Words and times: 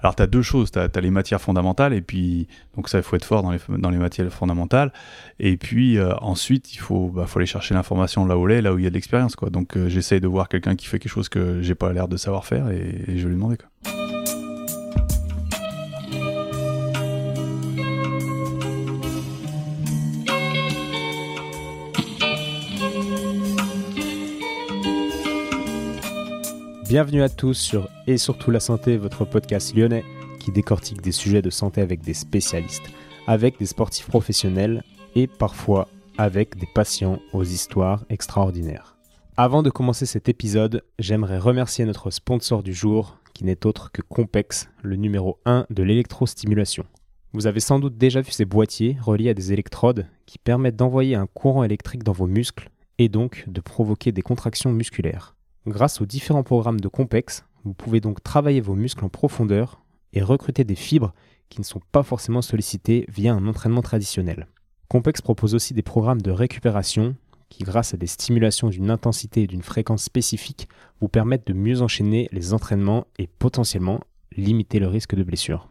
Alors, 0.00 0.14
tu 0.16 0.22
as 0.22 0.26
deux 0.26 0.42
choses. 0.42 0.70
Tu 0.70 0.78
as, 0.78 1.00
les 1.00 1.10
matières 1.10 1.40
fondamentales, 1.40 1.92
et 1.92 2.02
puis, 2.02 2.48
donc 2.74 2.88
ça, 2.88 2.98
il 2.98 3.04
faut 3.04 3.16
être 3.16 3.24
fort 3.24 3.42
dans 3.42 3.90
les, 3.90 3.98
matières 3.98 4.32
fondamentales. 4.32 4.92
Et 5.38 5.56
puis, 5.56 5.98
euh, 5.98 6.14
ensuite, 6.20 6.74
il 6.74 6.78
faut, 6.78 7.08
bah, 7.08 7.26
faut 7.26 7.38
aller 7.38 7.46
chercher 7.46 7.74
l'information 7.74 8.24
là 8.24 8.36
où 8.36 8.48
elle 8.48 8.58
est, 8.58 8.62
là 8.62 8.72
où 8.72 8.78
il 8.78 8.84
y 8.84 8.86
a 8.86 8.90
de 8.90 8.94
l'expérience. 8.94 9.36
Quoi. 9.36 9.50
Donc, 9.50 9.76
euh, 9.76 9.88
j'essaye 9.88 10.20
de 10.20 10.28
voir 10.28 10.48
quelqu'un 10.48 10.76
qui 10.76 10.86
fait 10.86 10.98
quelque 10.98 11.12
chose 11.12 11.28
que 11.28 11.62
j'ai 11.62 11.74
pas 11.74 11.92
l'air 11.92 12.08
de 12.08 12.16
savoir 12.16 12.44
faire, 12.44 12.68
et, 12.70 13.04
je 13.08 13.12
vais 13.12 13.28
lui 13.28 13.36
demander. 13.36 13.56
Quoi. 13.56 14.05
Bienvenue 26.88 27.22
à 27.22 27.28
tous 27.28 27.54
sur 27.54 27.88
Et 28.06 28.16
surtout 28.16 28.52
la 28.52 28.60
santé, 28.60 28.96
votre 28.96 29.24
podcast 29.24 29.74
lyonnais 29.74 30.04
qui 30.38 30.52
décortique 30.52 31.02
des 31.02 31.10
sujets 31.10 31.42
de 31.42 31.50
santé 31.50 31.80
avec 31.80 32.00
des 32.00 32.14
spécialistes, 32.14 32.88
avec 33.26 33.58
des 33.58 33.66
sportifs 33.66 34.06
professionnels 34.06 34.84
et 35.16 35.26
parfois 35.26 35.88
avec 36.16 36.56
des 36.56 36.68
patients 36.72 37.18
aux 37.32 37.42
histoires 37.42 38.04
extraordinaires. 38.08 38.96
Avant 39.36 39.64
de 39.64 39.70
commencer 39.70 40.06
cet 40.06 40.28
épisode, 40.28 40.84
j'aimerais 41.00 41.38
remercier 41.38 41.84
notre 41.84 42.12
sponsor 42.12 42.62
du 42.62 42.72
jour 42.72 43.18
qui 43.34 43.44
n'est 43.44 43.66
autre 43.66 43.90
que 43.90 44.02
Compex, 44.02 44.68
le 44.84 44.94
numéro 44.94 45.40
1 45.44 45.66
de 45.68 45.82
l'électrostimulation. 45.82 46.84
Vous 47.32 47.48
avez 47.48 47.60
sans 47.60 47.80
doute 47.80 47.98
déjà 47.98 48.20
vu 48.20 48.30
ces 48.30 48.44
boîtiers 48.44 48.96
reliés 49.00 49.30
à 49.30 49.34
des 49.34 49.52
électrodes 49.52 50.06
qui 50.24 50.38
permettent 50.38 50.76
d'envoyer 50.76 51.16
un 51.16 51.26
courant 51.26 51.64
électrique 51.64 52.04
dans 52.04 52.12
vos 52.12 52.28
muscles 52.28 52.70
et 52.98 53.08
donc 53.08 53.42
de 53.48 53.60
provoquer 53.60 54.12
des 54.12 54.22
contractions 54.22 54.70
musculaires. 54.70 55.35
Grâce 55.66 56.00
aux 56.00 56.06
différents 56.06 56.44
programmes 56.44 56.78
de 56.78 56.86
Compex, 56.86 57.44
vous 57.64 57.74
pouvez 57.74 58.00
donc 58.00 58.22
travailler 58.22 58.60
vos 58.60 58.76
muscles 58.76 59.04
en 59.04 59.08
profondeur 59.08 59.82
et 60.12 60.22
recruter 60.22 60.62
des 60.62 60.76
fibres 60.76 61.12
qui 61.48 61.60
ne 61.60 61.64
sont 61.64 61.80
pas 61.90 62.04
forcément 62.04 62.40
sollicitées 62.40 63.04
via 63.08 63.34
un 63.34 63.48
entraînement 63.48 63.82
traditionnel. 63.82 64.46
Compex 64.88 65.20
propose 65.20 65.56
aussi 65.56 65.74
des 65.74 65.82
programmes 65.82 66.22
de 66.22 66.30
récupération 66.30 67.16
qui, 67.48 67.64
grâce 67.64 67.94
à 67.94 67.96
des 67.96 68.06
stimulations 68.06 68.68
d'une 68.68 68.90
intensité 68.90 69.42
et 69.42 69.46
d'une 69.48 69.62
fréquence 69.62 70.04
spécifiques, 70.04 70.68
vous 71.00 71.08
permettent 71.08 71.48
de 71.48 71.52
mieux 71.52 71.82
enchaîner 71.82 72.28
les 72.30 72.54
entraînements 72.54 73.08
et 73.18 73.26
potentiellement 73.26 74.00
limiter 74.36 74.78
le 74.78 74.86
risque 74.86 75.16
de 75.16 75.24
blessure. 75.24 75.68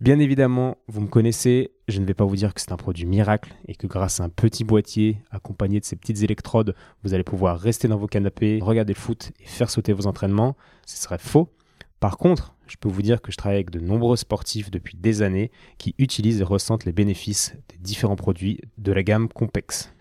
Bien 0.00 0.18
évidemment, 0.18 0.78
vous 0.88 1.02
me 1.02 1.08
connaissez, 1.08 1.72
je 1.86 2.00
ne 2.00 2.06
vais 2.06 2.14
pas 2.14 2.24
vous 2.24 2.36
dire 2.36 2.54
que 2.54 2.60
c'est 2.62 2.72
un 2.72 2.78
produit 2.78 3.04
miracle 3.04 3.52
et 3.68 3.74
que 3.74 3.86
grâce 3.86 4.18
à 4.18 4.24
un 4.24 4.30
petit 4.30 4.64
boîtier 4.64 5.18
accompagné 5.30 5.78
de 5.78 5.84
ces 5.84 5.94
petites 5.94 6.22
électrodes, 6.22 6.74
vous 7.04 7.12
allez 7.12 7.22
pouvoir 7.22 7.60
rester 7.60 7.86
dans 7.86 7.98
vos 7.98 8.06
canapés, 8.06 8.60
regarder 8.62 8.94
le 8.94 8.98
foot 8.98 9.30
et 9.40 9.44
faire 9.44 9.68
sauter 9.68 9.92
vos 9.92 10.06
entraînements. 10.06 10.56
Ce 10.86 10.96
serait 10.96 11.18
faux. 11.18 11.52
Par 12.00 12.16
contre, 12.16 12.56
je 12.66 12.76
peux 12.78 12.88
vous 12.88 13.02
dire 13.02 13.20
que 13.20 13.30
je 13.30 13.36
travaille 13.36 13.58
avec 13.58 13.68
de 13.68 13.78
nombreux 13.78 14.16
sportifs 14.16 14.70
depuis 14.70 14.96
des 14.96 15.20
années 15.20 15.50
qui 15.76 15.94
utilisent 15.98 16.40
et 16.40 16.44
ressentent 16.44 16.86
les 16.86 16.92
bénéfices 16.92 17.54
des 17.68 17.76
différents 17.76 18.16
produits 18.16 18.58
de 18.78 18.92
la 18.92 19.02
gamme 19.02 19.28
Compex. 19.28 19.92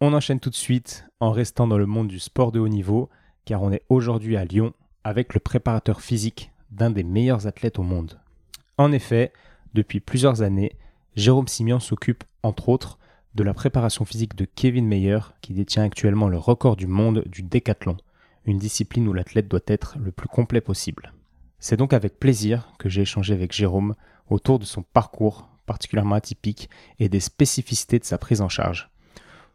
On 0.00 0.14
enchaîne 0.14 0.38
tout 0.38 0.50
de 0.50 0.54
suite 0.54 1.04
en 1.18 1.32
restant 1.32 1.66
dans 1.66 1.78
le 1.78 1.86
monde 1.86 2.06
du 2.06 2.20
sport 2.20 2.52
de 2.52 2.60
haut 2.60 2.68
niveau, 2.68 3.10
car 3.44 3.60
on 3.64 3.72
est 3.72 3.82
aujourd'hui 3.88 4.36
à 4.36 4.44
Lyon 4.44 4.72
avec 5.02 5.34
le 5.34 5.40
préparateur 5.40 6.00
physique 6.00 6.52
d'un 6.70 6.90
des 6.90 7.02
meilleurs 7.02 7.48
athlètes 7.48 7.80
au 7.80 7.82
monde. 7.82 8.21
En 8.78 8.92
effet, 8.92 9.32
depuis 9.74 10.00
plusieurs 10.00 10.42
années, 10.42 10.72
Jérôme 11.14 11.48
Simian 11.48 11.80
s'occupe, 11.80 12.24
entre 12.42 12.68
autres, 12.68 12.98
de 13.34 13.42
la 13.42 13.54
préparation 13.54 14.04
physique 14.04 14.34
de 14.34 14.44
Kevin 14.44 14.86
Meyer, 14.86 15.18
qui 15.40 15.54
détient 15.54 15.84
actuellement 15.84 16.28
le 16.28 16.38
record 16.38 16.76
du 16.76 16.86
monde 16.86 17.24
du 17.26 17.42
décathlon, 17.42 17.96
une 18.44 18.58
discipline 18.58 19.08
où 19.08 19.12
l'athlète 19.12 19.48
doit 19.48 19.60
être 19.66 19.96
le 19.98 20.10
plus 20.10 20.28
complet 20.28 20.60
possible. 20.60 21.12
C'est 21.58 21.76
donc 21.76 21.92
avec 21.92 22.18
plaisir 22.18 22.72
que 22.78 22.88
j'ai 22.88 23.02
échangé 23.02 23.34
avec 23.34 23.52
Jérôme 23.52 23.94
autour 24.28 24.58
de 24.58 24.64
son 24.64 24.82
parcours 24.82 25.48
particulièrement 25.66 26.16
atypique 26.16 26.68
et 26.98 27.08
des 27.08 27.20
spécificités 27.20 27.98
de 27.98 28.04
sa 28.04 28.18
prise 28.18 28.40
en 28.40 28.48
charge. 28.48 28.90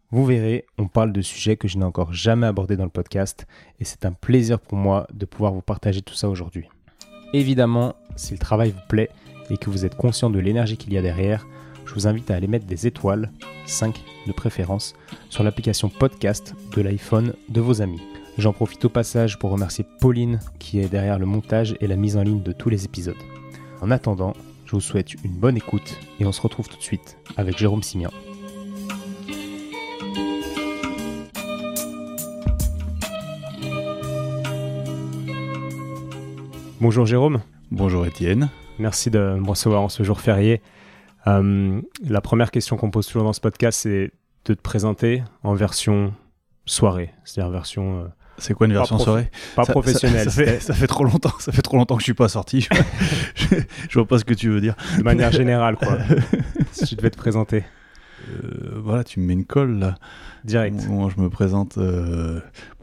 Vous 0.10 0.26
verrez, 0.26 0.66
on 0.78 0.88
parle 0.88 1.12
de 1.12 1.22
sujets 1.22 1.58
que 1.58 1.68
je 1.68 1.78
n'ai 1.78 1.84
encore 1.84 2.14
jamais 2.14 2.48
abordés 2.48 2.78
dans 2.78 2.86
le 2.86 2.90
podcast 2.90 3.46
et 3.80 3.84
c'est 3.84 4.06
un 4.06 4.14
plaisir 4.14 4.60
pour 4.60 4.78
moi 4.78 5.06
de 5.14 5.26
pouvoir 5.26 5.54
vous 5.54 5.62
partager 5.62 6.02
tout 6.02 6.14
ça 6.14 6.30
aujourd'hui. 6.30 6.70
Évidemment, 7.34 7.96
si 8.16 8.34
le 8.34 8.40
travail 8.40 8.72
vous 8.72 8.88
plaît 8.88 9.10
et 9.50 9.58
que 9.58 9.70
vous 9.70 9.86
êtes 9.86 9.96
conscient 9.96 10.30
de 10.30 10.40
l'énergie 10.40 10.78
qu'il 10.78 10.94
y 10.94 10.98
a 10.98 11.02
derrière, 11.02 11.48
je 11.86 11.94
vous 11.94 12.08
invite 12.08 12.30
à 12.32 12.36
aller 12.36 12.48
mettre 12.48 12.66
des 12.66 12.88
étoiles, 12.88 13.32
5 13.66 13.96
de 14.28 14.32
préférence, 14.32 14.94
sur 15.30 15.44
l'application 15.44 15.90
podcast 15.90 16.54
de 16.76 16.82
l'iPhone 16.82 17.34
de 17.50 17.62
vos 17.62 17.82
amis. 17.82 18.02
J'en 18.38 18.54
profite 18.54 18.86
au 18.86 18.90
passage 18.90 19.40
pour 19.40 19.52
remercier 19.52 19.86
Pauline 20.00 20.40
qui 20.60 20.80
est 20.80 20.90
derrière 20.90 21.18
le 21.18 21.26
montage 21.26 21.76
et 21.80 21.88
la 21.88 21.96
mise 21.96 22.18
en 22.18 22.24
ligne 22.24 22.44
de 22.44 22.52
tous 22.52 22.70
les 22.70 22.86
épisodes. 22.86 23.16
En 23.82 23.90
attendant, 23.90 24.34
je 24.66 24.72
vous 24.72 24.82
souhaite 24.82 25.14
une 25.24 25.32
bonne 25.32 25.58
écoute 25.58 25.98
et 26.20 26.26
on 26.26 26.32
se 26.32 26.42
retrouve 26.42 26.68
tout 26.68 26.78
de 26.78 26.84
suite 26.84 27.18
avec 27.38 27.58
Jérôme 27.58 27.84
Simian. 27.84 28.12
Bonjour 36.80 37.08
Jérôme. 37.08 37.42
Bonjour 37.72 38.06
Étienne. 38.06 38.50
Merci 38.78 39.10
de 39.10 39.18
me 39.18 39.50
recevoir 39.50 39.82
en 39.82 39.90
ce 39.90 40.04
jour 40.04 40.22
férié. 40.22 40.62
Euh, 41.26 41.82
la 42.08 42.22
première 42.22 42.52
question 42.52 42.78
qu'on 42.78 42.92
pose 42.92 43.08
toujours 43.08 43.24
dans 43.24 43.34
ce 43.34 43.42
podcast, 43.42 43.80
c'est 43.82 44.12
de 44.46 44.54
te 44.54 44.62
présenter 44.62 45.24
en 45.42 45.56
version 45.56 46.14
soirée, 46.66 47.10
c'est-à-dire 47.26 47.52
version. 47.52 48.02
Euh, 48.02 48.08
c'est 48.38 48.54
quoi 48.54 48.68
une 48.68 48.74
version 48.74 49.00
soirée 49.00 49.32
Pas 49.56 49.66
professionnelle. 49.66 50.30
Ça, 50.30 50.74
fait, 50.76 50.86
trop 50.86 51.04
longtemps. 51.04 51.34
Ça 51.40 51.52
fait 51.52 51.64
trop 51.64 51.78
longtemps 51.78 51.96
que 51.96 52.02
je 52.02 52.06
suis 52.06 52.14
pas 52.14 52.30
sorti. 52.30 52.68
je, 53.34 53.94
vois 53.96 54.08
pas 54.08 54.20
ce 54.20 54.26
que 54.26 54.36
tu 54.36 54.50
veux 54.50 54.62
dire. 54.62 54.76
De 55.00 55.04
manière 55.04 55.32
générale, 55.32 55.78
quoi. 55.78 55.98
si 56.74 56.86
tu 56.86 56.96
devais 56.96 57.10
te 57.10 57.18
présenter. 57.18 57.64
Euh, 58.30 58.80
voilà, 58.84 59.04
tu 59.04 59.20
me 59.20 59.26
mets 59.26 59.34
une 59.34 59.46
colle 59.46 59.80
là. 59.80 59.96
Direct. 60.48 60.88
Moi, 60.88 61.12
je 61.16 61.22
me 61.22 61.30
présente. 61.30 61.78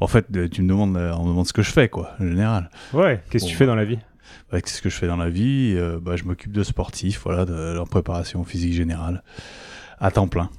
En 0.01 0.07
fait, 0.07 0.27
tu 0.51 0.63
me 0.63 0.69
demandes, 0.69 0.97
on 0.97 1.25
me 1.25 1.29
demande 1.31 1.47
ce 1.47 1.53
que 1.53 1.63
je 1.63 1.71
fais, 1.71 1.89
quoi, 1.89 2.13
en 2.21 2.27
général. 2.29 2.71
Ouais. 2.93 3.21
Qu'est-ce 3.31 3.45
que 3.47 3.51
tu 3.51 3.57
fais 3.57 3.67
dans 3.67 3.75
la 3.75 3.85
vie? 3.85 3.99
Bah, 4.53 4.61
Qu'est-ce 4.61 4.83
que 4.83 4.89
je 4.91 4.97
fais 4.97 5.07
dans 5.07 5.17
la 5.17 5.31
vie? 5.31 5.75
Euh, 5.77 5.99
bah, 6.01 6.17
Je 6.17 6.25
m'occupe 6.25 6.53
de 6.53 6.63
sportifs, 6.63 7.23
voilà, 7.25 7.45
de 7.45 7.73
leur 7.75 7.89
préparation 7.89 8.45
physique 8.45 8.73
générale, 8.75 9.23
à 9.99 10.11
temps 10.11 10.29
plein. 10.29 10.51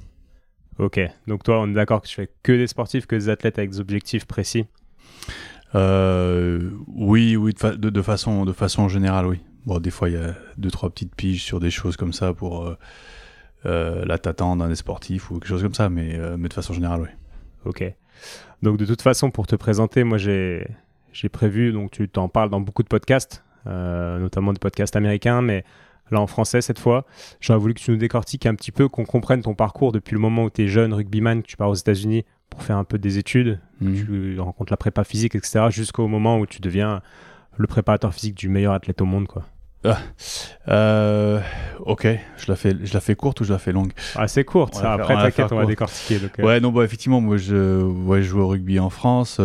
Ok, 0.78 1.00
donc 1.26 1.42
toi, 1.42 1.60
on 1.62 1.70
est 1.70 1.74
d'accord 1.74 2.02
que 2.02 2.06
tu 2.06 2.14
fais 2.14 2.28
que 2.42 2.52
des 2.52 2.66
sportifs, 2.66 3.06
que 3.06 3.16
des 3.16 3.28
athlètes 3.30 3.58
avec 3.58 3.70
des 3.70 3.80
objectifs 3.80 4.26
précis? 4.26 4.66
Euh, 5.74 6.70
Oui, 6.88 7.36
oui, 7.36 7.54
de, 7.54 7.90
de, 7.90 8.02
façon, 8.02 8.44
de 8.44 8.52
façon 8.52 8.88
générale, 8.88 9.26
oui. 9.26 9.40
Bon, 9.64 9.78
des 9.78 9.90
fois, 9.90 10.08
il 10.10 10.14
y 10.14 10.18
a 10.18 10.34
deux, 10.58 10.70
trois 10.70 10.90
petites 10.90 11.14
piges 11.14 11.42
sur 11.42 11.60
des 11.60 11.70
choses 11.70 11.96
comme 11.96 12.12
ça 12.12 12.34
pour 12.34 12.66
euh, 12.66 12.76
la 13.66 14.18
t'attendre 14.18 14.62
d'un 14.62 14.68
des 14.68 14.76
sportifs 14.76 15.30
ou 15.30 15.34
quelque 15.34 15.48
chose 15.48 15.62
comme 15.62 15.74
ça, 15.74 15.88
mais, 15.88 16.18
mais 16.38 16.48
de 16.48 16.54
façon 16.54 16.72
générale, 16.72 17.00
oui. 17.02 17.08
Ok. 17.64 17.94
Donc, 18.62 18.78
de 18.78 18.86
toute 18.86 19.02
façon, 19.02 19.30
pour 19.30 19.46
te 19.46 19.56
présenter, 19.56 20.04
moi, 20.04 20.18
j'ai 20.18 20.66
prévu, 21.32 21.72
donc 21.72 21.90
tu 21.90 22.08
t'en 22.08 22.28
parles 22.28 22.50
dans 22.50 22.60
beaucoup 22.60 22.82
de 22.82 22.88
podcasts, 22.88 23.44
euh, 23.66 24.18
notamment 24.18 24.52
des 24.52 24.58
podcasts 24.58 24.96
américains, 24.96 25.42
mais 25.42 25.64
là 26.10 26.20
en 26.20 26.26
français 26.26 26.60
cette 26.60 26.78
fois. 26.78 27.04
J'aurais 27.40 27.58
voulu 27.58 27.74
que 27.74 27.80
tu 27.80 27.90
nous 27.90 27.96
décortiques 27.96 28.46
un 28.46 28.54
petit 28.54 28.70
peu, 28.70 28.88
qu'on 28.88 29.04
comprenne 29.04 29.42
ton 29.42 29.54
parcours 29.54 29.92
depuis 29.92 30.14
le 30.14 30.20
moment 30.20 30.44
où 30.44 30.50
tu 30.50 30.62
es 30.62 30.68
jeune 30.68 30.94
rugbyman, 30.94 31.42
que 31.42 31.48
tu 31.48 31.56
pars 31.56 31.68
aux 31.68 31.74
États-Unis 31.74 32.24
pour 32.48 32.62
faire 32.62 32.76
un 32.76 32.84
peu 32.84 32.96
des 32.96 33.18
études, 33.18 33.60
mhm. 33.80 33.94
tu 33.94 34.40
rencontres 34.40 34.72
la 34.72 34.76
prépa 34.76 35.02
physique, 35.02 35.34
etc., 35.34 35.66
jusqu'au 35.70 36.06
moment 36.06 36.38
où 36.38 36.46
tu 36.46 36.60
deviens 36.60 37.02
le 37.56 37.66
préparateur 37.66 38.14
physique 38.14 38.36
du 38.36 38.48
meilleur 38.48 38.72
athlète 38.72 39.00
au 39.00 39.04
monde, 39.04 39.26
quoi. 39.26 39.44
Ah, 39.86 39.98
euh, 40.68 41.40
ok, 41.80 42.08
je 42.36 42.44
la, 42.48 42.56
fais, 42.56 42.74
je 42.82 42.92
la 42.92 43.00
fais 43.00 43.14
courte 43.14 43.40
ou 43.40 43.44
je 43.44 43.52
la 43.52 43.58
fais 43.58 43.72
longue? 43.72 43.92
Ah, 44.16 44.28
c'est 44.28 44.44
courte, 44.44 44.74
ça. 44.74 44.94
après, 44.94 45.14
t'inquiète, 45.14 45.52
on 45.52 45.56
va 45.56 45.66
décortiquer. 45.66 46.18
Euh. 46.38 46.42
Ouais, 46.42 46.60
non, 46.60 46.72
bah, 46.72 46.84
effectivement, 46.84 47.20
moi, 47.20 47.36
je, 47.36 47.82
ouais, 47.82 48.22
je 48.22 48.28
jouais 48.28 48.42
au 48.42 48.48
rugby 48.48 48.78
en 48.78 48.90
France. 48.90 49.40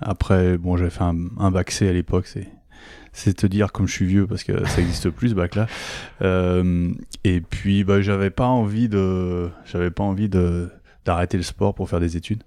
après, 0.00 0.58
bon, 0.58 0.76
j'avais 0.76 0.90
fait 0.90 1.04
un, 1.04 1.16
un 1.38 1.50
bac 1.50 1.70
C 1.70 1.88
à 1.88 1.92
l'époque, 1.92 2.26
c'est 2.26 2.48
c'est 3.14 3.34
te 3.34 3.46
dire 3.46 3.72
comme 3.72 3.86
je 3.86 3.92
suis 3.92 4.04
vieux 4.06 4.26
parce 4.26 4.44
que 4.44 4.66
ça 4.66 4.80
existe 4.82 5.08
plus 5.08 5.30
ce 5.30 5.34
bac 5.34 5.54
là. 5.54 5.66
Euh, 6.22 6.92
et 7.24 7.40
puis 7.40 7.84
bah, 7.84 8.00
j'avais 8.00 8.30
pas 8.30 8.46
envie 8.46 8.88
de, 8.88 9.50
j'avais 9.64 9.90
pas 9.90 10.04
envie 10.04 10.28
de 10.28 10.70
d'arrêter 11.04 11.36
le 11.36 11.42
sport 11.42 11.74
pour 11.74 11.90
faire 11.90 12.00
des 12.00 12.16
études. 12.16 12.42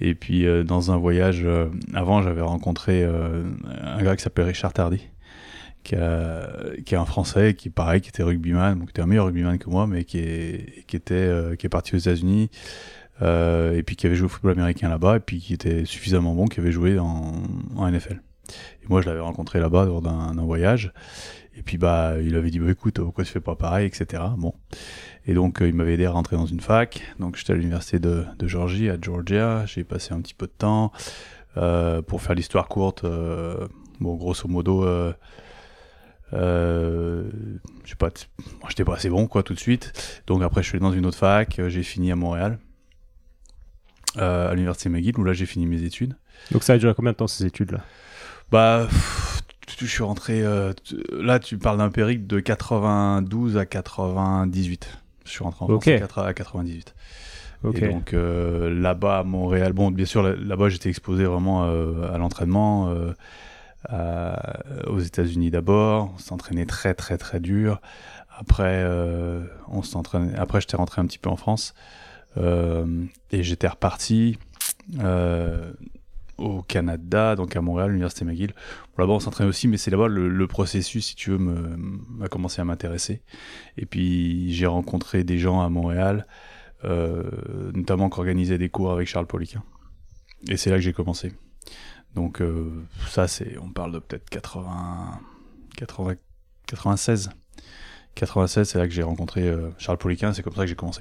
Et 0.00 0.14
puis 0.14 0.46
euh, 0.46 0.62
dans 0.62 0.92
un 0.92 0.96
voyage 0.96 1.42
euh, 1.44 1.66
avant, 1.94 2.22
j'avais 2.22 2.42
rencontré 2.42 3.04
un 3.04 4.02
gars 4.02 4.14
qui 4.14 4.22
s'appelait 4.22 4.44
Richard 4.44 4.72
Tardy. 4.72 5.08
Qui, 5.82 5.94
est 5.96 6.94
un 6.94 7.04
Français, 7.04 7.54
qui 7.54 7.68
pareil, 7.68 8.00
qui 8.00 8.08
était 8.08 8.22
rugbyman, 8.22 8.78
donc 8.78 8.88
qui 8.88 8.92
était 8.92 9.02
un 9.02 9.06
meilleur 9.06 9.26
rugbyman 9.26 9.58
que 9.58 9.68
moi, 9.68 9.86
mais 9.86 10.04
qui 10.04 10.18
est, 10.18 10.84
était, 10.92 11.56
qui 11.58 11.66
est 11.66 11.68
parti 11.68 11.96
aux 11.96 11.98
États-Unis, 11.98 12.50
et 13.20 13.82
puis 13.84 13.96
qui 13.96 14.06
avait 14.06 14.14
joué 14.14 14.26
au 14.26 14.28
football 14.28 14.52
américain 14.52 14.88
là-bas, 14.88 15.16
et 15.16 15.20
puis 15.20 15.40
qui 15.40 15.54
était 15.54 15.84
suffisamment 15.84 16.34
bon, 16.34 16.46
qui 16.46 16.60
avait 16.60 16.72
joué 16.72 16.98
en, 16.98 17.32
NFL. 17.76 18.22
Et 18.82 18.88
moi, 18.88 19.00
je 19.00 19.08
l'avais 19.08 19.20
rencontré 19.20 19.58
là-bas 19.58 19.86
lors 19.86 20.02
d'un 20.02 20.44
voyage. 20.44 20.92
Et 21.56 21.62
puis, 21.62 21.76
bah, 21.78 22.14
il 22.22 22.34
avait 22.34 22.50
dit, 22.50 22.58
bah, 22.58 22.70
écoute, 22.70 23.00
pourquoi 23.00 23.24
tu 23.24 23.30
fais 23.30 23.40
pas 23.40 23.56
pareil, 23.56 23.86
etc. 23.86 24.22
Bon. 24.38 24.54
Et 25.26 25.34
donc, 25.34 25.60
euh, 25.60 25.68
il 25.68 25.74
m'avait 25.74 25.94
aidé 25.94 26.06
à 26.06 26.10
rentrer 26.10 26.36
dans 26.36 26.46
une 26.46 26.60
fac. 26.60 27.02
Donc, 27.18 27.36
j'étais 27.36 27.52
à 27.52 27.56
l'université 27.56 27.98
de, 27.98 28.24
de, 28.38 28.46
Georgie, 28.48 28.88
à 28.88 28.96
Georgia. 29.00 29.66
J'ai 29.66 29.84
passé 29.84 30.14
un 30.14 30.20
petit 30.20 30.34
peu 30.34 30.46
de 30.46 30.52
temps. 30.52 30.92
Euh, 31.58 32.00
pour 32.00 32.22
faire 32.22 32.34
l'histoire 32.34 32.68
courte, 32.68 33.04
euh, 33.04 33.68
bon, 34.00 34.14
grosso 34.16 34.48
modo, 34.48 34.86
Euh, 36.34 37.24
je 37.84 37.90
sais 37.90 37.96
pas, 37.96 38.08
moi 38.60 38.68
j'étais 38.70 38.84
pas 38.84 38.94
assez 38.94 39.10
bon 39.10 39.26
quoi 39.26 39.42
tout 39.42 39.54
de 39.54 39.58
suite. 39.60 40.22
Donc 40.26 40.42
après 40.42 40.62
je 40.62 40.68
suis 40.68 40.76
allé 40.76 40.82
dans 40.84 40.92
une 40.92 41.04
autre 41.06 41.18
fac, 41.18 41.58
euh, 41.58 41.68
j'ai 41.68 41.82
fini 41.82 42.10
à 42.10 42.16
Montréal, 42.16 42.58
euh, 44.18 44.50
à 44.50 44.54
l'université 44.54 44.88
McGill 44.88 45.18
où 45.18 45.24
là 45.24 45.32
j'ai 45.32 45.46
fini 45.46 45.66
mes 45.66 45.82
études. 45.82 46.16
Donc 46.50 46.62
ça 46.62 46.74
a 46.74 46.78
duré 46.78 46.94
combien 46.94 47.12
de 47.12 47.16
temps 47.16 47.26
ces 47.26 47.44
études 47.46 47.72
là 47.72 47.80
Bah, 48.50 48.86
pff, 48.88 49.42
je 49.80 49.86
suis 49.86 50.02
rentré. 50.02 50.42
euh, 50.42 50.72
là 51.12 51.38
tu 51.38 51.58
parles 51.58 51.78
d'un 51.78 51.90
périple 51.90 52.26
de 52.26 52.40
92 52.40 53.56
à 53.56 53.66
98. 53.66 54.98
Je 55.24 55.30
suis 55.30 55.44
rentré 55.44 55.64
en 55.64 55.68
France 55.68 55.76
Ok. 55.76 55.88
à 55.88 55.98
80 55.98 56.26
à 56.26 56.34
98. 56.34 56.94
Ok. 57.64 57.78
Et 57.78 57.88
donc 57.88 58.12
là-bas 58.14 59.18
à 59.20 59.22
Montréal, 59.22 59.72
bon 59.72 59.90
bien 59.90 60.04
sûr 60.06 60.22
là- 60.22 60.34
là-bas 60.36 60.68
j'étais 60.68 60.88
exposé 60.88 61.24
vraiment 61.24 61.62
à 61.62 62.18
l'entraînement, 62.18 62.92
euh, 63.90 64.34
aux 64.86 65.00
États-Unis 65.00 65.50
d'abord. 65.50 66.12
On 66.14 66.18
s'entraînait 66.18 66.66
très 66.66 66.94
très 66.94 67.18
très 67.18 67.40
dur. 67.40 67.80
Après 68.36 68.82
euh, 68.84 69.44
on 69.68 69.82
s'entraînait. 69.82 70.36
Après 70.36 70.60
j'étais 70.60 70.76
rentré 70.76 71.00
un 71.00 71.06
petit 71.06 71.18
peu 71.18 71.30
en 71.30 71.36
France 71.36 71.74
euh, 72.36 73.04
et 73.30 73.42
j'étais 73.42 73.68
reparti 73.68 74.38
au 76.38 76.62
Canada, 76.62 77.36
donc 77.36 77.54
à 77.54 77.60
Montréal, 77.60 77.90
l'université 77.90 78.24
McGill. 78.24 78.52
Bon, 78.96 79.02
là-bas 79.02 79.12
on 79.12 79.20
s'entraînait 79.20 79.48
aussi, 79.48 79.68
mais 79.68 79.76
c'est 79.76 79.90
là-bas 79.90 80.08
le, 80.08 80.46
processus, 80.46 81.06
si 81.06 81.14
tu 81.14 81.30
veux, 81.30 81.38
me- 81.38 81.76
m'a 82.08 82.26
commencé 82.28 82.60
à 82.60 82.64
m'intéresser. 82.64 83.22
Et 83.76 83.86
puis 83.86 84.52
j'ai 84.52 84.66
rencontré 84.66 85.24
des 85.24 85.38
gens 85.38 85.60
à 85.60 85.68
Montréal 85.68 86.26
notamment 86.84 88.10
qui 88.10 88.18
organisait 88.18 88.58
des 88.58 88.68
cours 88.68 88.90
avec 88.90 89.06
Charles 89.06 89.26
Poliquin. 89.26 89.62
Et 90.48 90.56
c'est 90.56 90.70
là 90.70 90.76
que 90.76 90.82
j'ai 90.82 90.92
commencé. 90.92 91.32
Donc 92.14 92.40
euh, 92.40 92.70
ça, 93.08 93.26
c'est, 93.28 93.56
on 93.62 93.68
parle 93.70 93.92
de 93.92 93.98
peut-être 93.98 94.28
80, 94.30 95.20
80, 95.76 96.14
96. 96.66 97.30
96, 98.14 98.68
c'est 98.68 98.78
là 98.78 98.86
que 98.86 98.92
j'ai 98.92 99.02
rencontré 99.02 99.48
euh, 99.48 99.70
Charles 99.78 99.98
Poliquin, 99.98 100.32
c'est 100.32 100.42
comme 100.42 100.54
ça 100.54 100.62
que 100.62 100.66
j'ai 100.66 100.74
commencé. 100.74 101.00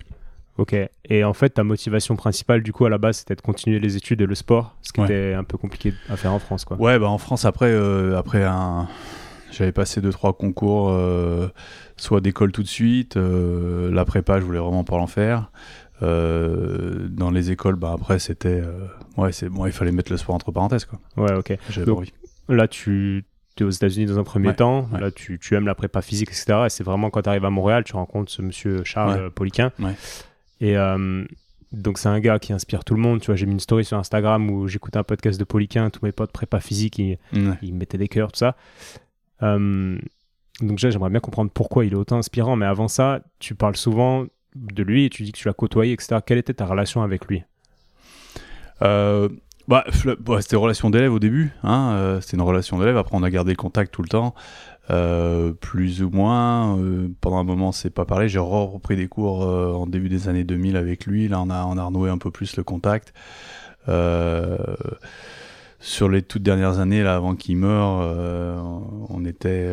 Ok. 0.57 0.75
Et 1.05 1.23
en 1.23 1.33
fait, 1.33 1.49
ta 1.49 1.63
motivation 1.63 2.15
principale, 2.15 2.63
du 2.63 2.71
coup, 2.71 2.85
à 2.85 2.89
la 2.89 2.97
base, 2.97 3.17
c'était 3.17 3.35
de 3.35 3.41
continuer 3.41 3.79
les 3.79 3.97
études 3.97 4.21
et 4.21 4.25
le 4.25 4.35
sport, 4.35 4.75
ce 4.81 4.93
qui 4.93 5.01
Ouais. 5.01 5.05
était 5.07 5.33
un 5.33 5.43
peu 5.43 5.57
compliqué 5.57 5.93
à 6.09 6.15
faire 6.15 6.31
en 6.33 6.39
France, 6.39 6.63
quoi. 6.65 6.77
Ouais, 6.77 6.97
bah 6.99 7.07
en 7.09 7.17
France, 7.17 7.43
après, 7.45 7.71
euh, 7.71 8.17
après 8.17 8.43
un... 8.43 8.87
j'avais 9.51 9.71
passé 9.73 9.99
deux 10.01 10.11
trois 10.11 10.33
concours, 10.33 10.97
soit 11.97 12.21
d'école 12.21 12.51
tout 12.53 12.63
de 12.63 12.67
suite, 12.67 13.15
la 13.17 14.05
prépa, 14.05 14.39
je 14.39 14.45
voulais 14.45 14.59
vraiment 14.59 14.83
pas 14.85 14.97
l'en 14.97 15.07
faire. 15.07 15.51
Euh, 16.01 17.07
dans 17.09 17.29
les 17.31 17.51
écoles, 17.51 17.75
bah 17.75 17.91
après, 17.93 18.19
c'était, 18.19 18.61
euh, 18.61 18.87
ouais, 19.17 19.31
c'est 19.31 19.49
bon, 19.49 19.65
il 19.65 19.71
fallait 19.71 19.91
mettre 19.91 20.11
le 20.11 20.17
sport 20.17 20.35
entre 20.35 20.51
parenthèses, 20.51 20.85
quoi. 20.85 20.99
Ouais, 21.17 21.33
ok. 21.33 21.57
Donc, 21.85 21.99
envie. 21.99 22.13
Là, 22.49 22.67
tu 22.67 23.23
es 23.59 23.63
aux 23.63 23.69
États-Unis 23.69 24.07
dans 24.07 24.17
un 24.17 24.23
premier 24.23 24.47
Ouais, 24.49 24.55
temps. 24.55 24.89
ouais. 24.91 24.99
Là, 24.99 25.11
tu, 25.11 25.37
tu 25.39 25.55
aimes 25.55 25.67
la 25.67 25.75
prépa 25.75 26.01
physique, 26.01 26.29
etc. 26.29 26.63
Et 26.65 26.69
c'est 26.69 26.83
vraiment 26.83 27.09
quand 27.11 27.21
tu 27.21 27.29
arrives 27.29 27.45
à 27.45 27.49
Montréal, 27.51 27.83
tu 27.83 27.93
rencontres 27.93 28.31
ce 28.31 28.41
monsieur 28.41 28.83
Charles 28.83 29.11
Ouais. 29.13 29.19
euh, 29.25 29.29
Poliquin. 29.29 29.71
Et 30.59 30.75
euh, 30.77 31.23
donc, 31.71 31.99
c'est 31.99 32.09
un 32.09 32.19
gars 32.19 32.39
qui 32.39 32.51
inspire 32.53 32.83
tout 32.83 32.95
le 32.95 33.01
monde. 33.01 33.19
Tu 33.21 33.27
vois, 33.27 33.35
j'ai 33.35 33.45
mis 33.45 33.53
une 33.53 33.59
story 33.59 33.85
sur 33.85 33.97
Instagram 33.97 34.49
où 34.49 34.67
j'écoutais 34.67 34.97
un 34.97 35.03
podcast 35.03 35.39
de 35.39 35.43
Poliquin. 35.43 35.89
Tous 35.91 36.03
mes 36.03 36.11
potes 36.11 36.31
prépa 36.31 36.59
physique, 36.59 36.97
ils, 36.99 37.17
mettaient 37.73 37.97
des 37.99 38.07
cœurs, 38.07 38.31
tout 38.31 38.39
ça. 38.39 38.55
Donc, 39.41 40.77
déjà, 40.77 40.89
j'aimerais 40.89 41.09
bien 41.09 41.19
comprendre 41.19 41.51
pourquoi 41.53 41.85
il 41.85 41.93
est 41.93 41.95
autant 41.95 42.17
inspirant. 42.17 42.55
Mais 42.55 42.65
avant 42.65 42.87
ça, 42.87 43.21
tu 43.39 43.55
parles 43.55 43.75
souvent 43.75 44.25
de 44.55 44.83
lui 44.83 45.05
et 45.05 45.09
tu 45.09 45.23
dis 45.23 45.31
que 45.31 45.37
tu 45.37 45.47
l'as 45.47 45.53
côtoyé, 45.53 45.93
etc. 45.93 46.17
Quelle 46.25 46.37
était 46.37 46.53
ta 46.53 46.65
relation 46.65 47.01
avec 47.01 47.25
lui? 47.27 47.43
Euh, 48.81 49.29
bah, 49.67 49.85
bah, 50.19 50.41
c'était 50.41 50.55
une 50.55 50.63
relation 50.63 50.89
d'élève 50.89 51.13
au 51.13 51.19
début. 51.19 51.51
Hein, 51.63 51.91
euh, 51.93 52.21
c'était 52.21 52.37
une 52.37 52.43
relation 52.43 52.77
d'élève. 52.79 52.97
Après, 52.97 53.15
on 53.15 53.23
a 53.23 53.29
gardé 53.29 53.51
le 53.51 53.57
contact 53.57 53.93
tout 53.93 54.01
le 54.01 54.09
temps, 54.09 54.33
euh, 54.89 55.53
plus 55.53 56.01
ou 56.03 56.09
moins. 56.09 56.77
pendant 57.21 57.37
un 57.37 57.43
moment, 57.43 57.71
c'est 57.71 57.89
pas 57.91 58.05
parlé. 58.05 58.27
J'ai 58.27 58.39
re- 58.39 58.69
repris 58.71 58.95
des 58.95 59.07
cours 59.07 59.41
en 59.41 59.87
début 59.87 60.09
des 60.09 60.27
années 60.27 60.43
2000 60.43 60.75
avec 60.77 61.05
lui. 61.05 61.27
Là, 61.27 61.41
on 61.41 61.49
a, 61.49 61.63
on 61.65 61.77
a 61.77 61.83
renoué 61.83 62.09
un 62.09 62.17
peu 62.17 62.31
plus 62.31 62.55
le 62.57 62.63
contact. 62.63 63.13
Sur 65.79 66.09
les 66.09 66.21
toutes 66.21 66.43
dernières 66.43 66.79
années, 66.79 67.01
là, 67.01 67.15
avant 67.15 67.35
qu'il 67.35 67.57
meure, 67.57 68.05
on 69.09 69.25
était, 69.25 69.71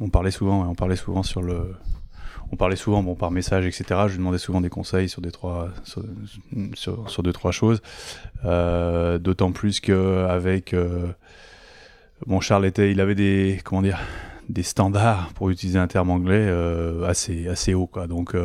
on 0.00 0.08
parlait 0.08 0.30
souvent. 0.30 0.68
on 0.68 0.74
parlait 0.74 0.96
souvent 0.96 1.22
sur 1.22 1.42
le. 1.42 1.74
On 2.52 2.56
parlait 2.56 2.76
souvent, 2.76 3.02
par 3.14 3.30
message, 3.30 3.64
etc. 3.64 3.84
Je 4.04 4.12
lui 4.12 4.18
demandais 4.18 4.36
souvent 4.36 4.60
des 4.60 4.68
conseils 4.68 5.08
sur 5.08 5.22
des 5.22 5.30
trois, 5.30 5.70
deux 7.22 7.32
trois 7.32 7.50
choses. 7.50 7.80
Euh, 8.44 9.18
D'autant 9.18 9.52
plus 9.52 9.80
que 9.80 10.26
avec 10.28 10.74
euh, 10.74 11.06
bon 12.26 12.40
Charles 12.40 12.66
était, 12.66 12.92
il 12.92 13.00
avait 13.00 13.14
des 13.14 13.58
comment 13.64 13.80
dire 13.80 13.98
des 14.50 14.62
standards 14.62 15.32
pour 15.34 15.48
utiliser 15.48 15.78
un 15.78 15.86
terme 15.86 16.10
anglais 16.10 16.46
euh, 16.46 17.08
assez 17.08 17.48
assez 17.48 17.72
haut. 17.72 17.90
Donc 18.06 18.36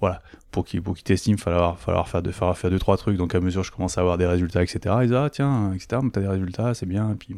voilà, 0.00 0.22
pour 0.50 0.64
qu'il 0.64 0.82
t'estime, 1.04 1.38
falloir 1.38 1.78
falloir 1.78 2.08
faire 2.08 2.22
de 2.22 2.32
falloir 2.32 2.58
faire 2.58 2.70
deux 2.70 2.80
trois 2.80 2.96
trucs. 2.96 3.16
Donc 3.16 3.32
à 3.36 3.40
mesure 3.40 3.60
que 3.60 3.68
je 3.68 3.72
commence 3.72 3.96
à 3.96 4.00
avoir 4.00 4.18
des 4.18 4.26
résultats, 4.26 4.64
etc. 4.64 4.80
Ils 5.02 5.06
disent 5.06 5.16
ah 5.16 5.30
tiens 5.30 5.72
etc. 5.72 6.00
Mais 6.02 6.10
t'as 6.10 6.20
des 6.20 6.26
résultats, 6.26 6.74
c'est 6.74 6.86
bien. 6.86 7.12
Et 7.12 7.14
puis 7.14 7.36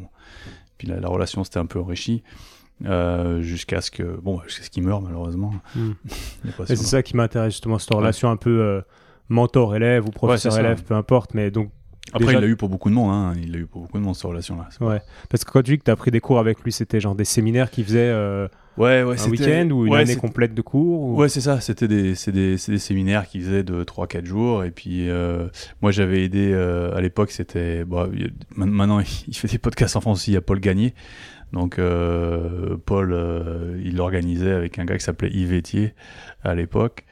la, 0.88 1.00
la 1.00 1.08
relation 1.08 1.44
s'était 1.44 1.58
un 1.58 1.66
peu 1.66 1.78
enrichie. 1.78 2.22
Euh, 2.86 3.42
jusqu'à 3.42 3.80
ce 3.80 3.90
que 3.90 4.04
bon 4.22 4.40
jusqu'à 4.46 4.62
ce 4.62 4.70
qu'il 4.70 4.84
meure 4.84 5.02
malheureusement 5.02 5.52
Et 6.60 6.66
c'est 6.66 6.76
ça 6.76 7.02
qui 7.02 7.16
m'intéresse 7.16 7.54
justement, 7.54 7.78
cette 7.80 7.92
relation 7.92 8.30
un 8.30 8.36
peu 8.36 8.60
euh, 8.60 8.80
mentor-élève 9.28 10.04
ou 10.04 10.06
c'est 10.06 10.12
ça. 10.12 10.19
professeur-élève, 10.19 10.84
peu 10.84 10.94
importe. 10.94 11.34
Mais 11.34 11.50
donc, 11.50 11.70
après 12.12 12.26
déjà- 12.26 12.38
il 12.38 12.42
l'a 12.42 12.46
eu 12.48 12.56
pour 12.56 12.69
beaucoup 12.69 12.88
de 12.88 12.94
monde 12.94 13.10
hein. 13.12 13.32
il 13.42 13.52
l'a 13.52 13.58
eu 13.58 13.66
pour 13.66 13.82
beaucoup 13.82 13.98
de 13.98 14.02
monde 14.04 14.14
cette 14.14 14.25
relation 14.25 14.56
là 14.56 14.69
ouais. 14.80 15.00
Parce 15.28 15.44
que 15.44 15.50
quand 15.50 15.62
tu 15.62 15.72
dis 15.72 15.78
que 15.78 15.84
tu 15.84 15.90
as 15.90 15.96
pris 15.96 16.10
des 16.10 16.20
cours 16.20 16.38
avec 16.38 16.62
lui, 16.62 16.70
c'était 16.72 17.00
genre 17.00 17.14
des 17.16 17.25
séminaires 17.25 17.70
qu'il 17.70 17.84
faisait 17.84 17.98
euh, 18.10 18.46
ouais 18.78 19.02
ouais 19.02 19.20
un 19.20 19.28
week-end 19.28 19.69
ou 19.72 19.84
une 19.86 19.92
ouais, 19.92 20.00
année 20.02 20.14
complète 20.16 20.54
de 20.54 20.62
cours 20.62 21.00
ou- 21.02 21.16
Ouais, 21.16 21.28
c'est 21.28 21.40
ça. 21.42 21.60
C'était 21.60 21.88
des, 21.88 22.14
des, 22.28 22.56
des 22.56 22.78
séminaires 22.78 23.26
qui 23.26 23.40
faisaient 23.40 23.64
de 23.64 23.82
3-4 23.82 24.25
jours. 24.25 24.62
Et 24.64 24.70
puis, 24.70 25.10
euh, 25.10 25.48
moi, 25.82 25.90
j'avais 25.90 26.22
aidé 26.25 26.54
à 26.54 27.00
l'époque. 27.00 27.32
C'était. 27.32 27.84
Bon, 27.84 28.08
man- 28.54 28.70
maintenant, 28.70 29.00
il 29.28 29.34
fait 29.36 29.48
des 29.48 29.58
podcasts 29.58 29.96
en 29.96 30.00
France 30.00 30.19
aussi. 30.19 30.30
Il 30.30 30.34
y 30.34 30.36
a 30.36 30.40
Paul 30.40 30.60
Gagné. 30.60 30.94
Donc, 31.53 31.79
euh, 31.79 32.77
Paul, 32.85 33.12
euh, 33.12 33.81
il 33.85 33.97
l'organisait 33.97 34.53
avec 34.53 34.79
un 34.79 34.85
gars 34.85 34.99
qui 34.99 35.05
s'appelait 35.05 35.31
Yves 35.31 35.55
Etier 35.55 35.95
à 36.43 36.55
l'époque. 36.55 37.05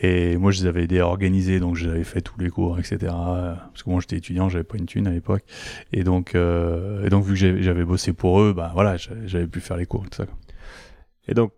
Et 0.00 0.36
moi, 0.36 0.50
je 0.52 0.62
les 0.62 0.66
avais 0.66 0.84
aidés 0.84 1.00
à 1.00 1.06
organiser. 1.06 1.60
Donc, 1.60 1.76
j'avais 1.76 2.04
fait 2.04 2.20
tous 2.20 2.38
les 2.38 2.50
cours, 2.50 2.78
etc. 2.78 2.98
Parce 3.02 3.82
que 3.82 3.90
moi, 3.90 4.00
j'étais 4.00 4.16
étudiant, 4.16 4.48
j'avais 4.48 4.64
pas 4.64 4.76
une 4.78 4.86
thune 4.86 5.06
à 5.06 5.10
l'époque. 5.10 5.44
Et 5.92 6.04
donc, 6.04 6.34
euh, 6.34 7.04
et 7.04 7.10
donc, 7.10 7.24
vu 7.24 7.34
que 7.34 7.62
j'avais 7.62 7.84
bossé 7.84 8.12
pour 8.12 8.40
eux, 8.40 8.52
bah 8.52 8.70
voilà, 8.74 8.96
j'avais 8.96 9.46
pu 9.46 9.60
faire 9.60 9.76
les 9.76 9.86
cours, 9.86 10.02
tout 10.08 10.16
ça. 10.16 10.26
Et 11.28 11.34
donc, 11.34 11.52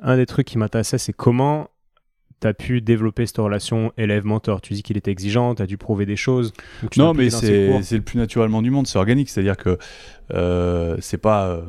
un 0.00 0.16
des 0.16 0.26
trucs 0.26 0.46
qui 0.46 0.58
m'intéressait, 0.58 0.98
c'est 0.98 1.12
comment 1.12 1.70
tu 2.40 2.46
as 2.46 2.54
pu 2.54 2.80
développer 2.80 3.24
cette 3.26 3.38
relation 3.38 3.92
élève-mentor. 3.96 4.60
Tu 4.60 4.74
dis 4.74 4.82
qu'il 4.82 4.96
était 4.96 5.10
exigeant, 5.10 5.54
tu 5.54 5.62
as 5.62 5.66
dû 5.66 5.78
prouver 5.78 6.04
des 6.06 6.16
choses. 6.16 6.52
Non, 6.98 7.14
mais 7.14 7.30
c'est 7.82 7.96
le 7.96 8.02
plus 8.02 8.18
naturellement 8.18 8.62
du 8.62 8.70
monde, 8.70 8.86
c'est 8.86 8.98
organique. 8.98 9.28
C'est-à-dire 9.30 9.56
que 9.56 9.78
euh, 10.34 10.96
c'est 11.00 11.18
pas. 11.18 11.46
euh, 11.48 11.62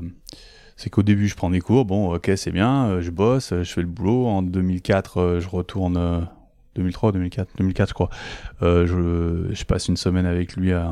c'est 0.75 0.89
qu'au 0.91 1.01
début, 1.03 1.27
je 1.27 1.35
prends 1.35 1.49
des 1.49 1.59
cours, 1.61 1.85
bon, 1.85 2.13
ok, 2.13 2.31
c'est 2.35 2.51
bien, 2.51 2.85
euh, 2.87 3.01
je 3.01 3.09
bosse, 3.09 3.51
je 3.51 3.63
fais 3.63 3.81
le 3.81 3.87
boulot. 3.87 4.27
En 4.27 4.41
2004, 4.43 5.17
euh, 5.19 5.39
je 5.39 5.47
retourne. 5.49 5.97
euh, 5.97 6.19
2003 6.75 7.11
2004 7.11 7.49
2004, 7.57 7.89
je 7.89 7.93
crois. 7.95 8.09
Euh, 8.61 8.85
je, 8.85 9.51
je 9.55 9.63
passe 9.65 9.87
une 9.87 9.97
semaine 9.97 10.27
avec 10.27 10.55
lui 10.55 10.73
à- 10.73 10.91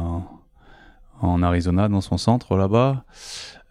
en 1.22 1.44
Arizona, 1.44 1.88
dans 1.88 2.01
son 2.01 2.17
centre 2.17 2.58
là-bas. 2.58 3.03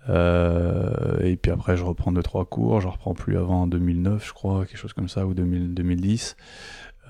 Euh, 0.09 1.19
et 1.21 1.37
puis 1.37 1.51
après, 1.53 1.77
je 1.77 1.85
reprends 1.85 2.13
deux 2.13 2.23
trois 2.23 2.45
cours. 2.45 2.81
Je 2.81 2.89
reprends 2.89 3.15
plus 3.15 3.37
avant 3.37 3.67
2009, 3.67 4.27
je 4.27 4.33
crois, 4.33 4.67
quelque 4.67 4.77
chose 4.77 4.93
comme 4.93 5.09
ça, 5.09 5.27
ou 5.27 5.35
2000 5.35 5.75
2010. 5.75 6.37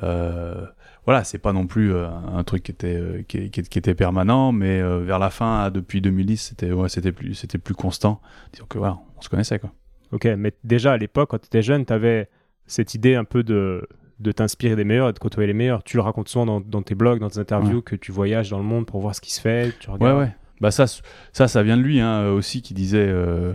Euh, 0.02 0.66
voilà, 1.06 1.22
c'est 1.24 1.38
pas 1.38 1.52
non 1.52 1.66
plus 1.66 1.92
euh, 1.94 2.08
un 2.08 2.42
truc 2.44 2.62
qui 2.64 2.72
était 2.72 2.96
euh, 2.96 3.22
qui, 3.28 3.50
qui- 3.50 3.62
qui 3.62 3.78
était 3.78 3.94
permanent, 3.94 4.52
mais 4.52 4.82
vers 5.02 5.18
la 5.18 5.30
fin, 5.30 5.70
depuis 5.70 6.00
2010, 6.00 6.36
c'était 6.38 6.72
ouais, 6.72 6.88
c'était 6.88 7.12
plus 7.12 7.34
c'était 7.34 7.58
plus 7.58 7.74
constant. 7.74 8.20
Disons 8.52 8.66
que 8.66 8.78
voilà, 8.78 8.98
on 9.16 9.20
se 9.20 9.28
connaissait 9.28 9.58
quoi. 9.58 9.72
Ok, 10.12 10.26
mais 10.38 10.52
déjà 10.64 10.92
à 10.92 10.96
l'époque, 10.96 11.30
quand 11.30 11.38
tu 11.38 11.46
étais 11.46 11.62
jeune, 11.62 11.84
tu 11.84 11.92
avais 11.92 12.28
cette 12.66 12.94
idée 12.94 13.14
un 13.16 13.24
peu 13.24 13.42
de, 13.42 13.86
de 14.20 14.32
t'inspirer 14.32 14.76
des 14.76 14.84
meilleurs 14.84 15.08
et 15.08 15.12
de 15.12 15.18
côtoyer 15.18 15.46
les 15.46 15.52
meilleurs. 15.54 15.82
Tu 15.82 15.96
le 15.96 16.02
racontes 16.02 16.28
souvent 16.28 16.46
dans, 16.46 16.60
dans 16.60 16.82
tes 16.82 16.94
blogs, 16.94 17.18
dans 17.20 17.28
tes 17.28 17.38
interviews, 17.40 17.82
que 17.82 17.96
tu 17.96 18.12
voyages 18.12 18.50
dans 18.50 18.58
le 18.58 18.64
monde 18.64 18.86
pour 18.86 19.00
voir 19.00 19.14
ce 19.14 19.20
qui 19.20 19.32
se 19.32 19.40
fait. 19.40 19.72
Tu 19.80 19.90
Ouais 19.90 19.96
ouais. 20.12 20.34
Bah 20.64 20.70
ça 20.70 20.86
ça 21.34 21.46
ça 21.46 21.62
vient 21.62 21.76
de 21.76 21.82
lui 21.82 22.00
hein, 22.00 22.28
aussi 22.30 22.62
qui 22.62 22.72
disait 22.72 23.06
euh, 23.06 23.52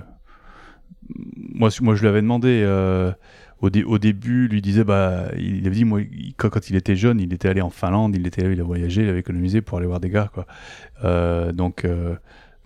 moi 1.56 1.70
moi 1.82 1.96
je 1.96 2.02
lui 2.02 2.08
avais 2.08 2.22
demandé 2.22 2.62
euh, 2.64 3.12
au, 3.62 3.70
au 3.88 3.98
début 3.98 4.48
lui 4.48 4.62
disait 4.62 4.84
bah 4.84 5.24
il 5.36 5.66
avait 5.66 5.76
dit 5.76 5.86
moi 5.86 6.02
quand, 6.38 6.70
il 6.70 6.76
était 6.76 6.96
jeune 6.96 7.20
il 7.20 7.34
était 7.34 7.50
allé 7.50 7.62
en 7.62 7.72
Finlande 7.72 8.16
il 8.16 8.28
était 8.28 8.54
il 8.54 8.62
a 8.62 8.64
voyagé 8.64 9.02
il 9.02 9.10
avait 9.10 9.22
économisé 9.22 9.62
pour 9.62 9.80
aller 9.80 9.88
voir 9.88 10.00
des 10.00 10.12
gars 10.12 10.30
quoi. 10.32 10.46
Euh, 11.04 11.52
donc 11.52 11.84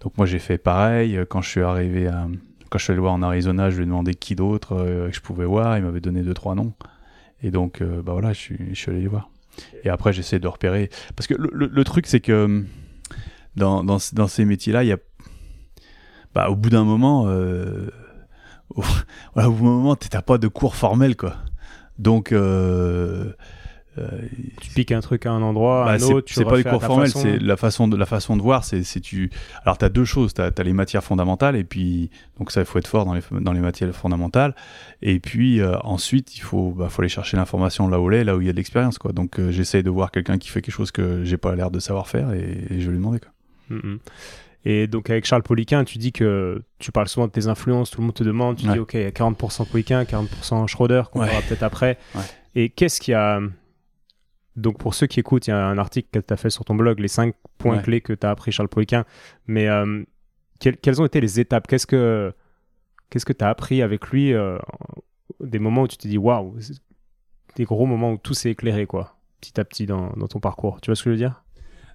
donc 0.02 0.18
moi 0.18 0.26
j'ai 0.26 0.40
fait 0.40 0.58
pareil. 0.58 1.18
Quand 1.30 1.42
je 1.42 1.50
suis 1.50 1.62
arrivé 1.62 2.08
à 2.08 2.28
quand 2.70 2.78
je 2.80 2.84
suis 2.84 2.92
allé 2.92 3.00
voir 3.00 3.14
en 3.14 3.22
Arizona 3.22 3.70
je 3.70 3.78
lui 3.78 3.84
ai 3.84 3.86
demandé 3.86 4.14
qui 4.14 4.36
d'autre 4.36 5.08
je 5.10 5.20
pouvais 5.22 5.46
voir. 5.46 5.78
Il 5.78 5.86
m'avait 5.86 6.02
donné 6.02 6.22
deux 6.22 6.34
trois 6.34 6.54
noms. 6.54 6.74
Et 7.42 7.50
donc 7.50 7.82
bah 7.82 8.12
voilà 8.12 8.34
je 8.34 8.40
suis 8.40 8.58
je 8.72 8.76
suis 8.76 8.92
allé 8.92 9.00
les 9.00 9.08
voir. 9.08 9.30
Et 9.86 9.90
après 9.90 10.12
j'essaie 10.12 10.40
de 10.40 10.48
repérer. 10.50 10.90
Parce 11.16 11.28
que 11.28 11.36
le, 11.36 11.50
le- 11.54 11.72
le 11.72 11.84
truc 11.86 12.08
c'est 12.08 12.20
que 12.20 12.66
dans, 13.56 13.84
dans, 13.84 13.98
dans 14.14 14.28
ces 14.28 14.46
métiers 14.46 14.74
là 14.74 14.84
il 14.84 14.88
y 14.88 14.94
a 14.94 14.98
bah, 16.34 16.50
au 16.50 16.56
bout 16.56 16.70
d'un 16.70 16.84
moment 16.84 17.26
euh, 17.28 17.90
au, 18.76 18.84
voilà, 19.34 19.50
au 19.50 19.54
bout 19.54 19.66
d'un 19.66 19.72
moment, 19.72 19.96
t'as 19.96 20.22
pas 20.22 20.38
de 20.38 20.48
cours 20.48 20.76
formels, 20.76 21.16
quoi. 21.16 21.36
Donc, 22.00 22.32
euh, 22.32 23.32
euh, 24.00 24.08
Tu 24.60 24.72
piques 24.72 24.92
un 24.92 25.02
truc 25.02 25.28
à 25.28 25.32
un 25.32 25.42
endroit, 25.44 25.84
à 25.84 25.86
bah, 25.86 25.92
un 25.94 26.00
c'est 26.00 26.14
autre, 26.14 26.32
c'est 26.34 26.44
pas 26.44 26.58
les 26.58 26.66
à 26.66 26.72
cours 26.72 26.84
formels, 26.84 27.12
façon. 27.12 27.22
c'est 27.22 27.38
la 27.38 27.56
façon 27.56 27.88
de 27.88 27.96
la 27.96 28.08
façon 28.08 28.36
de 28.36 28.42
voir. 28.42 28.64
C'est 28.64 28.82
tu. 29.00 29.30
Alors 29.64 29.78
t'as 29.78 29.90
deux 29.90 30.06
choses. 30.06 30.34
T'as 30.34 30.50
as 30.58 30.64
les 30.64 30.74
matières 30.74 31.04
fondamentales 31.04 31.56
et 31.56 31.64
puis 31.64 32.10
donc 32.40 32.50
ça 32.50 32.62
il 32.62 32.66
faut 32.66 32.80
être 32.80 32.88
fort 32.88 33.06
dans 33.06 33.14
les 33.14 33.22
dans 33.32 33.54
les 33.54 33.60
matières 33.60 33.94
fondamentales. 33.94 34.56
Et 35.04 35.20
puis 35.20 35.62
euh, 35.62 35.78
ensuite 35.84 36.36
il 36.36 36.42
faut 36.42 36.72
bah, 36.72 36.90
faut 36.90 37.04
aller 37.04 37.10
chercher 37.10 37.38
l'information 37.38 37.88
là 37.88 38.00
où 38.00 38.10
elle 38.12 38.22
est, 38.22 38.24
là 38.24 38.36
où 38.36 38.42
il 38.42 38.48
y 38.48 38.50
a 38.50 38.54
de 38.54 38.58
l'expérience 38.58 38.98
quoi. 38.98 39.12
Donc 39.12 39.40
euh, 39.40 39.52
j'essaye 39.52 39.84
de 39.84 39.92
voir 39.92 40.10
quelqu'un 40.10 40.40
qui 40.40 40.50
fait 40.50 40.64
quelque 40.64 40.74
chose 40.74 40.92
que 40.92 41.24
j'ai 41.24 41.38
pas 41.38 41.56
l'air 41.56 41.70
de 41.70 41.80
savoir 41.80 42.08
faire 42.08 42.34
et, 42.34 42.66
et 42.72 42.82
je 42.82 42.90
lui 42.90 42.98
demander 42.98 43.20
quoi. 43.20 43.30
Et 44.66 44.88
donc 44.88 45.10
avec 45.10 45.26
Charles 45.26 45.44
Poliquin, 45.44 45.84
tu 45.84 45.98
dis 45.98 46.14
que 46.14 46.62
tu 46.80 46.92
parles 46.94 47.10
souvent 47.10 47.28
de 47.28 47.32
tes 47.34 47.48
influences, 47.48 47.90
tout 47.92 48.00
le 48.00 48.06
monde 48.08 48.16
te 48.16 48.24
demande, 48.24 48.58
tu 48.58 48.66
Ouais. 48.68 48.74
dis 48.74 48.80
ok, 48.80 48.94
il 48.94 49.02
y 49.02 49.06
a 49.06 49.12
40% 49.12 49.66
Poliquin, 49.70 50.04
40% 50.06 50.68
Schroeder, 50.68 51.04
qu'on 51.12 51.20
Ouais. 51.20 51.28
verra 51.28 51.42
peut-être 51.42 51.64
après. 51.64 51.98
Ouais. 52.16 52.22
Et 52.56 52.70
qu'est-ce 52.70 53.02
qu'il 53.02 53.12
y 53.12 53.16
a... 53.16 53.42
Donc 54.56 54.78
pour 54.78 54.94
ceux 54.94 55.08
qui 55.08 55.20
écoutent, 55.20 55.48
il 55.48 55.50
y 55.50 55.54
a 55.54 55.66
un 55.66 55.78
article 55.78 56.08
que 56.12 56.20
tu 56.20 56.34
as 56.34 56.38
fait 56.38 56.50
sur 56.50 56.64
ton 56.64 56.76
blog, 56.76 57.00
les 57.00 57.08
5 57.08 57.34
points 57.58 57.80
clés 57.80 58.02
que 58.02 58.14
tu 58.14 58.26
as 58.26 58.30
appris 58.30 58.52
Charles 58.52 58.70
Poliquin. 58.70 59.04
Mais 59.48 59.68
euh, 59.68 60.04
quelles, 60.60 60.78
quelles 60.78 61.02
ont 61.02 61.06
été 61.06 61.20
les 61.20 61.40
étapes? 61.40 61.68
Qu'est-ce 61.68 61.88
que 61.88 62.32
qu'est-ce 63.10 63.26
que 63.26 63.34
tu 63.34 63.44
as 63.44 63.50
appris 63.50 63.82
avec 63.82 64.08
lui 64.10 64.32
euh, 64.34 64.58
Des 65.42 65.60
moments 65.60 65.82
où 65.84 65.88
tu 65.88 65.98
t'es 65.98 66.08
dit 66.08 66.18
waouh, 66.20 66.56
des 67.56 67.64
gros 67.66 67.86
moments 67.88 68.14
où 68.14 68.18
tout 68.18 68.34
s'est 68.36 68.52
éclairé 68.52 68.86
quoi, 68.86 69.18
petit 69.42 69.60
à 69.60 69.66
petit 69.66 69.88
dans, 69.88 70.12
dans 70.16 70.28
ton 70.28 70.40
parcours. 70.40 70.80
Tu 70.82 70.90
vois 70.92 70.96
ce 70.96 71.04
que 71.04 71.10
je 71.10 71.16
veux 71.16 71.18
dire? 71.20 71.44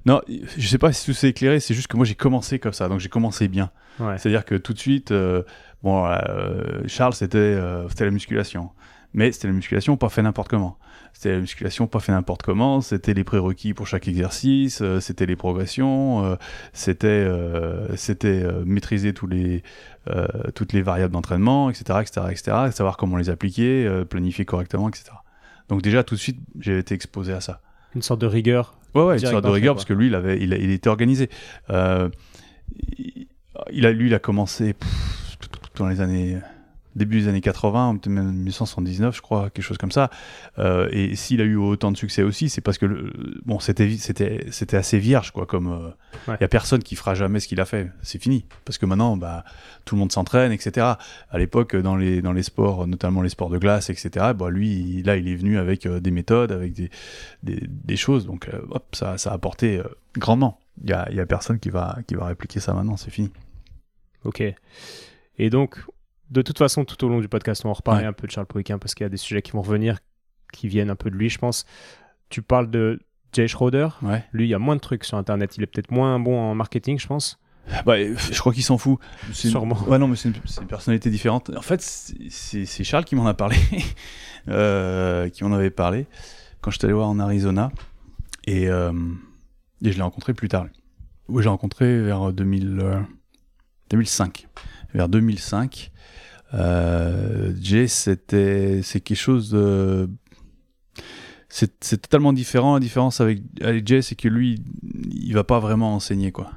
Non, 0.07 0.21
je 0.28 0.67
sais 0.67 0.78
pas 0.78 0.93
si 0.93 1.05
tout 1.07 1.12
s'est 1.12 1.28
éclairé. 1.28 1.61
C'est 1.61 1.75
juste 1.75 1.88
que 1.88 1.97
moi 1.97 2.07
j'ai 2.07 2.14
commencé 2.14 2.59
comme 2.59 2.73
ça. 2.73 2.88
Donc 2.88 3.00
j'ai 3.00 3.09
commencé 3.09 3.49
bien. 3.49 3.71
Ouais. 4.00 4.19
C'est-à-dire 4.19 4.45
que 4.45 4.55
tout 4.55 4.73
de 4.73 4.78
suite, 4.78 5.11
euh, 5.11 5.43
bon, 5.83 6.07
euh, 6.07 6.83
Charles, 6.87 7.14
c'était 7.14 7.38
euh, 7.38 7.88
c'était 7.88 8.05
la 8.05 8.11
musculation. 8.11 8.71
Mais 9.14 9.33
c'était 9.33 9.49
la 9.49 9.55
musculation 9.55 9.97
pas 9.97 10.11
fait 10.11 10.23
n'importe 10.23 10.49
comment. 10.49 10.78
C'était 11.14 11.33
la 11.33 11.40
musculation 11.40 11.87
pas 11.87 11.99
fait 11.99 12.12
n'importe 12.12 12.43
comment. 12.43 12.83
C'était 12.83 13.14
les 13.14 13.25
prérequis 13.25 13.73
pour 13.73 13.87
chaque 13.87 14.07
exercice. 14.07 14.83
c'était 15.00 15.25
les 15.25 15.35
progressions. 15.35 16.37
c'était 16.75 17.26
c'était 17.97 18.47
maîtriser 18.67 19.14
tous 19.14 19.26
les, 19.26 19.62
toutes 20.55 20.75
les 20.75 20.83
variables 20.83 21.14
d'entraînement, 21.14 21.71
etc., 21.71 22.00
etc., 22.02 22.26
etc. 22.31 22.57
Savoir 22.71 22.99
comment 22.99 23.17
les 23.17 23.31
appliquer, 23.31 23.90
planifier 24.11 24.45
correctement, 24.45 24.90
etc. 24.90 25.07
Donc 25.71 25.81
déjà 25.81 26.05
tout 26.05 26.14
de 26.14 26.21
suite, 26.21 26.38
j'ai 26.61 26.78
été 26.78 26.95
exposé 26.95 27.33
à 27.33 27.40
ça. 27.40 27.62
Une 27.95 28.02
sorte 28.02 28.21
de 28.21 28.26
rigueur. 28.26 28.77
Ouais, 28.95 29.02
ouais, 29.02 29.14
une 29.14 29.18
sorte 29.30 29.45
de 29.45 29.49
rigueur 29.50 29.75
quoi. 29.75 29.78
parce 29.80 29.85
que 29.87 29.92
lui, 29.95 30.07
il 30.09 30.14
avait, 30.14 30.38
il, 30.40 30.52
a- 30.52 30.57
il 30.57 30.71
était 30.71 30.88
organisé. 30.88 31.28
Euh, 31.71 32.09
il- 32.99 33.26
il 33.73 33.87
a, 33.87 33.92
lui, 33.92 34.07
il 34.09 34.14
a 34.14 34.18
commencé 34.18 34.73
pff, 34.75 35.38
dans 35.76 35.88
les 35.88 36.00
années 36.00 36.38
début 36.99 37.21
des 37.21 37.28
années 37.28 37.40
80, 37.40 37.95
peut-être 37.95 38.09
même 38.09 38.33
1979, 38.33 39.17
je 39.17 39.23
crois, 39.23 39.49
quelque 39.50 39.64
chose 39.64 39.78
comme 39.78 39.90
ça. 39.93 40.11
Euh, 40.59 40.88
et 40.93 41.17
s'il 41.17 41.40
a 41.40 41.45
eu 41.45 41.57
autant 41.57 41.90
de 41.93 41.97
succès 41.97 42.23
aussi, 42.23 42.49
c'est 42.50 42.61
parce 42.61 42.76
que 42.76 42.85
le- 42.87 43.12
bon, 43.47 43.59
c'était 43.61 43.87
vi- 43.87 43.99
c'était 43.99 44.45
c'était 44.50 44.76
assez 44.76 44.99
vierge, 44.99 45.31
quoi. 45.31 45.47
Comme 45.47 45.69
euh, 45.73 45.90
il 46.26 46.31
Ouais. 46.33 46.37
y 46.40 46.45
a 46.45 46.49
personne 46.49 46.83
qui 46.83 46.97
fera 46.97 47.14
jamais 47.14 47.40
ce 47.40 47.49
qu'il 47.49 47.61
a 47.61 47.64
fait. 47.64 47.90
C'est 48.02 48.21
fini. 48.21 48.45
Parce 48.67 48.76
que 48.76 48.85
maintenant, 48.87 49.17
bah, 49.17 49.45
tout 49.87 49.95
le 49.95 50.00
monde 50.00 50.12
s'entraîne, 50.12 50.52
etc. 50.52 50.87
À 51.31 51.38
l'époque, 51.38 51.75
dans 51.76 51.97
les 51.97 52.21
dans 52.21 52.33
les 52.33 52.43
sports, 52.43 52.87
notamment 52.87 53.23
les 53.23 53.28
sports 53.31 53.50
de 53.50 53.59
glace, 53.59 53.88
etc. 53.88 54.33
Bah, 54.37 54.50
lui, 54.50 55.02
là, 55.05 55.17
il 55.17 55.28
est 55.28 55.37
venu 55.37 55.57
avec 55.59 55.87
euh, 55.87 56.00
des 56.00 56.11
méthodes, 56.11 56.52
avec 56.52 56.75
des 56.75 56.90
des, 57.43 57.62
des 57.67 57.97
choses. 57.97 58.26
Donc, 58.26 58.49
hop, 58.71 58.85
ça, 58.95 59.17
ça 59.19 59.31
a 59.31 59.35
apporté 59.35 59.81
grandement. 60.17 60.59
Il 60.85 60.90
y 60.90 60.93
a, 60.93 61.09
il 61.11 61.17
y 61.17 61.21
a 61.21 61.26
personne 61.26 61.59
qui 61.59 61.71
va, 61.71 61.99
qui 62.07 62.14
va 62.14 62.26
répliquer 62.26 62.61
ça 62.61 62.73
maintenant, 62.73 62.97
c'est 62.97 63.11
fini. 63.11 63.31
Ok. 64.25 64.43
Et 65.38 65.50
donc, 65.50 65.81
de 66.30 66.42
toute 66.42 66.58
façon, 66.58 66.85
tout 66.85 67.02
au 67.04 67.08
long 67.08 67.20
du 67.20 67.28
podcast, 67.28 67.62
on 67.64 67.68
va 67.68 67.75
reparler 67.75 68.02
Ouais. 68.02 68.06
un 68.08 68.12
peu 68.12 68.26
de 68.26 68.32
Charles 68.32 68.47
Poliquin 68.47 68.78
parce 68.78 68.94
qu'il 68.94 69.04
y 69.04 69.06
a 69.06 69.11
des 69.11 69.16
sujets 69.16 69.42
qui 69.42 69.52
vont 69.52 69.62
revenir, 69.62 69.99
qui 70.52 70.68
viennent 70.68 70.90
un 70.90 70.97
peu 70.97 71.11
de 71.11 71.16
lui, 71.16 71.28
je 71.30 71.38
pense. 71.38 71.64
Tu 72.30 72.42
parles 72.42 72.70
de 72.70 73.00
Jay 73.32 73.49
Schroeder. 73.49 73.88
Ouais. 74.02 74.25
Lui, 74.32 74.47
il 74.47 74.49
y 74.50 74.54
a 74.54 74.58
moins 74.58 74.76
de 74.76 74.80
trucs 74.80 75.04
sur 75.04 75.16
Internet. 75.18 75.56
Il 75.56 75.62
est 75.62 75.66
peut-être 75.66 75.90
moins 75.90 76.18
bon 76.20 76.38
en 76.38 76.54
marketing, 76.54 76.99
je 76.99 77.06
pense. 77.06 77.38
Bah, 77.85 77.97
je 77.99 78.38
crois 78.40 78.54
qu'il 78.54 78.62
s'en 78.64 78.78
fout. 78.78 78.99
C'est 79.32 79.44
une- 79.44 79.50
Sûrement. 79.50 79.76
Ouais, 79.87 79.99
non, 79.99 80.08
mais 80.08 80.16
c'est 80.16 80.30
une, 80.30 80.35
une 80.62 80.66
personnalité 80.66 81.11
différente. 81.11 81.50
En 81.54 81.61
fait, 81.61 81.82
c'est- 81.82 82.85
Charles 82.85 83.04
qui 83.04 83.14
m'en 83.14 83.26
a 83.26 83.35
parlé, 83.35 83.56
euh, 84.49 85.28
qui 85.28 85.44
m'en 85.44 85.54
avait 85.54 85.70
parlé 85.70 86.06
quand 86.61 86.70
je 86.70 86.78
suis 86.78 86.85
allé 86.87 86.94
voir 86.94 87.08
en 87.08 87.18
Arizona. 87.18 87.70
Et, 88.47 88.68
euh, 88.68 88.92
et 89.82 89.92
je 89.92 89.97
l'ai 89.97 90.02
rencontré 90.02 90.32
plus 90.35 90.49
tard. 90.49 90.66
Oui, 91.28 91.42
j'ai 91.42 91.49
rencontré 91.50 92.00
vers 92.00 92.32
2000, 92.32 92.78
euh, 92.80 93.00
2005. 93.90 94.49
Vers 94.94 95.08
2005. 95.08 95.90
Euh, 96.55 97.52
Jay, 97.61 97.88
c'était 97.88 98.81
c'est 98.83 99.00
quelque 99.00 99.17
chose 99.19 99.50
de 99.50 100.09
c'est 101.50 102.00
totalement 102.02 102.33
différent. 102.33 102.75
La 102.75 102.81
différence 102.81 103.21
avec, 103.21 103.40
avec 103.62 103.87
Jay, 103.87 104.02
c'est 104.02 104.14
que 104.14 104.28
lui, 104.28 104.62
il 105.11 105.33
va 105.33 105.45
pas 105.45 105.59
vraiment 105.61 105.95
enseigner 105.95 106.31
quoi. 106.33 106.50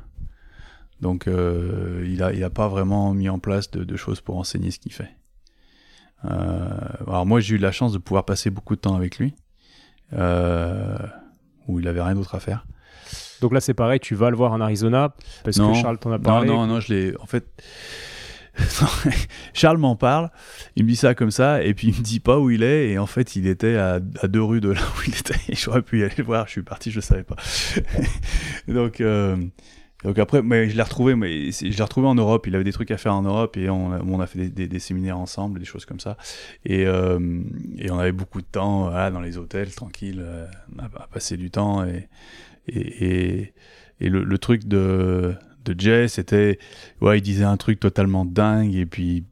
Donc, 1.00 1.28
euh, 1.28 2.06
il 2.08 2.22
a 2.22 2.32
il 2.34 2.44
a 2.44 2.50
pas 2.50 2.68
vraiment 2.68 3.14
mis 3.14 3.30
en 3.30 3.40
place 3.40 3.72
de, 3.72 3.84
de 3.84 3.96
choses 3.96 4.22
pour 4.22 4.38
enseigner 4.38 4.70
ce 4.70 4.80
qu'il 4.80 4.94
fait. 4.94 5.10
Euh, 6.26 6.70
alors 7.08 7.26
moi, 7.26 7.40
j'ai 7.40 7.56
eu 7.56 7.58
la 7.58 7.72
chance 7.72 7.94
de 7.94 7.98
pouvoir 7.98 8.26
passer 8.26 8.50
beaucoup 8.52 8.76
de 8.76 8.82
temps 8.82 8.96
avec 8.96 9.18
lui, 9.18 9.34
euh, 10.14 10.96
où 11.68 11.80
il 11.80 11.88
avait 11.88 12.02
rien 12.02 12.14
d'autre 12.14 12.36
à 12.36 12.40
faire. 12.40 12.66
Donc 13.42 13.54
là, 13.54 13.60
c'est 13.62 13.74
pareil, 13.74 14.00
tu 14.00 14.14
vas 14.14 14.30
le 14.30 14.36
voir 14.36 14.52
en 14.52 14.62
Arizona 14.62 15.16
parce 15.44 15.58
Non. 15.58 15.72
que 15.74 15.80
Charles 15.80 15.98
t'en 15.98 16.12
a 16.12 16.20
parlé. 16.20 16.48
Non, 16.48 16.58
non, 16.68 16.68
non, 16.76 16.80
je 16.80 16.94
l'ai. 16.94 17.18
En 17.20 17.26
fait, 17.26 17.46
Charles 19.54 19.78
m'en 19.78 19.96
parle, 19.96 20.30
il 20.76 20.84
me 20.84 20.90
dit 20.90 20.96
ça 20.96 21.16
comme 21.16 21.32
ça, 21.32 21.64
et 21.64 21.74
puis 21.74 21.88
il 21.90 21.98
me 21.98 22.02
dit 22.02 22.20
pas 22.20 22.40
où 22.40 22.50
il 22.50 22.64
est, 22.64 22.90
et 22.90 22.98
en 22.98 23.06
fait, 23.06 23.36
il 23.36 23.48
était 23.48 23.76
à, 23.76 24.00
à 24.22 24.28
deux 24.28 24.44
rues 24.44 24.62
de 24.62 24.70
là 24.70 24.82
où 24.82 25.02
il 25.08 25.16
était, 25.16 25.40
et 25.50 25.56
j'aurais 25.56 25.82
pu 25.82 26.00
y 26.00 26.04
aller 26.04 26.14
le 26.18 26.24
voir, 26.24 26.48
je 26.48 26.52
suis 26.52 26.64
parti, 26.64 26.92
je 26.92 27.00
savais 27.00 27.24
pas. 27.24 27.38
donc, 28.68 29.00
euh, 29.00 29.38
donc 30.04 30.20
après, 30.20 30.42
mais 30.42 30.70
je 30.70 30.76
l'ai 30.76 30.82
retrouvé, 30.82 31.16
mais 31.16 31.52
je 31.52 31.66
l'ai 31.66 31.84
retrouvé 31.84 32.08
en 32.08 32.16
Europe, 32.16 32.46
il 32.48 32.56
avait 32.56 32.64
des 32.64 32.74
trucs 32.74 32.92
à 32.92 32.98
faire 32.98 33.16
en 33.16 33.22
Europe, 33.22 33.56
et 33.56 33.70
on 33.70 34.20
a, 34.20 34.28
fait 34.28 34.50
des, 34.50 34.68
des- 34.68 34.80
séminaires 34.80 35.18
ensemble, 35.18 35.60
des 35.60 35.66
choses 35.66 35.86
comme 35.86 36.00
ça, 36.00 36.18
et, 36.66 36.86
euh, 36.86 37.42
et 37.78 37.90
on 37.90 38.00
avait 38.00 38.12
beaucoup 38.12 38.42
de 38.42 38.48
temps 38.48 38.90
dans 39.12 39.22
les 39.22 39.38
hôtels, 39.38 39.74
tranquille, 39.74 40.22
euh, 40.24 40.48
à, 40.80 41.08
passer 41.08 41.38
du 41.38 41.52
temps, 41.52 41.86
et, 41.86 42.10
et, 42.68 43.54
le 44.00 44.38
truc 44.40 44.68
de, 44.68 45.36
de 45.66 45.80
Jay, 45.80 46.08
c'était, 46.08 46.60
ouais, 47.02 47.20
il 47.20 47.22
disait 47.22 47.44
un 47.44 47.58
truc 47.58 47.80
totalement 47.80 48.26
dingue, 48.26 48.76
et 48.76 48.86
puis 48.86 49.24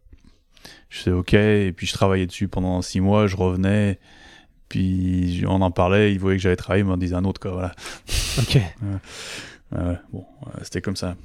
je 0.89 0.99
sais, 0.99 1.11
ok, 1.11 1.33
et 1.33 1.73
puis 1.75 1.87
je 1.87 1.93
travaillais 1.93 2.25
dessus 2.27 2.47
pendant 2.47 2.81
six 2.81 2.99
mois, 3.01 3.27
je 3.27 3.35
revenais, 3.35 3.99
puis 4.67 5.43
on 5.47 5.61
en 5.61 5.71
parlait, 5.71 6.13
il 6.13 6.19
voyait 6.19 6.37
que 6.37 6.43
j'avais 6.43 6.55
travaillé, 6.55 6.83
il 6.83 6.87
m'en 6.87 6.97
disait 6.97 7.15
un 7.15 7.25
autre, 7.25 7.39
quoi, 7.39 7.51
voilà. 7.51 7.71
Ok. 8.39 8.55
Ouais, 8.55 9.79
ouais, 9.79 9.95
bon, 10.11 10.25
euh, 10.47 10.59
c'était 10.63 10.81
comme 10.81 10.95
ça. 10.95 11.15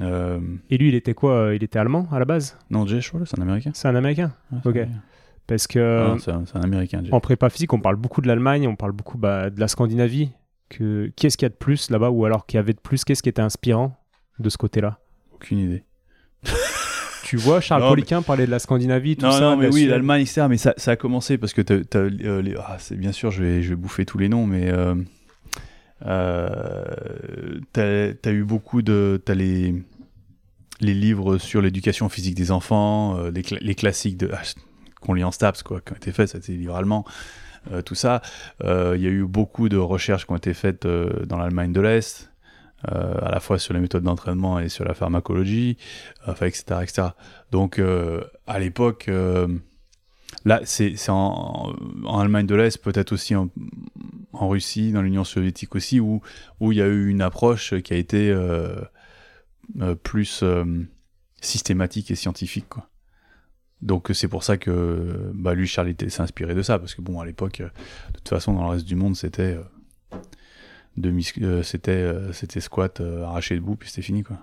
Euh, 0.00 0.38
Et 0.68 0.76
lui, 0.76 0.88
il 0.88 0.94
était 0.94 1.14
quoi 1.14 1.32
euh, 1.32 1.54
Il 1.56 1.62
était 1.64 1.78
allemand 1.78 2.06
à 2.12 2.18
la 2.18 2.24
base? 2.26 2.58
Non, 2.68 2.86
Jay, 2.86 3.00
je 3.00 3.08
crois, 3.08 3.20
c'est 3.24 3.38
un 3.38 3.42
américain. 3.42 3.70
C'est 3.72 3.88
un 3.88 3.94
américain? 3.94 4.32
Ouais, 4.52 4.58
Ok. 4.64 4.76
Américain. 4.76 5.02
Parce 5.46 5.66
que 5.66 6.06
Non, 6.06 6.18
c'est 6.18 6.30
un, 6.30 6.44
c'est 6.46 6.56
un 6.56 6.62
américain, 6.62 7.00
Jay. 7.02 7.12
en 7.12 7.18
prépa 7.20 7.48
physique, 7.50 7.72
on 7.72 7.80
parle 7.80 7.96
beaucoup 7.96 8.20
de 8.20 8.28
l'Allemagne, 8.28 8.68
on 8.68 8.76
parle 8.76 8.92
beaucoup 8.92 9.16
bah, 9.18 9.50
de 9.50 9.58
la 9.58 9.68
Scandinavie. 9.68 10.30
Que... 10.68 11.10
Qu'est-ce 11.16 11.36
qu'il 11.36 11.46
y 11.46 11.50
a 11.50 11.50
de 11.50 11.54
plus 11.54 11.90
là-bas 11.90 12.10
Ou 12.10 12.24
alors 12.24 12.46
qu'il 12.46 12.58
y 12.58 12.60
avait 12.60 12.72
de 12.74 12.78
plus 12.80 13.04
Qu'est-ce 13.04 13.22
qui 13.22 13.28
était 13.28 13.42
inspirant? 13.42 13.96
De 14.40 14.48
ce 14.48 14.56
côté-là 14.58 14.98
Aucune 15.34 15.58
idée. 15.58 15.84
Tu 17.22 17.36
vois 17.36 17.60
Charles 17.60 17.82
Poliquin 17.90 18.22
parler 18.22 18.44
de 18.46 18.50
la 18.50 18.58
Scandinavie, 18.58 19.16
tout 19.16 19.24
non, 19.26 19.30
ça 19.30 19.40
non, 19.40 19.56
mais 19.56 19.68
oui, 19.68 19.82
l'Allemagne, 19.86 20.22
etc. 20.22 20.46
Mais 20.50 20.56
ça, 20.56 20.74
ça 20.76 20.90
a 20.92 20.96
commencé 20.96 21.38
parce 21.38 21.52
que 21.52 21.62
t'as, 21.62 21.84
t'as, 21.84 21.98
euh, 22.00 22.42
les- 22.42 22.56
ah, 22.58 22.76
c'est 22.80 22.96
bien 22.96 23.12
sûr, 23.12 23.30
je 23.30 23.40
vais, 23.44 23.62
je 23.62 23.68
vais 23.68 23.76
bouffer 23.76 24.04
tous 24.04 24.18
les 24.18 24.28
noms, 24.28 24.46
mais 24.46 24.68
euh, 24.72 24.96
euh, 26.06 27.60
t'as, 27.72 28.14
t'as 28.14 28.32
eu 28.32 28.44
beaucoup 28.44 28.82
de, 28.82 29.20
t'as 29.24 29.34
les, 29.34 29.74
les 30.80 30.94
livres 30.94 31.38
sur 31.38 31.60
l'éducation 31.62 32.08
physique 32.08 32.34
des 32.34 32.50
enfants, 32.50 33.16
euh, 33.18 33.30
les, 33.30 33.42
cla- 33.42 33.60
les 33.60 33.74
classiques 33.74 34.16
de, 34.16 34.30
ah, 34.32 34.40
qu'on 35.00 35.14
lit 35.14 35.24
en 35.24 35.30
STAPS, 35.30 35.62
quoi, 35.62 35.80
qui 35.80 35.92
ont 35.92 35.96
été 35.96 36.12
faits, 36.12 36.28
c'était 36.30 36.52
des 36.52 36.58
livres 36.58 36.76
allemands, 36.76 37.04
euh, 37.72 37.82
tout 37.82 37.94
ça. 37.94 38.22
Il 38.64 39.00
y 39.00 39.06
a 39.06 39.10
eu 39.10 39.24
beaucoup 39.24 39.68
de 39.68 39.76
recherches 39.76 40.26
qui 40.26 40.32
ont 40.32 40.36
été 40.36 40.54
faites 40.54 40.86
dans 40.86 41.36
l'Allemagne 41.38 41.72
de 41.72 41.80
l'Est. 41.80 42.29
Euh, 42.88 43.14
à 43.20 43.30
la 43.30 43.40
fois 43.40 43.58
sur 43.58 43.74
les 43.74 43.80
méthodes 43.80 44.04
d'entraînement 44.04 44.58
et 44.58 44.70
sur 44.70 44.84
la 44.84 44.94
pharmacologie, 44.94 45.76
etc., 46.26 46.62
etc. 46.82 47.08
Donc, 47.50 47.78
euh, 47.78 48.22
à 48.46 48.58
l'époque, 48.58 49.06
euh, 49.08 49.48
là, 50.46 50.62
c'est 50.64 50.94
en, 51.08 51.74
Allemagne 52.08 52.46
de 52.46 52.54
l'Est, 52.54 52.78
peut-être 52.78 53.12
aussi 53.12 53.34
en, 53.34 53.50
Russie, 54.32 54.92
dans 54.92 55.02
l'Union 55.02 55.24
soviétique 55.24 55.74
aussi, 55.74 56.00
où 56.00 56.22
il 56.62 56.72
y 56.72 56.80
a 56.80 56.86
eu 56.86 57.08
une 57.08 57.20
approche 57.20 57.74
qui 57.82 57.92
a 57.92 57.96
été 57.96 58.34
plus 60.02 60.42
systématique 61.42 62.10
et 62.10 62.14
scientifique. 62.14 62.72
Donc 63.82 64.10
c'est 64.14 64.28
pour 64.28 64.42
ça 64.42 64.56
que 64.56 65.30
bah, 65.34 65.52
lui, 65.52 65.66
Charles, 65.66 65.90
était- 65.90 66.08
s'est 66.08 66.22
inspiré 66.22 66.54
de 66.54 66.62
ça, 66.62 66.78
parce 66.78 66.94
que 66.94 67.02
bon, 67.02 67.20
à 67.20 67.26
l'époque, 67.26 67.60
de 67.60 68.16
toute 68.16 68.28
façon, 68.30 68.54
dans 68.54 68.62
le 68.62 68.70
reste 68.70 68.86
du 68.86 68.96
monde, 68.96 69.14
c'était 69.14 69.58
euh, 70.98 71.62
c'était 71.62 71.90
euh, 71.92 72.32
c'était 72.32 72.60
squat 72.60 73.00
euh, 73.00 73.24
arraché 73.24 73.54
debout, 73.56 73.76
puis 73.76 73.88
c'était 73.88 74.02
fini, 74.02 74.22
quoi. 74.22 74.38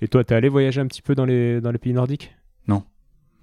Et 0.00 0.08
toi, 0.08 0.24
t'es 0.24 0.34
allé 0.34 0.48
voyager 0.48 0.80
un 0.80 0.86
petit 0.86 1.02
peu 1.02 1.14
dans 1.14 1.24
les, 1.24 1.60
dans 1.60 1.70
les 1.70 1.78
pays 1.78 1.92
nordiques? 1.92 2.34
Non. 2.66 2.84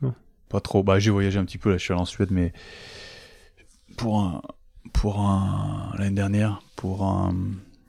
Non. 0.02 0.14
pas 0.50 0.60
trop. 0.62 0.84
Bah, 0.84 1.00
j'ai 1.00 1.12
voyagé 1.12 1.38
un 1.40 1.46
petit 1.46 1.58
peu, 1.58 1.70
là, 1.70 1.78
je 1.78 1.84
suis 1.84 1.94
allé 1.94 2.02
en 2.02 2.06
Suède, 2.06 2.30
mais 2.32 2.54
pour 3.98 4.20
un, 4.20 4.42
pour 4.94 5.20
un, 5.20 5.94
l'année 5.98 6.16
dernière, 6.16 6.62
pour 6.76 7.04
un, 7.06 7.34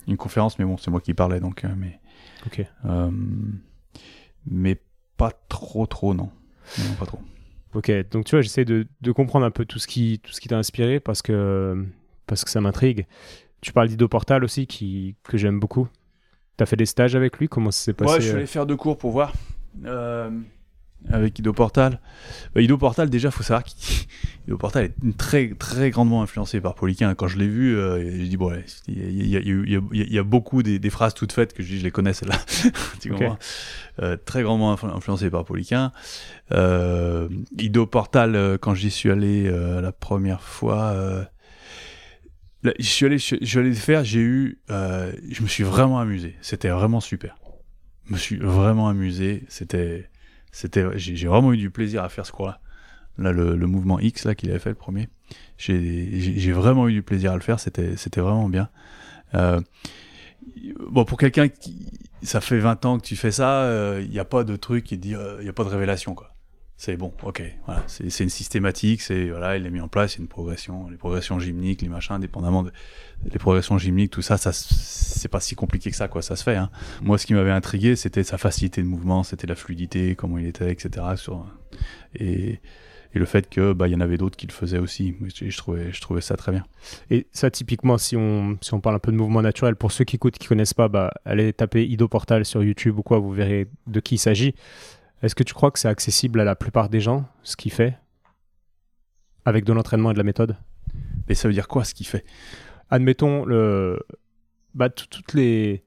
une 0.07 0.17
conférence, 0.17 0.59
mais 0.59 0.65
bon, 0.65 0.77
c'est 0.77 0.91
moi 0.91 1.01
qui 1.01 1.15
parlais, 1.15 1.41
donc, 1.41 1.65
euh, 1.65 1.69
mais, 1.77 1.99
Ok. 2.47 2.65
mais 4.47 4.81
pas 5.17 5.33
trop, 5.49 5.87
trop, 5.87 6.15
non. 6.15 6.31
Non, 6.79 6.95
pas 6.99 7.07
trop. 7.07 7.21
Ok, 7.75 7.91
donc 8.11 8.25
tu 8.25 8.35
vois, 8.37 8.43
j'essaie 8.43 8.65
de, 8.65 8.87
de 9.01 9.13
comprendre 9.13 9.45
un 9.45 9.51
peu 9.51 9.65
tout 9.65 9.79
ce 9.79 9.87
qui, 9.87 10.21
tout 10.23 10.33
ce 10.33 10.41
qui 10.41 10.49
t'a 10.49 10.57
inspiré 10.59 10.99
parce 11.01 11.23
que, 11.23 11.85
parce 12.27 12.45
que 12.45 12.51
ça 12.51 12.61
m'intrigue. 12.61 13.07
Tu 13.61 13.73
parles 13.73 13.89
d'Ido 13.89 14.09
Portal 14.09 14.45
aussi, 14.45 14.67
qui, 14.67 15.17
que 15.25 15.37
j'aime 15.39 15.59
beaucoup. 15.59 15.89
T'as 16.57 16.67
fait 16.67 16.77
des 16.77 16.87
stages 16.87 17.17
avec 17.17 17.39
lui? 17.39 17.49
Comment 17.49 17.71
ça 17.71 17.83
s'est 17.85 17.93
passé 17.93 18.13
Ouais, 18.15 18.21
je 18.21 18.27
suis 18.27 18.33
euh? 18.35 18.37
allé 18.39 18.47
faire 18.47 18.67
deux 18.67 18.77
cours 18.77 18.97
pour 18.97 19.11
voir. 19.11 19.33
Euh, 19.85 20.31
avec 21.11 21.39
Ido 21.39 21.53
Portal. 21.53 22.01
Bah, 22.55 22.61
Ido 22.63 22.79
Portal, 22.79 23.11
déjà, 23.11 23.31
faut 23.31 23.43
savoir 23.43 23.63
qu'Ido 23.65 24.57
Portal 24.59 24.85
est 24.85 25.17
très, 25.19 25.51
très 25.51 25.91
grandement 25.91 26.23
influencé 26.23 26.61
par 26.61 26.75
Poliquin. 26.75 27.15
Quand 27.15 27.29
je 27.29 27.39
l'ai 27.39 27.49
vu, 27.49 27.77
euh, 27.77 28.01
j'ai 28.11 28.29
dit, 28.29 28.37
bon, 28.39 28.53
il 28.89 29.27
y 29.29 29.37
a, 29.37 29.41
y 29.41 29.81
y 29.93 30.17
y 30.17 30.21
beaucoup 30.23 30.63
des, 30.63 30.79
des 30.79 30.91
phrases 30.91 31.13
toutes 31.13 31.33
faites 31.33 31.53
que 31.53 31.63
je 31.63 31.69
dis, 31.69 31.79
je 31.79 31.85
les 31.85 31.91
connais, 31.91 32.15
celles-là. 32.15 32.39
tu 33.01 33.11
Ok. 33.13 33.19
comprends? 33.19 33.39
Euh, 34.03 34.17
Très 34.17 34.43
grandement 34.43 34.75
influ- 34.75 34.95
influencé 34.95 35.29
par 35.31 35.45
Poliquin. 35.45 35.93
Ido 37.59 37.87
Portal, 37.87 38.59
quand 38.61 38.75
j'y 38.75 38.91
suis 38.91 39.11
allé 39.11 39.51
la 39.51 39.93
première 39.93 40.41
fois, 40.43 41.27
je 42.79 42.85
suis 42.85 43.07
allé, 43.07 43.69
le 43.69 43.75
faire, 43.75 44.05
j'ai 44.05 44.21
eu, 44.21 44.59
euh, 44.71 45.13
je 45.31 45.43
me 45.43 45.49
suis 45.49 45.65
vraiment 45.65 45.99
amusé. 45.99 46.37
C'était 46.41 46.69
vraiment 46.69 47.01
super. 47.01 47.37
Je 48.07 48.13
me 48.13 48.19
suis 48.19 48.37
vraiment 48.37 48.89
amusé. 48.89 49.45
C'était, 49.49 50.09
c'était, 50.53 50.87
j'ai 50.97 51.27
vraiment 51.27 51.53
eu 51.53 51.57
du 51.57 51.71
plaisir 51.71 52.03
à 52.03 52.09
faire 52.09 52.27
ce 52.27 52.33
cours-là. 52.33 52.61
Là, 53.19 53.33
le, 53.33 53.67
mouvement 53.67 53.99
X 53.99 54.25
là 54.27 54.35
qu'il 54.35 54.51
avait 54.51 54.59
fait 54.59 54.69
le 54.69 54.75
premier, 54.75 55.09
j'ai 55.57 56.53
vraiment 56.53 56.87
eu 56.89 56.93
du 56.93 57.03
plaisir 57.03 57.33
à 57.33 57.35
le 57.35 57.41
faire. 57.41 57.59
C'était, 57.59 57.97
c'était 57.97 58.21
vraiment 58.21 58.49
bien. 58.49 58.69
Euh, 59.35 59.61
bon, 60.91 61.05
pour 61.05 61.19
quelqu'un 61.19 61.49
qui, 61.49 61.91
ça 62.23 62.43
fait 62.43 62.59
20 62.59 62.85
ans 62.85 62.99
que 62.99 63.07
tu 63.07 63.17
fais 63.17 63.31
ça, 63.31 63.97
il 64.01 64.11
n'y 64.11 64.19
a 64.19 64.27
pas 64.27 64.45
de 64.45 64.55
truc 64.57 64.93
il 64.93 65.01
n'y 65.01 65.15
a 65.15 65.53
pas 65.55 65.65
de 65.65 65.71
révélation 65.71 66.15
quoi. 66.15 66.36
C'est 66.79 66.99
bon, 66.99 67.11
ok, 67.23 67.43
voilà, 67.65 67.83
c'est 67.87 68.23
une 68.23 68.29
systématique, 68.29 69.01
c'est 69.01 69.31
voilà, 69.31 69.57
il 69.57 69.63
l'a 69.63 69.71
mis 69.71 69.81
en 69.81 69.89
place, 69.89 70.13
c'est 70.13 70.19
une 70.19 70.29
progression, 70.29 70.91
les 70.91 70.99
progressions 70.99 71.39
gymniques, 71.39 71.81
les 71.81 71.89
machins, 71.89 72.19
dépendamment 72.21 72.65
de, 72.65 72.71
les 73.25 73.39
progressions 73.39 73.79
gymniques, 73.79 74.11
tout 74.11 74.21
ça, 74.21 74.37
ça 74.37 74.53
c'est 74.53 75.31
pas 75.31 75.41
si 75.41 75.55
compliqué 75.55 75.91
que 75.91 75.97
ça, 75.97 76.07
quoi, 76.07 76.21
ça 76.21 76.37
se 76.37 76.45
fait. 76.45 76.57
Hein. 76.57 76.71
Moi, 77.01 77.17
ce 77.17 77.25
qui 77.25 77.33
m'avait 77.33 77.51
intrigué, 77.51 77.97
c'était 77.97 78.25
sa 78.25 78.37
facilité 78.37 78.83
de 78.83 78.87
mouvement, 78.87 79.23
c'était 79.23 79.47
la 79.47 79.55
fluidité, 79.55 80.17
comment 80.17 80.37
il 80.37 80.47
était, 80.47 80.71
etc. 80.71 81.07
Sur, 81.17 81.47
et, 82.15 82.61
et 83.15 83.19
le 83.19 83.25
fait 83.25 83.49
que 83.49 83.73
bah 83.73 83.89
il 83.89 83.93
y 83.93 83.97
en 83.97 84.01
avait 84.01 84.19
d'autres 84.19 84.37
qui 84.37 84.47
le 84.47 84.53
faisaient 84.53 84.79
aussi. 84.79 85.17
Je, 85.35 85.49
je 85.49 85.57
trouvais, 85.57 85.91
je 85.93 86.01
trouvais 86.03 86.21
ça 86.21 86.37
très 86.37 86.53
bien. 86.53 86.67
Et 87.11 87.27
ça, 87.33 87.51
typiquement, 87.51 87.97
si 87.97 88.17
on, 88.17 88.59
si 88.61 88.75
on 88.75 88.81
parle 88.81 88.97
un 88.97 88.99
peu 88.99 89.13
de 89.13 89.17
mouvement 89.17 89.41
naturel, 89.41 89.77
pour 89.77 89.93
ceux 89.93 90.05
qui 90.05 90.17
écoutent, 90.17 90.37
qui 90.37 90.47
connaissent 90.47 90.75
pas, 90.75 90.89
bah, 90.89 91.11
allez 91.25 91.55
taper 91.55 91.87
Ido 91.87 92.07
Portal 92.09 92.45
sur 92.45 92.63
YouTube 92.63 92.99
ou 92.99 93.03
quoi, 93.03 93.19
vous 93.19 93.33
verrez 93.33 93.69
de 93.87 94.01
qui 94.01 94.17
il 94.17 94.19
s'agit. 94.19 94.55
Est-ce 95.23 95.35
que 95.35 95.43
tu 95.43 95.55
crois 95.55 95.71
que 95.71 95.79
c'est 95.79 95.89
accessible 95.89 96.41
à 96.41 96.45
la 96.45 96.55
plupart 96.55 96.89
des 96.89 97.01
gens, 97.01 97.25
ce 97.43 97.57
qu'il 97.57 97.73
fait, 97.73 97.97
avec 99.45 99.65
de 99.65 99.73
l'entraînement 99.73 100.11
et 100.11 100.15
de 100.15 100.19
la 100.19 100.25
méthode? 100.25 100.57
Et 101.29 101.35
ça 101.35 101.49
veut 101.49 101.55
dire 101.55 101.69
quoi, 101.69 101.85
ce 101.85 101.95
qu'il 101.95 102.07
fait? 102.07 102.25
Admettons 102.91 103.45
le, 103.45 103.99
bah, 104.75 104.91
tout- 104.91 105.07
toutes 105.09 105.33
les, 105.35 105.83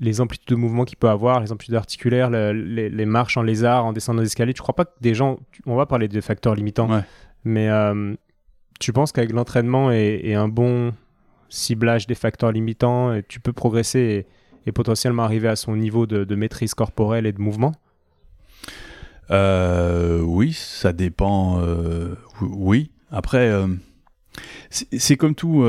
les 0.00 0.20
amplitudes 0.20 0.48
de 0.48 0.54
mouvement 0.56 0.84
qu'il 0.84 0.98
peut 0.98 1.08
avoir, 1.08 1.40
les 1.40 1.52
amplitudes 1.52 1.74
articulaires, 1.76 2.28
le- 2.30 2.52
les, 2.52 2.88
les 2.90 3.06
marches 3.06 3.36
en 3.36 3.42
lézard, 3.42 3.84
en 3.86 3.92
descendant 3.92 4.20
des 4.20 4.26
escaliers. 4.26 4.52
Tu 4.54 4.60
crois 4.62 4.74
pas 4.74 4.84
que 4.84 4.92
des 5.00 5.14
gens, 5.14 5.38
on 5.66 5.76
va 5.76 5.86
parler 5.86 6.08
de 6.08 6.20
facteurs 6.20 6.54
limitants, 6.54 6.90
Ouais. 6.90 7.02
mais 7.44 7.68
euh, 7.70 8.14
tu 8.80 8.92
penses 8.92 9.12
qu'avec 9.12 9.32
l'entraînement 9.32 9.90
et, 9.92 10.20
et 10.24 10.34
un 10.34 10.48
bon 10.48 10.92
ciblage 11.48 12.06
des 12.06 12.14
facteurs 12.14 12.52
limitants, 12.52 13.20
tu 13.28 13.38
peux 13.40 13.52
progresser 13.52 14.26
et, 14.66 14.68
et 14.68 14.72
potentiellement 14.72 15.22
arriver 15.22 15.48
à 15.48 15.56
son 15.56 15.76
niveau 15.76 16.06
de, 16.06 16.24
de 16.24 16.34
maîtrise 16.34 16.74
corporelle 16.74 17.26
et 17.26 17.32
de 17.32 17.40
mouvement? 17.40 17.72
Euh, 19.32 20.20
oui, 20.20 20.52
ça 20.52 20.92
dépend. 20.92 21.60
euh, 21.60 22.14
oui. 22.40 22.90
Après, 23.10 23.48
euh, 23.48 23.66
c'est 24.70 25.16
comme 25.16 25.34
tout. 25.34 25.64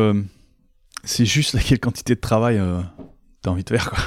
c'est 1.03 1.25
juste 1.25 1.53
laquelle 1.53 1.79
quantité 1.79 2.15
de 2.15 2.19
travail 2.19 2.61
t'as 3.41 3.51
envie 3.51 3.63
de 3.63 3.69
faire, 3.69 3.89
quoi. 3.89 3.99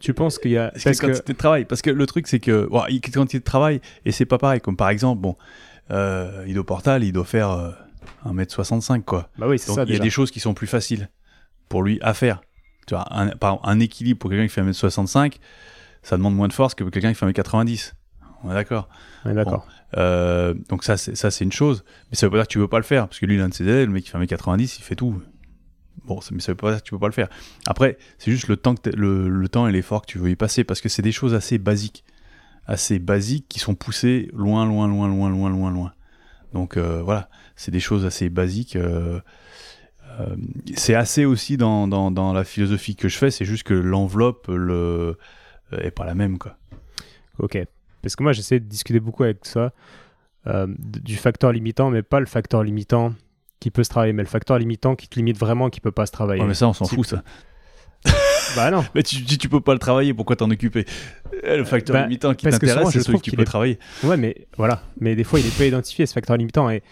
Tu 0.00 0.12
penses 0.14 0.38
qu'il 0.38 0.52
y 0.52 0.58
a... 0.58 0.70
Parce 0.70 0.98
que 0.98 1.06
quantité 1.06 1.32
de 1.32 1.38
travail. 1.38 1.64
Parce 1.64 1.82
que 1.82 1.90
le 1.90 2.06
truc, 2.06 2.28
c'est 2.28 2.40
que. 2.40 2.66
bon, 2.66 2.84
il 2.88 2.96
y 2.96 2.96
a 2.96 3.00
une 3.06 3.12
quantité 3.12 3.38
de 3.38 3.44
travail 3.44 3.80
et 4.04 4.12
c'est 4.12 4.26
pas 4.26 4.38
pareil. 4.38 4.60
Comme 4.60 4.76
par 4.76 4.90
exemple, 4.90 5.20
bon, 5.20 5.36
euh, 5.90 6.44
Ido 6.46 6.62
Portal, 6.64 7.02
il 7.02 7.12
doit 7.12 7.24
faire 7.24 7.50
euh, 7.50 7.70
1m65, 8.26 9.02
quoi. 9.02 9.30
bah 9.38 9.48
oui, 9.48 9.58
c'est 9.58 9.72
ça 9.72 9.84
il 9.86 9.92
y 9.94 9.96
a 9.96 10.00
des 10.00 10.10
choses 10.10 10.30
qui 10.30 10.40
sont 10.40 10.54
plus 10.54 10.66
faciles 10.66 11.08
pour 11.68 11.82
lui 11.82 11.98
à 12.02 12.14
faire. 12.14 12.42
Tu 12.86 12.94
vois, 12.94 13.06
un, 13.10 13.28
par 13.28 13.54
exemple, 13.54 13.68
un 13.68 13.80
équilibre 13.80 14.18
pour 14.18 14.30
quelqu'un 14.30 14.46
qui 14.46 14.52
fait 14.52 14.62
1m65, 14.62 15.36
ça 16.02 16.16
demande 16.16 16.36
moins 16.36 16.48
de 16.48 16.52
force 16.52 16.74
que 16.74 16.84
pour 16.84 16.92
quelqu'un 16.92 17.12
qui 17.12 17.18
fait 17.18 17.26
1m90. 17.26 17.92
On 18.46 18.50
est 18.50 18.54
d'accord. 18.54 18.88
D'accord. 19.24 19.66
Euh, 19.96 20.54
donc 20.68 20.84
ça, 20.84 20.96
c'est 20.96 21.16
ça, 21.16 21.30
c'est 21.30 21.44
une 21.44 21.52
chose. 21.52 21.84
Mais 22.10 22.16
ça 22.16 22.26
veut 22.26 22.30
pas 22.30 22.38
dire 22.38 22.46
que 22.46 22.52
tu 22.52 22.58
veux 22.58 22.68
pas 22.68 22.78
le 22.78 22.84
faire, 22.84 23.08
parce 23.08 23.18
que 23.18 23.26
lui, 23.26 23.36
l'un 23.36 23.48
de 23.48 23.54
ses 23.54 23.64
élèves, 23.64 23.86
le 23.86 23.92
mec 23.92 24.04
qui 24.04 24.10
fait 24.10 24.18
1m90, 24.18 24.76
il 24.78 24.82
fait 24.82 24.94
tout. 24.94 25.20
Bon, 26.04 26.20
mais 26.30 26.40
ça 26.40 26.52
veut 26.52 26.56
pas 26.56 26.70
dire 26.70 26.80
que 26.80 26.84
tu 26.86 26.92
peux 26.92 26.98
pas 26.98 27.08
le 27.08 27.12
faire. 27.12 27.28
Après, 27.66 27.98
c'est 28.18 28.30
juste 28.30 28.48
le 28.48 28.56
temps, 28.56 28.74
que 28.74 28.90
le, 28.90 29.28
le 29.28 29.48
temps 29.48 29.66
et 29.66 29.72
l'effort 29.72 30.02
que 30.02 30.06
tu 30.06 30.18
veux 30.18 30.30
y 30.30 30.36
passer, 30.36 30.62
parce 30.62 30.80
que 30.80 30.88
c'est 30.88 31.02
des 31.02 31.12
choses 31.12 31.34
assez 31.34 31.58
basiques, 31.58 32.04
assez 32.66 32.98
basiques 32.98 33.46
qui 33.48 33.58
sont 33.58 33.74
poussées 33.74 34.30
loin, 34.32 34.64
loin, 34.66 34.86
loin, 34.86 35.08
loin, 35.08 35.28
loin, 35.30 35.50
loin, 35.50 35.70
loin. 35.70 35.92
Donc 36.52 36.76
euh, 36.76 37.02
voilà, 37.02 37.28
c'est 37.56 37.72
des 37.72 37.80
choses 37.80 38.04
assez 38.06 38.28
basiques. 38.28 38.76
euh, 38.76 39.20
c'est 40.76 40.94
assez 40.94 41.24
aussi 41.24 41.56
dans, 41.56 41.88
dans, 41.88 42.10
dans 42.10 42.32
la 42.32 42.44
philosophie 42.44 42.96
que 42.96 43.08
je 43.08 43.18
fais, 43.18 43.30
c'est 43.30 43.44
juste 43.44 43.64
que 43.64 43.74
l'enveloppe 43.74 44.46
le, 44.48 45.18
est 45.72 45.90
pas 45.90 46.06
la 46.06 46.14
même, 46.14 46.38
quoi. 46.38 46.56
Ok. 47.38 47.58
Parce 48.06 48.14
que 48.16 48.22
moi, 48.22 48.32
j'essaie 48.32 48.60
de 48.60 48.64
discuter 48.66 49.00
beaucoup 49.00 49.24
avec 49.24 49.38
ça, 49.42 49.72
euh, 50.46 50.68
du 50.78 51.16
facteur 51.16 51.50
limitant, 51.50 51.90
mais 51.90 52.02
pas 52.04 52.20
le 52.20 52.26
facteur 52.26 52.62
limitant 52.62 53.14
qui 53.58 53.72
peut 53.72 53.82
se 53.82 53.88
travailler, 53.90 54.12
mais 54.12 54.22
le 54.22 54.28
facteur 54.28 54.58
limitant 54.60 54.94
qui 54.94 55.08
te 55.08 55.16
limite 55.16 55.36
vraiment, 55.38 55.70
qui 55.70 55.80
peut 55.80 55.90
pas 55.90 56.06
se 56.06 56.12
travailler. 56.12 56.40
Ouais, 56.42 56.46
mais 56.48 56.54
ça, 56.54 56.68
on 56.68 56.72
s'en 56.72 56.84
Si- 56.84 56.94
fout, 56.94 57.04
ça. 57.06 57.24
Bah 58.54 58.70
non. 58.70 58.84
Mais 58.94 59.02
tu, 59.02 59.24
tu, 59.24 59.38
tu 59.38 59.48
peux 59.48 59.60
pas 59.60 59.72
le 59.72 59.80
travailler, 59.80 60.14
pourquoi 60.14 60.36
t'en 60.36 60.48
occuper? 60.50 60.84
Eh, 61.42 61.56
Le 61.56 61.64
facteur 61.64 61.94
Bah, 61.94 62.02
limitant 62.02 62.32
qui 62.34 62.46
t'intéresse, 62.48 62.90
c'est 62.90 63.00
celui 63.02 63.18
que 63.18 63.24
tu 63.24 63.32
peux 63.32 63.42
est- 63.42 63.44
travailler. 63.44 63.78
Ouais, 64.04 64.16
mais 64.16 64.46
voilà. 64.56 64.82
Mais 65.00 65.16
des 65.16 65.24
fois, 65.24 65.40
il 65.40 65.46
est 65.46 65.58
pas 65.58 65.64
identifié, 65.64 66.06
ce 66.06 66.12
facteur 66.12 66.36
limitant. 66.36 66.70
Et 66.70 66.82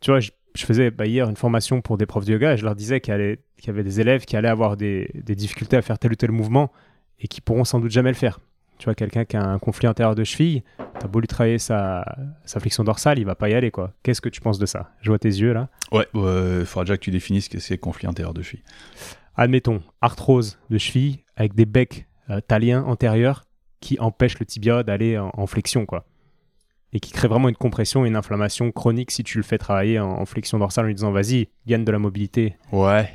tu 0.00 0.10
vois, 0.10 0.18
je, 0.18 0.32
je 0.56 0.64
faisais 0.66 0.90
bah, 0.90 1.06
hier 1.06 1.28
une 1.30 1.36
formation 1.36 1.80
pour 1.82 1.96
des 1.98 2.06
profs 2.06 2.24
de 2.24 2.32
yoga 2.32 2.54
et 2.54 2.56
je 2.56 2.64
leur 2.64 2.74
disais 2.74 3.00
qu'il 3.00 3.12
y, 3.12 3.14
allait- 3.14 3.38
qu'il 3.58 3.68
y 3.68 3.70
avait 3.70 3.84
des 3.84 4.00
élèves 4.00 4.24
qui 4.24 4.36
allaient 4.36 4.48
avoir 4.48 4.76
des, 4.76 5.08
des 5.14 5.36
difficultés 5.36 5.76
à 5.76 5.82
faire 5.82 5.98
tel 6.00 6.10
ou 6.12 6.16
tel 6.16 6.32
mouvement 6.32 6.72
et 7.20 7.28
qui 7.28 7.40
pourront 7.40 7.64
sans 7.64 7.78
doute 7.78 7.92
jamais 7.92 8.10
le 8.10 8.16
faire. 8.16 8.40
Tu 8.84 8.88
vois, 8.90 8.94
quelqu'un 8.94 9.24
qui 9.24 9.34
a 9.38 9.42
un 9.42 9.58
conflit 9.58 9.88
antérieur 9.88 10.14
de 10.14 10.24
cheville, 10.24 10.62
t'as 11.00 11.06
beau 11.08 11.18
lui 11.18 11.26
travailler 11.26 11.56
sa, 11.56 12.04
sa 12.44 12.60
flexion 12.60 12.84
dorsale, 12.84 13.18
il 13.18 13.24
va 13.24 13.34
pas 13.34 13.48
y 13.48 13.54
aller, 13.54 13.70
quoi. 13.70 13.94
Qu'est-ce 14.02 14.20
que 14.20 14.28
tu 14.28 14.42
penses 14.42 14.58
de 14.58 14.66
ça? 14.66 14.90
Je 15.00 15.08
vois 15.08 15.18
tes 15.18 15.30
yeux, 15.30 15.54
là. 15.54 15.70
Ouais, 15.90 16.06
il 16.12 16.66
faudra 16.66 16.84
déjà 16.84 16.98
que 16.98 17.02
tu 17.02 17.10
définisses 17.10 17.46
ce 17.46 17.48
que 17.48 17.60
c'est 17.60 17.78
conflit 17.78 18.08
antérieur 18.08 18.34
de 18.34 18.42
cheville. 18.42 18.62
Admettons, 19.36 19.82
arthrose 20.02 20.58
de 20.68 20.76
cheville 20.76 21.20
avec 21.34 21.54
des 21.54 21.64
becs 21.64 22.06
euh, 22.28 22.42
taliens 22.42 22.82
antérieurs 22.82 23.46
qui 23.80 23.98
empêchent 24.00 24.38
le 24.38 24.44
tibia 24.44 24.82
d'aller 24.82 25.16
en, 25.16 25.30
en 25.32 25.46
flexion, 25.46 25.86
quoi. 25.86 26.04
Et 26.92 27.00
qui 27.00 27.10
crée 27.10 27.28
vraiment 27.28 27.48
une 27.48 27.56
compression 27.56 28.04
et 28.04 28.08
une 28.08 28.16
inflammation 28.16 28.70
chronique 28.70 29.12
si 29.12 29.24
tu 29.24 29.38
le 29.38 29.44
fais 29.44 29.56
travailler 29.56 29.98
en, 29.98 30.10
en 30.10 30.26
flexion 30.26 30.58
dorsale 30.58 30.84
en 30.84 30.88
lui 30.88 30.94
disant 30.94 31.10
vas-y, 31.10 31.48
gagne 31.66 31.86
de 31.86 31.90
la 31.90 31.98
mobilité. 31.98 32.58
Ouais. 32.70 33.08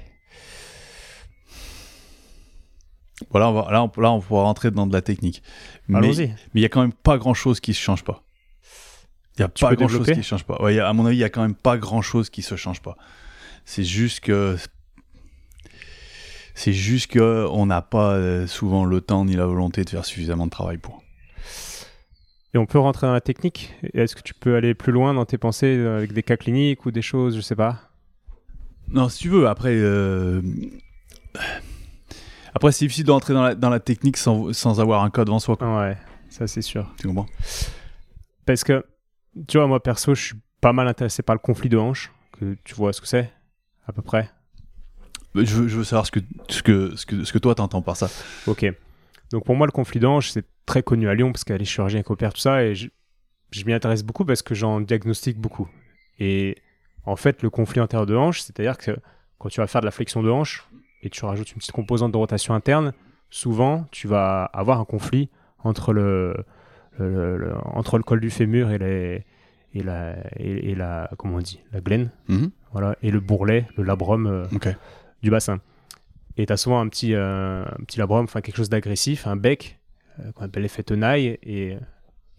Voilà, 3.32 3.49
on 3.49 3.53
va, 3.53 3.71
là, 3.71 3.84
on, 3.84 4.01
là, 4.01 4.12
on 4.12 4.21
pourra 4.21 4.43
rentrer 4.43 4.71
dans 4.71 4.88
de 4.88 4.93
la 4.93 5.01
technique. 5.01 5.43
Mais 5.88 5.97
Allons-y. 5.97 6.27
mais 6.27 6.36
il 6.55 6.62
y 6.62 6.65
a 6.65 6.69
quand 6.69 6.82
même 6.82 6.93
pas 6.93 7.17
grand-chose 7.17 7.60
qui 7.60 7.73
se 7.73 7.79
change 7.82 8.03
pas. 8.03 8.23
Il 9.38 9.41
y 9.41 9.43
a 9.43 9.49
Tu 9.49 9.63
pas 9.63 9.75
grand-chose 9.75 10.08
qui 10.08 10.15
se 10.23 10.27
change 10.27 10.43
pas. 10.43 10.62
Ouais, 10.62 10.79
a- 10.79 10.88
à 10.89 10.93
mon 10.93 11.05
avis, 11.05 11.15
il 11.17 11.19
y 11.19 11.23
a 11.23 11.29
quand 11.29 11.41
même 11.41 11.55
pas 11.55 11.77
grand-chose 11.77 12.29
qui 12.29 12.41
se 12.41 12.55
change 12.55 12.82
pas. 12.82 12.97
C'est 13.65 13.84
juste 13.84 14.19
que 14.21 14.58
c'est 16.55 16.73
juste 16.73 17.08
que 17.12 17.47
on 17.51 17.65
n'a 17.67 17.82
pas 17.82 18.13
euh, 18.13 18.47
souvent 18.47 18.84
le 18.86 18.99
temps 19.01 19.23
ni 19.25 19.36
la 19.36 19.45
volonté 19.45 19.84
de 19.86 19.89
faire 19.89 20.03
suffisamment 20.05 20.45
de 20.45 20.51
travail 20.51 20.77
pour. 20.77 21.01
Et 22.53 22.58
on 22.58 22.65
peut 22.65 22.79
rentrer 22.79 23.05
dans 23.08 23.13
la 23.13 23.21
technique. 23.21 23.73
Est-ce 23.93 24.15
que 24.15 24.21
tu 24.21 24.34
peux 24.34 24.55
aller 24.55 24.73
plus 24.73 24.91
loin 24.91 25.13
dans 25.13 25.25
tes 25.25 25.38
pensées 25.38 25.67
euh, 25.77 25.97
avec 25.97 26.12
des 26.13 26.23
cas 26.23 26.36
cliniques 26.36 26.86
ou 26.86 26.91
des 26.91 27.01
choses, 27.03 27.36
je 27.36 27.41
sais 27.41 27.55
pas? 27.55 27.79
Non, 28.89 29.08
si 29.08 29.19
tu 29.19 29.29
veux, 29.29 29.47
après. 29.47 29.75
euh, 29.75 30.41
Après, 32.53 32.71
c'est 32.71 32.85
difficile 32.85 33.05
d'entrer 33.05 33.33
dans 33.33 33.43
la, 33.43 33.55
dans 33.55 33.69
la 33.69 33.79
technique 33.79 34.17
sans, 34.17 34.53
sans 34.53 34.79
avoir 34.79 35.03
un 35.03 35.09
cas 35.09 35.25
devant 35.25 35.39
soi. 35.39 35.55
quoi. 35.55 35.79
Ouais, 35.79 35.97
ça 36.29 36.47
c'est 36.47 36.62
sûr. 36.62 36.91
Tu 36.99 37.07
comprends? 37.07 37.27
Parce 38.45 38.63
que, 38.63 38.85
tu 39.47 39.57
vois, 39.57 39.67
moi 39.67 39.81
perso, 39.81 40.15
je 40.15 40.23
suis 40.27 40.35
pas 40.62 40.73
mal 40.73 40.88
intéressé 40.88 41.21
par 41.23 41.35
le 41.35 41.39
conflit 41.39 41.69
de 41.69 41.77
hanche. 41.77 42.12
Que 42.31 42.55
tu 42.63 42.73
vois 42.73 42.93
ce 42.93 43.01
que 43.01 43.07
c'est, 43.07 43.31
à 43.88 43.91
peu 43.91 44.01
près. 44.01 44.29
je 45.35 45.41
veux, 45.41 45.67
je 45.67 45.77
veux 45.77 45.83
savoir 45.83 46.05
ce 46.05 46.12
que, 46.12 46.19
ce 46.47 46.63
que, 46.63 46.95
ce 46.95 47.05
que, 47.05 47.23
ce 47.23 47.33
que 47.33 47.38
toi 47.38 47.53
t'entends 47.55 47.81
par 47.81 47.97
ça. 47.97 48.09
Ok. 48.47 48.65
Donc 49.31 49.45
pour 49.45 49.55
moi, 49.55 49.67
le 49.67 49.71
conflit 49.71 49.99
de 49.99 50.07
hanche, 50.07 50.29
c'est 50.31 50.45
très 50.65 50.81
connu 50.81 51.09
à 51.09 51.13
Lyon 51.13 51.31
parce 51.31 51.43
les 51.47 51.65
chirurgiens 51.65 52.01
qui 52.01 52.12
opèrent 52.12 52.33
tout 52.33 52.41
ça. 52.41 52.63
Et 52.63 52.75
je, 52.75 52.88
je 53.51 53.63
m'y 53.65 53.73
intéresse 53.73 54.03
beaucoup 54.03 54.25
parce 54.25 54.41
que 54.41 54.55
j'en 54.55 54.81
diagnostique 54.81 55.38
beaucoup. 55.38 55.67
Et 56.19 56.57
en 57.05 57.15
fait, 57.15 57.41
le 57.43 57.49
conflit 57.49 57.81
antérieur 57.81 58.05
de 58.05 58.15
hanche, 58.15 58.41
c'est-à-dire 58.41 58.77
que 58.77 58.97
quand 59.38 59.49
tu 59.49 59.62
vas 59.62 59.67
faire 59.67 59.81
de 59.81 59.85
la 59.85 59.91
flexion 59.91 60.23
de 60.23 60.29
hanche 60.29 60.67
et 61.03 61.09
tu 61.09 61.23
rajoutes 61.25 61.51
une 61.51 61.57
petite 61.57 61.71
composante 61.71 62.12
de 62.12 62.17
rotation 62.17 62.53
interne, 62.53 62.93
souvent 63.29 63.85
tu 63.91 64.07
vas 64.07 64.43
avoir 64.45 64.79
un 64.79 64.85
conflit 64.85 65.29
entre 65.63 65.93
le, 65.93 66.35
entre 67.65 67.97
le 67.97 68.03
col 68.03 68.19
du 68.19 68.29
fémur 68.29 68.71
et, 68.71 68.77
les, 68.77 69.25
et, 69.73 69.83
la, 69.83 70.15
et, 70.38 70.75
la, 70.75 71.09
comment 71.17 71.35
on 71.38 71.39
dit, 71.39 71.62
la 71.71 71.81
glène, 71.81 72.12
Mhm. 72.27 72.51
voilà, 72.71 72.95
et 73.01 73.12
le 73.12 73.19
bourrelet, 73.19 73.67
le 73.77 73.83
labrum 73.83 74.25
euh, 74.27 74.45
du 75.21 75.29
bassin. 75.29 75.59
Et 76.38 76.45
tu 76.45 76.53
as 76.53 76.57
souvent 76.57 76.79
un 76.79 76.88
petit, 76.88 77.13
euh, 77.13 77.63
un 77.65 77.83
petit 77.85 77.99
labrum, 77.99 78.23
enfin 78.23 78.41
quelque 78.41 78.57
chose 78.57 78.69
d'agressif, 78.69 79.27
un 79.27 79.35
bec 79.35 79.79
euh, 80.19 80.31
qu'on 80.33 80.45
appelle 80.45 80.63
l'effet 80.63 80.83
tenaille 80.83 81.38
et, 81.43 81.77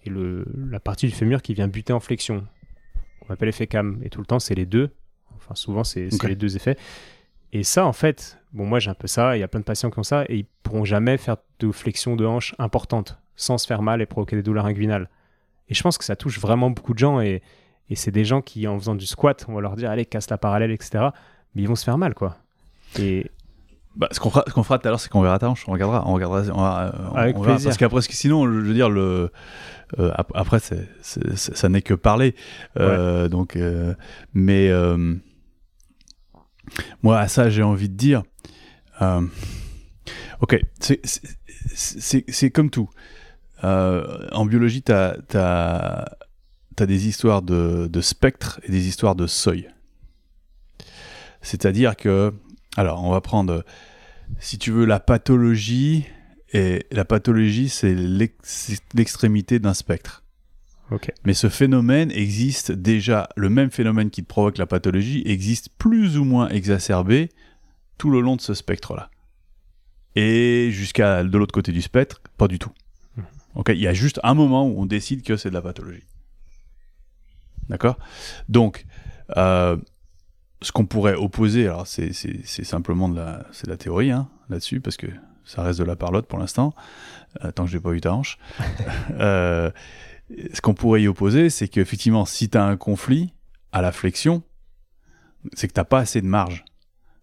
et 0.05 0.11
le, 0.11 0.45
la 0.71 0.81
partie 0.81 1.07
du 1.07 1.13
fémur 1.13 1.43
qui 1.43 1.53
vient 1.55 1.69
buter 1.69 1.93
en 1.93 2.01
flexion, 2.01 2.47
qu'on 3.21 3.33
appelle 3.35 3.49
l'effet 3.49 3.67
cam. 3.67 4.01
Et 4.03 4.09
tout 4.11 4.21
le 4.21 4.27
temps, 4.27 4.39
c'est 4.39 4.55
les 4.55 4.65
deux. 4.67 4.91
Enfin, 5.37 5.55
souvent, 5.55 5.85
c'est 5.85 6.09
les 6.27 6.35
deux 6.37 6.57
effets. 6.57 6.77
Et 7.53 7.63
ça, 7.63 7.85
en 7.85 7.93
fait, 7.93 8.39
bon, 8.53 8.67
moi 8.67 8.79
j'ai 8.79 8.91
un 8.91 8.95
peu 8.95 9.07
ça, 9.07 9.37
il 9.37 9.41
y 9.41 9.43
a 9.43 9.49
plein 9.49 9.61
de 9.61 9.65
patients 9.65 9.91
qui 9.91 9.99
ont 9.99 10.03
ça, 10.05 10.25
et 10.29 10.37
ils 10.37 10.47
pourront 10.63 10.85
jamais 10.85 11.17
faire 11.19 11.37
de 11.59 11.71
flexion 11.73 12.17
de 12.17 12.25
hanche 12.27 12.55
importante 12.59 13.19
sans 13.37 13.59
se 13.59 13.67
faire 13.67 13.83
mal 13.83 14.01
et 14.03 14.07
provoquer 14.07 14.37
des 14.37 14.43
douleurs 14.43 14.67
inguinales. 14.67 15.09
Et 15.69 15.75
je 15.75 15.83
pense 15.83 15.97
que 15.99 16.05
ça 16.05 16.17
touche 16.17 16.39
vraiment 16.41 16.71
beaucoup 16.71 16.93
de 16.95 16.99
gens, 16.99 17.21
et, 17.21 17.43
et 17.89 17.97
c'est 17.97 18.11
des 18.11 18.25
gens 18.25 18.43
qui, 18.43 18.67
en 18.69 18.79
faisant 18.79 18.95
du 18.95 19.07
squat, 19.07 19.45
on 19.49 19.55
va 19.55 19.61
leur 19.61 19.77
dire, 19.77 19.91
allez, 19.91 20.05
casse 20.05 20.29
la 20.31 20.37
parallèle, 20.39 20.71
etc. 20.73 21.09
Mais 21.55 21.63
ils 21.63 21.69
vont 21.69 21.77
se 21.77 21.85
faire 21.85 21.97
mal, 21.99 22.15
quoi. 22.15 22.37
Et 22.99 23.31
Bah, 23.97 24.09
ce 24.13 24.21
qu'on 24.21 24.31
fera, 24.31 24.45
ce 24.47 24.53
qu'on 24.53 24.63
fera 24.63 24.79
tout 24.79 24.87
à 24.89 24.91
l'heure, 24.91 25.01
c'est 25.01 25.09
qu'on 25.09 25.21
verra 25.23 25.39
ta 25.39 25.49
hanche, 25.49 25.65
on 25.69 25.73
regardera, 25.73 26.05
on 26.07 26.13
regardera, 26.15 26.43
on 26.55 26.61
va- 26.63 26.95
on- 27.13 27.15
Avec 27.15 27.37
on 27.37 27.41
verra, 27.41 27.55
plaisir. 27.55 27.69
parce 27.71 27.79
qu'après, 27.79 28.01
que 28.01 28.13
sinon, 28.15 28.47
je 28.47 28.59
veux 28.59 28.75
dire, 28.75 28.91
le, 28.91 29.33
euh, 29.99 30.13
ap- 30.15 30.33
après, 30.35 30.59
ça 30.61 31.69
n'est 31.69 31.83
que 31.83 31.95
parler, 31.95 32.35
Euh, 32.79 33.29
donc, 33.29 33.57
euh, 33.57 33.95
mais 34.35 34.71
moi, 37.03 37.19
à 37.19 37.29
ça, 37.29 37.51
j'ai 37.51 37.63
envie 37.63 37.89
de 37.89 37.97
dire, 37.97 38.23
euh, 39.03 39.23
ok, 40.41 40.61
c'est, 41.75 42.51
comme 42.51 42.71
tout. 42.71 42.91
Euh, 43.65 44.27
en 44.33 44.47
biologie, 44.47 44.83
t'as, 44.83 45.17
t'as, 45.29 46.07
t'as 46.77 46.87
des 46.87 47.09
histoires 47.09 47.43
de, 47.43 47.89
de 47.89 48.01
spectre 48.01 48.61
et 48.65 48.71
des 48.71 48.89
histoires 48.89 49.15
de 49.15 49.27
seuil. 49.27 49.69
C'est-à-dire 51.43 51.97
que 51.97 52.33
alors, 52.77 53.03
on 53.05 53.11
va 53.11 53.21
prendre, 53.21 53.65
si 54.39 54.59
tu 54.59 54.71
veux, 54.71 54.85
la 54.85 55.01
pathologie. 55.01 56.07
Et 56.53 56.85
la 56.91 57.05
pathologie, 57.05 57.69
c'est 57.69 57.95
l'ex- 57.95 58.83
l'extrémité 58.95 59.61
d'un 59.61 59.75
spectre. 59.75 60.25
Mais 61.25 61.35
ce 61.35 61.49
phénomène 61.49 62.11
existe 62.11 62.73
déjà, 62.73 63.29
le 63.37 63.49
même 63.49 63.71
phénomène 63.71 64.11
qui 64.11 64.23
te 64.23 64.27
provoque 64.27 64.59
la 64.59 64.67
pathologie 64.67 65.23
existe 65.25 65.69
plus 65.79 66.19
ou 66.19 66.25
moins 66.25 66.49
exacerbé 66.49 67.29
tout 68.01 68.09
le 68.09 68.23
long 68.23 68.35
de 68.35 68.41
ce 68.41 68.55
spectre-là. 68.55 69.11
Et 70.17 70.71
jusqu'à 70.71 71.23
de 71.23 71.37
l'autre 71.37 71.53
côté 71.53 71.71
du 71.71 71.83
spectre, 71.83 72.23
pas 72.39 72.49
du 72.49 72.59
tout. 72.59 72.73
Mhm. 73.19 73.25
Ok, 73.57 73.69
il 73.75 73.81
y 73.81 73.87
a 73.87 73.93
juste 73.93 74.19
un 74.23 74.33
moment 74.33 74.67
où 74.67 74.81
on 74.81 74.87
décide 74.87 75.23
que 75.23 75.37
c'est 75.37 75.51
de 75.51 75.55
la 75.55 75.61
pathologie. 75.61 76.07
D'accord? 77.69 77.99
Donc, 78.49 78.87
euh, 79.37 79.77
ce 80.63 80.73
qu'on 80.73 80.87
pourrait 80.87 81.15
opposer, 81.15 81.67
alors 81.67 81.87
c'est 81.87 82.15
simplement 82.15 83.11
de 83.11 83.17
la, 83.17 83.45
c'est 83.53 83.67
de 83.67 83.71
la 83.71 83.77
théorie 83.77 84.11
hein, 84.11 84.31
là-dessus, 84.49 84.81
parce 84.81 84.97
que 84.97 85.07
ça 85.45 85.63
reste 85.63 85.79
de 85.79 85.85
la 85.85 85.95
parlotte 85.95 86.27
pour 86.27 86.39
l'instant, 86.39 86.75
euh, 87.45 87.53
tant 87.53 87.67
que 87.67 87.71
j'ai 87.71 87.81
pas 87.81 87.93
eu 87.93 88.01
ta 88.01 88.15
hanche. 88.15 88.39
Euh, 89.21 89.71
ce 90.55 90.61
qu'on 90.63 90.75
pourrait 90.75 91.03
y 91.03 91.09
opposer, 91.09 91.51
c'est 91.51 91.69
qu'effectivement, 91.69 92.25
si 92.25 92.49
tu 92.49 92.57
as 92.57 92.65
un 92.65 92.79
conflit 92.79 93.35
à 93.73 93.83
la 93.83 93.93
flexion, 93.93 94.43
c'est 95.55 95.69
que 95.69 95.79
tu 95.79 95.85
pas 95.85 95.99
assez 95.99 96.23
de 96.23 96.27
marge. 96.27 96.65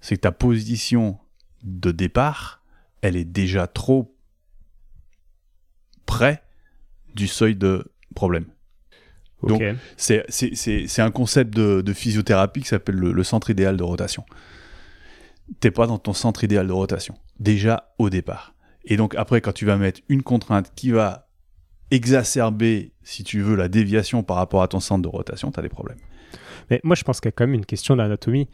C'est 0.07 0.15
que 0.15 0.21
ta 0.21 0.31
position 0.31 1.19
de 1.65 1.91
départ, 1.91 2.63
elle 3.01 3.17
est 3.17 3.25
déjà 3.25 3.67
trop 3.67 4.15
près 6.05 6.41
du 7.13 7.27
seuil 7.27 7.57
de 7.57 7.91
problème. 8.15 8.45
Donc, 9.43 9.61
C'est- 9.97 10.99
un 11.01 11.11
concept 11.11 11.53
de, 11.53 11.81
de 11.81 11.91
physiothérapie 11.93 12.61
qui 12.61 12.69
s'appelle 12.69 12.95
le, 12.95 13.11
le 13.11 13.23
centre 13.25 13.49
idéal 13.49 13.75
de 13.75 13.83
rotation. 13.83 14.23
T'es 15.59 15.71
pas 15.71 15.87
dans 15.87 15.97
ton 15.99 16.13
centre 16.13 16.41
idéal 16.45 16.67
de 16.67 16.71
rotation, 16.71 17.15
déjà 17.41 17.93
au 17.97 18.09
départ. 18.09 18.53
Et 18.85 18.95
donc 18.95 19.13
après, 19.15 19.41
quand 19.41 19.51
tu 19.51 19.65
vas 19.65 19.75
mettre 19.75 19.99
une 20.07 20.23
contrainte 20.23 20.71
qui 20.73 20.91
va 20.91 21.27
exacerber, 21.91 22.93
si 23.03 23.25
tu 23.25 23.41
veux, 23.41 23.57
la 23.57 23.67
déviation 23.67 24.23
par 24.23 24.37
rapport 24.37 24.61
à 24.63 24.69
ton 24.69 24.79
centre 24.79 25.01
de 25.01 25.09
rotation, 25.09 25.51
tu 25.51 25.59
as 25.59 25.63
des 25.63 25.67
problèmes. 25.67 25.99
Mais 26.69 26.79
moi, 26.85 26.95
je 26.95 27.03
pense 27.03 27.19
qu'il 27.19 27.27
y 27.27 27.33
a 27.33 27.33
quand 27.33 27.45
même 27.45 27.55
une 27.55 27.65
question 27.65 27.97
d'anatomie. 27.97 28.47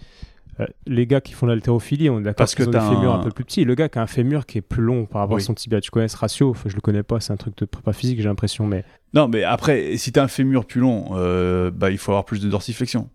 Euh, 0.60 0.66
les 0.86 1.08
gars 1.08 1.20
qui 1.22 1.34
font 1.34 1.48
l'haltérophilie, 1.48 2.10
on 2.12 2.20
est 2.20 2.24
d'accord 2.24 2.36
Parce 2.38 2.54
qu'ils 2.56 2.66
que 2.66 2.70
ont 2.70 2.72
des 2.74 2.78
t'as 2.78 2.89
fémurs 2.89 3.13
un- 3.16 3.20
un... 3.20 3.24
peu 3.24 3.32
plus 3.32 3.44
petits. 3.44 3.66
Le 3.66 3.74
gars 3.74 3.89
qui 3.89 3.98
a 3.98 4.04
un 4.04 4.08
fémur 4.08 4.46
qui 4.46 4.60
est 4.60 4.62
plus 4.62 4.84
long 4.84 5.06
par 5.08 5.22
rapport 5.22 5.36
Oui. 5.38 5.42
à 5.42 5.46
son 5.46 5.54
tibia, 5.56 5.82
tu 5.82 5.89
connais 5.89 6.08
ce 6.08 6.16
ratio? 6.18 6.52
Enfin, 6.52 6.70
Je 6.70 6.76
le 6.76 6.82
connais 6.82 7.02
pas, 7.04 7.20
c'est 7.20 7.34
un 7.34 7.38
truc 7.38 7.58
de 7.58 7.66
prépa 7.66 7.92
physique, 7.94 8.20
j'ai 8.20 8.28
l'impression. 8.28 8.68
Mais 8.68 8.86
Non, 9.16 9.28
mais 9.28 9.44
après, 9.44 9.98
si 9.98 10.12
tu 10.12 10.20
as 10.20 10.24
un 10.24 10.28
fémur 10.28 10.66
plus 10.66 10.80
long, 10.82 11.06
euh, 11.13 11.72
bah, 11.72 11.89
il 11.89 11.98
faut 11.98 12.12
avoir 12.12 12.26
plus 12.26 12.39
de 12.42 12.50
dorsiflexion. 12.50 13.10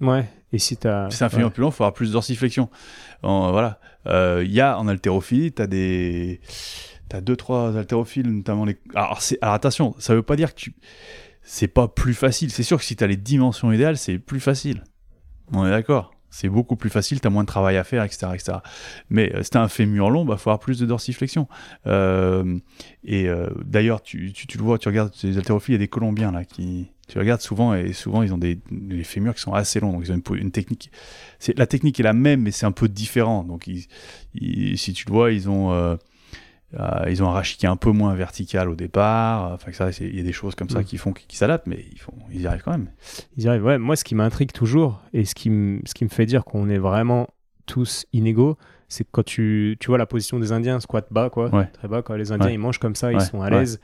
ouais. 0.00 0.24
Et 0.52 0.58
si 0.58 0.76
t'as. 0.76 1.08
Si 1.10 1.18
c'est 1.18 1.24
un 1.24 1.28
fémur 1.28 1.46
ouais. 1.48 1.52
plus 1.52 1.60
long, 1.60 1.68
il 1.68 1.72
faut 1.72 1.84
avoir 1.84 1.94
plus 1.94 2.08
de 2.08 2.12
dorsiflexion. 2.12 2.70
En- 3.22 3.52
voilà. 3.52 3.78
Euh, 4.06 4.42
Il 4.44 4.50
y 4.50 4.60
a 4.60 4.76
en 4.80 4.88
haltérophilie, 4.88 5.52
tu 5.52 5.62
as 5.62 5.66
des. 5.68 6.40
T'as 7.08 7.20
deux, 7.20 7.36
trois 7.36 7.76
haltérophiles, 7.76 8.28
notamment 8.28 8.64
les. 8.64 8.76
Alors, 8.96 9.20
attention, 9.42 9.94
ça 9.98 10.12
veut 10.14 10.22
pas 10.22 10.34
dire 10.36 10.52
que 10.54 10.58
tu. 10.60 10.74
C'est 11.42 11.68
pas 11.68 11.86
plus 11.86 12.14
facile. 12.14 12.50
C'est 12.50 12.62
sûr 12.64 12.78
que 12.78 12.84
si 12.84 12.96
tu 12.96 13.04
as 13.04 13.06
les 13.06 13.16
dimensions 13.16 13.70
idéales, 13.72 13.96
c'est 13.96 14.18
plus 14.18 14.40
facile. 14.40 14.82
On 15.52 15.64
est 15.66 15.70
d'accord. 15.70 16.14
C'est 16.30 16.48
beaucoup 16.48 16.76
plus 16.76 16.90
facile, 16.90 17.20
tu 17.20 17.26
as 17.26 17.30
moins 17.30 17.42
de 17.42 17.48
travail 17.48 17.76
à 17.76 17.84
faire, 17.84 18.04
etc. 18.04 18.28
etc. 18.34 18.58
Mais 19.10 19.34
euh, 19.34 19.42
si 19.42 19.50
tu 19.50 19.58
un 19.58 19.68
fémur 19.68 20.10
long, 20.10 20.22
il 20.22 20.28
bah, 20.28 20.36
faut 20.36 20.56
plus 20.58 20.78
de 20.78 20.86
dorsiflexion. 20.86 21.48
Euh, 21.86 22.58
et 23.04 23.28
euh, 23.28 23.48
d'ailleurs, 23.64 24.00
tu, 24.02 24.32
tu, 24.32 24.56
le 24.56 24.62
vois, 24.62 24.78
tu 24.78 24.88
regardes 24.88 25.12
les 25.22 25.36
haltérophiles, 25.38 25.72
il 25.72 25.76
y 25.78 25.80
a 25.80 25.84
des 25.84 25.88
Colombiens 25.88 26.32
là 26.32 26.44
qui. 26.44 26.88
Tu 27.08 27.18
regardes 27.18 27.40
souvent, 27.40 27.74
et 27.74 27.92
souvent 27.92 28.22
ils 28.22 28.32
ont 28.32 28.38
des, 28.38 28.60
fémurs 29.02 29.34
qui 29.34 29.40
sont 29.40 29.52
assez 29.52 29.80
longs, 29.80 29.92
donc 29.92 30.02
ils 30.04 30.12
ont 30.12 30.14
une, 30.14 30.36
une 30.36 30.50
technique. 30.52 30.92
La 31.56 31.66
technique 31.66 31.98
est 31.98 32.04
la 32.04 32.12
même, 32.12 32.42
mais 32.42 32.52
c'est 32.52 32.66
un 32.66 32.72
peu 32.72 32.88
différent. 32.88 33.42
Donc, 33.42 33.64
si 33.64 34.92
tu 34.92 35.06
le 35.08 35.12
vois, 35.12 35.32
ils 35.32 35.50
ont. 35.50 35.98
Euh, 36.78 37.04
ils 37.08 37.22
ont 37.22 37.28
un 37.28 37.32
rachis 37.32 37.56
qui 37.56 37.66
est 37.66 37.68
un 37.68 37.76
peu 37.76 37.90
moins 37.90 38.14
vertical 38.14 38.68
au 38.68 38.74
départ. 38.76 39.52
Enfin, 39.52 39.72
ça, 39.72 39.90
il 40.00 40.16
y 40.16 40.20
a 40.20 40.22
des 40.22 40.32
choses 40.32 40.54
comme 40.54 40.68
ça 40.70 40.80
Mm. 40.80 40.84
qui 40.84 40.98
font 40.98 41.12
qui, 41.12 41.26
qui 41.26 41.36
s'adaptent, 41.36 41.66
mais 41.66 41.84
ils, 41.92 41.98
font, 41.98 42.12
ils 42.30 42.42
y 42.42 42.46
arrivent 42.46 42.62
quand 42.62 42.70
même. 42.72 42.90
Ils 43.36 43.44
y 43.44 43.48
arrivent. 43.48 43.64
Ouais, 43.64 43.78
moi, 43.78 43.96
ce 43.96 44.04
qui 44.04 44.14
m'intrigue 44.14 44.52
toujours 44.52 45.00
et 45.12 45.24
ce 45.24 45.34
qui, 45.34 45.50
me- 45.50 45.80
ce 45.84 45.94
qui 45.94 46.04
me 46.04 46.10
fait 46.10 46.26
dire 46.26 46.44
qu'on 46.44 46.68
est 46.68 46.78
vraiment 46.78 47.28
tous 47.66 48.06
inégaux, 48.12 48.56
c'est 48.88 49.06
quand 49.10 49.24
tu, 49.24 49.76
tu 49.78 49.86
vois 49.88 49.98
la 49.98 50.06
position 50.06 50.40
des 50.40 50.50
Indiens, 50.52 50.80
squat 50.80 51.06
bas, 51.12 51.30
quoi, 51.30 51.48
Ouais. 51.54 51.66
très 51.72 51.86
bas, 51.86 52.02
quand 52.02 52.14
les 52.16 52.32
Indiens 52.32 52.46
Ouais. 52.48 52.54
ils 52.54 52.58
mangent 52.58 52.78
comme 52.80 52.96
ça, 52.96 53.12
ils 53.12 53.20
sont 53.20 53.40
à 53.42 53.50
l'aise. 53.50 53.80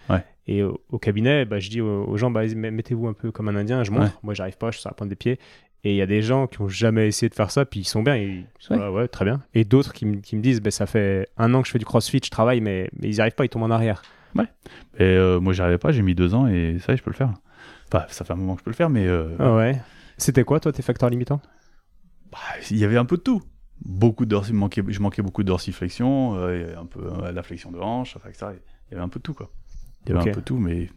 Et 0.49 0.63
au, 0.63 0.81
au 0.91 0.99
cabinet, 1.01 1.45
bah, 1.45 1.59
je 1.59 1.71
dis 1.71 1.81
aux, 1.81 2.05
aux 2.05 2.17
gens, 2.17 2.31
bah, 2.31 2.43
mettez-vous 2.55 3.09
un 3.09 3.13
peu 3.15 3.33
comme 3.33 3.49
un 3.49 3.57
Indien, 3.57 3.83
je 3.83 3.91
montre. 3.91 4.19
Moi, 4.23 4.33
j'arrive 4.35 4.57
pas, 4.59 4.71
je 4.71 4.77
suis 4.77 4.83
sur 4.83 4.91
la 4.91 4.95
pointe 4.95 5.09
des 5.09 5.17
pieds. 5.17 5.41
Et 5.87 5.91
il 5.93 5.97
y 5.97 6.03
a 6.03 6.07
des 6.07 6.21
gens 6.21 6.49
qui 6.49 6.61
ont 6.61 6.69
jamais 6.69 7.07
essayé 7.07 7.29
de 7.29 7.35
faire 7.37 7.53
ça, 7.53 7.65
puis 7.65 7.79
ils 7.79 7.85
sont 7.85 8.03
bien, 8.03 8.17
ils 8.17 8.45
sont 8.59 8.75
Ouais. 8.75 8.81
là, 8.81 8.91
ouais, 8.91 9.07
très 9.07 9.25
bien. 9.25 9.41
Et 9.55 9.63
d'autres 9.65 9.93
qui, 9.93 10.05
me- 10.05 10.17
qui 10.17 10.35
me 10.35 10.43
disent, 10.43 10.61
bah, 10.61 10.73
ça 10.73 10.85
fait 10.87 11.29
un 11.37 11.55
an 11.55 11.61
que 11.63 11.69
je 11.69 11.73
fais 11.73 11.79
du 11.79 11.85
crossfit, 11.85 12.21
je 12.25 12.29
travaille, 12.31 12.61
mais, 12.61 12.91
mais 12.99 13.09
ils 13.09 13.15
n'y 13.15 13.21
arrivent 13.21 13.37
pas, 13.37 13.45
ils 13.45 13.49
tombent 13.49 13.63
en 13.63 13.71
arrière. 13.71 14.03
Et 14.99 15.03
euh, 15.05 15.39
moi, 15.39 15.53
j'y 15.53 15.61
arrivais 15.61 15.79
pas, 15.79 15.93
j'ai 15.93 16.03
mis 16.03 16.17
deux 16.17 16.35
ans 16.35 16.49
et 16.49 16.79
ça 16.81 16.91
y 16.91 16.95
est, 16.95 16.97
je 16.99 17.03
peux 17.05 17.11
le 17.11 17.17
faire. 17.17 17.33
Enfin, 17.87 18.05
ça 18.09 18.25
fait 18.25 18.33
un 18.33 18.37
moment 18.37 18.55
que 18.55 18.61
je 18.61 18.65
peux 18.65 18.71
le 18.71 18.77
faire, 18.77 18.91
mais 18.91 19.07
euh, 19.07 19.29
Ah 19.39 19.55
ouais. 19.55 19.81
C'était 20.19 20.43
quoi, 20.43 20.59
toi, 20.59 20.73
tes 20.73 20.83
facteurs 20.83 21.09
limitants? 21.09 21.41
Bah, 22.33 22.39
il 22.71 22.79
y 22.79 22.85
avait 22.85 22.97
un 22.97 23.05
peu 23.05 23.17
de 23.17 23.23
tout. 23.23 23.43
Beaucoup 23.85 24.25
de 24.27 24.35
dorsi- 24.35 24.53
manquait, 24.53 24.83
je 24.89 25.01
manquais 25.01 25.23
beaucoup 25.23 25.43
de 25.45 25.49
dorsiflexion, 25.49 26.35
euh, 26.37 26.75
un 26.77 26.87
peu 26.87 27.01
euh, 27.01 27.31
la 27.31 27.43
flexion 27.45 27.71
de 27.71 27.79
hanche, 27.79 28.17
enfin, 28.17 28.29
etc. 28.31 28.47
Il 28.91 28.95
y 28.95 28.95
avait 28.97 29.05
un 29.05 29.09
peu 29.09 29.21
de 29.21 29.23
tout, 29.23 29.35
quoi. 29.35 29.51
Il 30.07 30.13
y 30.15 30.17
avait 30.19 30.31
un 30.31 30.33
peu 30.35 30.41
de 30.41 30.45
tout, 30.45 30.59
mais 30.59 30.89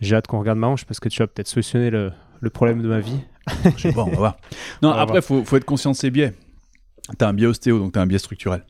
J'ai 0.00 0.16
hâte 0.16 0.26
qu'on 0.26 0.38
regarde 0.38 0.58
ma 0.58 0.66
hanche 0.68 0.84
parce 0.84 1.00
que 1.00 1.08
tu 1.08 1.18
vas 1.22 1.26
peut-être 1.26 1.48
solutionner 1.48 1.90
le, 1.90 2.12
le 2.40 2.50
problème 2.50 2.82
de 2.82 2.88
ma 2.88 3.00
vie. 3.00 3.18
je 3.76 3.80
sais 3.82 3.92
pas, 3.92 4.02
on 4.04 4.10
va 4.10 4.16
voir. 4.16 4.36
Non, 4.82 4.92
va 4.92 5.00
après, 5.00 5.22
faut, 5.22 5.44
faut 5.44 5.56
être 5.56 5.64
conscient 5.64 5.90
de 5.92 5.96
ces 5.96 6.10
biais. 6.10 6.32
T'as 7.16 7.28
un 7.28 7.32
biais 7.32 7.46
ostéo, 7.46 7.78
donc 7.78 7.92
t'as 7.92 8.02
un 8.02 8.06
biais 8.06 8.18
structurel. 8.18 8.62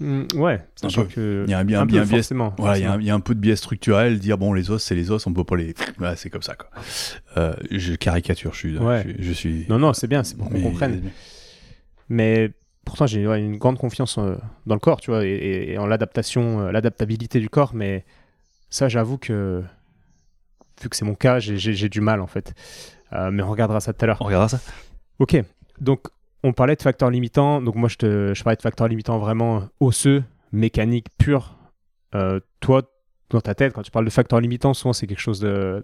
Mm, 0.00 0.22
ouais, 0.36 0.60
sachant 0.76 1.04
que. 1.04 1.44
Il 1.46 1.50
y 1.50 1.54
a 1.54 1.58
un 1.58 1.60
un 1.60 1.62
un 1.62 1.84
biais, 1.86 1.98
peu, 1.98 2.04
un 2.04 2.06
biais-. 2.06 2.34
Voilà, 2.56 2.78
il 2.78 2.80
y, 2.80 2.84
a 2.84 2.88
un- 2.88 2.92
forcément. 2.92 2.98
il 3.00 3.06
y 3.06 3.10
a 3.10 3.14
un 3.14 3.20
peu 3.20 3.34
de 3.34 3.40
biais 3.40 3.56
structurel, 3.56 4.18
dire 4.18 4.38
bon, 4.38 4.54
les 4.54 4.70
os, 4.70 4.82
c'est 4.82 4.94
les 4.94 5.10
os, 5.10 5.26
on 5.26 5.32
peut 5.34 5.44
pas 5.44 5.56
les. 5.56 5.74
Voilà, 5.98 6.16
c'est 6.16 6.30
comme 6.30 6.40
ça, 6.42 6.54
quoi. 6.54 6.70
Euh, 7.36 7.52
je 7.70 7.92
caricature, 7.94 8.54
je 8.54 8.58
suis. 8.58 8.78
Ouais. 8.78 9.02
Je, 9.04 9.10
suis- 9.12 9.22
je 9.24 9.32
suis 9.32 9.66
Non, 9.68 9.78
non, 9.78 9.92
c'est 9.92 10.06
bien, 10.06 10.24
c'est 10.24 10.36
pour 10.38 10.48
qu'on 10.48 10.60
comprenne. 10.62 11.02
Mais 12.08 12.50
pourtant, 12.86 13.06
j'ai 13.06 13.26
ouais, 13.26 13.40
une 13.40 13.58
grande 13.58 13.78
confiance 13.78 14.16
euh, 14.18 14.36
dans 14.66 14.74
le 14.74 14.80
corps, 14.80 15.00
tu 15.02 15.10
vois, 15.10 15.24
et 15.24 15.76
en 15.78 15.86
l'adaptation, 15.86 16.60
euh, 16.62 16.72
l'adaptabilité 16.72 17.38
du 17.38 17.50
corps. 17.50 17.72
Mais 17.74 18.04
ça, 18.70 18.88
j'avoue 18.88 19.18
que, 19.18 19.62
vu 20.82 20.88
que 20.88 20.96
c'est 20.96 21.04
mon 21.04 21.14
cas, 21.14 21.38
j'ai- 21.38 21.88
du 21.88 22.00
mal, 22.00 22.20
en 22.20 22.26
fait. 22.26 22.54
Euh, 23.12 23.30
mais 23.30 23.42
on 23.42 23.50
regardera 23.50 23.80
ça 23.80 23.92
tout 23.92 24.04
à 24.04 24.06
l'heure. 24.06 24.18
On 24.20 24.24
regardera 24.24 24.48
ça. 24.48 24.60
Ok, 25.18 25.36
donc 25.80 26.02
on 26.42 26.52
parlait 26.52 26.76
de 26.76 26.82
facteurs 26.82 27.10
limitants. 27.10 27.60
Donc 27.60 27.74
moi, 27.74 27.88
je, 27.88 27.96
te, 27.96 28.32
je 28.34 28.42
parlais 28.42 28.56
de 28.56 28.62
facteurs 28.62 28.88
limitants 28.88 29.18
vraiment 29.18 29.68
osseux, 29.80 30.22
mécaniques, 30.52 31.08
purs. 31.18 31.56
Euh, 32.14 32.40
toi, 32.60 32.82
dans 33.30 33.40
ta 33.40 33.54
tête, 33.54 33.72
quand 33.72 33.82
tu 33.82 33.90
parles 33.90 34.04
de 34.04 34.10
facteur 34.10 34.40
limitant, 34.40 34.74
souvent 34.74 34.92
c'est 34.92 35.06
quelque 35.06 35.20
chose 35.20 35.40
de 35.40 35.82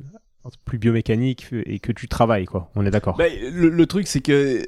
plus 0.65 0.79
biomécanique 0.79 1.47
et 1.53 1.79
que 1.81 1.91
tu 1.93 2.07
travailles, 2.09 2.45
quoi. 2.47 2.71
On 2.77 2.87
est 2.87 2.91
d'accord. 2.91 3.17
Bah, 3.17 3.25
le, 3.29 3.69
le 3.69 3.87
truc, 3.87 4.07
c'est 4.07 4.21
que 4.21 4.63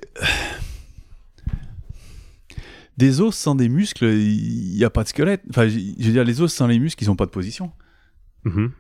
des 2.97 3.21
os 3.21 3.35
sans 3.37 3.55
des 3.55 3.69
muscles, 3.69 4.05
il 4.07 4.75
n'y 4.77 4.85
a 4.85 4.91
pas 4.91 5.05
de 5.05 5.09
squelette. 5.09 5.43
Enfin, 5.51 5.69
je 5.69 5.77
veux 5.79 6.13
dire, 6.13 6.25
les 6.25 6.41
os 6.41 6.53
sans 6.53 6.67
les 6.67 6.79
muscles, 6.81 7.05
ils 7.05 7.07
n'ont 7.07 7.17
pas 7.17 7.27
de 7.27 7.31
position. 7.31 7.71
Veux 8.45 8.51
dire, 8.53 8.71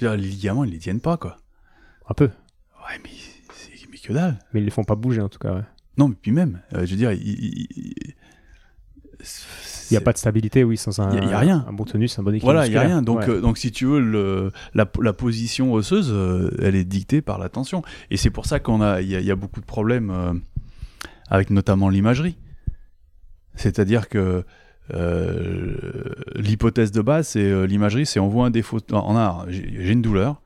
les 0.00 0.16
ligaments, 0.16 0.64
ils 0.64 0.70
les 0.72 0.78
tiennent 0.78 1.00
pas, 1.00 1.16
quoi. 1.16 1.38
Un 2.08 2.14
peu. 2.14 2.24
Ouais, 2.26 3.00
mais, 3.02 3.10
mais 3.90 3.98
que 3.98 4.12
dalle. 4.12 4.38
Mais 4.52 4.60
ils 4.60 4.64
les 4.64 4.70
font 4.70 4.84
pas 4.84 4.94
bouger 4.94 5.20
en 5.20 5.28
tout 5.28 5.38
cas. 5.38 5.54
ouais. 5.54 5.62
Non, 5.98 6.08
mais 6.08 6.14
puis 6.20 6.30
même, 6.32 6.60
euh, 6.74 6.84
je 6.86 6.90
veux 6.90 6.96
dire, 6.96 7.12
il 7.12 7.22
il- 7.26 7.66
il- 7.76 8.14
Il 9.90 9.94
n'y 9.94 9.96
a 9.96 10.00
pas 10.00 10.12
de 10.12 10.18
stabilité, 10.18 10.62
oui, 10.62 10.76
sans 10.76 11.00
un, 11.00 11.12
Y 11.14 11.18
a- 11.18 11.24
y 11.24 11.32
a 11.32 11.38
rien. 11.38 11.64
un 11.68 11.72
bon 11.72 11.84
tonus, 11.84 12.18
un 12.18 12.22
bon 12.22 12.30
équilibre. 12.30 12.46
Voilà, 12.46 12.66
il 12.66 12.70
n'y 12.70 12.76
a 12.76 12.80
rien. 12.82 13.02
Donc, 13.02 13.20
Ouais. 13.20 13.30
euh, 13.30 13.40
donc 13.40 13.56
si 13.56 13.72
tu 13.72 13.86
veux, 13.86 13.98
le, 14.00 14.52
la, 14.74 14.88
la 15.00 15.12
position 15.12 15.72
osseuse, 15.72 16.10
euh, 16.12 16.50
elle 16.60 16.74
est 16.74 16.84
dictée 16.84 17.22
par 17.22 17.38
la 17.38 17.48
tension. 17.48 17.82
Et 18.10 18.16
c'est 18.16 18.30
pour 18.30 18.46
ça 18.46 18.60
qu'on 18.60 18.80
a, 18.82 19.00
y, 19.00 19.16
a- 19.16 19.20
y 19.20 19.30
a 19.30 19.36
beaucoup 19.36 19.60
de 19.60 19.64
problèmes 19.66 20.10
euh, 20.10 20.34
avec 21.28 21.50
notamment 21.50 21.88
l'imagerie. 21.88 22.36
C'est-à-dire 23.54 24.08
que 24.08 24.44
l'hypothèse 26.34 26.92
de 26.92 27.00
base, 27.00 27.28
c'est 27.28 27.40
euh, 27.44 27.66
l'imagerie, 27.66 28.06
c'est 28.06 28.20
on 28.20 28.28
voit 28.28 28.46
un 28.46 28.50
défaut, 28.50 28.78
en 28.92 29.16
art, 29.16 29.46
j'ai 29.48 29.92
une 29.92 30.02
douleur, 30.02 30.40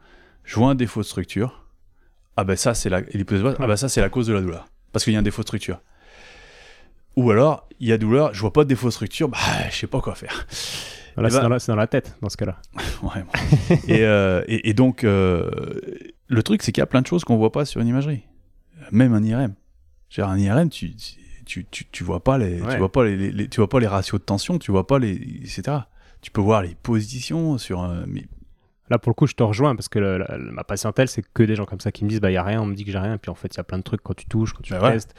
je 0.44 0.56
vois 0.56 0.70
un 0.70 0.74
défaut 0.74 1.00
de 1.00 1.06
structure. 1.06 1.64
Ah 2.36 2.44
ben 2.44 2.56
ça, 2.56 2.74
c'est 2.74 2.88
la, 2.88 3.00
et 3.00 3.18
l'hypothèse 3.18 3.40
de 3.42 3.48
base, 3.48 3.56
ah 3.58 3.66
ben 3.66 3.76
ça, 3.76 3.88
c'est 3.88 4.00
la 4.00 4.08
cause 4.08 4.26
de 4.26 4.32
la 4.32 4.40
douleur. 4.40 4.66
Parce 4.92 5.04
qu'il 5.04 5.12
y 5.12 5.16
a 5.16 5.18
un 5.18 5.22
défaut 5.22 5.42
de 5.42 5.46
structure. 5.46 5.80
Ou 7.16 7.30
alors, 7.30 7.68
il 7.80 7.88
y 7.88 7.92
a 7.92 7.98
douleur, 7.98 8.32
je 8.34 8.40
vois 8.40 8.52
pas 8.52 8.64
de 8.64 8.68
défaut 8.68 8.86
de 8.88 8.92
structure, 8.92 9.28
bah, 9.28 9.38
je 9.70 9.76
sais 9.76 9.86
pas 9.86 10.00
quoi 10.00 10.14
faire. 10.14 10.46
Là, 11.16 11.28
c'est 11.28 11.36
ben- 11.36 11.42
dans, 11.42 11.48
la- 11.48 11.58
c'est 11.58 11.72
dans 11.72 11.76
la 11.76 11.86
tête, 11.86 12.16
dans 12.22 12.28
ce 12.28 12.36
cas-là. 12.36 12.56
Ouais, 13.02 13.22
bon. 13.22 13.76
et, 13.88 14.04
euh, 14.04 14.42
et, 14.46 14.70
et 14.70 14.74
donc, 14.74 15.04
euh, 15.04 15.50
le 16.28 16.42
truc, 16.42 16.62
c'est 16.62 16.70
qu'il 16.72 16.80
y 16.80 16.82
a 16.82 16.86
plein 16.86 17.02
de 17.02 17.06
choses 17.06 17.24
qu'on 17.24 17.36
voit 17.36 17.50
pas 17.52 17.64
sur 17.64 17.80
une 17.80 17.88
imagerie. 17.88 18.22
Même 18.92 19.12
un 19.14 19.22
IRM. 19.22 19.54
Genre, 20.08 20.28
un 20.28 20.38
IRM, 20.38 20.68
tu, 20.70 20.94
tu, 20.94 21.14
tu, 21.70 21.84
tu 21.90 22.04
vois 22.04 22.22
pas 22.22 22.38
les, 22.38 22.60
Ouais. 22.62 22.72
tu 22.72 22.78
vois 22.78 22.92
pas 22.92 23.04
les, 23.04 23.16
les- 23.16 23.32
les- 23.32 23.48
tu 23.48 23.56
vois 23.60 23.68
pas 23.68 23.80
les 23.80 23.86
ratios 23.86 24.20
de 24.20 24.24
tension, 24.24 24.58
tu 24.58 24.70
vois 24.70 24.86
pas 24.86 24.98
les, 24.98 25.12
etc. 25.14 25.62
Tu 26.22 26.30
peux 26.30 26.40
voir 26.40 26.62
les 26.62 26.74
positions 26.82 27.58
sur 27.58 27.80
un, 27.80 28.04
mais 28.06 28.24
Là, 28.90 28.98
pour 28.98 29.10
le 29.10 29.14
coup, 29.14 29.28
je 29.28 29.34
te 29.34 29.42
rejoins 29.44 29.76
parce 29.76 29.88
que 29.88 30.00
le- 30.00 30.18
la- 30.18 30.36
ma 30.36 30.64
patientèle, 30.64 31.06
c'est 31.08 31.22
que 31.32 31.44
des 31.44 31.54
gens 31.54 31.64
comme 31.64 31.78
ça 31.78 31.92
qui 31.92 32.04
me 32.04 32.08
disent 32.10 32.20
bah, 32.20 32.28
il 32.28 32.32
n'y 32.32 32.38
a 32.38 32.42
rien, 32.42 32.60
on 32.60 32.66
me 32.66 32.74
dit 32.74 32.84
que 32.84 32.90
j'ai 32.90 32.98
rien. 32.98 33.18
Puis 33.18 33.30
en 33.30 33.36
fait, 33.36 33.54
il 33.54 33.56
y 33.56 33.60
a 33.60 33.62
plein 33.62 33.78
de 33.78 33.84
trucs 33.84 34.02
quand 34.02 34.14
tu 34.14 34.26
touches, 34.26 34.52
quand 34.52 34.62
tu 34.62 34.72
Bah 34.72 34.82
ouais. 34.82 34.92
testes. 34.94 35.14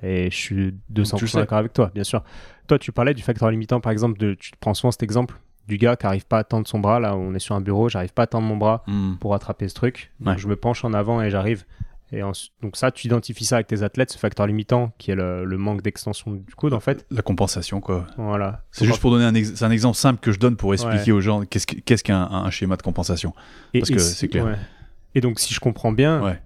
Et 0.00 0.30
je 0.30 0.36
suis 0.36 0.54
tu 0.54 0.62
le 0.94 1.02
200% 1.02 1.26
sais. 1.26 1.38
d'accord 1.38 1.58
avec 1.58 1.72
toi, 1.72 1.90
bien 1.92 2.04
sûr. 2.04 2.22
Toi, 2.68 2.78
tu 2.78 2.92
parlais 2.92 3.14
du 3.14 3.22
facteur 3.24 3.50
limitant, 3.50 3.80
par 3.80 3.90
exemple, 3.90 4.16
de, 4.18 4.34
tu 4.34 4.52
prends 4.60 4.74
souvent 4.74 4.92
cet 4.92 5.02
exemple 5.02 5.34
du 5.66 5.76
gars 5.76 5.96
qui 5.96 6.06
n'arrive 6.06 6.24
pas 6.26 6.38
à 6.38 6.44
tendre 6.44 6.68
son 6.68 6.78
bras. 6.78 7.00
Là, 7.00 7.16
on 7.16 7.34
est 7.34 7.40
sur 7.40 7.56
un 7.56 7.60
bureau, 7.60 7.88
j'arrive 7.88 8.12
pas 8.12 8.22
à 8.22 8.26
tendre 8.28 8.46
mon 8.46 8.56
bras 8.56 8.84
pour 9.18 9.34
attraper 9.34 9.66
ce 9.68 9.74
truc. 9.74 10.12
Donc, 10.20 10.38
je 10.38 10.46
me 10.46 10.54
penche 10.54 10.84
en 10.84 10.92
avant 10.94 11.20
et 11.20 11.28
j'arrive. 11.30 11.64
Et 12.12 12.20
donc, 12.20 12.76
ça, 12.76 12.90
tu 12.92 13.06
identifies 13.06 13.44
ça 13.44 13.56
avec 13.56 13.66
tes 13.66 13.82
athlètes, 13.82 14.12
ce 14.12 14.18
facteur 14.18 14.46
limitant 14.46 14.92
qui 14.98 15.10
est 15.10 15.14
le, 15.16 15.44
le 15.44 15.58
manque 15.58 15.82
d'extension 15.82 16.32
du 16.32 16.54
coude, 16.54 16.72
en 16.72 16.80
fait. 16.80 17.04
la 17.10 17.22
compensation, 17.22 17.80
quoi. 17.80 18.06
Voilà. 18.16 18.62
C'est 18.70 18.84
juste 18.86 19.00
pour 19.00 19.10
donner 19.10 19.24
un, 19.24 19.34
ex- 19.34 19.54
c'est 19.56 19.64
un 19.64 19.70
exemple 19.72 19.96
simple 19.96 20.20
que 20.20 20.30
je 20.30 20.38
donne 20.38 20.56
pour 20.56 20.72
expliquer 20.72 21.10
Ouais. 21.12 21.18
aux 21.18 21.20
gens 21.20 21.44
qu'est-ce 21.44 21.66
que- 21.66 21.80
qu'est-ce 21.80 22.04
qu'un 22.04 22.22
un 22.30 22.50
schéma 22.50 22.76
de 22.76 22.82
compensation. 22.82 23.32
Et- 23.74 23.80
Parce 23.80 23.90
et 23.90 23.94
que 23.94 23.98
si- 24.00 24.14
c'est 24.14 24.28
clair. 24.28 24.44
ouais. 24.44 24.54
Et 25.16 25.20
donc, 25.20 25.40
si 25.40 25.52
je 25.52 25.58
comprends 25.60 25.90
bien, 25.92 26.22
Ouais. 26.22 26.40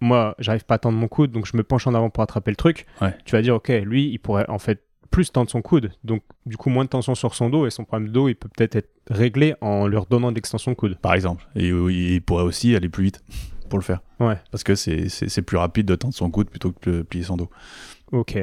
moi, 0.00 0.34
j'arrive 0.38 0.64
pas 0.64 0.74
à 0.74 0.78
tendre 0.78 0.98
mon 0.98 1.08
coude, 1.08 1.30
donc 1.32 1.46
je 1.46 1.56
me 1.56 1.62
penche 1.62 1.86
en 1.86 1.94
avant 1.94 2.10
pour 2.10 2.22
attraper 2.22 2.50
le 2.50 2.56
truc. 2.56 2.86
Tu 3.24 3.32
vas 3.32 3.40
dire, 3.42 3.54
ok, 3.54 3.68
lui, 3.84 4.10
il 4.10 4.18
pourrait 4.18 4.46
en 4.48 4.58
fait 4.58 4.82
plus 5.10 5.32
tendre 5.32 5.50
son 5.50 5.60
coude, 5.62 5.90
donc 6.04 6.22
du 6.46 6.56
coup, 6.56 6.70
moins 6.70 6.84
de 6.84 6.88
tension 6.90 7.14
sur 7.16 7.34
son 7.34 7.50
dos, 7.50 7.66
et 7.66 7.70
son 7.70 7.84
problème 7.84 8.08
de 8.08 8.12
dos, 8.12 8.28
il 8.28 8.34
peut 8.36 8.48
peut-être 8.54 8.76
être 8.76 8.90
réglé 9.08 9.54
en 9.60 9.88
lui 9.88 9.96
redonnant 9.96 10.30
de 10.30 10.36
l'extension 10.36 10.70
de 10.70 10.76
coude. 10.76 10.96
Par 10.98 11.14
exemple. 11.14 11.48
Et 11.56 11.68
il 11.70 12.20
pourrait 12.22 12.44
aussi 12.44 12.76
aller 12.76 12.88
plus 12.88 13.04
vite 13.04 13.20
pour 13.70 13.78
le 13.78 13.84
faire. 13.84 14.00
Ouais. 14.20 14.36
Parce 14.50 14.62
que 14.64 14.74
c'est- 14.74 15.40
plus 15.42 15.56
rapide 15.56 15.86
de 15.86 15.94
tendre 15.94 16.12
son 16.12 16.30
coude 16.30 16.50
plutôt 16.50 16.72
que 16.72 16.90
de 16.90 17.02
plier 17.02 17.24
son 17.24 17.36
dos. 17.38 17.48
Ok. 18.12 18.36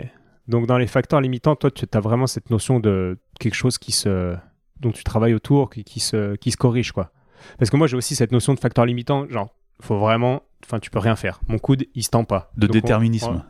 Donc, 0.48 0.66
dans 0.66 0.78
les 0.80 0.88
facteurs 0.88 1.22
limitants, 1.22 1.56
toi, 1.56 1.70
tu 1.70 1.86
as 1.92 2.00
vraiment 2.00 2.26
cette 2.26 2.50
notion 2.50 2.80
de 2.80 3.20
quelque 3.40 3.54
chose 3.56 3.78
qui 3.78 3.92
se... 3.92 4.36
dont 4.80 4.92
tu 4.92 5.04
travailles 5.04 5.34
autour, 5.36 5.70
qui, 5.70 5.84
qui, 5.84 6.00
se... 6.00 6.36
qui 6.38 6.52
se 6.52 6.58
corrige, 6.58 6.92
quoi. 6.94 7.12
Parce 7.60 7.70
que 7.70 7.78
moi, 7.78 7.86
j'ai 7.86 7.98
aussi 7.98 8.16
cette 8.16 8.32
notion 8.32 8.54
de 8.56 8.60
facteur 8.60 8.86
limitant, 8.86 9.28
genre, 9.30 9.54
faut 9.82 10.00
vraiment. 10.00 10.42
Enfin, 10.66 10.80
tu 10.80 10.90
peux 10.90 10.98
rien 11.00 11.16
faire. 11.16 11.40
Mon 11.48 11.60
coude, 11.60 11.86
il 11.94 12.04
se 12.04 12.10
tend 12.10 12.24
pas. 12.24 12.50
De 12.58 12.66
Donc, 12.66 12.74
déterminisme. 12.74 13.44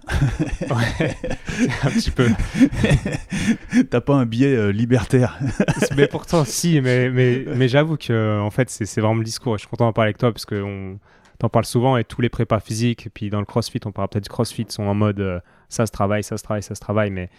on- 0.70 0.76
Ouais. 0.76 1.16
un 1.84 1.90
petit 1.90 2.12
peu. 2.12 2.28
T'as 3.90 4.02
pas 4.02 4.16
un 4.16 4.26
biais 4.26 4.56
euh, 4.56 4.72
libertaire. 4.72 5.40
mais 5.98 6.08
pourtant, 6.08 6.44
si, 6.46 6.82
mais, 6.82 7.10
mais, 7.10 7.46
mais 7.56 7.68
j'avoue 7.68 7.96
que 7.98 8.40
en 8.42 8.50
fait, 8.52 8.70
c'est 8.70 9.00
vraiment 9.02 9.16
le 9.16 9.24
discours. 9.24 9.56
Je 9.56 9.60
suis 9.62 9.70
content 9.70 9.86
d'en 9.86 9.94
parler 9.94 10.08
avec 10.10 10.18
toi 10.18 10.32
parce 10.32 10.46
qu'on 10.46 11.00
t'en 11.40 11.50
parle 11.50 11.66
souvent 11.66 11.98
et 11.98 12.04
tous 12.04 12.22
les 12.22 12.30
prépas 12.30 12.60
physiques, 12.60 13.08
et 13.08 13.10
puis 13.10 13.30
dans 13.30 13.40
le 13.40 13.46
crossfit, 13.46 13.80
on 13.86 13.92
parle 13.92 14.10
peut-être 14.10 14.24
du 14.24 14.30
crossfit, 14.30 14.66
sont 14.70 14.84
en 14.84 14.96
mode 14.96 15.20
euh, 15.20 15.40
ça 15.70 15.86
se 15.86 15.92
travaille, 15.92 16.24
ça 16.24 16.38
se 16.38 16.44
travaille, 16.44 16.64
ça 16.64 16.76
se 16.76 16.80
travaille, 16.82 17.12
mais 17.12 17.30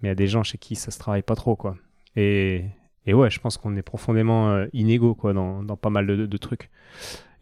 mais 0.00 0.08
il 0.08 0.10
y 0.10 0.12
a 0.12 0.14
des 0.14 0.28
gens 0.28 0.42
chez 0.42 0.58
qui 0.58 0.76
ça 0.76 0.90
se 0.90 0.98
travaille 0.98 1.22
pas 1.22 1.34
trop, 1.34 1.56
quoi. 1.56 1.76
Et, 2.16 2.64
et 3.06 3.14
ouais, 3.14 3.30
je 3.30 3.40
pense 3.40 3.56
qu'on 3.56 3.76
est 3.76 3.82
profondément 3.82 4.50
euh, 4.50 4.66
inégaux, 4.72 5.14
quoi, 5.14 5.32
dans, 5.32 5.62
dans 5.62 5.76
pas 5.76 5.90
mal 5.90 6.06
de, 6.06 6.26
de 6.26 6.36
trucs. 6.36 6.70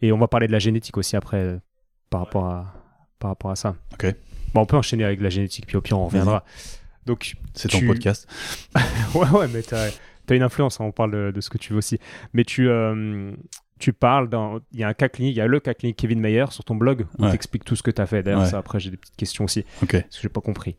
Et 0.01 0.11
on 0.11 0.17
va 0.17 0.27
parler 0.27 0.47
de 0.47 0.51
la 0.51 0.59
génétique 0.59 0.97
aussi 0.97 1.15
après, 1.15 1.37
euh, 1.37 1.57
par, 2.09 2.21
rapport 2.21 2.45
à, 2.45 2.73
par 3.19 3.31
rapport 3.31 3.51
à 3.51 3.55
ça. 3.55 3.75
Ok. 3.93 4.13
Bon, 4.53 4.61
on 4.61 4.65
peut 4.65 4.77
enchaîner 4.77 5.03
avec 5.03 5.21
la 5.21 5.29
génétique, 5.29 5.67
puis 5.67 5.77
au 5.77 5.81
pire, 5.81 5.99
on 5.99 6.05
reviendra. 6.05 6.43
Donc, 7.05 7.35
C'est 7.53 7.69
ton 7.69 7.85
podcast. 7.85 8.27
ouais, 9.15 9.29
ouais, 9.29 9.47
mais 9.47 9.61
t'as 9.61 9.89
as 10.29 10.35
une 10.35 10.43
influence, 10.43 10.81
hein, 10.81 10.85
on 10.85 10.91
parle 10.91 11.11
de, 11.11 11.31
de 11.31 11.41
ce 11.41 11.49
que 11.49 11.57
tu 11.57 11.73
veux 11.73 11.79
aussi. 11.79 11.99
Mais 12.33 12.43
tu, 12.43 12.67
euh, 12.67 13.31
tu 13.79 13.93
parles 13.93 14.29
dans. 14.29 14.59
Il 14.71 14.79
y 14.79 14.83
a 14.83 14.87
un 14.87 14.93
cas 14.93 15.09
clinique, 15.09 15.35
il 15.35 15.39
y 15.39 15.41
a 15.41 15.47
le 15.47 15.59
cas 15.59 15.73
clinique 15.73 15.97
Kevin 15.97 16.19
Mayer 16.19 16.45
sur 16.51 16.63
ton 16.63 16.75
blog 16.75 17.05
où 17.17 17.23
Ouais. 17.23 17.29
tu 17.29 17.35
expliques 17.35 17.63
tout 17.65 17.75
ce 17.75 17.83
que 17.83 17.91
tu 17.91 18.01
as 18.01 18.05
fait. 18.05 18.23
D'ailleurs, 18.23 18.41
Ouais. 18.41 18.45
ça, 18.47 18.57
après, 18.57 18.79
j'ai 18.79 18.89
des 18.91 18.97
petites 18.97 19.15
questions 19.15 19.45
aussi, 19.45 19.65
Ok. 19.83 19.91
parce 19.93 20.15
que 20.15 20.21
j'ai 20.21 20.29
pas 20.29 20.41
compris. 20.41 20.75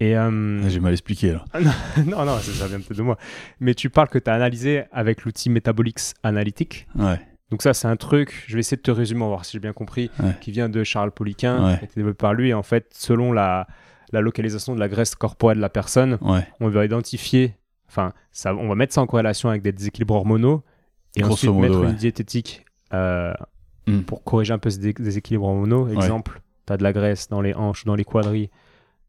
Et. 0.00 0.16
euh, 0.16 0.68
J'ai 0.68 0.80
mal 0.80 0.92
expliqué 0.92 1.32
là. 1.32 1.44
non, 2.06 2.24
non, 2.24 2.38
ça, 2.38 2.52
ça 2.52 2.66
vient 2.68 2.78
peut-être 2.78 2.96
de 2.96 3.02
moi. 3.02 3.18
Mais 3.60 3.74
tu 3.74 3.90
parles 3.90 4.08
que 4.08 4.18
tu 4.18 4.30
as 4.30 4.34
analysé 4.34 4.84
avec 4.92 5.24
l'outil 5.24 5.50
Metabolix 5.50 6.14
Analytic. 6.22 6.86
Ouais. 6.94 7.20
Donc, 7.50 7.62
ça, 7.62 7.72
c'est 7.74 7.88
un 7.88 7.96
truc, 7.96 8.44
je 8.46 8.54
vais 8.54 8.60
essayer 8.60 8.76
de 8.76 8.82
te 8.82 8.90
résumer, 8.90 9.22
on 9.22 9.24
va 9.24 9.30
voir 9.30 9.44
si 9.44 9.52
j'ai 9.52 9.58
bien 9.60 9.72
compris, 9.72 10.10
Ouais. 10.22 10.34
qui 10.40 10.50
vient 10.52 10.68
de 10.68 10.84
Charles 10.84 11.10
Poliquin, 11.12 11.56
qui 11.76 11.80
a 11.80 11.84
été 11.84 11.92
développé 11.96 12.18
par 12.18 12.34
lui. 12.34 12.50
Et 12.50 12.54
en 12.54 12.62
fait, 12.62 12.86
selon 12.92 13.32
la, 13.32 13.66
la 14.12 14.20
localisation 14.20 14.74
de 14.74 14.80
la 14.80 14.88
graisse 14.88 15.14
corporelle 15.14 15.56
de 15.58 15.62
la 15.62 15.68
personne, 15.70 16.18
on 16.60 16.68
va 16.68 16.84
identifier, 16.84 17.54
enfin, 17.88 18.12
ça, 18.32 18.54
on 18.54 18.68
va 18.68 18.74
mettre 18.74 18.92
ça 18.94 19.00
en 19.00 19.06
corrélation 19.06 19.48
avec 19.48 19.62
des 19.62 19.72
déséquilibres 19.72 20.14
hormonaux 20.14 20.62
et 21.16 21.20
Grosso 21.20 21.34
ensuite 21.34 21.50
modo, 21.50 21.60
mettre 21.62 21.80
ouais. 21.80 21.90
une 21.90 21.96
diététique 21.96 22.64
euh, 22.92 23.32
Mm. 23.86 24.00
pour 24.02 24.22
corriger 24.22 24.52
un 24.52 24.58
peu 24.58 24.68
ces 24.68 24.78
dé- 24.80 24.92
déséquilibres 24.92 25.46
hormonaux. 25.46 25.88
Exemple, 25.88 26.42
tu 26.66 26.72
as 26.74 26.76
de 26.76 26.82
la 26.82 26.92
graisse 26.92 27.28
dans 27.30 27.40
les 27.40 27.54
hanches, 27.54 27.86
dans 27.86 27.94
les 27.94 28.04
quadris, 28.04 28.50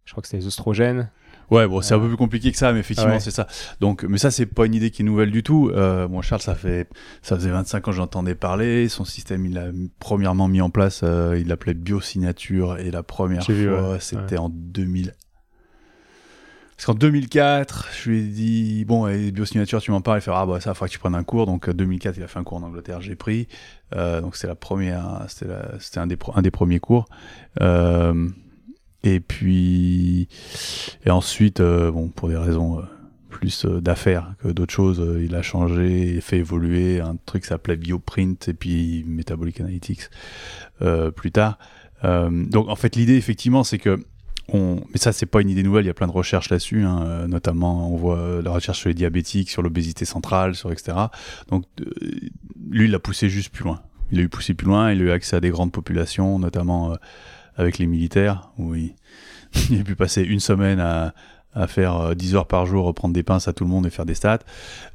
je 0.05 0.11
crois 0.13 0.21
que 0.21 0.29
c'est 0.29 0.37
les 0.37 0.45
oestrogènes. 0.47 1.09
Ouais, 1.51 1.67
bon, 1.67 1.81
c'est 1.81 1.93
un 1.95 1.97
Euh, 1.97 2.01
peu 2.01 2.07
plus 2.07 2.15
compliqué 2.15 2.49
que 2.51 2.57
ça, 2.57 2.71
mais 2.71 2.79
effectivement, 2.79 3.13
ouais. 3.15 3.19
c'est 3.19 3.31
ça. 3.31 3.45
Donc, 3.81 4.03
mais 4.07 4.17
ça, 4.19 4.31
c'est 4.31 4.45
pas 4.45 4.65
une 4.67 4.75
idée 4.75 4.89
qui 4.91 5.01
est 5.01 5.05
nouvelle 5.05 5.31
du 5.31 5.43
tout. 5.43 5.69
Euh, 5.73 6.07
bon, 6.07 6.21
Charles, 6.21 6.41
ça 6.41 6.55
fait, 6.55 6.87
ça 7.21 7.35
faisait 7.35 7.49
25 7.49 7.87
ans 7.87 7.91
que 7.91 7.97
j'entendais 7.97 8.35
parler. 8.35 8.87
Son 8.87 9.03
système, 9.03 9.45
il 9.45 9.55
l'a 9.55 9.65
premièrement 9.99 10.47
mis 10.47 10.61
en 10.61 10.69
place, 10.69 11.01
euh, 11.03 11.37
il 11.37 11.47
l'appelait 11.47 11.73
biosignature, 11.73 12.77
et 12.77 12.91
la 12.91 13.03
première 13.03 13.43
fois, 13.43 13.53
ouais. 13.91 13.99
c'était 13.99 14.37
en 14.37 14.47
2000. 14.49 15.13
Parce 16.79 16.85
qu'en 16.85 16.93
2004, 16.93 17.89
je 17.91 18.09
lui 18.09 18.19
ai 18.19 18.23
dit, 18.23 18.85
bon, 18.85 19.05
et 19.05 19.33
biosignature, 19.33 19.81
tu 19.81 19.91
m'en 19.91 19.99
parles, 19.99 20.19
il 20.19 20.21
fait, 20.21 20.31
ah 20.33 20.45
bah 20.45 20.61
ça, 20.61 20.71
il 20.71 20.75
faudra 20.75 20.87
que 20.87 20.93
tu 20.93 20.99
prennes 20.99 21.13
un 21.13 21.25
cours. 21.25 21.45
Donc, 21.45 21.67
euh, 21.67 21.73
2004, 21.73 22.15
il 22.15 22.23
a 22.23 22.27
fait 22.27 22.39
un 22.39 22.45
cours 22.45 22.59
en 22.59 22.63
Angleterre, 22.63 23.01
j'ai 23.01 23.17
pris. 23.17 23.49
Euh, 23.93 24.21
donc, 24.21 24.37
c'était 24.37 24.47
la 24.47 24.55
première, 24.55 25.25
c'était 25.27 25.99
un 25.99 26.07
des, 26.07 26.15
premiers 26.51 26.79
cours. 26.79 27.09
Euh, 27.59 28.29
et 29.03 29.19
puis, 29.19 30.29
et 31.05 31.09
ensuite, 31.09 31.59
euh, 31.59 31.91
bon, 31.91 32.07
pour 32.07 32.29
des 32.29 32.37
raisons 32.37 32.79
euh, 32.79 32.83
plus 33.27 33.65
euh, 33.65 33.81
d'affaires 33.81 34.35
que 34.41 34.47
d'autres 34.47 34.71
choses, 34.71 35.01
euh, 35.01 35.21
il 35.21 35.35
a 35.35 35.41
changé 35.41 36.15
et 36.15 36.21
fait 36.21 36.37
évoluer 36.37 37.01
un 37.01 37.17
truc 37.25 37.41
qui 37.41 37.49
s'appelait 37.49 37.75
Bioprint 37.75 38.47
et 38.47 38.53
puis 38.53 39.03
Metabolic 39.05 39.59
Analytics 39.59 40.03
euh, 40.81 41.11
plus 41.11 41.33
tard. 41.33 41.59
Euh, 42.05 42.29
donc, 42.45 42.69
en 42.69 42.77
fait, 42.77 42.95
l'idée, 42.95 43.17
effectivement, 43.17 43.65
c'est 43.65 43.79
que 43.79 44.01
Mais 44.53 44.97
ça, 44.97 45.11
c'est 45.11 45.25
pas 45.25 45.41
une 45.41 45.49
idée 45.49 45.63
nouvelle, 45.63 45.85
il 45.85 45.87
y 45.87 45.91
a 45.91 45.93
plein 45.93 46.07
de 46.07 46.11
recherches 46.11 46.49
là-dessus, 46.49 46.83
hein, 46.83 47.03
euh, 47.03 47.27
notamment 47.27 47.91
on 47.93 47.97
voit 47.97 48.17
euh, 48.17 48.41
la 48.41 48.51
recherche 48.51 48.79
sur 48.79 48.89
les 48.89 48.95
diabétiques, 48.95 49.49
sur 49.49 49.61
l'obésité 49.61 50.05
centrale, 50.05 50.55
sur 50.55 50.71
etc. 50.71 50.97
Donc, 51.49 51.65
euh, 51.81 51.85
lui, 52.69 52.85
il 52.85 52.91
l'a 52.91 52.99
poussé 52.99 53.29
juste 53.29 53.53
plus 53.53 53.63
loin. 53.63 53.81
Il 54.11 54.19
a 54.19 54.23
eu 54.23 54.29
poussé 54.29 54.53
plus 54.53 54.67
loin, 54.67 54.91
il 54.91 55.01
a 55.01 55.05
eu 55.05 55.11
accès 55.11 55.35
à 55.35 55.39
des 55.39 55.49
grandes 55.49 55.71
populations, 55.71 56.39
notamment 56.39 56.95
avec 57.57 57.77
les 57.77 57.85
militaires, 57.85 58.51
où 58.57 58.73
il, 58.73 58.95
il 59.69 59.81
a 59.81 59.83
pu 59.83 59.95
passer 59.95 60.23
une 60.23 60.39
semaine 60.39 60.79
à, 60.79 61.13
à 61.53 61.67
faire 61.67 61.95
euh, 61.97 62.13
10 62.13 62.35
heures 62.35 62.47
par 62.47 62.65
jour, 62.65 62.93
prendre 62.93 63.13
des 63.13 63.23
pinces 63.23 63.47
à 63.47 63.53
tout 63.53 63.63
le 63.63 63.69
monde 63.69 63.85
et 63.85 63.89
faire 63.89 64.05
des 64.05 64.15
stats, 64.15 64.39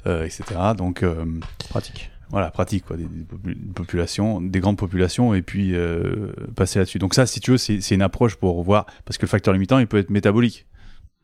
euh, 0.07 0.23
etc. 0.23 0.43
Donc, 0.77 1.03
euh, 1.03 1.25
Pratique. 1.69 2.11
Voilà, 2.29 2.51
pratique, 2.51 2.85
quoi, 2.85 2.97
des, 2.97 3.05
des 3.05 3.23
popu- 3.23 3.73
populations, 3.73 4.41
des 4.41 4.59
grandes 4.59 4.77
populations, 4.77 5.33
et 5.33 5.41
puis 5.41 5.75
euh, 5.75 6.31
passer 6.55 6.79
là-dessus. 6.79 6.99
Donc 6.99 7.13
ça, 7.13 7.25
si 7.25 7.39
tu 7.39 7.51
veux, 7.51 7.57
c'est 7.57 7.91
une 7.91 8.01
approche 8.01 8.35
pour 8.35 8.61
voir, 8.63 8.85
parce 9.05 9.17
que 9.17 9.25
le 9.25 9.29
facteur 9.29 9.53
limitant, 9.53 9.79
il 9.79 9.87
peut 9.87 9.97
être 9.97 10.09
métabolique. 10.09 10.65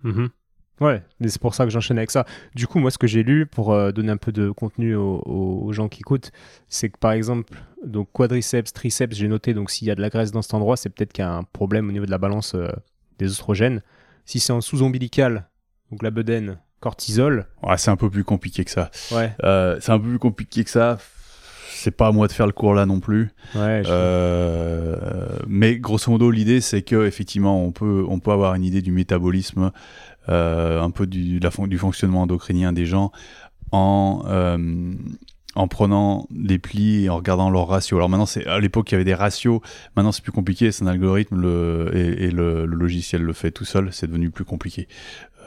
Mhm. 0.04 0.30
Ouais, 0.80 1.04
c'est 1.28 1.40
pour 1.40 1.54
ça 1.54 1.66
que 1.66 1.70
j'enchaîne 1.70 2.00
avec 2.00 2.10
ça. 2.10 2.26
Du 2.56 2.66
coup, 2.66 2.80
moi, 2.80 2.90
ce 2.90 2.98
que 2.98 3.06
j'ai 3.06 3.22
lu, 3.22 3.46
pour 3.46 3.72
euh, 3.72 3.92
donner 3.92 4.12
un 4.12 4.18
peu 4.18 4.32
de 4.32 4.50
contenu 4.50 4.96
aux, 4.96 5.22
aux 5.26 5.72
gens 5.74 5.88
qui 5.90 6.00
écoutent, 6.00 6.32
c'est 6.68 6.90
que 6.90 6.98
par 6.98 7.12
exemple, 7.12 7.54
donc 7.86 8.12
quadriceps, 8.12 8.74
triceps, 8.74 9.16
j'ai 9.16 9.28
noté, 9.28 9.54
donc 9.54 9.70
s'il 9.70 9.88
y 9.88 9.92
a 9.92 9.96
de 9.96 10.02
la 10.02 10.10
graisse 10.10 10.32
dans 10.32 10.42
cet 10.42 10.56
endroit, 10.56 10.78
c'est 10.78 10.90
peut-être 10.90 11.14
qu'il 11.14 11.24
y 11.24 11.28
a 11.28 11.32
un 11.32 11.44
problème 11.44 11.88
au 11.88 11.92
niveau 11.92 12.08
de 12.08 12.12
la 12.12 12.18
balance 12.18 12.56
euh, 12.56 12.68
des 13.20 13.28
oestrogènes. 13.28 13.84
Si 14.26 14.40
c'est 14.40 14.54
en 14.54 14.62
sous-ombilical, 14.62 15.48
donc 15.92 16.02
la 16.02 16.10
bedaine, 16.10 16.58
cortisol. 16.82 17.46
Ouais, 17.64 17.78
c'est 17.78 17.92
un 17.92 17.96
peu 17.96 18.10
plus 18.10 18.26
compliqué 18.26 18.66
que 18.66 18.72
ça. 18.72 18.92
Ouais, 19.14 19.34
Euh, 19.46 19.78
c'est 19.80 19.94
un 19.94 20.00
peu 20.00 20.10
plus 20.10 20.20
compliqué 20.20 20.64
que 20.66 20.70
ça. 20.70 20.98
C'est 21.74 21.92
pas 21.92 22.08
à 22.08 22.12
moi 22.12 22.28
de 22.28 22.34
faire 22.34 22.46
le 22.46 22.52
cours 22.52 22.74
là 22.74 22.86
non 22.86 23.00
plus. 23.00 23.32
ouais. 23.56 23.82
Euh, 23.88 24.96
mais 25.48 25.78
grosso 25.78 26.12
modo, 26.12 26.30
l'idée, 26.30 26.62
c'est 26.62 26.82
que 26.82 27.06
effectivement, 27.08 27.64
on 27.64 27.72
peut, 27.72 28.06
on 28.08 28.20
peut 28.20 28.32
avoir 28.32 28.54
une 28.56 28.64
idée 28.64 28.82
du 28.82 28.92
métabolisme, 28.92 29.72
euh, 30.30 30.82
un 30.82 30.92
peu 30.92 31.08
du, 31.08 31.40
la 31.40 31.50
fonctionnement 31.52 32.22
endocrinien 32.24 32.74
des 32.74 32.86
gens 32.86 33.12
en 33.72 34.24
en 35.54 35.68
prenant 35.68 36.28
les 36.34 36.60
plis 36.60 37.04
et 37.04 37.10
en 37.10 37.18
regardant 37.18 37.50
leurs 37.50 37.68
ratios. 37.68 37.98
Alors 37.98 38.08
maintenant, 38.08 38.26
c'est 38.26 38.46
à 38.48 38.58
l'époque 38.60 38.90
il 38.90 38.94
y 38.94 38.96
avait 38.96 39.04
des 39.04 39.14
ratios. 39.14 39.60
Maintenant, 39.98 40.14
c'est 40.14 40.24
plus 40.24 40.32
compliqué. 40.32 40.72
C'est 40.72 40.86
un 40.86 40.88
algorithme 40.88 41.36
le, 41.42 41.92
et, 41.94 42.24
et 42.28 42.32
le, 42.32 42.66
le 42.66 42.76
logiciel 42.78 43.22
le 43.22 43.34
fait 43.34 43.52
tout 43.52 43.66
seul. 43.66 43.90
C'est 43.92 44.08
devenu 44.08 44.30
plus 44.30 44.46
compliqué. 44.46 44.88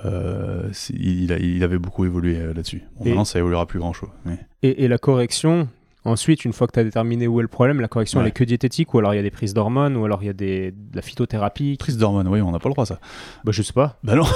Euh, 0.04 0.70
il, 0.90 1.64
avait 1.64 1.78
beaucoup 1.78 2.04
évolué 2.04 2.36
euh, 2.36 2.54
là-dessus. 2.54 2.82
Bon, 2.98 3.06
maintenant, 3.06 3.24
ça 3.24 3.38
évoluera 3.38 3.66
plus 3.66 3.78
grand-chose. 3.78 4.10
Mais... 4.24 4.38
Et, 4.62 4.84
et 4.84 4.88
la 4.88 4.98
correction, 4.98 5.68
ensuite, 6.04 6.44
une 6.44 6.52
fois 6.52 6.66
que 6.66 6.72
tu 6.72 6.80
as 6.80 6.84
déterminé 6.84 7.26
où 7.26 7.40
est 7.40 7.42
le 7.42 7.48
problème, 7.48 7.80
la 7.80 7.88
correction, 7.88 8.20
elle 8.20 8.24
Ouais. 8.24 8.28
est 8.30 8.32
que 8.32 8.44
diététique, 8.44 8.92
ou 8.94 8.98
alors 8.98 9.14
il 9.14 9.16
y 9.16 9.20
a 9.20 9.22
des 9.22 9.30
prises 9.30 9.54
d'hormones, 9.54 9.96
ou 9.96 10.04
alors 10.04 10.22
il 10.22 10.26
y 10.26 10.30
a 10.30 10.32
des, 10.34 10.70
de 10.72 10.96
la 10.96 11.02
phytothérapie. 11.02 11.76
Prise 11.78 11.96
d'hormones, 11.98 12.28
oui, 12.28 12.40
on 12.40 12.50
n'a 12.52 12.58
pas 12.58 12.68
le 12.68 12.74
droit 12.74 12.86
ça. 12.86 13.00
Bah, 13.44 13.52
je 13.52 13.62
sais 13.62 13.72
pas. 13.72 13.98
Bah 14.04 14.14
non. 14.14 14.24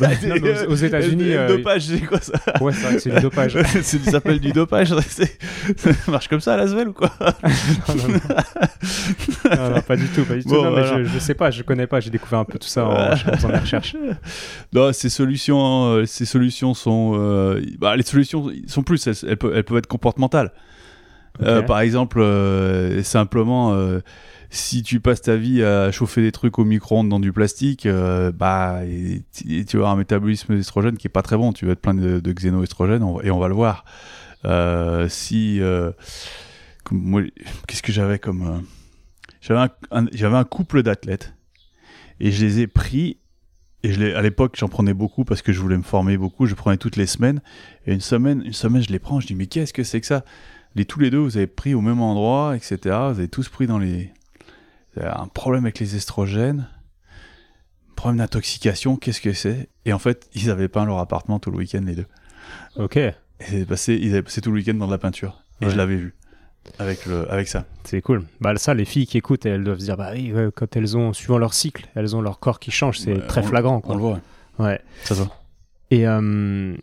Bah, 0.00 0.08
non, 0.26 0.34
mais 0.42 0.66
aux, 0.66 0.72
aux 0.72 0.74
États-Unis, 0.74 1.34
euh, 1.34 1.56
dopage, 1.56 1.82
c'est 1.82 2.00
quoi 2.00 2.20
ça? 2.20 2.32
Ouais, 2.60 2.72
c'est 2.72 2.82
vrai 2.84 2.94
que 2.96 3.00
c'est 3.00 3.10
du 3.14 3.20
dopage. 3.20 3.62
Ça 3.62 4.10
s'appelle 4.10 4.40
du 4.40 4.50
dopage. 4.50 4.88
Ça 4.98 6.10
marche 6.10 6.26
comme 6.26 6.40
ça 6.40 6.54
à 6.54 6.56
Lasvel 6.56 6.88
ou 6.88 6.92
quoi? 6.92 7.12
Non, 7.88 9.56
non, 9.56 9.70
non. 9.70 9.80
Pas 9.82 9.96
du 9.96 10.06
tout, 10.08 10.24
pas 10.24 10.34
du 10.34 10.42
tout. 10.42 10.48
Bon, 10.50 10.64
non, 10.64 10.74
mais 10.76 10.84
je, 10.84 11.04
je 11.04 11.18
sais 11.18 11.34
pas, 11.34 11.50
je 11.50 11.62
connais 11.62 11.86
pas, 11.86 12.00
j'ai 12.00 12.10
découvert 12.10 12.40
un 12.40 12.44
peu 12.44 12.58
tout 12.58 12.68
ça 12.68 12.86
en, 12.86 13.12
en 13.12 13.16
faisant 13.16 13.48
mes 13.48 13.58
recherches. 13.58 13.94
Non, 14.72 14.92
ces 14.92 15.08
solutions, 15.10 15.84
euh, 15.86 16.04
ces 16.06 16.24
solutions 16.24 16.74
sont, 16.74 17.12
euh, 17.16 17.60
bah, 17.78 17.96
les 17.96 18.02
solutions 18.02 18.46
sont 18.66 18.82
plus, 18.82 19.06
elles, 19.06 19.14
elles 19.28 19.36
peuvent, 19.36 19.52
elles 19.54 19.64
peuvent 19.64 19.78
être 19.78 19.86
comportementales. 19.86 20.52
Euh, 21.42 21.62
par 21.62 21.80
exemple, 21.80 22.20
euh, 22.20 23.02
simplement, 23.02 23.72
euh, 23.74 24.00
si 24.50 24.82
tu 24.82 25.00
passes 25.00 25.22
ta 25.22 25.36
vie 25.36 25.62
à 25.62 25.92
chauffer 25.92 26.22
des 26.22 26.32
trucs 26.32 26.58
au 26.58 26.64
micro-ondes 26.64 27.08
dans 27.08 27.20
du 27.20 27.32
plastique, 27.32 27.86
euh, 27.86 28.32
bah, 28.32 28.80
et, 28.86 29.22
tu 29.32 29.64
tu 29.64 29.76
vas 29.76 29.82
avoir 29.82 29.92
un 29.92 29.96
métabolisme 29.96 30.56
d'estrogène 30.56 30.96
qui 30.96 31.06
est 31.06 31.10
pas 31.10 31.22
très 31.22 31.36
bon. 31.36 31.52
Tu 31.52 31.66
vas 31.66 31.72
être 31.72 31.80
plein 31.80 31.94
de, 31.94 32.20
de 32.20 32.32
xénoestrogènes 32.32 33.02
on- 33.02 33.20
et 33.20 33.30
on 33.30 33.38
va 33.38 33.48
le 33.48 33.54
voir. 33.54 33.84
Euh, 34.44 35.08
si, 35.08 35.60
euh, 35.60 35.90
qu'est-ce 37.66 37.82
que 37.82 37.92
j'avais 37.92 38.18
comme, 38.18 38.64
j'avais 39.40 39.60
un, 39.90 40.06
un- 40.34 40.44
couple 40.44 40.82
d'athlètes 40.82 41.34
et 42.20 42.30
je 42.30 42.44
les 42.44 42.60
ai 42.60 42.66
pris 42.66 43.18
et 43.84 43.92
je 43.92 44.14
à 44.14 44.22
l'époque, 44.22 44.56
j'en 44.58 44.68
prenais 44.68 44.94
beaucoup 44.94 45.24
parce 45.24 45.40
que 45.40 45.52
je 45.52 45.60
voulais 45.60 45.76
me 45.76 45.82
former 45.84 46.16
beaucoup. 46.16 46.46
Je 46.46 46.54
prenais 46.54 46.78
toutes 46.78 46.96
les 46.96 47.06
semaines. 47.06 47.40
Et 47.86 47.92
une 47.92 48.00
semaine, 48.00 48.42
une 48.44 48.52
semaine, 48.52 48.82
je 48.82 48.90
les 48.90 48.98
prends. 48.98 49.20
Je 49.20 49.28
dis, 49.28 49.36
mais 49.36 49.46
qu'est-ce 49.46 49.72
que 49.72 49.84
c'est 49.84 50.00
que 50.00 50.06
ça? 50.06 50.24
Les 50.74 50.84
tous 50.84 51.00
les 51.00 51.10
deux, 51.10 51.18
vous 51.18 51.36
avez 51.36 51.46
pris 51.46 51.74
au 51.74 51.80
même 51.80 52.00
endroit, 52.00 52.54
etc. 52.56 52.76
Vous 52.84 53.18
avez 53.18 53.28
tous 53.28 53.48
pris 53.48 53.66
dans 53.66 53.78
les. 53.78 54.12
un 55.00 55.26
problème 55.28 55.64
avec 55.64 55.78
les 55.80 55.96
estrogènes, 55.96 56.68
un 57.90 57.94
problème 57.94 58.18
d'intoxication. 58.18 58.96
Qu'est-ce 58.96 59.20
que 59.20 59.32
c'est? 59.32 59.68
Et 59.84 59.92
en 59.92 59.98
fait, 59.98 60.28
ils 60.34 60.50
avaient 60.50 60.68
peint 60.68 60.84
leur 60.84 60.98
appartement 60.98 61.38
tout 61.38 61.50
le 61.50 61.58
week-end, 61.58 61.82
les 61.84 61.94
deux. 61.96 62.06
Ok, 62.76 62.96
Et 62.96 63.14
c'est 63.40 63.66
passé, 63.66 63.98
ils 64.00 64.10
avaient 64.12 64.22
passé 64.22 64.40
tout 64.40 64.50
le 64.50 64.56
week-end 64.56 64.74
dans 64.74 64.86
de 64.86 64.92
la 64.92 64.98
peinture. 64.98 65.42
Et 65.60 65.64
Ouais. 65.66 65.70
je 65.72 65.76
l'avais 65.76 65.96
vu 65.96 66.14
avec, 66.78 67.06
le, 67.06 67.30
avec 67.32 67.48
ça. 67.48 67.64
c'est 67.84 68.00
cool. 68.02 68.24
Bah, 68.40 68.54
ça, 68.56 68.74
les 68.74 68.84
filles 68.84 69.06
qui 69.06 69.16
écoutent, 69.18 69.46
elles 69.46 69.64
doivent 69.64 69.78
se 69.80 69.84
dire, 69.84 69.96
bah 69.96 70.10
oui, 70.12 70.32
quand 70.54 70.76
elles 70.76 70.96
ont, 70.96 71.12
suivant 71.12 71.38
leur 71.38 71.54
cycle, 71.54 71.88
elles 71.94 72.14
ont 72.14 72.20
leur 72.20 72.38
corps 72.40 72.60
qui 72.60 72.70
change, 72.70 72.98
c'est 72.98 73.26
très 73.26 73.40
on- 73.40 73.44
flagrant. 73.44 73.76
On 73.76 73.80
Quoi. 73.80 73.94
le 73.94 74.00
voit, 74.00 74.20
Ouais. 74.58 74.80
ça 75.04 75.14
voit. 75.14 75.34
Et 75.90 76.06
euh, 76.06 76.76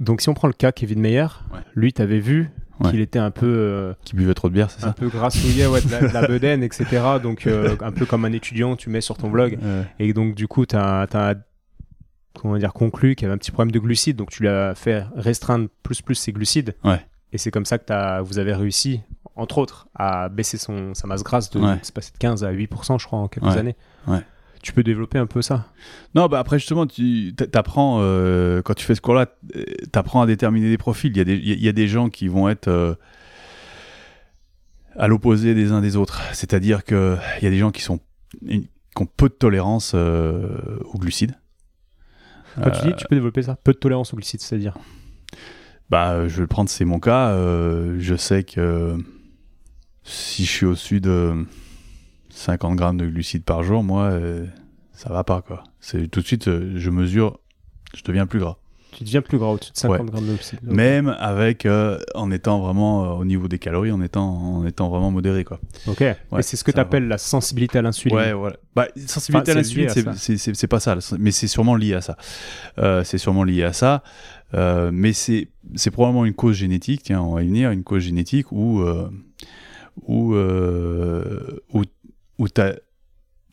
donc, 0.00 0.20
si 0.20 0.28
on 0.28 0.34
prend 0.34 0.48
le 0.48 0.54
cas 0.54 0.72
Kevin 0.72 1.00
Meyer, 1.00 1.26
Ouais. 1.52 1.60
lui, 1.74 1.92
t'avais 1.92 2.20
vu 2.20 2.50
Ouais. 2.80 2.90
qu'il 2.90 3.00
était 3.00 3.18
un 3.18 3.30
peu. 3.32 3.46
euh, 3.46 3.94
Qui 4.04 4.14
buvait 4.14 4.34
trop 4.34 4.48
de 4.48 4.54
bière, 4.54 4.70
c'est 4.70 4.84
un 4.84 4.88
ça 4.88 4.92
peu 4.92 5.08
grassouillet 5.08 5.66
ouais, 5.66 5.80
de, 5.80 5.90
la, 5.90 6.00
de 6.08 6.14
la 6.14 6.26
bedaine, 6.28 6.62
etc. 6.62 6.86
Donc, 7.22 7.46
euh, 7.46 7.76
un 7.80 7.90
peu 7.90 8.06
comme 8.06 8.24
un 8.24 8.32
étudiant, 8.32 8.76
tu 8.76 8.88
mets 8.90 9.00
sur 9.00 9.16
ton 9.16 9.28
blog. 9.30 9.58
Ouais. 9.60 9.82
Et 9.98 10.12
donc, 10.12 10.34
du 10.36 10.46
coup, 10.46 10.64
tu 10.64 10.76
as, 10.76 11.34
comment 12.34 12.56
dire, 12.56 12.72
conclu 12.72 13.16
qu'il 13.16 13.24
y 13.24 13.26
avait 13.26 13.34
un 13.34 13.38
petit 13.38 13.50
problème 13.50 13.72
de 13.72 13.78
glucides. 13.80 14.16
Donc, 14.16 14.30
tu 14.30 14.42
lui 14.42 14.48
as 14.48 14.74
fait 14.76 15.04
restreindre 15.16 15.68
plus 15.82 16.02
plus 16.02 16.14
ses 16.14 16.32
glucides. 16.32 16.76
Ouais. 16.84 17.04
Et 17.32 17.38
c'est 17.38 17.50
comme 17.50 17.64
ça 17.64 17.78
que 17.78 17.84
t'as- 17.84 18.22
vous 18.22 18.38
avez 18.38 18.54
réussi, 18.54 19.00
entre 19.34 19.58
autres, 19.58 19.88
à 19.96 20.28
baisser 20.28 20.56
son, 20.56 20.94
sa 20.94 21.06
masse 21.08 21.24
grasse 21.24 21.50
de, 21.50 21.58
Ouais. 21.58 21.78
c'est 21.82 21.92
passé 21.94 22.12
de 22.12 22.18
15 22.18 22.44
à 22.44 22.50
8%, 22.52 22.98
je 22.98 23.06
crois, 23.06 23.18
en 23.18 23.28
quelques 23.28 23.46
Ouais. 23.46 23.58
années. 23.58 23.76
Ouais. 24.06 24.20
Tu 24.62 24.72
peux 24.72 24.82
développer 24.82 25.18
un 25.18 25.26
peu 25.26 25.42
ça? 25.42 25.66
Non, 26.14 26.26
bah 26.26 26.38
après 26.40 26.58
justement, 26.58 26.86
tu 26.86 27.34
apprends 27.54 27.98
quand 28.64 28.74
tu 28.74 28.84
fais 28.84 28.94
ce 28.94 29.00
cours-là, 29.00 29.26
tu 29.54 29.98
apprends 29.98 30.22
à 30.22 30.26
déterminer 30.26 30.68
des 30.68 30.78
profils. 30.78 31.10
Il 31.10 31.16
y 31.16 31.20
a 31.20 31.24
des, 31.24 31.36
il 31.36 31.62
y 31.62 31.68
a 31.68 31.72
des 31.72 31.88
gens 31.88 32.08
qui 32.08 32.28
vont 32.28 32.48
être 32.48 32.68
euh, 32.68 32.94
à 34.96 35.08
l'opposé 35.08 35.54
des 35.54 35.72
uns 35.72 35.80
des 35.80 35.96
autres. 35.96 36.20
C'est-à-dire 36.32 36.84
que 36.84 37.16
il 37.40 37.44
y 37.44 37.46
a 37.46 37.50
des 37.50 37.58
gens 37.58 37.70
qui 37.70 37.82
sont 37.82 38.00
qui 38.40 38.68
ont 38.96 39.06
peu 39.06 39.28
de 39.28 39.34
tolérance 39.34 39.92
euh, 39.94 40.78
aux 40.92 40.98
glucides. 40.98 41.34
Quand 42.62 42.70
tu 42.70 42.86
dis, 42.88 42.94
tu 42.96 43.06
peux 43.06 43.14
développer 43.14 43.42
ça 43.42 43.56
Peu 43.62 43.72
de 43.72 43.78
tolérance 43.78 44.12
aux 44.12 44.16
glucides, 44.16 44.40
c'est-à-dire? 44.40 44.76
Bah, 45.90 46.12
euh, 46.12 46.28
je 46.28 46.36
vais 46.36 46.40
le 46.42 46.46
prendre, 46.48 46.68
c'est 46.68 46.84
mon 46.84 46.98
cas. 46.98 47.28
euh, 47.28 47.96
je 48.00 48.16
sais 48.16 48.42
que 48.42 48.96
si 50.02 50.44
je 50.44 50.50
suis 50.50 50.66
au-dessus 50.66 51.00
de 51.00 51.46
50 52.38 52.76
grammes 52.76 52.96
de 52.98 53.06
glucides 53.06 53.44
par 53.44 53.62
jour, 53.62 53.82
moi, 53.82 54.04
euh, 54.04 54.46
ça 54.92 55.12
va 55.12 55.24
pas, 55.24 55.42
quoi. 55.42 55.64
C'est 55.80 56.08
tout 56.08 56.20
de 56.20 56.26
suite, 56.26 56.48
euh, 56.48 56.72
je 56.76 56.90
mesure, 56.90 57.40
je 57.96 58.02
deviens 58.04 58.26
plus 58.26 58.38
gras. 58.38 58.56
Tu 58.92 59.04
deviens 59.04 59.20
plus 59.22 59.38
gras 59.38 59.48
au-dessus 59.48 59.72
de 59.72 59.76
50 59.76 60.00
Ouais. 60.00 60.06
grammes 60.10 60.26
de 60.26 60.32
glucides. 60.34 60.60
Même 60.62 61.14
avec, 61.18 61.66
euh, 61.66 61.98
en 62.14 62.30
étant 62.30 62.60
vraiment 62.60 63.04
euh, 63.04 63.08
au 63.20 63.24
niveau 63.24 63.46
des 63.48 63.58
calories, 63.58 63.90
en 63.92 64.00
étant, 64.00 64.24
en 64.28 64.64
étant 64.66 64.88
vraiment 64.88 65.10
modéré, 65.10 65.44
quoi. 65.44 65.60
Ok. 65.86 66.00
Et 66.00 66.16
c'est 66.40 66.56
ce 66.56 66.64
que 66.64 66.70
tu 66.70 66.80
appelles 66.80 67.06
la 67.06 67.18
sensibilité 67.18 67.78
à 67.78 67.82
l'insuline. 67.82 68.16
Ouais, 68.16 68.32
voilà. 68.32 68.56
Bah, 68.74 68.86
sensibilité 69.06 69.50
Enfin, 69.50 69.58
à 69.58 69.62
l'insuline, 69.62 69.88
c'est- 70.16 70.66
pas 70.68 70.80
ça, 70.80 70.96
mais 71.18 71.32
c'est 71.32 71.48
sûrement 71.48 71.74
lié 71.76 71.94
à 71.94 72.00
ça. 72.00 72.16
C'est 73.04 73.18
sûrement 73.18 73.44
lié 73.44 73.64
à 73.64 73.72
ça. 73.72 74.02
Mais 74.54 75.12
c'est 75.12 75.48
c'est 75.74 75.90
probablement 75.90 76.24
une 76.24 76.34
cause 76.34 76.56
génétique, 76.56 77.02
tiens, 77.04 77.20
on 77.20 77.34
va 77.34 77.42
y 77.42 77.46
venir, 77.46 77.70
une 77.72 77.84
cause 77.84 78.02
génétique 78.02 78.50
où, 78.52 78.80
où, 80.06 80.34
où, 80.34 81.82
où 82.38 82.48
t'as 82.48 82.74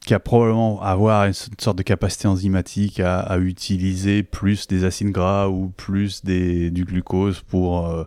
qui 0.05 0.13
a 0.13 0.19
probablement 0.19 0.81
à 0.81 0.89
avoir 0.89 1.25
une 1.25 1.33
sorte 1.33 1.77
de 1.77 1.83
capacité 1.83 2.27
enzymatique 2.27 2.99
à, 2.99 3.19
à 3.19 3.39
utiliser 3.39 4.21
plus 4.21 4.67
des 4.67 4.83
acides 4.83 5.09
gras 5.09 5.47
ou 5.47 5.69
plus 5.69 6.23
des, 6.23 6.69
du 6.69 6.85
glucose 6.85 7.41
pour, 7.41 7.87
euh, 7.87 8.03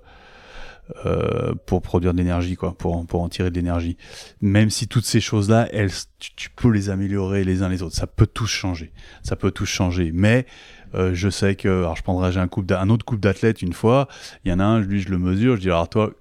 euh, 1.05 1.55
pour 1.67 1.83
produire 1.83 2.13
de 2.13 2.19
l'énergie, 2.19 2.55
quoi, 2.55 2.73
pour, 2.73 3.05
pour 3.07 3.23
en 3.23 3.29
tirer 3.29 3.51
de 3.51 3.57
l'énergie. 3.57 3.97
Même 4.41 4.71
si 4.71 4.87
toutes 4.87 5.05
ces 5.05 5.21
choses-là, 5.21 5.69
elles, 5.73 5.91
tu, 6.19 6.51
peux 6.51 6.71
les 6.71 6.89
améliorer 6.89 7.43
les 7.43 7.63
uns 7.63 7.69
les 7.69 7.83
autres. 7.83 7.97
Ça 7.97 8.07
peut 8.07 8.27
tous 8.27 8.47
changer. 8.47 8.93
Ça 9.25 9.35
peut 9.35 9.51
tous 9.51 9.67
changer. 9.67 10.13
Mais 10.15 10.47
euh, 10.95 11.11
je 11.15 11.29
sais 11.29 11.57
que, 11.57 11.69
alors 11.69 11.97
je 11.97 12.03
prendrai 12.03 12.37
un, 12.37 12.49
couple 12.49 12.75
un 12.75 12.89
autre 12.91 13.05
couple 13.05 13.21
d'athlètes 13.21 13.61
une 13.61 13.73
fois. 13.73 14.09
Il 14.45 14.51
y 14.51 14.55
en 14.55 14.61
a 14.61 14.65
un, 14.65 14.81
lui, 14.81 15.01
je 15.01 15.11
le 15.11 15.19
mesure. 15.19 15.57
Je 15.57 15.63
dis, 15.63 15.69
alors 15.69 15.89
toi, 15.89 16.13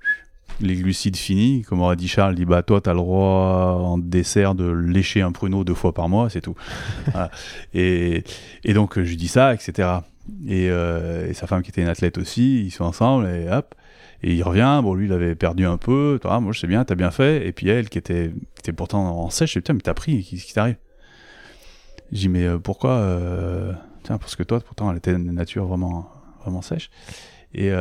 les 0.60 0.76
glucides 0.76 1.18
finis, 1.18 1.64
comme 1.64 1.82
aurait 1.82 1.96
dit 1.96 2.08
Charles, 2.08 2.34
il 2.34 2.38
dit, 2.38 2.46
bah 2.46 2.64
toi, 2.64 2.82
t'as 2.82 2.94
le 2.94 3.00
droit 3.00 3.80
en 3.80 3.98
dessert 3.98 4.56
de 4.56 4.70
lécher 4.70 5.22
un 5.22 5.32
pruneau 5.32 5.64
deux 5.64 5.74
fois 5.74 5.94
par 5.94 6.10
mois, 6.10 6.30
c'est 6.30 6.42
tout. 6.42 6.56
Voilà. 7.12 7.32
et, 7.74 8.24
et 8.64 8.74
donc, 8.74 8.96
je 8.96 9.10
lui 9.10 9.18
dis 9.18 9.28
ça, 9.28 9.54
etc. 9.54 10.00
Et, 10.48 10.70
euh, 10.70 11.30
et 11.30 11.34
sa 11.34 11.48
femme 11.48 11.62
qui 11.62 11.70
était 11.70 11.82
une 11.82 11.88
athlète 11.88 12.18
aussi, 12.18 12.66
ils 12.66 12.72
sont 12.72 12.84
ensemble 12.84 13.28
et 13.28 13.50
hop. 13.50 13.76
Et 14.24 14.34
il 14.34 14.42
revient, 14.42 14.80
bon 14.84 14.96
lui 14.96 15.06
il 15.06 15.14
avait 15.14 15.36
perdu 15.36 15.66
un 15.66 15.78
peu, 15.78 16.18
toi, 16.20 16.40
moi 16.40 16.52
je 16.52 16.60
sais 16.60 16.68
bien, 16.68 16.84
t'as 16.84 16.96
bien 16.96 17.12
fait. 17.12 17.48
Et 17.48 17.52
puis 17.52 17.70
elle 17.70 17.88
qui 17.88 18.00
était, 18.00 18.32
qui 18.56 18.60
était 18.60 18.74
pourtant 18.74 19.20
en 19.20 19.30
sèche, 19.30 19.54
je 19.54 19.60
dis 19.60 19.62
putain 19.62 19.74
mais 19.74 19.82
t'as 19.82 19.94
pris, 19.94 20.24
qu'est-ce 20.24 20.46
qui 20.46 20.54
t'arrive? 20.54 20.78
Je 22.12 22.18
dis 22.18 22.30
mais 22.30 22.46
euh, 22.46 22.58
pourquoi 22.58 22.92
euh, 22.92 23.74
Tiens 24.04 24.18
parce 24.18 24.36
que 24.36 24.44
toi 24.44 24.60
pourtant 24.60 24.90
elle 24.90 24.98
était 24.98 25.14
de 25.14 25.18
nature 25.18 25.68
vraiment, 25.68 26.10
vraiment 26.42 26.64
sèche. 26.64 26.90
Et, 27.54 27.72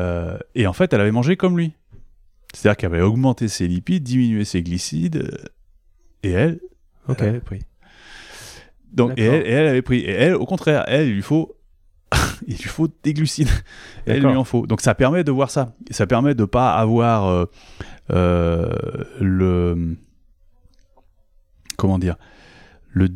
et 0.55 0.67
en 0.67 0.73
fait 0.73 0.93
elle 0.93 1.01
avait 1.01 1.11
mangé 1.11 1.37
comme 1.37 1.59
lui. 1.59 1.73
C'est-à-dire 2.57 2.79
qu'elle 2.79 2.95
avait 2.95 3.03
augmenté 3.05 3.49
ses 3.49 3.69
lipides, 3.69 4.03
diminué 4.03 4.47
ses 4.47 4.63
glycides, 4.63 5.17
euh, 5.17 5.45
et 6.23 6.31
elle, 6.31 6.61
Ok. 7.07 7.19
elle 7.21 7.29
avait 7.29 7.41
pris. 7.41 7.61
Donc, 8.93 9.13
et 9.19 9.25
elle, 9.25 9.47
et 9.47 9.51
elle 9.51 9.67
avait 9.67 9.83
pris. 9.83 9.99
Et 9.99 10.11
elle, 10.11 10.35
au 10.37 10.47
contraire, 10.47 10.85
elle, 10.87 11.09
il 11.09 11.15
lui 11.17 11.23
faut, 11.23 11.55
il 12.47 12.57
lui 12.57 12.65
faut 12.65 12.89
des 13.03 13.13
glucides. 13.13 13.51
Elle, 14.07 14.21
lui 14.21 14.27
en 14.29 14.45
faut. 14.45 14.67
Donc, 14.67 14.81
ça 14.81 14.95
permet 14.95 15.23
de 15.23 15.31
voir 15.31 15.51
ça. 15.51 15.75
Et 15.91 15.93
ça 15.93 16.07
permet 16.07 16.35
de 16.35 16.47
pas 16.47 16.75
avoir 16.75 17.27
euh, 17.27 17.45
euh, 18.11 18.75
le. 19.21 19.97
Comment 21.77 21.99
dire 21.99 22.17
Le 22.89 23.07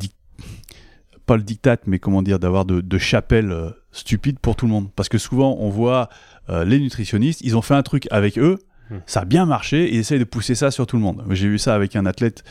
pas 1.25 1.35
le 1.35 1.43
diktat, 1.43 1.77
mais 1.87 1.97
comment 1.97 2.21
dire, 2.21 2.37
d'avoir 2.37 2.65
de, 2.65 2.79
de 2.81 2.97
chapelles 2.99 3.51
euh, 3.51 3.71
stupides 3.91 4.37
pour 4.37 4.55
tout 4.55 4.67
le 4.67 4.71
monde. 4.71 4.91
Parce 4.95 5.09
que 5.09 5.17
souvent, 5.17 5.55
on 5.59 5.69
voit 5.69 6.09
euh, 6.49 6.63
les 6.63 6.79
nutritionnistes, 6.79 7.41
ils 7.41 7.57
ont 7.57 7.61
fait 7.63 7.73
un 7.73 7.83
truc 7.83 8.07
avec 8.11 8.37
eux, 8.37 8.59
Ça 9.05 9.21
a 9.21 9.25
bien 9.25 9.45
marché, 9.45 9.85
et 9.85 9.93
ils 9.95 9.99
essayent 9.99 10.19
de 10.19 10.23
pousser 10.23 10.55
ça 10.55 10.71
sur 10.71 10.85
tout 10.87 10.95
le 10.97 11.01
monde. 11.01 11.23
J'ai 11.31 11.47
vu 11.47 11.57
ça 11.59 11.75
avec 11.75 11.95
un 11.95 12.05
athlète 12.05 12.43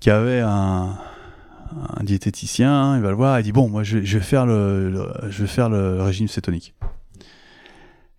qui 0.00 0.10
avait 0.10 0.40
un, 0.40 0.98
un 1.96 2.02
diététicien, 2.04 2.96
il 2.96 3.02
va 3.02 3.10
le 3.10 3.16
voir, 3.16 3.40
il 3.40 3.42
dit 3.42 3.52
bon, 3.52 3.68
moi 3.68 3.82
je, 3.82 3.98
vais- 3.98 4.04
je 4.06 4.18
vais 4.18 4.24
faire 4.24 4.46
le, 4.46 4.90
le- 4.90 5.30
je 5.30 5.42
vais 5.42 5.48
faire 5.48 5.68
le 5.68 6.02
régime 6.02 6.28
cétonique. 6.28 6.74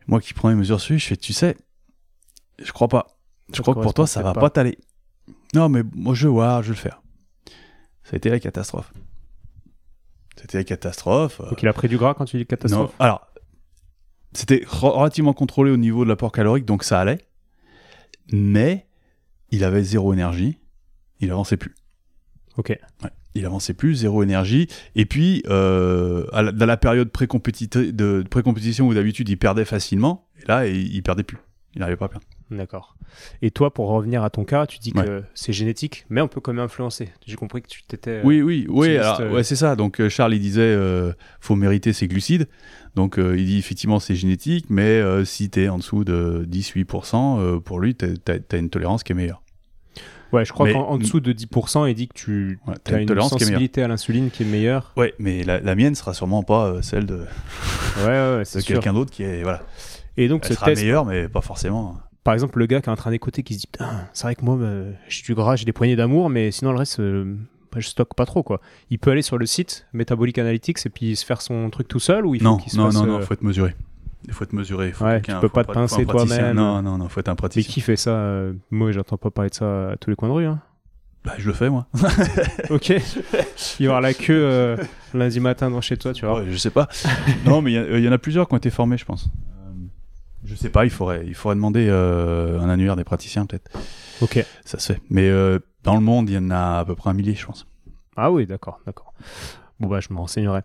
Moi 0.07 0.21
qui 0.21 0.33
prends 0.33 0.49
les 0.49 0.55
mesures 0.55 0.79
suivies, 0.81 0.99
je 0.99 1.07
fais, 1.07 1.17
tu 1.17 1.33
sais, 1.33 1.57
je 2.63 2.71
crois 2.71 2.87
pas. 2.87 3.07
Je 3.51 3.57
Ça 3.57 3.61
crois 3.61 3.75
que 3.75 3.81
pour 3.81 3.93
toi, 3.93 4.07
ça 4.07 4.21
va 4.23 4.33
pas 4.33 4.41
pas. 4.41 4.49
t'aller. 4.49 4.77
Non, 5.53 5.69
mais 5.69 5.83
moi 5.93 6.13
je 6.15 6.27
vais 6.27 6.31
voir, 6.33 6.63
je 6.63 6.69
vais 6.69 6.75
le 6.75 6.79
faire. 6.81 7.01
Ça 8.03 8.11
a 8.13 8.15
été 8.17 8.29
la 8.29 8.39
catastrophe. 8.39 8.93
C'était 10.39 10.57
la 10.59 10.63
catastrophe. 10.63 11.41
euh, 11.41 11.49
Donc 11.49 11.61
il 11.63 11.67
a 11.67 11.73
pris 11.73 11.87
du 11.87 11.97
gras 11.97 12.13
quand 12.13 12.25
tu 12.25 12.37
dis 12.37 12.45
catastrophe? 12.45 12.91
non, 12.91 12.95
alors, 12.99 13.27
c'était 14.33 14.63
re- 14.65 14.91
relativement 14.97 15.33
contrôlé 15.33 15.71
au 15.71 15.77
niveau 15.77 16.03
de 16.05 16.09
l'apport 16.09 16.31
calorique, 16.31 16.65
donc 16.65 16.83
ça 16.83 16.99
allait. 17.01 17.19
Mais 18.31 18.85
il 19.51 19.63
avait 19.63 19.83
zéro 19.83 20.13
énergie, 20.13 20.57
il 21.19 21.31
avançait 21.31 21.57
plus. 21.57 21.73
Ok. 22.57 22.69
Ouais, 22.69 23.09
il 23.35 23.45
avançait 23.45 23.73
plus, 23.73 23.95
zéro 23.95 24.23
énergie. 24.23 24.67
Et 24.95 25.05
puis, 25.05 25.43
euh, 25.47 26.25
à 26.33 26.41
la- 26.41 26.51
dans 26.51 26.65
la 26.65 26.77
période 26.77 27.09
pré-compétiti- 27.09 27.93
de 27.93 28.23
pré-compétition 28.29 28.87
où 28.87 28.93
d'habitude 28.93 29.29
il 29.29 29.37
perdait 29.37 29.65
facilement, 29.65 30.27
et 30.41 30.47
là 30.47 30.67
il, 30.67 30.93
il 30.95 31.03
perdait 31.03 31.23
plus. 31.23 31.37
Il 31.75 31.79
n'arrivait 31.79 31.97
pas 31.97 32.05
à 32.05 32.09
perdre. 32.09 32.25
D'accord. 32.49 32.95
Et 33.41 33.51
toi, 33.51 33.71
pour 33.73 33.89
revenir 33.89 34.23
à 34.23 34.29
ton 34.29 34.45
cas, 34.45 34.65
tu 34.65 34.79
dis 34.79 34.91
Ouais. 34.95 35.03
que 35.05 35.23
c'est 35.35 35.53
génétique, 35.53 36.05
mais 36.09 36.21
on 36.21 36.27
peut 36.27 36.39
quand 36.41 36.53
même 36.53 36.63
influencer. 36.63 37.09
J'ai 37.25 37.35
compris 37.35 37.61
que 37.61 37.67
tu 37.67 37.83
t'étais. 37.83 38.21
Oui, 38.23 38.41
oui, 38.41 38.65
oui. 38.69 38.97
alors, 38.97 39.19
euh. 39.19 39.31
ouais, 39.33 39.43
c'est 39.43 39.55
ça. 39.57 39.75
Donc 39.75 39.99
euh, 40.01 40.09
Charles 40.09 40.33
il 40.33 40.39
disait, 40.39 40.61
euh, 40.61 41.11
faut 41.39 41.55
mériter 41.55 41.93
ses 41.93 42.07
glucides. 42.07 42.47
Donc 42.97 43.19
euh, 43.19 43.37
il 43.37 43.45
dit 43.45 43.59
effectivement 43.59 43.99
c'est 43.99 44.15
génétique, 44.15 44.65
mais 44.69 44.81
euh, 44.81 45.23
si 45.23 45.51
t'es 45.51 45.69
en 45.69 45.77
dessous 45.77 46.03
de 46.03 46.47
10-8%, 46.51 47.39
euh, 47.39 47.59
pour 47.59 47.79
lui 47.79 47.93
t'as 47.93 48.07
as, 48.27 48.57
une 48.57 48.71
tolérance 48.71 49.03
qui 49.03 49.11
est 49.11 49.15
meilleure. 49.15 49.43
Ouais, 50.33 50.43
je 50.43 50.51
crois 50.51 50.73
qu'en 50.73 50.81
en 50.89 50.97
dessous 50.97 51.19
de 51.19 51.31
10%, 51.31 51.87
il 51.87 51.93
dit 51.93 52.07
que 52.07 52.15
tu 52.15 52.59
Ouais, 52.67 52.73
as 52.91 52.99
une 52.99 53.05
tolérance 53.05 53.29
qui 53.29 53.35
est 53.35 53.45
meilleure. 53.45 53.49
sensibilité 53.59 53.83
à 53.83 53.87
l'insuline 53.87 54.31
qui 54.31 54.41
est 54.41 54.45
meilleure. 54.47 54.93
Ouais, 54.97 55.13
mais 55.19 55.43
la, 55.43 55.59
la 55.59 55.75
mienne 55.75 55.93
sera 55.93 56.15
sûrement 56.15 56.41
pas 56.41 56.81
celle 56.81 57.05
de, 57.05 57.19
Ouais, 58.03 58.07
ouais, 58.39 58.43
quelqu'un 58.65 58.93
d'autre 58.93 59.11
qui 59.11 59.21
est 59.21 59.43
voilà. 59.43 59.61
Et 60.17 60.27
donc 60.27 60.41
Elle 60.45 60.49
ce 60.49 60.55
sera 60.55 60.65
test, 60.65 60.81
meilleure, 60.81 61.05
mais 61.05 61.29
pas 61.29 61.41
forcément. 61.41 61.99
par 62.23 62.33
exemple, 62.33 62.57
le 62.57 62.65
gars 62.65 62.81
qui 62.81 62.89
est 62.89 62.91
en 62.91 62.95
train 62.95 63.11
d'écouter, 63.11 63.43
qui 63.43 63.53
se 63.53 63.59
dit 63.59 63.67
Putain, 63.71 64.07
c'est 64.13 64.23
vrai 64.23 64.33
que 64.33 64.43
moi, 64.43 64.57
bah, 64.59 64.91
j'ai 65.07 65.21
du 65.21 65.35
gras, 65.35 65.55
j'ai 65.55 65.65
des 65.65 65.71
poignées 65.71 65.95
d'amour, 65.95 66.31
mais 66.31 66.49
sinon 66.49 66.71
le 66.71 66.79
reste, 66.79 66.99
bah, 67.77 67.81
je 67.81 67.87
stocke 67.87 68.13
pas 68.15 68.25
trop. 68.25 68.43
quoi. 68.43 68.59
Il 68.89 68.99
peut 68.99 69.11
aller 69.11 69.21
sur 69.21 69.37
le 69.37 69.45
site 69.45 69.87
Metabolic 69.93 70.37
Analytics 70.37 70.85
et 70.85 70.89
puis 70.89 71.15
se 71.15 71.25
faire 71.25 71.41
son 71.41 71.69
truc 71.69 71.87
tout 71.87 71.99
seul 71.99 72.25
ou 72.25 72.35
il 72.35 72.39
faut 72.39 72.45
Non, 72.45 72.57
qu'il 72.57 72.71
se 72.71 72.77
non, 72.77 72.85
fasse, 72.85 72.95
non, 72.95 73.03
euh, 73.03 73.07
non, 73.07 73.21
faut 73.21 73.33
être 73.33 73.43
mesuré. 73.43 73.75
Il 74.27 74.33
faut 74.33 74.43
être 74.43 74.53
mesuré. 74.53 74.91
Faut 74.91 75.05
Ouais, 75.05 75.21
tu 75.21 75.31
peux 75.39 75.49
pas 75.49 75.63
te 75.63 75.71
pincer 75.71 76.05
toi-même. 76.05 76.55
Non, 76.55 76.81
non, 76.81 76.97
non, 76.97 77.07
faut 77.07 77.19
être 77.19 77.29
un 77.29 77.33
Mais 77.33 77.37
praticien. 77.37 77.71
qui 77.71 77.81
fait 77.81 77.95
ça 77.95 78.11
euh, 78.11 78.53
Moi, 78.71 78.91
j'entends 78.91 79.17
pas 79.17 79.29
parler 79.31 79.49
de 79.49 79.55
ça 79.55 79.91
à 79.91 79.95
tous 79.97 80.09
les 80.09 80.15
coins 80.15 80.29
de 80.29 80.33
rue. 80.33 80.45
Hein. 80.45 80.59
Bah, 81.23 81.33
je 81.37 81.47
le 81.47 81.53
fais 81.53 81.69
moi. 81.69 81.87
Ok. 82.69 82.93
Il 83.79 83.85
y 83.85 83.87
aura 83.87 84.01
la 84.01 84.13
queue 84.13 84.33
euh, 84.43 84.77
lundi 85.13 85.39
matin 85.39 85.69
devant 85.69 85.81
chez 85.81 85.97
toi, 85.97 86.13
tu 86.13 86.25
vois. 86.25 86.39
Ouais, 86.41 86.45
je 86.49 86.57
sais 86.57 86.69
pas. 86.69 86.87
non, 87.45 87.61
mais 87.61 87.73
il 87.73 88.03
y, 88.03 88.07
en 88.09 88.11
a 88.11 88.17
plusieurs 88.17 88.47
qui 88.47 88.53
ont 88.53 88.57
été 88.57 88.69
formés, 88.69 88.97
je 88.97 89.05
pense. 89.05 89.25
Euh, 89.25 89.71
Je 90.45 90.55
sais 90.55 90.69
pas, 90.69 90.85
il 90.85 90.91
faudrait, 90.91 91.23
il 91.25 91.35
faudrait 91.35 91.55
demander 91.55 91.87
euh, 91.89 92.59
un 92.59 92.69
annuaire 92.69 92.95
des 92.95 93.03
praticiens, 93.03 93.45
peut-être. 93.45 93.69
Ok. 94.21 94.43
Ça 94.65 94.79
se 94.79 94.93
fait. 94.93 95.01
Mais 95.09 95.27
euh, 95.29 95.59
dans 95.87 95.95
le 95.95 96.01
monde, 96.01 96.29
il 96.29 96.33
y 96.35 96.37
en 96.37 96.51
a 96.51 96.79
à 96.79 96.85
peu 96.85 96.95
près 96.95 97.09
un 97.09 97.13
millier, 97.13 97.33
je 97.35 97.45
pense. 97.45 97.67
Ah 98.15 98.31
oui, 98.31 98.45
d'accord, 98.45 98.79
d'accord. 98.85 99.13
Bon, 99.79 99.87
bah, 99.87 99.99
je 99.99 100.07
me 100.11 100.17
renseignerai. 100.19 100.61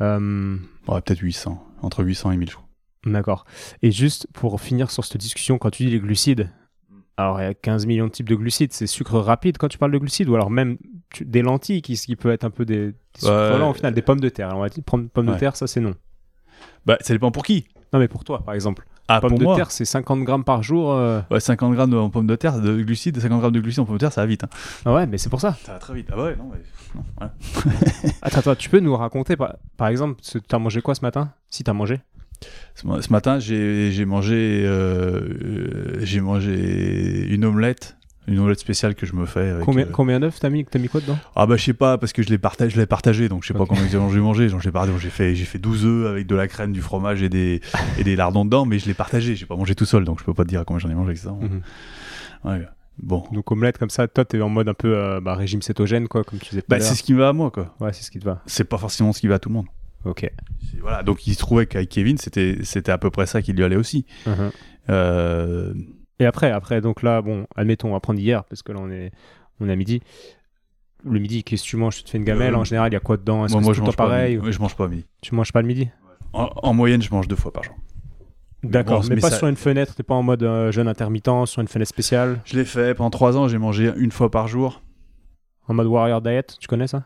Euh, 0.00 0.56
Ouais, 0.88 1.00
peut-être 1.00 1.20
800. 1.20 1.62
Entre 1.82 2.04
800 2.04 2.32
et 2.32 2.36
1000, 2.36 2.50
je 2.50 2.54
crois. 2.56 2.66
D'accord. 3.06 3.44
Et 3.82 3.90
juste 3.92 4.26
pour 4.32 4.60
finir 4.60 4.90
sur 4.90 5.04
cette 5.04 5.16
discussion, 5.20 5.58
quand 5.58 5.70
tu 5.70 5.84
dis 5.84 5.90
les 5.90 6.00
glucides, 6.00 6.50
alors 7.16 7.40
il 7.40 7.44
y 7.44 7.46
a 7.46 7.54
15 7.54 7.86
millions 7.86 8.06
de 8.06 8.10
types 8.10 8.28
de 8.28 8.34
glucides, 8.34 8.72
c'est 8.72 8.86
sucre 8.86 9.18
rapide 9.18 9.56
quand 9.58 9.68
tu 9.68 9.78
parles 9.78 9.92
de 9.92 9.98
glucides, 9.98 10.28
ou 10.28 10.34
alors 10.34 10.50
même 10.50 10.76
tu- 11.10 11.24
des 11.24 11.40
lentilles 11.42 11.82
qui, 11.82 11.94
qui 11.94 12.16
peut 12.16 12.30
être 12.30 12.44
un 12.44 12.50
peu 12.50 12.64
des, 12.64 12.88
des 12.92 12.94
sucres 13.20 13.30
lents 13.58 13.70
au 13.70 13.74
final, 13.74 13.94
des 13.94 14.02
pommes 14.02 14.20
de 14.20 14.28
terre. 14.28 14.48
Alors, 14.48 14.58
on 14.58 14.62
va 14.62 14.68
dire 14.68 14.82
pommes, 14.84 15.08
pommes 15.08 15.26
de 15.26 15.32
terre, 15.38 15.56
ça 15.56 15.66
c'est 15.66 15.80
non. 15.80 15.94
Bah, 16.84 16.98
ça 17.00 17.14
dépend 17.14 17.30
pour 17.30 17.44
qui. 17.44 17.66
Non, 17.92 17.98
mais 18.00 18.08
pour 18.08 18.24
toi, 18.24 18.44
par 18.44 18.54
exemple. 18.54 18.86
Ah, 19.08 19.20
pommes 19.20 19.30
pour 19.30 19.38
de 19.38 19.44
moi, 19.44 19.54
terre, 19.56 19.70
c'est 19.70 19.84
50 19.84 20.24
grammes 20.24 20.42
par 20.44 20.62
jour. 20.62 20.92
euh, 20.92 21.20
ouais, 21.30 21.38
50 21.40 21.74
grammes 21.74 21.94
en 21.94 22.10
pommes 22.10 22.26
de 22.26 22.34
terre, 22.36 22.60
de 22.60 22.82
glucides, 22.82 23.20
50 23.20 23.40
grammes 23.40 23.52
de 23.52 23.60
glucides 23.60 23.80
en 23.80 23.84
pommes 23.84 23.96
de 23.96 24.00
terre, 24.00 24.12
ça 24.12 24.22
va 24.22 24.26
vite. 24.26 24.42
hein. 24.44 24.48
Ah 24.84 24.92
ouais, 24.94 25.06
mais 25.06 25.16
c'est 25.18 25.28
pour 25.30 25.40
ça. 25.40 25.56
Ça 25.64 25.74
va 25.74 25.78
très 25.78 25.94
vite. 25.94 26.08
Ah 26.12 26.20
ouais, 26.20 26.34
non, 26.36 26.50
mais... 26.52 26.58
non, 26.94 27.04
voilà. 27.16 27.32
Attends, 28.22 28.38
attends, 28.38 28.54
tu 28.56 28.68
peux 28.68 28.80
nous 28.80 28.96
raconter, 28.96 29.36
par, 29.36 29.54
par 29.76 29.88
exemple, 29.88 30.20
tu 30.22 30.40
as 30.50 30.58
mangé 30.58 30.82
quoi 30.82 30.94
ce 30.94 31.02
matin 31.02 31.30
Si 31.50 31.62
tu 31.62 31.70
as 31.70 31.74
mangé? 31.74 32.00
Ce 32.74 32.86
ma- 32.86 33.00
ce 33.00 33.10
matin, 33.12 33.38
j'ai 33.38 33.90
j'ai 33.92 34.04
mangé, 34.04 34.62
euh, 34.66 35.20
euh, 35.20 35.98
j'ai 36.02 36.20
mangé 36.20 37.26
une 37.32 37.44
omelette, 37.46 37.95
une 38.26 38.38
omelette 38.38 38.58
spéciale 38.58 38.94
que 38.94 39.06
je 39.06 39.14
me 39.14 39.24
fais. 39.26 39.50
avec, 39.50 39.64
Combien, 39.64 39.86
euh, 39.86 39.90
combien 39.90 40.20
d'œufs 40.20 40.38
t'as 40.40 40.50
mis, 40.50 40.64
t'as 40.64 40.78
mis 40.78 40.88
quoi 40.88 41.00
dedans? 41.00 41.18
Ah 41.34 41.46
bah 41.46 41.56
je 41.56 41.64
sais 41.64 41.74
pas 41.74 41.98
parce 41.98 42.12
que 42.12 42.22
je 42.22 42.28
l'ai 42.28 42.38
partagé, 42.38 42.70
je 42.74 42.80
l'ai 42.80 42.86
partagé 42.86 43.28
donc 43.28 43.42
je 43.42 43.48
sais 43.48 43.54
pas 43.54 43.66
combien 43.66 43.84
exactement 43.84 44.10
j'ai 44.10 44.20
mangé. 44.20 44.48
J'ai 44.98 45.10
fait 45.10 45.34
j'ai 45.34 45.44
fait 45.44 45.58
12 45.58 45.84
œufs 45.84 46.06
avec 46.10 46.26
de 46.26 46.34
la 46.34 46.48
crème, 46.48 46.72
du 46.72 46.82
fromage 46.82 47.22
et 47.22 47.28
des 47.28 47.60
et 47.98 48.04
des 48.04 48.16
lardons 48.16 48.44
dedans, 48.44 48.64
mais 48.66 48.78
je 48.78 48.86
l'ai 48.86 48.94
partagé. 48.94 49.36
J'ai 49.36 49.46
pas 49.46 49.56
mangé 49.56 49.74
tout 49.74 49.86
seul 49.86 50.04
donc 50.04 50.18
je 50.20 50.24
peux 50.24 50.34
pas 50.34 50.44
te 50.44 50.48
dire 50.48 50.64
combien 50.66 50.80
j'en 50.80 50.90
ai 50.90 50.94
mangé 50.94 51.08
avec 51.08 51.18
ça. 51.18 51.34
Ouais. 52.44 52.62
Bon. 52.98 53.24
Donc 53.32 53.50
omelette 53.52 53.78
comme 53.78 53.90
ça, 53.90 54.08
toi 54.08 54.24
t'es 54.24 54.40
en 54.40 54.48
mode 54.48 54.68
un 54.68 54.74
peu 54.74 54.96
euh, 54.96 55.20
bah, 55.20 55.34
régime 55.34 55.60
cétogène, 55.60 56.08
quoi, 56.08 56.24
comme 56.24 56.38
tu 56.38 56.50
disais 56.50 56.62
Bah 56.68 56.80
c'est 56.80 56.94
ce 56.94 57.02
qui 57.02 57.12
me 57.12 57.18
va 57.18 57.28
à 57.28 57.32
moi 57.32 57.50
quoi. 57.50 57.74
Ouais, 57.80 57.92
c'est 57.92 58.02
ce 58.02 58.10
qui 58.10 58.18
te 58.18 58.24
va. 58.24 58.42
C'est 58.46 58.64
pas 58.64 58.78
forcément 58.78 59.12
ce 59.12 59.20
qui 59.20 59.28
va 59.28 59.34
à 59.34 59.38
tout 59.38 59.50
le 59.50 59.54
monde. 59.54 59.66
Ok. 60.04 60.30
Voilà 60.80 61.02
donc 61.02 61.26
il 61.26 61.34
se 61.34 61.38
trouvait 61.38 61.66
qu'avec 61.66 61.88
Kevin 61.88 62.16
c'était 62.16 62.58
c'était 62.62 62.92
à 62.92 62.98
peu 62.98 63.10
près 63.10 63.26
ça 63.26 63.42
qui 63.42 63.52
lui 63.52 63.64
allait 63.64 63.76
aussi. 63.76 64.06
Mhm. 64.26 64.50
Euh, 64.88 65.74
Et 66.18 66.24
après, 66.26 66.50
après, 66.50 66.80
donc 66.80 67.02
là, 67.02 67.20
bon, 67.22 67.46
admettons, 67.56 67.88
on 67.88 67.92
va 67.92 68.00
prendre 68.00 68.18
hier, 68.20 68.44
parce 68.44 68.62
que 68.62 68.72
là 68.72 68.78
on 68.80 68.90
est, 68.90 69.10
on 69.60 69.68
est 69.68 69.72
à 69.72 69.76
midi. 69.76 70.00
Le 71.04 71.18
midi, 71.20 71.44
qu'est-ce 71.44 71.62
que 71.64 71.68
tu 71.68 71.76
manges? 71.76 71.96
Tu 71.98 72.04
te 72.04 72.10
fais 72.10 72.18
une 72.18 72.24
gamelle, 72.24 72.54
Euh, 72.54 72.58
en 72.58 72.64
général, 72.64 72.90
il 72.90 72.94
y 72.94 72.96
a 72.96 73.00
quoi 73.00 73.16
dedans? 73.16 73.44
Est-ce 73.44 73.54
que 73.54 73.60
moi 73.62 73.72
c'est 73.74 73.76
je 73.76 73.80
tout 73.80 73.86
mange 73.86 73.96
pareil. 73.96 74.38
Ouais, 74.38 74.50
je 74.50 74.58
mange 74.58 74.74
pas 74.74 74.84
à 74.84 74.88
midi. 74.88 75.04
Tu 75.22 75.34
manges 75.34 75.52
pas 75.52 75.60
le 75.60 75.68
midi? 75.68 75.88
En, 76.32 76.50
en 76.62 76.74
moyenne 76.74 77.02
je 77.02 77.10
mange 77.10 77.28
deux 77.28 77.36
fois 77.36 77.52
par 77.52 77.62
jour. 77.64 77.74
D'accord, 78.62 79.02
bon, 79.02 79.08
mais, 79.10 79.14
mais 79.16 79.20
pas 79.20 79.30
ça- 79.30 79.38
sur 79.38 79.46
une 79.46 79.56
fenêtre, 79.56 79.94
t'es 79.94 80.02
pas 80.02 80.14
en 80.14 80.22
mode 80.22 80.42
euh, 80.42 80.72
jeûne 80.72 80.88
intermittent, 80.88 81.46
sur 81.46 81.60
une 81.62 81.68
fenêtre 81.68 81.88
spéciale, 81.90 82.40
Je 82.44 82.56
l'ai 82.56 82.64
fait 82.64 82.94
pendant 82.94 83.10
trois 83.10 83.36
ans. 83.36 83.46
J'ai 83.46 83.58
mangé 83.58 83.92
une 83.96 84.10
fois 84.10 84.30
par 84.30 84.48
jour. 84.48 84.82
en 85.68 85.74
mode 85.74 85.86
warrior 85.86 86.20
diet, 86.22 86.56
tu 86.58 86.66
connais 86.66 86.86
ça? 86.88 87.04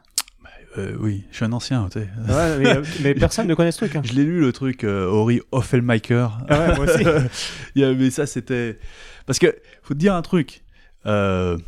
Euh, 0.79 0.95
oui, 1.01 1.25
je 1.31 1.37
suis 1.37 1.45
un 1.45 1.53
ancien. 1.53 1.89
Tu 1.91 1.99
sais. 2.01 2.09
Ouais, 2.33 2.59
mais, 2.59 2.77
euh, 2.77 2.83
mais 3.03 3.15
personne 3.15 3.47
ne 3.49 3.55
connaît 3.55 3.73
ce 3.73 3.79
truc. 3.79 3.97
hein. 3.97 4.03
Je 4.05 4.13
l'ai 4.13 4.25
lu 4.25 4.41
le 4.41 4.53
truc 4.53 4.85
euh, 4.85 5.07
Ori 5.07 5.41
Offelmaker. 5.51 6.39
Ah 6.49 6.59
ouais, 6.61 6.77
moi 6.77 6.85
aussi. 6.87 7.83
Avait 7.83 8.11
ça, 8.11 8.27
c'était. 8.27 8.79
Parce 9.27 9.39
que, 9.39 9.55
faut 9.83 9.95
te 9.95 9.99
dire 9.99 10.15
un 10.15 10.23
truc. 10.23 10.63
euh, 11.07 11.59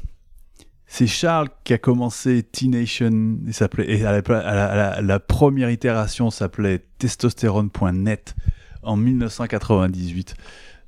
c'est 0.86 1.06
Charles 1.06 1.48
qui 1.64 1.72
a 1.72 1.78
commencé 1.78 2.42
T-Nation. 2.42 3.38
S'appelait. 3.50 3.90
Et 3.90 4.04
à 4.04 4.12
la, 4.12 4.18
à 4.18 4.54
la- 4.54 4.66
à 4.70 4.76
la- 4.76 5.00
la 5.00 5.18
première 5.20 5.70
itération 5.70 6.30
s'appelait 6.30 6.84
testostérone.net 6.98 8.34
en 8.82 8.96
1998. 8.96 10.34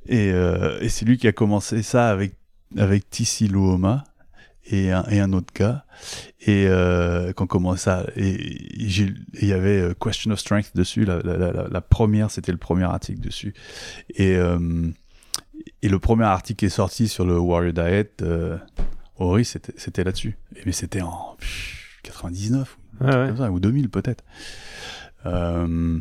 Et, 0.07 0.29
et 0.29 0.89
c'est 0.91 1.05
lui 1.07 1.17
qui 1.17 1.27
a 1.27 1.33
commencé 1.33 1.83
ça 1.83 2.11
avec, 2.11 2.35
avec 2.77 3.09
Tissi 3.09 3.49
Luoma 3.49 4.05
et 4.67 4.91
un, 4.93 5.05
et 5.11 5.21
un 5.21 5.33
autre 5.33 5.53
gars. 5.55 5.85
Et 6.41 6.67
euh, 6.69 7.33
quand 7.33 7.47
commence 7.47 7.81
ça, 7.83 8.05
et 8.17 8.31
il 8.77 9.15
y 9.49 9.53
avait 9.53 9.81
euh, 9.81 9.95
Question 9.95 10.31
of 10.33 10.39
Strength 10.41 10.75
dessus. 10.75 11.05
La, 11.05 11.21
la- 11.21 11.37
la- 11.37 11.69
la 11.69 11.81
première, 11.81 12.31
c'était 12.31 12.53
le 12.53 12.59
premier 12.59 12.85
article 12.85 13.21
dessus. 13.21 13.55
Et, 14.15 14.37
euh, 14.37 14.89
et 15.83 15.89
le 15.89 15.99
premier 15.99 16.25
article 16.25 16.59
qui 16.61 16.65
est 16.67 16.71
sorti 16.71 17.09
sur 17.09 17.25
le 17.27 17.39
Warrior 17.39 17.73
Diet, 17.73 18.23
euh, 18.23 18.57
Ori, 19.17 19.45
c'était 19.45 20.05
là-dessus. 20.05 20.37
Mais 20.67 20.73
c'était 20.73 21.03
en 21.03 21.37
pff, 21.39 22.01
99 22.03 22.79
Ouais, 23.01 23.07
ouais. 23.09 23.27
comme 23.29 23.37
ça, 23.39 23.51
ou 23.51 23.61
2000 23.61 23.89
peut-être. 23.91 24.25
Euh, 25.27 25.99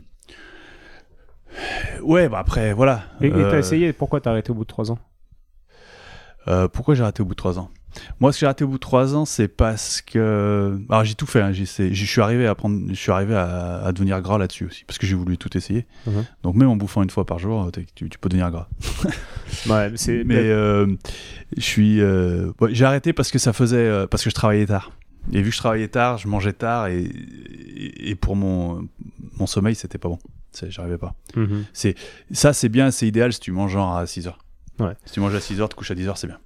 Ouais, 2.02 2.28
bah 2.30 2.40
après, 2.40 2.74
voilà. 2.74 3.04
Et 3.22 3.30
t'as 3.30 3.38
Euh, 3.38 3.60
essayé, 3.60 3.94
pourquoi 3.94 4.20
t'as 4.20 4.32
arrêté 4.32 4.50
au 4.52 4.56
bout 4.56 4.64
de 4.64 4.68
3 4.68 4.92
ans? 4.92 4.98
Pourquoi 6.74 6.96
j'ai 6.96 7.04
arrêté 7.04 7.22
au 7.22 7.26
bout 7.26 7.34
de 7.36 7.38
3 7.38 7.60
ans? 7.60 7.70
Moi, 8.20 8.32
ce 8.32 8.38
que 8.38 8.40
j'ai 8.42 8.46
arrêté 8.48 8.64
au 8.64 8.68
bout 8.68 8.76
de 8.76 8.80
3 8.80 9.16
ans, 9.16 9.26
c'est 9.26 9.48
parce 9.48 10.02
que. 10.02 10.78
Alors, 10.90 11.04
j'ai 11.06 11.16
tout 11.16 11.26
fait. 11.26 11.42
hein, 11.42 11.52
Je 11.54 11.64
suis 12.06 12.22
arrivé 12.22 12.48
à 12.48 12.56
prendre, 12.56 12.80
je 12.90 12.94
suis 12.96 13.12
arrivé 13.12 13.36
à, 13.36 13.84
à 13.84 13.92
devenir 13.92 14.22
gras 14.22 14.38
là-dessus 14.38 14.66
aussi, 14.66 14.84
parce 14.86 14.98
que 14.98 15.06
j'ai 15.08 15.16
voulu 15.16 15.38
tout 15.38 15.56
essayer. 15.58 15.86
Mhm. 16.08 16.26
Donc, 16.44 16.56
même 16.56 16.70
en 16.70 16.76
bouffant 16.76 17.04
une 17.04 17.10
fois 17.10 17.26
par 17.26 17.40
jour, 17.40 17.70
tu, 17.96 18.10
tu 18.10 18.18
peux 18.20 18.30
devenir 18.30 18.50
gras. 18.52 18.68
Ouais, 19.70 19.90
mais 19.92 19.98
c'est. 19.98 20.24
Mais 20.26 20.36
euh, 20.38 20.88
je 21.56 21.62
suis. 21.62 22.02
euh, 22.02 22.52
ouais, 22.60 22.74
j'ai 22.74 22.86
arrêté 22.86 23.14
parce 23.14 23.30
que 23.32 23.38
ça 23.40 23.54
faisait. 23.54 23.78
euh, 23.78 24.08
parce 24.08 24.24
que 24.24 24.30
je 24.30 24.36
travaillais 24.36 24.66
tard. 24.66 24.92
Et 25.32 25.42
vu 25.42 25.50
que 25.52 25.56
je 25.56 25.60
travaillais 25.60 25.88
tard, 25.88 26.18
je 26.18 26.28
mangeais 26.28 26.52
tard 26.54 26.88
et, 26.88 27.04
et, 27.04 28.10
et 28.10 28.16
pour 28.16 28.36
mon, 28.36 28.88
mon 29.38 29.46
sommeil, 29.48 29.76
c'était 29.76 29.98
pas 29.98 30.10
bon. 30.10 30.20
C'est- 30.52 30.70
J'arrivais 30.72 30.98
pas. 30.98 31.16
Mhm. 31.36 31.64
Ça, 32.32 32.52
c'est 32.54 32.70
bien, 32.70 32.92
c'est 32.92 33.08
idéal 33.08 33.32
si 33.32 33.40
tu 33.40 33.52
manges 33.52 33.72
genre 33.72 33.96
à 33.96 34.06
6 34.06 34.28
heures. 34.28 34.40
Ouais. 34.80 34.94
Si 35.06 35.14
tu 35.14 35.20
manges 35.20 35.36
à 35.36 35.40
6 35.40 35.62
heures, 35.62 35.70
tu 35.70 35.76
couches 35.76 35.92
à 35.92 35.96
10 35.96 36.08
heures, 36.08 36.18
c'est 36.18 36.28
bien. 36.28 36.40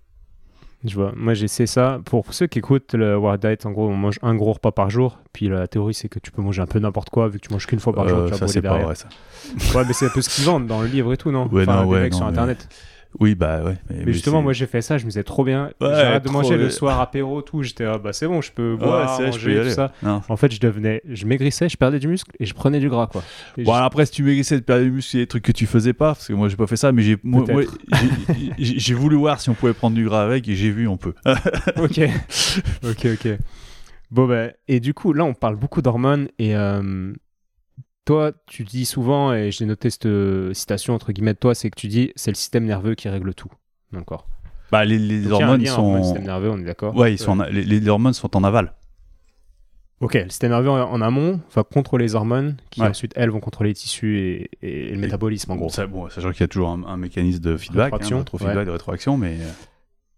Je 0.87 0.95
vois. 0.95 1.11
Moi, 1.15 1.33
j'essaie 1.33 1.65
ça. 1.67 1.99
Pour 2.05 2.33
ceux 2.33 2.47
qui 2.47 2.59
écoutent 2.59 2.93
le 2.93 3.17
War 3.17 3.37
Diet, 3.37 3.65
en 3.65 3.71
gros, 3.71 3.87
on 3.89 3.95
mange 3.95 4.19
un 4.21 4.33
gros 4.35 4.53
repas 4.53 4.71
par 4.71 4.89
jour. 4.89 5.19
Puis 5.33 5.49
la 5.49 5.67
théorie, 5.67 5.93
c'est 5.93 6.07
que 6.07 6.19
tu 6.19 6.31
peux 6.31 6.41
manger 6.41 6.61
un 6.61 6.65
peu 6.65 6.79
n'importe 6.79 7.09
quoi, 7.09 7.27
vu 7.27 7.39
que 7.39 7.45
tu 7.47 7.53
manges 7.53 7.67
qu'une 7.67 7.79
fois 7.79 7.93
par 7.93 8.07
jour. 8.07 8.17
Euh, 8.19 8.25
tu 8.27 8.31
vas 8.31 8.37
ça, 8.37 8.47
c'est 8.47 8.61
pas 8.61 8.77
vrai, 8.79 8.95
ça. 8.95 9.07
Ouais, 9.77 9.83
mais 9.85 9.93
c'est 9.93 10.05
un 10.05 10.09
peu 10.09 10.21
ce 10.21 10.29
qu'ils 10.29 10.45
vendent 10.45 10.67
dans 10.67 10.81
le 10.81 10.87
livre 10.87 11.11
et 11.13 11.17
tout, 11.17 11.31
non 11.31 11.47
Ouais, 11.51 11.63
Enfin, 11.63 11.83
non, 11.83 11.89
ouais, 11.89 12.01
mecs 12.01 12.13
sur 12.13 12.21
non, 12.25 12.31
mais- 12.31 12.37
Internet. 12.37 12.69
Oui, 13.19 13.35
bah 13.35 13.63
ouais. 13.63 13.77
Mais, 13.89 14.13
justement, 14.13 14.41
moi, 14.41 14.53
j'ai 14.53 14.67
fait 14.67 14.81
ça. 14.81 14.97
Je 14.97 15.05
me 15.05 15.09
disais 15.09 15.23
trop 15.23 15.43
bien. 15.43 15.71
Ouais, 15.81 15.89
J'arrête 15.95 16.23
de 16.23 16.29
manger 16.29 16.57
le 16.57 16.69
soir 16.69 16.99
apéro, 16.99 17.41
tout. 17.41 17.63
J'étais, 17.63 17.85
ah, 17.85 17.97
bah 17.97 18.13
c'est 18.13 18.27
bon, 18.27 18.41
je 18.41 18.51
peux 18.51 18.73
Ouais, 18.73 18.77
boire, 18.77 19.15
c'est 19.17 19.23
vrai, 19.29 19.31
je 19.39 19.43
peux 19.45 19.55
manger, 19.55 19.69
tout 19.69 19.75
ça. 19.75 19.91
Non. 20.03 20.21
En 20.29 20.37
fait, 20.37 20.51
je 20.53 20.59
devenais, 20.59 21.01
je 21.09 21.25
maigrissais, 21.25 21.67
je 21.69 21.77
perdais 21.77 21.99
du 21.99 22.07
muscle 22.07 22.31
et 22.39 22.45
je 22.45 22.53
prenais 22.53 22.79
du 22.79 22.89
gras, 22.89 23.07
quoi. 23.07 23.23
Et 23.57 23.63
Bon, 23.63 23.73
je- 23.73 23.79
après, 23.79 24.05
si 24.05 24.11
tu 24.11 24.23
maigrissais 24.23 24.55
de 24.57 24.63
perdre 24.63 24.83
du 24.83 24.91
muscle, 24.91 25.11
c'est 25.11 25.17
des 25.19 25.27
trucs 25.27 25.43
que 25.43 25.51
tu 25.51 25.65
faisais 25.65 25.93
pas, 25.93 26.13
parce 26.13 26.27
que 26.27 26.33
moi, 26.33 26.47
j'ai 26.49 26.57
pas 26.57 26.67
fait 26.67 26.77
ça, 26.77 26.91
mais 26.91 27.01
j'ai 27.03 28.93
voulu 28.93 29.15
voir 29.15 29.39
si 29.41 29.49
on 29.49 29.53
pouvait 29.55 29.73
prendre 29.73 29.95
du 29.95 30.05
gras 30.05 30.23
avec, 30.23 30.47
et 30.47 30.55
j'ai 30.55 30.71
vu, 30.71 30.87
on 30.87 30.97
peut. 30.97 31.13
ok, 31.77 31.99
ok, 32.83 33.05
ok. 33.13 33.27
Bon, 34.11 34.27
bah, 34.27 34.47
et 34.67 34.79
du 34.79 34.93
coup, 34.93 35.11
là, 35.13 35.25
on 35.25 35.33
parle 35.33 35.55
beaucoup 35.57 35.81
d'hormones 35.81 36.29
et 36.39 36.55
euh, 36.55 37.11
toi, 38.07 38.31
tu 38.47 38.63
dis 38.63 38.85
souvent, 38.85 39.33
et 39.33 39.51
j'ai 39.51 39.65
noté 39.65 39.89
cette 39.89 40.05
euh, 40.07 40.53
citation 40.53 40.95
entre 40.95 41.11
guillemets 41.11 41.33
de 41.33 41.39
toi, 41.39 41.53
c'est 41.53 41.69
que 41.69 41.79
tu 41.79 41.87
dis 41.87 42.11
c'est 42.15 42.31
le 42.31 42.35
système 42.35 42.65
nerveux 42.65 42.95
qui 42.95 43.07
règle 43.09 43.33
tout 43.33 43.49
dans 43.91 43.99
le 43.99 44.05
corps. 44.05 44.27
Bah, 44.71 44.83
les, 44.83 45.21
Donc, 45.21 45.33
hormones 45.33 45.61
lien 45.63 45.73
entre 45.75 45.91
le 45.97 45.97
sont. 45.99 46.03
système 46.03 46.23
nerveux, 46.25 46.49
on 46.49 46.57
est 46.57 46.63
d'accord 46.63 46.95
Ouais, 46.95 47.13
ils 47.13 47.17
sont 47.17 47.39
en- 47.39 47.43
les, 47.45 47.63
les 47.63 47.87
hormones 47.87 48.13
sont 48.13 48.35
en 48.35 48.43
aval. 48.43 48.73
Ok, 49.99 50.13
le 50.13 50.29
système 50.29 50.51
nerveux 50.51 50.69
en, 50.69 50.91
en 50.91 51.01
amont 51.01 51.39
va 51.55 51.63
contrôler 51.63 52.05
les 52.05 52.15
hormones 52.15 52.57
qui 52.69 52.81
Ouais. 52.81 52.87
ensuite, 52.89 53.13
elles, 53.15 53.29
vont 53.31 53.39
contrôler 53.39 53.71
les 53.71 53.75
tissus 53.75 54.19
et, 54.19 54.49
et 54.61 54.91
le 54.91 54.99
métabolisme 54.99 55.51
en 55.51 55.55
gros. 55.55 55.69
Ça, 55.69 55.87
bon, 55.87 56.07
sachant 56.09 56.31
qu'il 56.31 56.41
y 56.41 56.43
a 56.43 56.47
toujours 56.47 56.69
un, 56.69 56.83
un 56.83 56.97
mécanisme 56.97 57.39
de 57.41 57.57
feedback, 57.57 57.93
Rétroaction, 57.93 58.19
hein, 58.19 58.51
de 58.53 58.57
ouais. 58.57 58.65
de 58.65 58.71
rétroaction, 58.71 59.17
mais. 59.17 59.37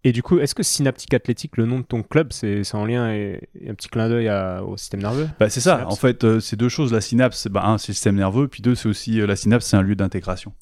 Et 0.02 0.12
du 0.12 0.22
coup, 0.22 0.38
est-ce 0.38 0.54
que 0.54 0.62
Synaptique 0.62 1.12
Athlétique, 1.12 1.58
le 1.58 1.66
nom 1.66 1.78
de 1.80 1.84
ton 1.84 2.02
club, 2.02 2.32
c'est 2.32 2.62
en 2.74 2.86
lien 2.86 3.12
et, 3.12 3.48
et 3.60 3.68
un 3.68 3.74
petit 3.74 3.88
clin 3.88 4.08
d'œil 4.08 4.30
au 4.64 4.76
système 4.78 5.00
nerveux? 5.02 5.28
Bah, 5.38 5.50
c'est 5.50 5.60
ça, 5.60 5.76
Synapse. 5.76 5.92
en 5.92 5.96
fait, 5.96 6.24
euh, 6.24 6.40
c'est 6.40 6.56
deux 6.56 6.70
choses. 6.70 6.92
La 6.92 7.02
synapse, 7.02 7.48
bah, 7.48 7.64
un, 7.66 7.76
c'est 7.76 7.88
le 7.88 7.94
système 7.94 8.16
nerveux, 8.16 8.48
puis 8.48 8.62
deux, 8.62 8.74
c'est 8.74 8.88
aussi 8.88 9.20
euh, 9.20 9.26
la 9.26 9.36
synapse, 9.36 9.66
c'est 9.66 9.76
un 9.76 9.82
lieu 9.82 9.94
d'intégration. 9.96 10.54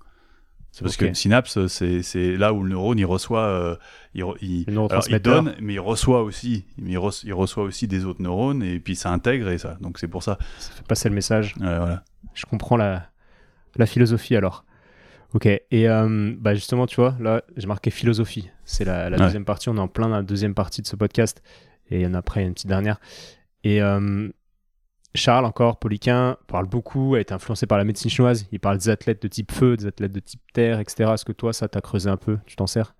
C'est 0.72 0.82
parce 0.82 0.94
Ok. 0.96 1.00
que 1.00 1.04
une 1.06 1.14
synapse, 1.14 1.66
c'est 1.68 2.36
là 2.36 2.52
où 2.52 2.62
le 2.62 2.70
neurone, 2.70 2.98
il 2.98 3.06
reçoit. 3.06 3.44
euh, 3.46 3.76
il, 4.14 4.22
alors, 4.22 5.04
il 5.08 5.18
donne, 5.20 5.54
mais 5.60 5.74
il 5.74 5.80
reçoit 5.80 6.22
aussi. 6.22 6.66
Mais 6.76 6.92
il, 6.92 6.98
re- 6.98 7.22
il 7.24 7.32
reçoit 7.32 7.62
aussi 7.64 7.86
des 7.88 8.04
autres 8.04 8.22
neurones, 8.22 8.62
et 8.62 8.78
puis 8.80 8.96
ça 8.96 9.10
intègre, 9.10 9.48
et 9.50 9.58
ça. 9.58 9.76
Donc 9.80 9.98
c'est 9.98 10.08
pour 10.08 10.22
ça. 10.24 10.36
Ça 10.58 10.72
fait 10.72 10.86
passer 10.86 11.08
le 11.08 11.14
message. 11.14 11.54
Ouais, 11.60 11.78
voilà. 11.78 12.02
Je 12.34 12.44
comprends 12.44 12.76
la, 12.76 13.06
la 13.76 13.86
philosophie 13.86 14.36
alors. 14.36 14.64
Ok, 15.34 15.46
et 15.46 15.86
bah 16.38 16.54
justement, 16.54 16.86
tu 16.86 16.96
vois, 16.96 17.16
là, 17.20 17.42
j'ai 17.56 17.66
marqué 17.66 17.90
philosophie. 17.90 18.50
C'est 18.70 18.84
la, 18.84 19.08
la 19.08 19.16
Ouais. 19.16 19.24
deuxième 19.24 19.44
partie. 19.46 19.68
On 19.70 19.76
est 19.76 19.80
en 19.80 19.88
plein 19.88 20.08
dans 20.08 20.16
la 20.16 20.22
deuxième 20.22 20.54
partie 20.54 20.82
de 20.82 20.86
ce 20.86 20.94
podcast. 20.94 21.42
Et 21.90 22.00
il 22.00 22.02
y 22.02 22.06
en 22.06 22.12
a 22.14 22.18
après 22.18 22.42
une 22.44 22.52
petite 22.52 22.66
dernière. 22.68 23.00
Et 23.64 23.80
euh, 23.82 24.28
Charles, 25.14 25.46
encore, 25.46 25.78
Poliquin, 25.78 26.36
parle 26.48 26.66
beaucoup, 26.66 27.14
a 27.14 27.20
été 27.20 27.32
influencé 27.32 27.66
par 27.66 27.78
la 27.78 27.84
médecine 27.84 28.10
chinoise. 28.10 28.46
Il 28.52 28.60
parle 28.60 28.76
des 28.76 28.90
athlètes 28.90 29.22
de 29.22 29.28
type 29.28 29.52
feu, 29.52 29.76
des 29.78 29.86
athlètes 29.86 30.12
de 30.12 30.20
type 30.20 30.42
terre, 30.52 30.80
etc. 30.80 31.12
Est-ce 31.14 31.24
que 31.24 31.32
toi, 31.32 31.52
ça 31.54 31.66
t'a 31.68 31.80
creusé 31.80 32.10
un 32.10 32.18
peu? 32.18 32.38
Tu 32.46 32.56
t'en 32.56 32.66
sers? 32.66 32.94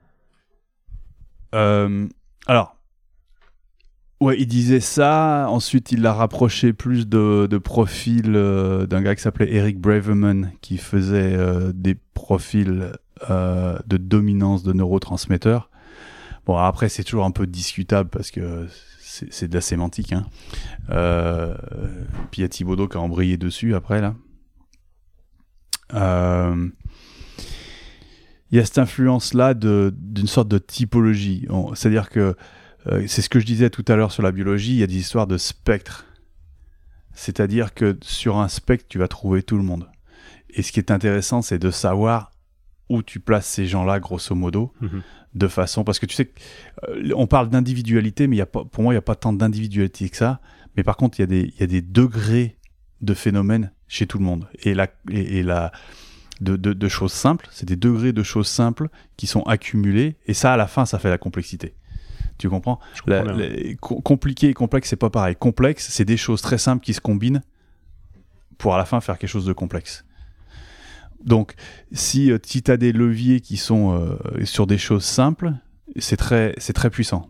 Euh, 1.54 2.08
alors. 2.46 2.76
Ouais, 4.20 4.36
il 4.40 4.46
disait 4.46 4.80
ça. 4.80 5.46
Ensuite, 5.48 5.92
il 5.92 6.02
l'a 6.02 6.12
rapproché 6.12 6.72
plus 6.72 7.06
de, 7.06 7.46
de 7.48 7.58
profils 7.58 8.34
euh, 8.34 8.84
d'un 8.86 9.00
gars 9.02 9.14
qui 9.14 9.22
s'appelait 9.22 9.52
Eric 9.54 9.78
Braverman, 9.78 10.50
qui 10.60 10.76
faisait 10.76 11.34
euh, 11.36 11.72
des 11.72 11.94
profils 12.14 12.92
de 13.28 13.96
dominance 13.96 14.62
de 14.62 14.72
neurotransmetteurs. 14.72 15.70
Bon, 16.46 16.56
après, 16.56 16.88
c'est 16.88 17.04
toujours 17.04 17.24
un 17.24 17.30
peu 17.30 17.46
discutable 17.46 18.08
parce 18.08 18.30
que 18.30 18.66
c'est 19.30 19.48
de 19.48 19.54
la 19.54 19.60
sémantique. 19.60 20.12
Hein. 20.12 20.26
Euh, 20.90 21.54
puis 22.30 22.40
il 22.40 22.42
y 22.42 22.44
a 22.44 22.48
Thibaudot 22.48 22.88
qui 22.88 22.96
a 22.96 23.00
embrayé 23.00 23.36
dessus 23.36 23.74
après, 23.74 24.00
là. 24.00 24.14
Euh, 25.94 26.68
il 28.50 28.56
y 28.56 28.60
a 28.60 28.64
cette 28.64 28.78
influence-là 28.78 29.54
d'une 29.54 30.26
sorte 30.26 30.48
de 30.48 30.58
typologie. 30.58 31.46
C'est-à-dire 31.74 32.08
que 32.08 32.34
euh, 32.86 33.04
c'est 33.06 33.20
ce 33.20 33.28
que 33.28 33.40
je 33.40 33.46
disais 33.46 33.68
tout 33.68 33.84
à 33.88 33.96
l'heure 33.96 34.12
sur 34.12 34.22
la 34.22 34.32
biologie, 34.32 34.72
il 34.72 34.78
y 34.78 34.82
a 34.82 34.86
des 34.86 34.96
histoires 34.96 35.26
de 35.26 35.36
spectre. 35.36 36.06
C'est-à-dire 37.12 37.74
que 37.74 37.98
sur 38.00 38.38
un 38.38 38.48
spectre, 38.48 38.86
tu 38.88 38.98
vas 38.98 39.08
trouver 39.08 39.42
tout 39.42 39.56
le 39.56 39.62
monde. 39.62 39.90
Et 40.50 40.62
ce 40.62 40.72
qui 40.72 40.80
est 40.80 40.90
intéressant, 40.90 41.42
c'est 41.42 41.58
de 41.58 41.70
savoir 41.70 42.32
où 42.88 43.02
tu 43.02 43.20
places 43.20 43.46
ces 43.46 43.66
gens-là, 43.66 44.00
grosso 44.00 44.34
modo, 44.34 44.72
Mhm. 44.80 45.02
de 45.34 45.48
façon. 45.48 45.84
Parce 45.84 45.98
que 45.98 46.06
tu 46.06 46.14
sais, 46.14 46.30
euh, 46.88 47.10
on 47.16 47.26
parle 47.26 47.48
d'individualité, 47.50 48.26
mais 48.26 48.36
il 48.36 48.38
y 48.38 48.42
a 48.42 48.46
pas, 48.46 48.64
pour 48.64 48.82
moi, 48.82 48.92
il 48.92 48.96
n'y 48.96 48.98
a 48.98 49.02
pas 49.02 49.14
tant 49.16 49.32
d'individualité 49.32 50.08
que 50.08 50.16
ça. 50.16 50.40
Mais 50.76 50.82
par 50.82 50.96
contre, 50.96 51.18
il 51.18 51.22
y, 51.22 51.24
a 51.24 51.26
des- 51.26 51.52
il 51.54 51.60
y 51.60 51.62
a 51.62 51.66
des 51.66 51.82
degrés 51.82 52.56
de 53.00 53.14
phénomènes 53.14 53.72
chez 53.88 54.06
tout 54.06 54.18
le 54.18 54.24
monde. 54.24 54.48
Et 54.62 54.74
la, 54.74 54.88
et, 55.10 55.38
et 55.38 55.42
la, 55.42 55.72
de, 56.40 56.56
de- 56.56 56.72
de 56.72 56.88
choses 56.88 57.12
simples, 57.12 57.48
c'est 57.50 57.66
des 57.66 57.76
degrés 57.76 58.12
de 58.12 58.22
choses 58.22 58.48
simples 58.48 58.88
qui 59.16 59.26
sont 59.26 59.42
accumulés. 59.42 60.16
Et 60.26 60.34
ça, 60.34 60.52
à 60.52 60.56
la 60.56 60.66
fin, 60.66 60.86
ça 60.86 60.98
fait 60.98 61.10
la 61.10 61.18
complexité. 61.18 61.74
Tu 62.38 62.48
comprends? 62.48 62.78
Je 62.94 63.02
La- 63.10 63.20
comprends 63.22 63.36
bien. 63.36 63.48
la- 63.48 63.74
co- 63.74 64.00
compliqué 64.00 64.48
et 64.48 64.54
complexe, 64.54 64.88
c'est 64.88 64.96
pas 64.96 65.10
pareil. 65.10 65.34
Complexe, 65.36 65.88
c'est 65.90 66.04
des 66.04 66.16
choses 66.16 66.40
très 66.40 66.58
simples 66.58 66.84
qui 66.84 66.94
se 66.94 67.00
combinent 67.00 67.42
pour 68.58 68.74
à 68.74 68.78
la 68.78 68.84
fin 68.84 69.00
faire 69.00 69.18
quelque 69.18 69.30
chose 69.30 69.44
de 69.46 69.52
complexe. 69.52 70.04
Donc, 71.24 71.54
si, 71.92 72.30
euh, 72.30 72.38
tu 72.38 72.62
as 72.70 72.76
des 72.76 72.92
leviers 72.92 73.40
qui 73.40 73.56
sont 73.56 73.92
euh, 73.92 74.44
sur 74.44 74.66
des 74.66 74.78
choses 74.78 75.04
simples, 75.04 75.52
c'est 75.96 76.16
très, 76.16 76.54
c'est 76.58 76.72
très 76.72 76.90
puissant. 76.90 77.28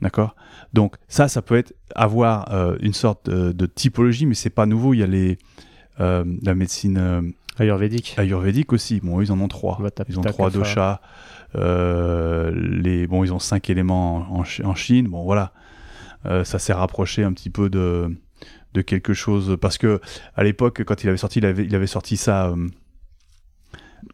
D'accord? 0.00 0.36
Donc, 0.72 0.96
ça, 1.08 1.28
ça 1.28 1.42
peut 1.42 1.56
être 1.56 1.74
avoir 1.94 2.52
euh, 2.52 2.76
une 2.80 2.92
sorte 2.92 3.28
de 3.30 3.66
typologie, 3.66 4.26
mais 4.26 4.34
c'est 4.34 4.50
pas 4.50 4.66
nouveau. 4.66 4.94
Il 4.94 4.98
y 4.98 5.02
a 5.02 5.06
les, 5.06 5.38
la 5.98 6.54
médecine 6.54 7.34
Ayurvédique. 7.58 8.14
ayurvédique 8.16 8.72
aussi. 8.72 9.00
Bon, 9.00 9.20
ils 9.20 9.32
en 9.32 9.40
ont 9.40 9.48
trois. 9.48 9.80
Ils 10.08 10.18
ont 10.18 10.22
trois 10.22 10.50
doshas. 10.50 11.00
Les, 11.54 13.06
bon, 13.08 13.24
ils 13.24 13.32
ont 13.32 13.40
cinq 13.40 13.68
éléments 13.70 14.16
en, 14.16 14.40
en 14.40 14.44
Chi- 14.44 14.62
en 14.64 14.76
Chine. 14.76 15.08
Bon, 15.08 15.24
voilà. 15.24 15.52
Ça 16.44 16.58
s'est 16.60 16.72
rapproché 16.72 17.24
un 17.24 17.32
petit 17.32 17.50
peu 17.50 17.68
de, 17.68 18.16
de 18.74 18.82
quelque 18.82 19.12
chose. 19.12 19.56
Parce 19.60 19.78
que 19.78 20.00
à 20.36 20.44
l'époque, 20.44 20.84
quand 20.84 21.02
il 21.02 21.08
avait 21.08 21.18
sorti, 21.18 21.40
il 21.40 21.46
avait, 21.46 21.64
il 21.64 21.74
avait 21.74 21.88
sorti 21.88 22.16
ça, 22.16 22.54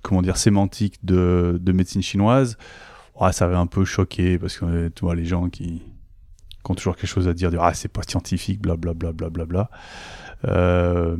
comment 0.02 0.22
dire, 0.22 0.36
sémantique 0.36 1.04
de, 1.04 1.58
de 1.60 1.72
médecine 1.72 2.02
chinoise. 2.02 2.56
Ouais, 3.20 3.32
ça 3.32 3.44
avait 3.44 3.56
un 3.56 3.66
peu 3.66 3.84
choqué 3.84 4.38
parce 4.38 4.58
que 4.58 4.88
tu 4.88 5.04
les 5.14 5.24
gens 5.24 5.48
qui, 5.48 5.82
ont 6.68 6.74
toujours 6.74 6.96
quelque 6.96 7.06
chose 7.10 7.28
à 7.28 7.34
dire, 7.34 7.50
ah, 7.62 7.74
c'est 7.74 7.88
pas 7.88 8.02
scientifique, 8.06 8.60
blablabla. 8.60 9.44
Bla. 9.44 9.70
Euh, 10.46 11.16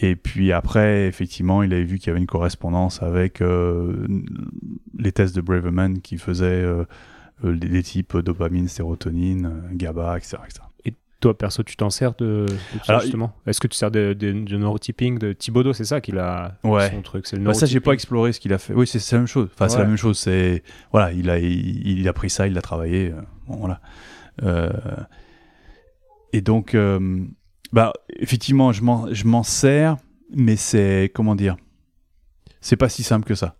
et 0.00 0.16
puis 0.16 0.52
après, 0.52 1.06
effectivement, 1.06 1.62
il 1.62 1.72
avait 1.74 1.84
vu 1.84 1.98
qu'il 1.98 2.08
y 2.08 2.10
avait 2.10 2.20
une 2.20 2.26
correspondance 2.26 3.02
avec 3.02 3.40
euh, 3.42 4.06
les 4.98 5.12
tests 5.12 5.36
de 5.36 5.40
Braverman 5.40 6.00
qui 6.00 6.16
faisaient 6.16 6.46
euh, 6.46 6.84
euh, 7.44 7.52
les, 7.52 7.68
les 7.68 7.82
types 7.82 8.16
dopamine, 8.16 8.68
sérotonine, 8.68 9.62
GABA, 9.72 10.16
etc. 10.16 10.38
Toi, 11.22 11.38
perso, 11.38 11.62
tu 11.62 11.76
t'en 11.76 11.88
sers 11.88 12.14
de, 12.16 12.46
de 12.46 12.56
Alors, 12.88 13.00
justement? 13.00 13.32
Est-ce 13.46 13.60
que 13.60 13.68
tu 13.68 13.76
sers 13.76 13.90
de, 13.92 14.12
de, 14.12 14.32
de 14.32 14.56
neurotyping 14.56 15.18
de 15.18 15.32
Thibaudot? 15.32 15.72
C'est 15.72 15.84
ça 15.84 16.00
qu'il 16.00 16.18
a 16.18 16.58
Ouais. 16.64 16.90
son 16.90 17.00
truc, 17.00 17.26
c'est 17.28 17.36
le 17.36 17.44
Bah, 17.44 17.54
ça, 17.54 17.64
j'ai 17.64 17.78
pas 17.80 17.92
exploré 17.92 18.32
ce 18.32 18.40
qu'il 18.40 18.52
a 18.52 18.58
fait. 18.58 18.74
Oui, 18.74 18.86
c'est 18.88 18.98
la 19.12 19.18
même 19.18 19.26
chose. 19.28 19.48
Enfin, 19.54 19.68
c'est 19.68 19.78
la 19.78 19.84
même 19.84 19.96
chose. 19.96 20.18
C'est 20.18 20.64
voilà, 20.90 21.12
il 21.12 21.30
a 21.30 21.38
il, 21.38 22.00
il 22.00 22.08
a 22.08 22.12
pris 22.12 22.28
ça, 22.28 22.46
il 22.48 22.54
l'a 22.54 22.60
travaillé. 22.60 23.12
euh, 23.12 23.20
bon, 23.46 23.56
voilà. 23.56 23.80
Euh, 24.42 24.70
et 26.32 26.40
donc, 26.40 26.74
euh, 26.74 27.20
bah, 27.72 27.92
effectivement, 28.18 28.72
je 28.72 28.82
m'en 28.82 29.12
je 29.14 29.24
m'en 29.26 29.44
sers, 29.44 29.96
mais 30.34 30.56
c'est 30.56 31.10
comment 31.14 31.36
dire? 31.36 31.56
C'est 32.60 32.76
pas 32.76 32.88
si 32.88 33.02
simple 33.04 33.26
que 33.26 33.34
ça. 33.36 33.54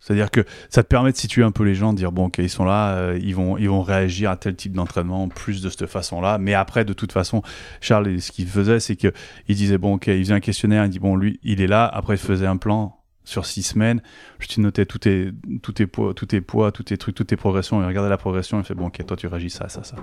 C'est-à-dire 0.00 0.30
que 0.30 0.44
ça 0.70 0.82
te 0.82 0.88
permet 0.88 1.12
de 1.12 1.16
situer 1.16 1.42
un 1.42 1.50
peu 1.50 1.62
les 1.62 1.74
gens, 1.74 1.92
de 1.92 1.98
dire 1.98 2.10
bon, 2.10 2.26
ok, 2.26 2.38
ils 2.38 2.48
sont 2.48 2.64
là, 2.64 2.94
euh, 2.94 3.18
ils 3.22 3.34
vont 3.34 3.58
ils 3.58 3.68
vont 3.68 3.82
réagir 3.82 4.30
à 4.30 4.36
tel 4.36 4.56
type 4.56 4.72
d'entraînement 4.72 5.28
plus 5.28 5.62
de 5.62 5.68
cette 5.68 5.86
façon-là. 5.86 6.38
Mais 6.38 6.54
après, 6.54 6.84
de 6.84 6.94
toute 6.94 7.12
façon, 7.12 7.42
Charles, 7.80 8.20
ce 8.20 8.32
qu'il 8.32 8.46
faisait, 8.46 8.80
c'est 8.80 8.96
que 8.96 9.12
il 9.46 9.56
disait 9.56 9.78
bon, 9.78 9.94
ok, 9.94 10.06
il 10.06 10.24
faisait 10.24 10.34
un 10.34 10.40
questionnaire, 10.40 10.84
il 10.86 10.90
dit 10.90 10.98
bon, 10.98 11.16
lui, 11.16 11.38
il 11.42 11.60
est 11.60 11.66
là. 11.66 11.86
Après, 11.86 12.14
il 12.14 12.18
faisait 12.18 12.46
un 12.46 12.56
plan 12.56 12.96
sur 13.24 13.44
six 13.44 13.62
semaines. 13.62 14.00
Je 14.38 14.48
te 14.48 14.60
notais 14.60 14.86
tous 14.86 14.98
tes, 14.98 15.32
tous 15.62 15.72
tes 15.72 15.86
poids, 15.86 16.14
tous 16.14 16.26
tes 16.26 16.40
poids, 16.40 16.72
tous 16.72 16.84
tes 16.84 16.96
trucs, 16.96 17.14
toutes 17.14 17.28
tes 17.28 17.36
progressions. 17.36 17.82
Il 17.82 17.86
regardait 17.86 18.08
la 18.08 18.16
progression, 18.16 18.58
il 18.58 18.64
fait 18.64 18.74
bon, 18.74 18.86
ok, 18.86 19.04
toi, 19.06 19.16
tu 19.16 19.26
réagis 19.26 19.50
ça, 19.50 19.68
ça, 19.68 19.84
ça. 19.84 19.96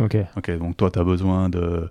Ok. 0.00 0.16
Ok, 0.36 0.50
donc 0.58 0.76
toi, 0.76 0.90
tu 0.90 0.98
as 0.98 1.04
besoin 1.04 1.48
de, 1.48 1.88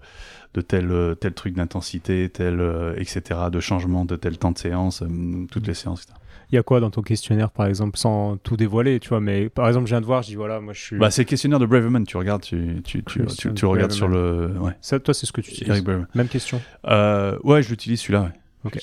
de 0.53 0.61
tel, 0.61 1.15
tel 1.19 1.33
truc 1.33 1.55
d'intensité, 1.55 2.29
tel, 2.29 2.59
euh, 2.59 2.93
etc., 2.97 3.39
de 3.51 3.59
changement 3.61 4.03
de 4.03 4.17
tel 4.17 4.37
temps 4.37 4.51
de 4.51 4.57
séance, 4.57 5.01
euh, 5.01 5.45
toutes 5.49 5.67
les 5.67 5.73
séances, 5.73 6.03
etc. 6.03 6.19
Il 6.51 6.55
y 6.55 6.57
a 6.57 6.63
quoi 6.63 6.79
dans 6.79 6.89
ton 6.91 7.01
questionnaire, 7.01 7.49
par 7.51 7.65
exemple, 7.65 7.97
sans 7.97 8.37
tout 8.37 8.57
dévoiler, 8.57 8.99
tu 8.99 9.09
vois 9.09 9.19
Mais 9.19 9.49
par 9.49 9.67
exemple, 9.67 9.87
je 9.87 9.93
viens 9.93 10.01
de 10.01 10.05
voir, 10.05 10.21
je 10.21 10.27
dis 10.29 10.35
voilà, 10.35 10.59
moi 10.59 10.73
je 10.73 10.81
suis. 10.81 10.97
Bah, 10.97 11.09
c'est 11.09 11.23
le 11.23 11.27
questionnaire 11.27 11.59
de 11.59 11.65
Braverman, 11.65 12.05
tu 12.05 12.17
regardes, 12.17 12.43
tu, 12.43 12.81
tu, 12.83 13.03
tu, 13.03 13.03
tu, 13.03 13.19
Christian 13.25 13.53
tu 13.53 13.65
regardes 13.65 13.91
sur 13.91 14.07
le. 14.07 14.53
Ouais, 14.59 14.73
ça, 14.81 14.99
toi, 14.99 15.13
c'est 15.13 15.25
ce 15.25 15.31
que 15.31 15.41
tu 15.41 15.51
utilises. 15.51 15.83
Même 16.13 16.27
question. 16.27 16.61
Euh, 16.85 17.37
ouais, 17.43 17.63
je 17.63 17.69
l'utilise 17.69 18.01
celui-là, 18.01 18.21
ouais. 18.23 18.31
Ok. 18.65 18.79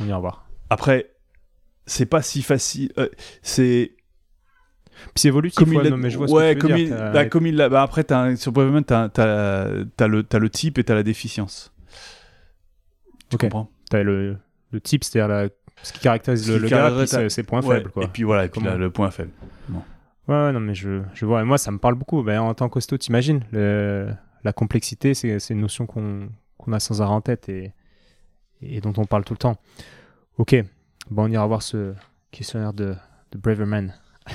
On 0.00 0.06
ira 0.06 0.18
voir. 0.20 0.46
Après, 0.70 1.10
c'est 1.86 2.06
pas 2.06 2.22
si 2.22 2.42
facile. 2.42 2.92
euh, 2.98 3.08
c'est 3.42 3.92
Puis 4.94 5.10
c'est 5.16 5.28
évolutif, 5.28 5.58
Comme 5.58 5.72
il 5.72 5.78
ouais, 5.78 5.84
l'a- 5.84 5.90
non, 5.90 5.96
mais 5.96 6.10
je 6.10 6.16
vois 6.18 6.28
ce 6.28 6.32
ouais, 6.32 6.54
que 6.54 6.60
tu 6.60 6.66
veux 6.66 6.72
comme 6.74 6.76
dire. 6.76 6.86
il- 7.06 7.12
bah, 7.12 7.24
comme 7.26 7.46
il 7.46 7.56
l'a- 7.56 7.68
bah, 7.68 7.82
après, 7.82 8.10
un- 8.12 8.36
sur 8.36 8.52
Braverman, 8.52 8.84
t'as 8.84 9.08
t'as 9.08 10.06
le, 10.06 10.22
le 10.32 10.50
type 10.50 10.78
et 10.78 10.84
t'as 10.84 10.94
la 10.94 11.02
déficience. 11.02 11.72
Tu 13.28 13.34
Ok. 13.36 13.40
comprends? 13.42 13.70
T'as 13.90 14.02
le, 14.02 14.36
le 14.70 14.80
type, 14.80 15.04
c'est-à-dire 15.04 15.28
la- 15.28 15.48
ce 15.82 15.92
qui 15.92 16.00
caractérise 16.00 16.46
Ce 16.46 16.50
le, 16.52 16.56
qui 16.56 16.62
le 16.64 16.68
gars, 16.68 16.76
caractérise 16.90 17.32
ses, 17.32 17.42
points 17.42 17.62
Ouais, 17.62 17.76
faibles. 17.76 17.90
Quoi. 17.90 18.04
Et 18.04 18.08
puis 18.08 18.22
voilà, 18.22 18.44
et 18.44 18.48
puis 18.48 18.60
Comment 18.60 18.70
là, 18.72 18.76
le 18.78 18.90
point 18.90 19.10
faible. 19.10 19.30
Ouais, 20.28 20.34
ouais, 20.34 20.52
non, 20.52 20.60
mais 20.60 20.74
je, 20.74 21.02
je 21.14 21.26
vois. 21.26 21.42
Et 21.42 21.44
moi, 21.44 21.58
ça 21.58 21.70
me 21.72 21.78
parle 21.78 21.94
beaucoup. 21.96 22.22
Ben, 22.22 22.40
en 22.40 22.54
tant 22.54 22.68
qu'hosto, 22.68 22.96
t'imagines, 22.96 23.40
le- 23.52 24.12
la 24.44 24.52
complexité, 24.52 25.14
c'est 25.14 25.50
une 25.50 25.60
notion 25.60 25.86
qu'on 25.86 26.28
a 26.72 26.80
sans 26.80 27.00
arrêt 27.02 27.12
en 27.12 27.20
tête 27.20 27.48
et, 27.48 27.72
et 28.60 28.80
dont 28.80 28.92
on 28.96 29.04
parle 29.04 29.24
tout 29.24 29.34
le 29.34 29.38
temps. 29.38 29.56
Ok, 30.38 30.54
bon, 31.10 31.24
on 31.24 31.30
ira 31.30 31.46
voir 31.46 31.62
ce 31.62 31.94
questionnaire 32.30 32.72
de, 32.72 32.94
de 33.32 33.38
Braverman. 33.38 33.94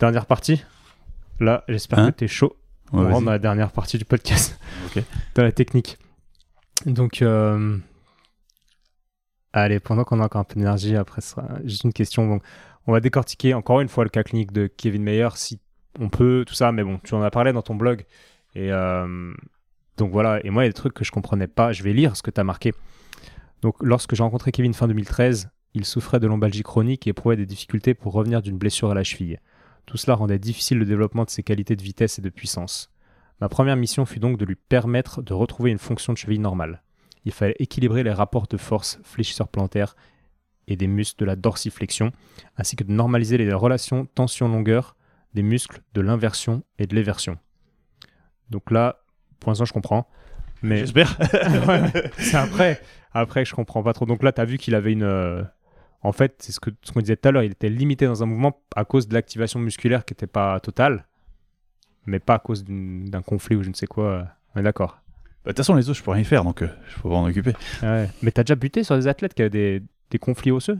dernière 0.00 0.26
partie. 0.26 0.64
Là, 1.40 1.64
j'espère 1.68 1.98
Hein 2.00 2.10
que 2.12 2.16
t'es 2.18 2.28
chaud. 2.28 2.56
Ouais, 2.92 3.00
on 3.00 3.08
rentre 3.10 3.24
dans 3.24 3.30
la 3.30 3.38
dernière 3.38 3.70
partie 3.72 3.96
du 3.98 4.04
podcast. 4.04 4.58
Ok. 4.86 5.02
Dans 5.34 5.42
la 5.42 5.52
technique. 5.52 5.96
Donc, 6.84 7.22
euh, 7.22 7.78
allez, 9.52 9.80
pendant 9.80 10.04
qu'on 10.04 10.20
a 10.20 10.24
encore 10.24 10.40
un 10.40 10.44
peu 10.44 10.54
d'énergie, 10.54 10.96
après, 10.96 11.20
ce 11.20 11.30
sera 11.30 11.46
juste 11.64 11.84
une 11.84 11.92
question. 11.92 12.26
Bon, 12.26 12.40
on 12.86 12.92
va 12.92 13.00
décortiquer 13.00 13.54
encore 13.54 13.80
une 13.80 13.88
fois 13.88 14.04
le 14.04 14.10
cas 14.10 14.22
clinique 14.22 14.52
de 14.52 14.66
Kevin 14.66 15.02
Mayer, 15.02 15.28
si 15.34 15.60
on 16.00 16.08
peut, 16.08 16.44
tout 16.46 16.54
ça. 16.54 16.72
Mais 16.72 16.82
bon, 16.82 16.98
tu 17.04 17.14
en 17.14 17.22
as 17.22 17.30
parlé 17.30 17.52
dans 17.52 17.62
ton 17.62 17.74
blog. 17.74 18.04
Et 18.54 18.72
euh, 18.72 19.32
donc 19.96 20.12
voilà. 20.12 20.44
Et 20.44 20.50
moi, 20.50 20.62
il 20.62 20.66
y 20.66 20.68
a 20.68 20.70
des 20.70 20.74
trucs 20.74 20.94
que 20.94 21.04
je 21.04 21.12
comprenais 21.12 21.46
pas. 21.46 21.72
Je 21.72 21.82
vais 21.82 21.92
lire 21.92 22.16
ce 22.16 22.22
que 22.22 22.30
tu 22.30 22.40
as 22.40 22.44
marqué. 22.44 22.72
Donc, 23.62 23.76
lorsque 23.80 24.14
j'ai 24.14 24.22
rencontré 24.22 24.50
Kevin 24.50 24.74
fin 24.74 24.88
2013, 24.88 25.50
il 25.74 25.84
souffrait 25.84 26.20
de 26.20 26.26
lombalgie 26.26 26.62
chronique 26.62 27.06
et 27.06 27.10
éprouvait 27.10 27.36
des 27.36 27.46
difficultés 27.46 27.94
pour 27.94 28.12
revenir 28.12 28.42
d'une 28.42 28.58
blessure 28.58 28.90
à 28.90 28.94
la 28.94 29.04
cheville. 29.04 29.38
Tout 29.86 29.96
cela 29.96 30.16
rendait 30.16 30.38
difficile 30.38 30.78
le 30.78 30.84
développement 30.84 31.24
de 31.24 31.30
ses 31.30 31.42
qualités 31.42 31.76
de 31.76 31.82
vitesse 31.82 32.18
et 32.18 32.22
de 32.22 32.28
puissance. 32.28 32.90
Ma 33.40 33.48
première 33.48 33.76
mission 33.76 34.04
fut 34.04 34.20
donc 34.20 34.38
de 34.38 34.44
lui 34.44 34.54
permettre 34.54 35.22
de 35.22 35.32
retrouver 35.32 35.70
une 35.70 35.78
fonction 35.78 36.12
de 36.12 36.18
cheville 36.18 36.38
normale. 36.38 36.82
Il 37.24 37.32
fallait 37.32 37.56
équilibrer 37.58 38.02
les 38.02 38.12
rapports 38.12 38.46
de 38.48 38.56
force 38.56 38.98
fléchisseur 39.04 39.48
plantaire 39.48 39.96
et 40.68 40.76
des 40.76 40.86
muscles 40.86 41.18
de 41.20 41.24
la 41.24 41.36
dorsiflexion, 41.36 42.12
ainsi 42.56 42.76
que 42.76 42.84
de 42.84 42.92
normaliser 42.92 43.36
les 43.38 43.52
relations 43.52 44.06
tension-longueur 44.06 44.96
des 45.34 45.42
muscles 45.42 45.80
de 45.94 46.00
l'inversion 46.00 46.62
et 46.78 46.86
de 46.86 46.94
l'éversion. 46.94 47.38
Donc 48.50 48.70
là, 48.70 48.98
pour 49.40 49.50
l'instant, 49.50 49.64
je 49.64 49.72
comprends. 49.72 50.06
Mais 50.62 50.78
J'espère. 50.78 51.16
Ouais, 51.68 52.10
c'est 52.18 52.36
après, 52.36 52.80
après 53.12 53.42
que 53.44 53.48
je 53.50 53.54
comprends 53.54 53.82
pas 53.82 53.92
trop. 53.92 54.06
Donc 54.06 54.22
là, 54.22 54.32
tu 54.32 54.40
as 54.40 54.44
vu 54.44 54.58
qu'il 54.58 54.74
avait 54.74 54.92
une. 54.92 55.02
euh, 55.04 55.42
En 56.02 56.12
fait, 56.12 56.34
c'est 56.40 56.52
ce 56.52 56.60
que- 56.60 56.70
ce 56.82 56.92
qu'on 56.92 57.00
disait 57.00 57.16
tout 57.16 57.28
à 57.28 57.32
l'heure, 57.32 57.42
il 57.44 57.52
était 57.52 57.68
limité 57.68 58.06
dans 58.06 58.22
un 58.22 58.26
mouvement 58.26 58.60
à 58.76 58.84
cause 58.84 59.06
de 59.08 59.14
l'activation 59.14 59.58
musculaire 59.60 60.04
qui 60.04 60.12
n'était 60.12 60.26
pas 60.26 60.58
totale, 60.60 61.06
mais 62.06 62.18
pas 62.20 62.34
à 62.34 62.38
cause 62.40 62.64
d'un 62.64 63.22
conflit 63.22 63.56
ou 63.56 63.62
je 63.62 63.68
ne 63.70 63.74
sais 63.74 63.86
quoi. 63.86 64.04
euh, 64.04 64.24
On 64.54 64.60
est 64.60 64.64
d'accord. 64.64 65.00
Bah, 65.44 65.50
De 65.50 65.50
toute 65.52 65.58
façon, 65.58 65.74
les 65.74 65.88
os, 65.90 65.96
je 65.96 66.02
peux 66.02 66.10
rien 66.12 66.22
y 66.22 66.24
faire, 66.24 66.44
donc 66.44 66.62
euh, 66.62 66.68
je 66.88 66.94
peux 66.96 67.02
pas 67.08 67.08
m'en 67.16 67.24
occuper. 67.24 67.52
Ouais. 67.82 68.08
Mais 68.22 68.30
t'as 68.30 68.44
déjà 68.44 68.54
buté 68.54 68.84
sur 68.84 68.96
des 68.96 69.06
athlètes 69.08 69.34
qui 69.34 69.42
avaient 69.42 69.50
des, 69.50 69.82
des 70.10 70.18
conflits 70.18 70.50
osseux? 70.52 70.78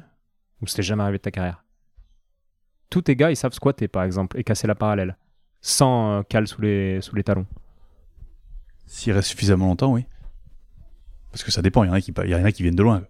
Ou 0.60 0.66
c'était 0.66 0.82
jamais 0.82 1.02
arrivé 1.02 1.18
de 1.18 1.22
ta 1.22 1.30
carrière? 1.32 1.64
Tous 2.90 3.02
tes 3.02 3.16
gars, 3.16 3.30
ils 3.30 3.36
savent 3.36 3.52
squatter 3.54 3.88
par 3.88 4.04
exemple 4.04 4.38
et 4.38 4.44
casser 4.44 4.66
la 4.66 4.74
parallèle, 4.74 5.16
sans 5.60 6.18
euh, 6.18 6.22
cale 6.22 6.46
sous 6.46 6.60
les, 6.60 7.00
sous 7.00 7.16
les 7.16 7.24
talons. 7.24 7.46
S'il 8.86 9.12
reste 9.12 9.28
suffisamment 9.28 9.66
longtemps, 9.66 9.92
oui. 9.92 10.06
Parce 11.30 11.42
que 11.42 11.50
ça 11.50 11.62
dépend, 11.62 11.82
il 11.84 11.88
y 11.88 11.90
en 11.90 11.94
a 11.94 12.00
qui, 12.00 12.12
il 12.24 12.30
y 12.30 12.34
en 12.34 12.44
a 12.44 12.52
qui 12.52 12.62
viennent 12.62 12.76
de 12.76 12.82
loin. 12.82 13.02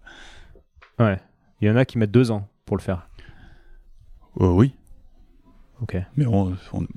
Ouais. 0.97 1.19
Il 1.61 1.67
y 1.67 1.71
en 1.71 1.75
a 1.75 1.83
qui 1.85 1.97
mettent 1.97 2.11
deux 2.11 2.31
ans 2.31 2.47
pour 2.65 2.77
le 2.77 2.81
faire. 2.81 3.07
Euh, 4.39 4.47
oui, 4.47 4.73
Ok. 5.81 5.97
mais 6.15 6.25
on, 6.25 6.55
on- 6.73 6.87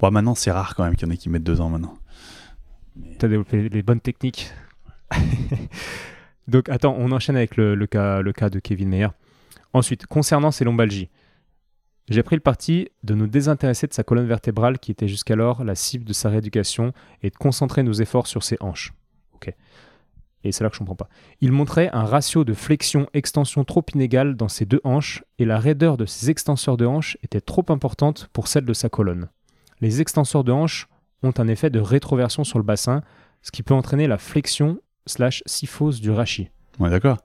Bon, 0.00 0.10
maintenant, 0.10 0.34
c'est 0.34 0.50
rare 0.52 0.74
quand 0.74 0.84
même 0.84 0.94
qu'il 0.96 1.08
y 1.08 1.10
en 1.10 1.14
ait 1.14 1.16
qui 1.16 1.28
mettent 1.28 1.42
deux 1.44 1.60
ans 1.60 1.70
maintenant. 1.70 1.96
T'as 3.18 3.28
développé 3.28 3.68
les 3.68 3.82
bonnes 3.82 4.00
techniques. 4.00 4.52
Donc, 6.48 6.68
attends, 6.68 6.96
on 6.98 7.12
enchaîne 7.12 7.36
avec 7.36 7.56
le, 7.56 7.86
cas, 7.86 8.22
de 8.22 8.58
Kevin 8.58 8.88
Mayer. 8.88 9.08
Ensuite, 9.72 10.06
concernant 10.06 10.50
ses 10.50 10.64
lombalgies, 10.64 11.10
j'ai 12.08 12.22
pris 12.22 12.36
le 12.36 12.40
parti 12.40 12.88
de 13.02 13.14
nous 13.14 13.26
désintéresser 13.26 13.86
de 13.86 13.92
sa 13.92 14.02
colonne 14.02 14.26
vertébrale 14.26 14.78
qui 14.78 14.90
était 14.90 15.08
jusqu'alors 15.08 15.62
la 15.62 15.74
cible 15.74 16.04
de 16.04 16.14
sa 16.14 16.30
rééducation 16.30 16.92
et 17.22 17.28
de 17.28 17.36
concentrer 17.36 17.82
nos 17.82 17.92
efforts 17.92 18.26
sur 18.26 18.42
ses 18.42 18.56
hanches. 18.60 18.94
Ok. 19.34 19.52
Et 20.44 20.52
c'est 20.52 20.64
là 20.64 20.70
que 20.70 20.76
je 20.76 20.78
comprends 20.78 20.94
pas. 20.94 21.08
Il 21.42 21.52
montrait 21.52 21.90
un 21.92 22.04
ratio 22.04 22.44
de 22.44 22.54
flexion-extension 22.54 23.64
trop 23.64 23.84
inégal 23.94 24.36
dans 24.36 24.48
ses 24.48 24.64
deux 24.64 24.80
hanches 24.84 25.22
et 25.38 25.44
la 25.44 25.58
raideur 25.58 25.98
de 25.98 26.06
ses 26.06 26.30
extenseurs 26.30 26.78
de 26.78 26.86
hanches 26.86 27.18
était 27.22 27.42
trop 27.42 27.64
importante 27.68 28.30
pour 28.32 28.48
celle 28.48 28.64
de 28.64 28.72
sa 28.72 28.88
colonne. 28.88 29.28
Les 29.80 30.00
extenseurs 30.00 30.44
de 30.44 30.52
hanches 30.52 30.88
ont 31.22 31.32
un 31.38 31.48
effet 31.48 31.70
de 31.70 31.80
rétroversion 31.80 32.44
sur 32.44 32.58
le 32.58 32.64
bassin, 32.64 33.02
ce 33.42 33.50
qui 33.50 33.62
peut 33.62 33.74
entraîner 33.74 34.06
la 34.06 34.18
flexion 34.18 34.78
slash 35.06 35.42
syphose 35.46 36.00
du 36.00 36.10
rachis. 36.10 36.50
Ouais, 36.78 36.90
d'accord. 36.90 37.18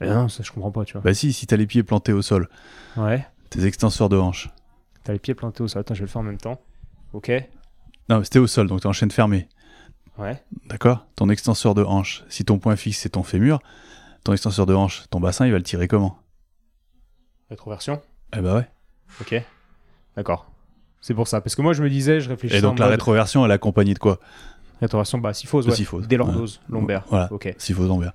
Mais 0.00 0.08
non, 0.08 0.28
ça 0.28 0.42
je 0.42 0.52
comprends 0.52 0.70
pas, 0.70 0.84
tu 0.84 0.92
vois. 0.92 1.02
Bah 1.02 1.12
si, 1.14 1.32
si 1.32 1.46
t'as 1.46 1.56
les 1.56 1.66
pieds 1.66 1.82
plantés 1.82 2.12
au 2.12 2.22
sol, 2.22 2.48
Ouais. 2.96 3.26
tes 3.50 3.64
extenseurs 3.66 4.08
de 4.08 4.16
hanches. 4.16 4.48
T'as 5.04 5.12
les 5.12 5.18
pieds 5.18 5.34
plantés 5.34 5.62
au 5.62 5.68
sol. 5.68 5.80
Attends, 5.80 5.94
je 5.94 6.00
vais 6.00 6.06
le 6.06 6.10
faire 6.10 6.20
en 6.20 6.24
même 6.24 6.38
temps. 6.38 6.60
Ok. 7.12 7.30
Non, 8.08 8.22
c'était 8.22 8.38
au 8.38 8.46
sol, 8.46 8.68
donc 8.68 8.80
t'es 8.80 8.86
en 8.86 8.92
chaîne 8.92 9.10
fermée. 9.10 9.48
Ouais. 10.18 10.42
D'accord 10.66 11.06
Ton 11.16 11.28
extenseur 11.30 11.74
de 11.74 11.82
hanche, 11.82 12.24
si 12.28 12.44
ton 12.44 12.58
point 12.58 12.76
fixe 12.76 12.98
c'est 12.98 13.10
ton 13.10 13.22
fémur, 13.22 13.60
ton 14.24 14.32
extenseur 14.32 14.66
de 14.66 14.74
hanche, 14.74 15.04
ton 15.10 15.20
bassin, 15.20 15.46
il 15.46 15.52
va 15.52 15.58
le 15.58 15.64
tirer 15.64 15.88
comment? 15.88 16.18
Rétroversion? 17.50 18.00
Eh 18.36 18.40
bah 18.40 18.56
ouais. 18.56 18.68
Ok. 19.20 19.42
D'accord. 20.16 20.50
C'est 21.00 21.14
pour 21.14 21.28
ça. 21.28 21.40
Parce 21.40 21.54
que 21.54 21.62
moi 21.62 21.72
je 21.72 21.82
me 21.82 21.88
disais, 21.90 22.20
je 22.20 22.28
réfléchissais 22.28 22.58
Et 22.58 22.62
donc 22.62 22.72
en 22.74 22.82
la 22.82 22.86
mode 22.86 22.92
rétroversion, 22.92 23.44
elle 23.44 23.50
est 23.50 23.54
accompagnée 23.54 23.94
de 23.94 23.98
quoi? 23.98 24.18
Rétroversion, 24.80 25.18
bah 25.18 25.32
syphose, 25.34 25.66
ouais. 25.68 25.74
syphose, 25.74 26.06
Délordose, 26.06 26.60
lombaire. 26.68 27.04
Voilà. 27.08 27.28
Ok. 27.32 27.52
Syphose 27.58 27.88
lombaire. 27.88 28.12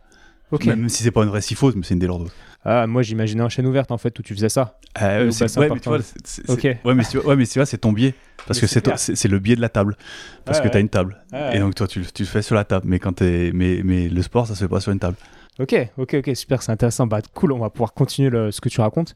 Ok. 0.51 0.65
Même 0.65 0.87
si 0.89 1.01
c'est 1.03 1.11
pas 1.11 1.23
une 1.23 1.29
vraie 1.29 1.41
syphose, 1.41 1.75
mais 1.75 1.81
c'est 1.83 1.93
une 1.95 1.99
délordose. 1.99 2.31
Ah, 2.63 2.85
moi 2.87 3.01
j'imaginais 3.01 3.41
en 3.41 3.49
chaîne 3.49 3.65
ouverte 3.65 3.91
en 3.91 3.97
fait 3.97 4.17
où 4.19 4.21
tu 4.21 4.33
faisais 4.35 4.49
ça. 4.49 4.77
Ouais, 5.01 5.27
ouais, 5.27 5.69
mais 5.69 5.79
tu 5.79 5.89
vois, 5.89 6.01
c'est- 6.01 6.15
c'est- 6.25 6.49
Ok. 6.49 6.59
c'est- 6.61 6.79
ouais, 6.85 6.93
mais 6.93 7.03
tu 7.03 7.17
vois, 7.17 7.29
ouais, 7.31 7.35
mais 7.35 7.45
tu 7.47 7.57
vois, 7.59 7.65
c'est 7.65 7.79
ton 7.79 7.91
biais. 7.91 8.13
Parce 8.45 8.61
Mais 8.61 8.67
que 8.67 8.97
c'est 9.15 9.27
le 9.29 9.39
biais 9.39 9.55
de 9.55 9.61
la 9.61 9.69
table. 9.69 9.97
Parce 10.45 10.57
Ouais, 10.57 10.63
que 10.63 10.67
ouais. 10.67 10.71
t'as 10.73 10.79
une 10.79 10.89
table. 10.89 11.17
Ouais, 11.31 11.55
Et 11.57 11.59
donc 11.59 11.75
toi, 11.75 11.87
tu, 11.87 11.99
le- 12.01 12.05
tu 12.05 12.23
le 12.23 12.27
fais 12.27 12.41
sur 12.41 12.55
la 12.55 12.63
table. 12.65 12.85
Mais, 12.87 12.99
quand 12.99 13.13
t'es- 13.13 13.51
mais, 13.53 13.81
mais 13.83 14.09
le 14.09 14.21
sport, 14.21 14.45
ça 14.47 14.53
se 14.55 14.59
fait 14.63 14.67
pas 14.69 14.79
sur 14.81 14.91
une 14.91 14.99
table. 14.99 15.15
Ok, 15.59 15.75
ok, 15.97 16.15
ok, 16.19 16.35
super, 16.35 16.61
c'est 16.61 16.71
intéressant. 16.71 17.07
Bah, 17.07 17.19
cool, 17.33 17.51
on 17.53 17.59
va 17.59 17.69
pouvoir 17.69 17.93
continuer 17.93 18.29
le- 18.29 18.51
ce 18.51 18.59
que 18.61 18.69
tu 18.69 18.79
racontes. 18.81 19.15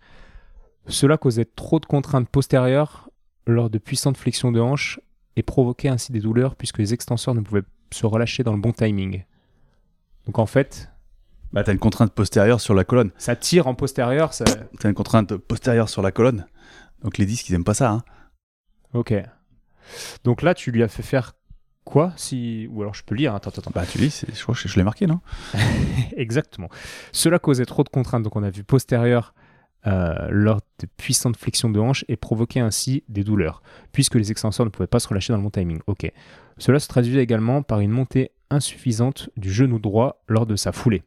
Cela 0.87 1.17
causait 1.17 1.45
trop 1.45 1.79
de 1.79 1.85
contraintes 1.85 2.29
postérieures 2.29 3.06
lors 3.47 3.69
de 3.69 3.77
puissantes 3.77 4.17
flexions 4.17 4.51
de 4.51 4.59
hanches 4.59 4.99
et 5.35 5.43
provoquait 5.43 5.89
ainsi 5.89 6.11
des 6.11 6.19
douleurs 6.19 6.55
puisque 6.55 6.77
les 6.79 6.93
extenseurs 6.93 7.33
ne 7.33 7.41
pouvaient 7.41 7.63
se 7.91 8.05
relâcher 8.05 8.43
dans 8.43 8.53
le 8.53 8.59
bon 8.59 8.71
timing. 8.73 9.23
Donc 10.25 10.39
en 10.39 10.45
fait, 10.45 10.89
Bah, 11.53 11.63
t'as 11.63 11.71
une 11.71 11.79
contrainte 11.79 12.11
postérieure 12.13 12.59
sur 12.59 12.73
la 12.73 12.83
colonne. 12.83 13.11
ça 13.17 13.35
tire 13.35 13.67
en 13.67 13.75
postérieur. 13.75 14.33
Ça... 14.33 14.43
T'as 14.79 14.89
une 14.89 14.95
contrainte 14.95 15.35
postérieure 15.37 15.87
sur 15.89 16.01
la 16.01 16.11
colonne. 16.11 16.45
Donc 17.03 17.17
les 17.17 17.25
disques, 17.25 17.49
ils 17.49 17.55
aiment 17.55 17.63
pas 17.63 17.73
ça. 17.73 17.91
Hein. 17.91 18.03
Ok. 18.93 19.13
Donc 20.25 20.41
là, 20.41 20.53
tu 20.53 20.71
lui 20.71 20.83
as 20.83 20.87
fait 20.89 21.03
faire 21.03 21.33
quoi 21.85 22.11
si 22.17 22.67
Ou 22.71 22.81
alors 22.81 22.93
je 22.93 23.03
peux 23.03 23.15
lire. 23.15 23.33
hein, 23.33 23.37
Attends, 23.37 23.49
attends, 23.51 23.61
attends. 23.61 23.71
Bah 23.73 23.85
tu 23.85 24.09
c'est- 24.09 24.35
je 24.35 24.41
crois 24.43 24.53
que 24.55 24.59
je, 24.59 24.67
je 24.67 24.75
l'ai 24.75 24.83
marqué, 24.83 25.07
non? 25.07 25.21
Exactement. 26.17 26.69
Cela 27.13 27.39
causait 27.39 27.65
trop 27.65 27.83
de 27.83 27.89
contraintes, 27.89 28.23
donc 28.23 28.35
on 28.35 28.43
a 28.43 28.49
vu 28.49 28.63
postérieure 28.65 29.33
euh, 29.87 30.27
lors 30.29 30.59
de 30.79 30.87
puissantes 30.97 31.37
flexions 31.37 31.69
de 31.69 31.79
hanches 31.79 32.03
et 32.07 32.17
provoquait 32.17 32.59
ainsi 32.59 33.03
des 33.09 33.23
douleurs, 33.23 33.61
puisque 33.93 34.15
les 34.15 34.31
extenseurs 34.31 34.65
ne 34.65 34.69
pouvaient 34.69 34.85
pas 34.87 34.99
se 34.99 35.07
relâcher 35.07 35.33
dans 35.33 35.37
le 35.37 35.43
bon 35.43 35.49
timing. 35.49 35.79
Ok. 35.87 36.11
Cela 36.57 36.79
se 36.79 36.87
traduisait 36.87 37.23
également 37.23 37.61
par 37.63 37.79
une 37.79 37.91
montée 37.91 38.31
insuffisante 38.49 39.29
du 39.37 39.51
genou 39.51 39.79
droit 39.79 40.21
lors 40.27 40.45
de 40.45 40.55
sa 40.55 40.71
foulée. 40.71 41.03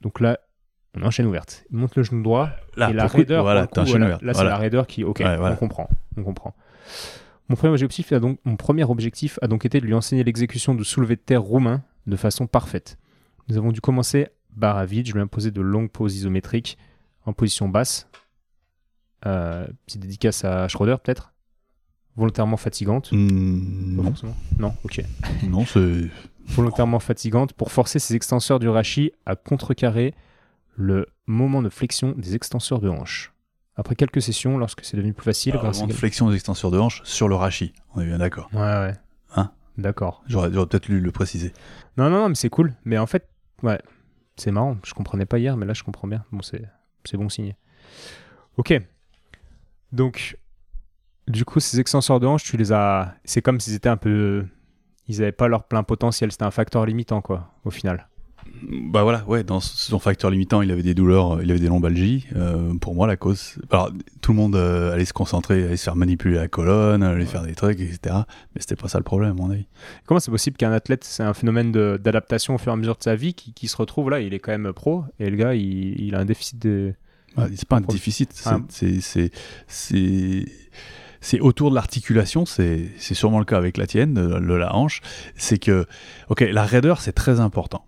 Donc 0.00 0.20
là, 0.20 0.38
on 0.96 1.02
est 1.02 1.06
en 1.06 1.10
chaîne 1.10 1.26
ouverte. 1.26 1.64
Il 1.70 1.76
monte 1.78 1.96
le 1.96 2.02
genou 2.02 2.22
droit 2.22 2.50
Là, 2.76 2.90
et 2.90 2.92
la 2.92 3.06
raideur. 3.06 3.42
Voilà, 3.44 3.66
coup, 3.66 3.80
voilà, 3.84 4.06
ouverte. 4.06 4.22
Là, 4.22 4.32
c'est 4.32 4.38
Voilà. 4.38 4.50
la 4.50 4.56
raideur 4.56 4.86
qui. 4.86 5.04
Ok, 5.04 5.20
Ouais, 5.20 5.36
on 5.40 5.56
comprend. 5.56 5.88
On 6.16 6.22
comprend. 6.24 6.54
Mon 7.48 7.56
premier, 7.56 7.72
objectif 7.72 8.12
a 8.12 8.20
donc, 8.20 8.38
mon 8.44 8.56
premier 8.56 8.84
objectif 8.84 9.38
a 9.42 9.48
donc 9.48 9.64
été 9.66 9.80
de 9.80 9.86
lui 9.86 9.94
enseigner 9.94 10.22
l'exécution 10.24 10.74
du 10.74 10.84
soulevé 10.84 11.16
de 11.16 11.20
terre 11.20 11.42
roumain 11.42 11.82
de 12.06 12.16
façon 12.16 12.46
parfaite. 12.46 12.96
Nous 13.48 13.56
avons 13.58 13.72
dû 13.72 13.80
commencer 13.80 14.28
barre 14.56 14.76
à 14.76 14.84
vide. 14.86 15.06
Je 15.06 15.12
lui 15.12 15.20
ai 15.20 15.22
imposé 15.22 15.50
de 15.50 15.60
longues 15.60 15.90
pauses 15.90 16.16
isométriques 16.16 16.78
en 17.24 17.32
position 17.32 17.68
basse. 17.68 18.08
Euh, 19.26 19.66
petite 19.86 20.00
dédicace 20.00 20.44
à 20.44 20.68
Schroeder, 20.68 20.96
peut-être? 21.02 21.32
Volontairement 22.16 22.56
fatigante. 22.56 23.10
Pas 23.10 23.16
non, 23.16 24.04
forcément. 24.04 24.36
Non, 24.58 24.74
ok. 24.84 25.02
non 25.48 25.64
c'est. 25.64 26.08
Volontairement 26.46 26.98
fatigante 26.98 27.52
pour 27.52 27.70
forcer 27.70 27.98
ses 27.98 28.16
extenseurs 28.16 28.58
du 28.58 28.68
rachis 28.68 29.12
à 29.24 29.36
contrecarrer 29.36 30.14
le 30.74 31.06
moment 31.26 31.62
de 31.62 31.68
flexion 31.68 32.12
des 32.16 32.34
extenseurs 32.34 32.80
de 32.80 32.88
hanche. 32.88 33.32
Après 33.76 33.94
quelques 33.94 34.20
sessions, 34.20 34.58
lorsque 34.58 34.84
c'est 34.84 34.96
devenu 34.96 35.12
plus 35.12 35.24
facile, 35.24 35.52
Alors, 35.52 35.64
grâce 35.64 35.76
à 35.76 35.78
vraiment 35.80 35.92
de 35.92 35.96
flexion 35.96 36.28
des 36.28 36.34
extenseurs 36.34 36.70
de 36.70 36.78
hanche 36.78 37.02
sur 37.04 37.28
le 37.28 37.36
rachis. 37.36 37.72
On 37.94 38.00
est 38.00 38.06
bien 38.06 38.18
d'accord. 38.18 38.50
Ouais, 38.52 38.60
ouais. 38.60 38.94
Hein? 39.36 39.52
D'accord. 39.78 40.22
J'aurais 40.26 40.52
j'aurais 40.52 40.66
peut-être 40.66 40.88
lu 40.88 41.00
le 41.00 41.12
préciser. 41.12 41.52
Non, 41.96 42.10
non, 42.10 42.22
non, 42.22 42.28
mais 42.30 42.34
c'est 42.34 42.50
cool. 42.50 42.74
Mais 42.84 42.98
en 42.98 43.06
fait, 43.06 43.28
ouais, 43.62 43.80
c'est 44.40 44.50
marrant. 44.50 44.76
Je 44.84 44.94
comprenais 44.94 45.26
pas 45.26 45.38
hier, 45.38 45.56
mais 45.56 45.66
là, 45.66 45.74
je 45.74 45.82
comprends 45.82 46.08
bien. 46.08 46.24
Bon, 46.32 46.42
c'est, 46.42 47.16
bon 47.16 47.28
signe. 47.28 47.54
Ok. 48.56 48.74
Donc, 49.92 50.38
du 51.28 51.44
coup, 51.44 51.60
ces 51.60 51.80
extenseurs 51.80 52.20
de 52.20 52.26
hanche, 52.26 52.44
tu 52.44 52.56
les 52.56 52.72
as. 52.72 53.14
C'est 53.24 53.42
comme 53.42 53.60
s'ils 53.60 53.74
étaient 53.74 53.88
un 53.88 53.96
peu. 53.96 54.46
Ils 55.08 55.18
n'avaient 55.18 55.32
pas 55.32 55.48
leur 55.48 55.64
plein 55.64 55.82
potentiel. 55.82 56.30
C'était 56.30 56.44
un 56.44 56.50
facteur 56.50 56.86
limitant, 56.86 57.20
quoi, 57.20 57.52
au 57.64 57.70
final. 57.70 58.08
Bah 58.62 59.02
voilà, 59.02 59.24
ouais, 59.26 59.42
dans 59.44 59.60
son 59.60 59.98
facteur 59.98 60.30
limitant, 60.30 60.60
il 60.62 60.70
avait 60.70 60.82
des 60.82 60.94
douleurs, 60.94 61.42
il 61.42 61.50
avait 61.50 61.60
des 61.60 61.68
lombalgies. 61.68 62.26
Euh, 62.36 62.74
pour 62.74 62.94
moi, 62.94 63.06
la 63.06 63.16
cause. 63.16 63.54
Alors, 63.70 63.90
tout 64.20 64.32
le 64.32 64.36
monde 64.36 64.54
euh, 64.56 64.92
allait 64.92 65.04
se 65.04 65.12
concentrer, 65.12 65.64
allait 65.64 65.76
se 65.76 65.84
faire 65.84 65.96
manipuler 65.96 66.36
la 66.36 66.48
colonne, 66.48 67.02
allait 67.02 67.24
faire 67.26 67.42
des 67.42 67.54
trucs, 67.54 67.80
etc. 67.80 67.98
Mais 68.54 68.60
c'était 68.60 68.76
pas 68.76 68.88
ça 68.88 68.98
le 68.98 69.04
problème, 69.04 69.30
à 69.30 69.34
mon 69.34 69.50
avis. 69.50 69.66
Comment 70.06 70.20
c'est 70.20 70.30
possible 70.30 70.56
qu'un 70.56 70.72
athlète, 70.72 71.04
c'est 71.04 71.22
un 71.22 71.34
phénomène 71.34 71.72
d'adaptation 71.72 72.54
au 72.54 72.58
fur 72.58 72.70
et 72.72 72.74
à 72.74 72.76
mesure 72.76 72.96
de 72.96 73.02
sa 73.02 73.16
vie, 73.16 73.34
qui, 73.34 73.52
qui 73.54 73.66
se 73.68 73.76
retrouve 73.76 74.10
là, 74.10 74.20
il 74.20 74.34
est 74.34 74.38
quand 74.40 74.52
même 74.52 74.72
pro, 74.72 75.04
et 75.18 75.30
le 75.30 75.36
gars, 75.36 75.54
il, 75.54 76.00
il 76.00 76.14
a 76.14 76.18
un 76.20 76.24
déficit 76.24 76.60
de. 76.60 76.94
Ah, 77.36 77.46
c'est 77.54 77.68
pas 77.68 77.76
un 77.76 77.80
déficit, 77.82 78.32
c'est- 78.34 78.50
Ah. 78.50 78.58
c'est 81.22 81.38
autour 81.40 81.70
de 81.70 81.74
l'articulation, 81.74 82.46
c'est 82.46 82.88
c'est 82.98 83.14
sûrement 83.14 83.38
le 83.38 83.44
cas 83.44 83.56
avec 83.58 83.76
la 83.76 83.86
tienne, 83.86 84.14
de, 84.14 84.26
de 84.26 84.54
la 84.54 84.74
hanche. 84.74 85.00
C'est 85.36 85.58
que, 85.58 85.86
ok, 86.28 86.40
la 86.50 86.64
raideur 86.64 87.00
c'est 87.00 87.12
très 87.12 87.40
important. 87.40 87.84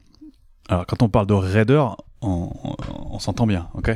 Alors 0.73 0.87
quand 0.87 1.03
on 1.03 1.09
parle 1.09 1.27
de 1.27 1.35
raideur, 1.35 2.03
on, 2.23 2.51
on- 2.65 2.77
on 3.11 3.19
s'entend 3.19 3.47
bien, 3.47 3.69
ok? 3.75 3.91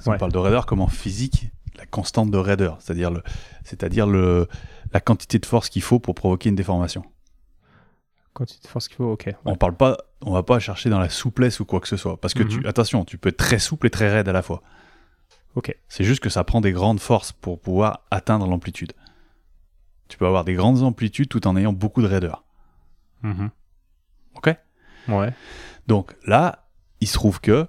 Si 0.00 0.08
Ouais. 0.08 0.16
On 0.16 0.18
parle 0.18 0.32
de 0.32 0.38
raideur 0.38 0.64
comme 0.66 0.80
en 0.80 0.88
physique, 0.88 1.50
la 1.76 1.84
constante 1.86 2.30
de 2.30 2.38
raideur, 2.38 2.76
c'est-à-dire 2.80 3.10
le, 3.10 3.22
c'est-à-dire 3.64 4.06
le 4.06 4.48
la 4.92 5.00
quantité 5.00 5.38
de 5.38 5.46
force 5.46 5.68
qu'il 5.68 5.82
faut 5.82 5.98
pour 6.00 6.14
provoquer 6.14 6.48
une 6.48 6.54
déformation. 6.54 7.04
Quand 8.34 8.44
tu 8.46 8.58
te 8.58 8.66
forces 8.68 8.84
ce 8.86 8.88
qu'il 8.88 8.96
faut, 8.96 9.12
ok. 9.12 9.34
On 9.44 9.56
parle 9.56 9.74
pas, 9.76 9.96
on 10.22 10.32
va 10.32 10.42
pas 10.42 10.58
chercher 10.58 10.88
dans 10.90 10.98
la 10.98 11.08
souplesse 11.10 11.60
ou 11.60 11.64
quoi 11.66 11.80
que 11.80 11.88
ce 11.88 11.96
soit, 11.98 12.18
parce 12.20 12.32
que 12.34 12.42
Mhm. 12.42 12.48
tu, 12.48 12.66
attention, 12.66 13.04
tu 13.04 13.18
peux 13.18 13.28
être 13.28 13.36
très 13.36 13.58
souple 13.58 13.86
et 13.86 13.90
très 13.90 14.10
raide 14.10 14.28
à 14.28 14.32
la 14.32 14.42
fois. 14.42 14.62
Ok. 15.54 15.76
C'est 15.88 16.04
juste 16.04 16.20
que 16.20 16.30
ça 16.30 16.44
prend 16.44 16.60
des 16.62 16.72
grandes 16.72 17.00
forces 17.00 17.32
pour 17.32 17.60
pouvoir 17.60 18.00
atteindre 18.10 18.46
l'amplitude. 18.46 18.92
Tu 20.08 20.16
peux 20.18 20.26
avoir 20.26 20.44
des 20.44 20.54
grandes 20.54 20.82
amplitudes 20.82 21.28
tout 21.28 21.46
en 21.46 21.56
ayant 21.56 21.72
beaucoup 21.74 22.00
de 22.02 22.06
raideur. 22.06 22.42
Mhm. 23.22 23.50
Ok? 24.34 24.56
Ouais. 25.08 25.32
Donc 25.86 26.16
là, 26.26 26.68
il 27.00 27.08
se 27.08 27.14
trouve 27.14 27.40
que 27.40 27.66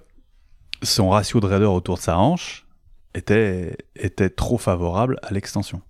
son 0.82 1.10
ratio 1.10 1.40
de 1.40 1.46
raideur 1.46 1.72
autour 1.72 1.96
de 1.96 2.02
sa 2.02 2.18
hanche 2.18 2.66
était, 3.14 3.76
était 3.96 4.30
trop 4.30 4.58
favorable 4.58 5.18
à 5.22 5.32
l'extension. 5.32 5.82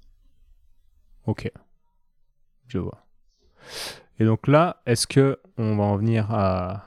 Ok. 1.27 1.51
Je 2.69 2.79
vois. 2.79 3.07
Et 4.19 4.25
donc 4.25 4.47
là, 4.47 4.83
est-ce 4.87 5.07
que 5.07 5.39
on 5.57 5.77
va 5.77 5.85
en 5.85 5.97
venir 5.97 6.31
à... 6.31 6.85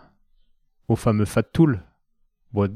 au 0.87 0.95
fameux 0.95 1.25
Fat 1.25 1.43
Tool? 1.43 1.83
Bon, 2.51 2.75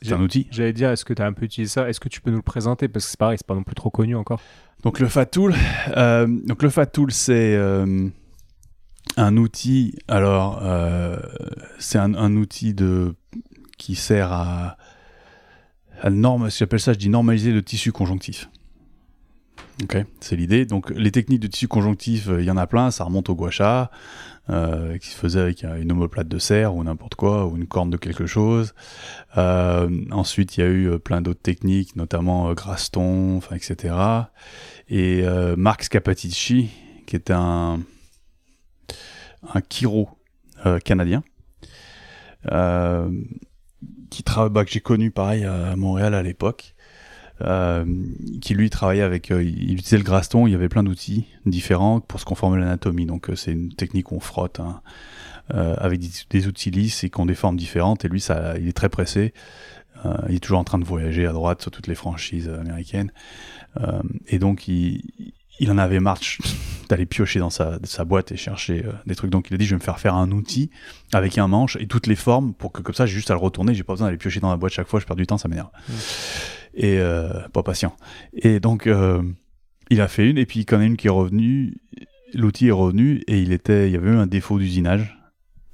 C'est 0.00 0.12
un 0.12 0.20
outil. 0.20 0.48
J'allais 0.50 0.72
dire, 0.72 0.90
est-ce 0.90 1.04
que 1.04 1.14
tu 1.14 1.22
as 1.22 1.26
un 1.26 1.32
peu 1.32 1.44
utilisé 1.44 1.72
ça? 1.72 1.88
Est-ce 1.88 2.00
que 2.00 2.08
tu 2.08 2.20
peux 2.20 2.30
nous 2.30 2.36
le 2.36 2.42
présenter? 2.42 2.88
Parce 2.88 3.04
que 3.04 3.10
c'est 3.10 3.18
pareil, 3.18 3.38
c'est 3.38 3.46
pas 3.46 3.54
non 3.54 3.64
plus 3.64 3.74
trop 3.74 3.90
connu 3.90 4.16
encore. 4.16 4.40
Donc 4.82 4.98
le 4.98 5.08
Fat 5.08 5.26
Tool, 5.26 5.54
euh, 5.96 6.26
donc 6.44 6.62
le 6.62 6.70
Fat 6.70 6.86
Tool, 6.86 7.12
c'est 7.12 7.54
euh, 7.56 8.08
un 9.16 9.36
outil. 9.36 9.94
Alors, 10.08 10.60
euh, 10.62 11.18
c'est 11.78 11.98
un, 11.98 12.36
outil 12.36 12.74
de 12.74 13.14
qui 13.78 13.94
sert 13.94 14.32
à, 14.32 14.76
norme, 16.10 16.50
ça, 16.50 16.66
je 16.70 16.98
dis 16.98 17.08
normaliser 17.08 17.52
le 17.52 17.62
tissu 17.62 17.92
conjonctif. 17.92 18.48
Ok, 19.82 19.96
c'est 20.20 20.36
l'idée. 20.36 20.66
Donc 20.66 20.90
les 20.90 21.10
techniques 21.10 21.40
de 21.40 21.46
tissu 21.46 21.66
conjonctif, 21.66 22.28
euh, 22.28 22.40
il 22.40 22.46
y 22.46 22.50
en 22.50 22.56
a 22.56 22.66
plein. 22.66 22.90
Ça 22.90 23.04
remonte 23.04 23.30
au 23.30 23.34
gua 23.34 23.50
sha, 23.50 23.90
euh, 24.50 24.98
qui 24.98 25.08
se 25.08 25.16
faisait 25.16 25.40
avec 25.40 25.64
une 25.64 25.90
omoplate 25.92 26.28
de 26.28 26.38
serre 26.38 26.74
ou 26.74 26.84
n'importe 26.84 27.14
quoi, 27.14 27.46
ou 27.46 27.56
une 27.56 27.66
corne 27.66 27.90
de 27.90 27.96
quelque 27.96 28.26
chose. 28.26 28.74
Ensuite, 29.36 30.56
il 30.56 30.60
y 30.60 30.62
a 30.62 30.68
eu 30.68 30.98
plein 30.98 31.22
d'autres 31.22 31.42
techniques, 31.42 31.96
notamment 31.96 32.52
Graston, 32.52 33.40
etc. 33.50 33.94
Et 34.88 35.24
Marc 35.56 35.84
Scapatici, 35.84 36.68
qui 37.06 37.16
est 37.16 37.30
un, 37.30 37.80
un 39.54 39.60
chiro 39.68 40.08
euh, 40.66 40.78
canadien, 40.78 41.22
euh, 42.50 43.10
qui 44.10 44.22
tra- 44.22 44.48
bah, 44.48 44.64
que 44.64 44.70
j'ai 44.70 44.80
connu 44.80 45.10
pareil 45.10 45.44
à 45.44 45.76
Montréal 45.76 46.14
à 46.14 46.22
l'époque, 46.22 46.74
euh, 47.40 47.84
qui 48.40 48.54
lui 48.54 48.70
travaillait 48.70 49.02
avec, 49.02 49.30
il 49.30 49.72
utilisait 49.72 49.98
le 49.98 50.04
Graston, 50.04 50.46
il 50.46 50.52
y 50.52 50.54
avait 50.54 50.68
plein 50.68 50.84
d'outils 50.84 51.26
différents 51.46 52.00
pour 52.00 52.20
se 52.20 52.24
conformer 52.24 52.58
à 52.58 52.60
l'anatomie. 52.60 53.06
Donc 53.06 53.30
c'est 53.34 53.52
une 53.52 53.74
technique 53.74 54.12
où 54.12 54.16
on 54.16 54.20
frotte 54.20 54.60
hein, 54.60 54.80
avec 55.48 56.00
des, 56.30 56.46
outils 56.46 56.70
lisses 56.70 57.02
et 57.02 57.10
qui 57.10 57.20
ont 57.20 57.26
des 57.26 57.36
différentes. 57.54 58.04
Et 58.04 58.08
lui, 58.08 58.20
ça, 58.20 58.56
il 58.58 58.68
est 58.68 58.76
très 58.76 58.88
pressé. 58.88 59.34
Il 60.28 60.36
est 60.36 60.40
toujours 60.40 60.58
en 60.58 60.64
train 60.64 60.78
de 60.78 60.84
voyager 60.84 61.26
à 61.26 61.32
droite 61.32 61.62
sur 61.62 61.70
toutes 61.70 61.86
les 61.86 61.94
franchises 61.94 62.48
américaines. 62.48 63.12
Et 64.28 64.38
donc, 64.38 64.68
il, 64.68 65.02
il 65.58 65.70
en 65.70 65.78
avait 65.78 66.00
marre 66.00 66.18
d'aller 66.88 67.06
piocher 67.06 67.38
dans 67.38 67.50
sa, 67.50 67.78
sa 67.84 68.04
boîte 68.04 68.32
et 68.32 68.36
chercher 68.36 68.84
euh, 68.84 68.92
des 69.06 69.14
trucs. 69.14 69.30
Donc, 69.30 69.48
il 69.50 69.54
a 69.54 69.56
dit, 69.56 69.64
je 69.64 69.70
vais 69.70 69.78
me 69.78 69.84
faire 69.84 69.98
faire 69.98 70.14
un 70.14 70.30
outil 70.30 70.70
avec 71.12 71.38
un 71.38 71.48
manche 71.48 71.76
et 71.80 71.86
toutes 71.86 72.06
les 72.06 72.16
formes 72.16 72.54
pour 72.54 72.72
que 72.72 72.82
comme 72.82 72.94
ça, 72.94 73.06
j'ai 73.06 73.14
juste 73.14 73.30
à 73.30 73.34
le 73.34 73.40
retourner. 73.40 73.74
J'ai 73.74 73.84
pas 73.84 73.92
besoin 73.94 74.08
d'aller 74.08 74.18
piocher 74.18 74.40
dans 74.40 74.50
la 74.50 74.56
boîte 74.56 74.72
chaque 74.72 74.88
fois. 74.88 75.00
Je 75.00 75.06
perds 75.06 75.16
du 75.16 75.26
temps, 75.26 75.38
ça 75.38 75.48
m'énerve. 75.48 75.70
Et 76.74 76.98
euh, 76.98 77.48
pas 77.48 77.62
patient. 77.62 77.96
Et 78.34 78.60
donc, 78.60 78.86
euh, 78.86 79.22
il 79.90 80.00
a 80.00 80.08
fait 80.08 80.28
une 80.28 80.38
et 80.38 80.46
puis 80.46 80.60
il 80.60 80.70
y 80.70 80.74
en 80.74 80.80
a 80.80 80.84
une 80.84 80.96
qui 80.96 81.06
est 81.06 81.10
revenue. 81.10 81.76
L'outil 82.34 82.68
est 82.68 82.72
revenu 82.72 83.22
et 83.26 83.40
il 83.40 83.52
était, 83.52 83.88
il 83.88 83.92
y 83.92 83.96
avait 83.96 84.10
eu 84.10 84.16
un 84.16 84.26
défaut 84.26 84.58
d'usinage 84.58 85.18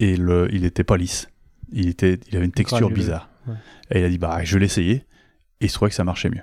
et 0.01 0.17
le, 0.17 0.49
il 0.53 0.65
était 0.65 0.85
pas 0.85 0.97
lisse. 0.97 1.29
Il 1.73 1.89
était, 1.89 2.19
il 2.31 2.37
avait 2.37 2.47
une 2.47 2.53
texture 2.53 2.91
bizarre. 2.91 3.29
Ouais. 3.47 3.55
Et 3.93 4.01
il 4.01 4.05
a 4.05 4.09
dit, 4.09 4.19
bah, 4.19 4.41
je 4.43 4.55
vais 4.55 4.61
l'essayer. 4.61 5.05
Et 5.61 5.67
il 5.67 5.69
se 5.69 5.75
trouvait 5.75 5.91
que 5.91 5.95
ça 5.95 6.05
marchait 6.05 6.31
mieux. 6.31 6.43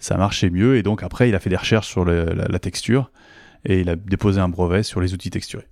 Ça 0.00 0.16
marchait 0.16 0.50
mieux. 0.50 0.76
Et 0.76 0.82
donc, 0.82 1.02
après, 1.04 1.28
il 1.28 1.34
a 1.36 1.38
fait 1.40 1.50
des 1.50 1.56
recherches 1.56 1.86
sur 1.88 2.04
le- 2.04 2.24
la, 2.24 2.46
la 2.48 2.58
texture. 2.58 3.12
Et 3.64 3.80
il 3.80 3.88
a 3.90 3.94
déposé 3.96 4.40
un 4.40 4.48
brevet 4.48 4.82
sur 4.82 5.00
les 5.00 5.12
outils 5.14 5.30
texturés. 5.30 5.68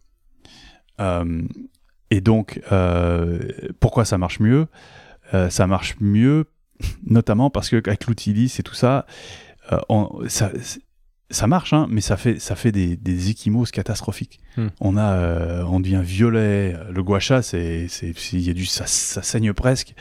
Euh, 1.00 1.42
et 2.10 2.20
donc, 2.20 2.60
euh, 2.72 3.38
pourquoi 3.80 4.04
ça 4.04 4.18
marche 4.18 4.40
mieux? 4.40 4.66
Euh, 5.34 5.50
Ça 5.50 5.66
marche 5.66 5.96
mieux, 6.00 6.44
notamment 7.06 7.50
parce 7.50 7.68
qu'avec 7.70 8.06
l'outil 8.06 8.32
lisse 8.32 8.60
et 8.60 8.62
tout 8.62 8.74
ça, 8.74 9.06
on- 9.90 10.22
ça, 10.28 10.50
ça 11.30 11.46
marche, 11.46 11.74
hein, 11.74 11.86
mais 11.90 12.00
ça 12.00 12.16
fait, 12.16 12.38
ça 12.38 12.56
fait 12.56 12.72
des, 12.72 12.96
des 12.96 13.28
échymoses 13.30 13.70
catastrophiques. 13.70 14.40
Hmm. 14.56 14.68
On 14.80 14.96
a, 14.96 15.12
euh, 15.12 15.62
on 15.64 15.80
devient 15.80 16.00
violet. 16.02 16.74
Le 16.90 17.02
gua 17.02 17.20
sha, 17.20 17.42
c'est, 17.42 17.86
c'est, 17.88 18.14
y 18.32 18.48
a 18.50 18.54
du, 18.54 18.64
ça, 18.64 18.86
ça 18.86 19.22
saigne 19.22 19.52
presque. 19.52 19.94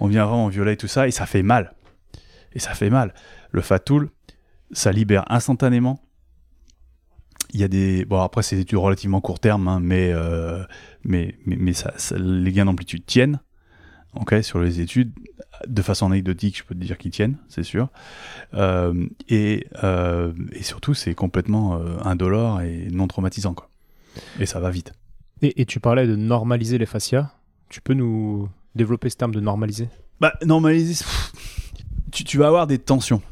On 0.00 0.06
devient 0.08 0.24
vraiment 0.26 0.48
violet 0.48 0.72
et 0.74 0.76
tout 0.78 0.88
ça, 0.88 1.06
et 1.06 1.10
ça 1.10 1.26
fait 1.26 1.42
mal. 1.42 1.74
Et 2.54 2.58
ça 2.60 2.72
fait 2.72 2.88
mal. 2.90 3.12
Le 3.54 3.62
fat 3.62 3.78
tool, 3.78 4.10
ça 4.72 4.90
libère 4.90 5.24
instantanément. 5.30 6.00
Il 7.52 7.60
y 7.60 7.62
a 7.62 7.68
des, 7.68 8.04
bon 8.04 8.20
après 8.20 8.42
c'est 8.42 8.56
des 8.56 8.62
études 8.62 8.78
relativement 8.78 9.20
court 9.20 9.38
terme, 9.38 9.68
hein, 9.68 9.78
mais, 9.80 10.10
euh, 10.12 10.64
mais, 11.04 11.36
mais, 11.46 11.54
mais 11.54 11.72
ça, 11.72 11.92
ça- 11.96 12.18
les 12.18 12.50
gains 12.50 12.64
d'amplitude 12.64 13.06
tiennent. 13.06 13.38
Sur 14.42 14.60
les 14.60 14.80
études, 14.80 15.12
de 15.66 15.82
façon 15.82 16.06
anecdotique, 16.06 16.58
je 16.58 16.64
peux 16.64 16.74
te 16.74 16.80
dire 16.80 16.98
qu'ils 16.98 17.10
tiennent, 17.12 17.36
c'est 17.48 17.62
sûr. 17.64 17.88
Euh, 18.54 19.06
et, 19.28 19.66
euh, 19.82 20.32
et 20.52 20.62
surtout, 20.62 20.94
c'est 20.94 21.14
complètement 21.14 21.76
euh, 21.76 21.98
indolore 22.04 22.60
et 22.60 22.88
non 22.90 23.06
traumatisant, 23.08 23.54
quoi. 23.54 23.68
Et 24.38 24.46
ça 24.46 24.60
va 24.60 24.70
vite. 24.70 24.92
Et, 25.42 25.60
et 25.60 25.66
tu 25.66 25.78
parlais 25.80 26.06
de 26.06 26.16
normaliser 26.16 26.78
les 26.78 26.86
fascias. 26.86 27.30
Tu 27.68 27.80
peux 27.80 27.94
nous 27.94 28.48
développer 28.76 29.10
ce 29.10 29.16
terme 29.16 29.34
de 29.34 29.40
normaliser? 29.40 29.88
Bah, 30.20 30.32
normaliser, 30.44 31.04
tu 32.12 32.38
vas 32.38 32.46
avoir 32.46 32.66
des 32.68 32.78
tensions. 32.78 33.22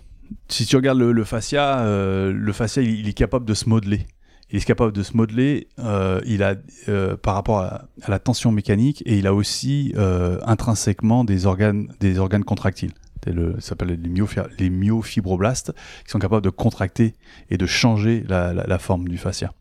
Si 0.48 0.66
tu 0.66 0.76
regardes 0.76 0.98
le, 0.98 1.24
fascia, 1.24 1.80
euh, 1.80 2.32
le 2.32 2.52
fascia, 2.52 2.82
il, 2.82 3.00
il 3.00 3.08
est 3.08 3.12
capable 3.12 3.44
de 3.44 3.54
se 3.54 3.68
modeler. 3.68 4.06
Il 4.52 4.58
est 4.58 4.64
capable 4.64 4.92
de 4.92 5.02
se 5.02 5.16
modeler 5.16 5.68
euh, 5.78 6.20
il 6.26 6.42
a, 6.42 6.54
euh, 6.88 7.16
par 7.16 7.34
rapport 7.34 7.60
à, 7.60 7.86
la 8.06 8.18
tension 8.18 8.52
mécanique 8.52 9.02
et 9.06 9.16
il 9.16 9.26
a 9.26 9.32
aussi 9.32 9.94
euh, 9.96 10.38
intrinsèquement 10.44 11.24
des 11.24 11.46
organes, 11.46 11.88
des 12.00 12.18
organes 12.18 12.44
contractiles. 12.44 12.92
Ça 13.24 13.30
s'appelle 13.60 14.00
les, 14.02 14.24
les 14.58 14.70
myofibroblastes 14.70 15.72
qui 16.04 16.10
sont 16.10 16.18
capables 16.18 16.42
de 16.42 16.50
contracter 16.50 17.14
et 17.50 17.56
de 17.56 17.66
changer 17.66 18.24
la 18.28 18.78
forme 18.80 19.06
du 19.06 19.16
fascia. 19.16 19.52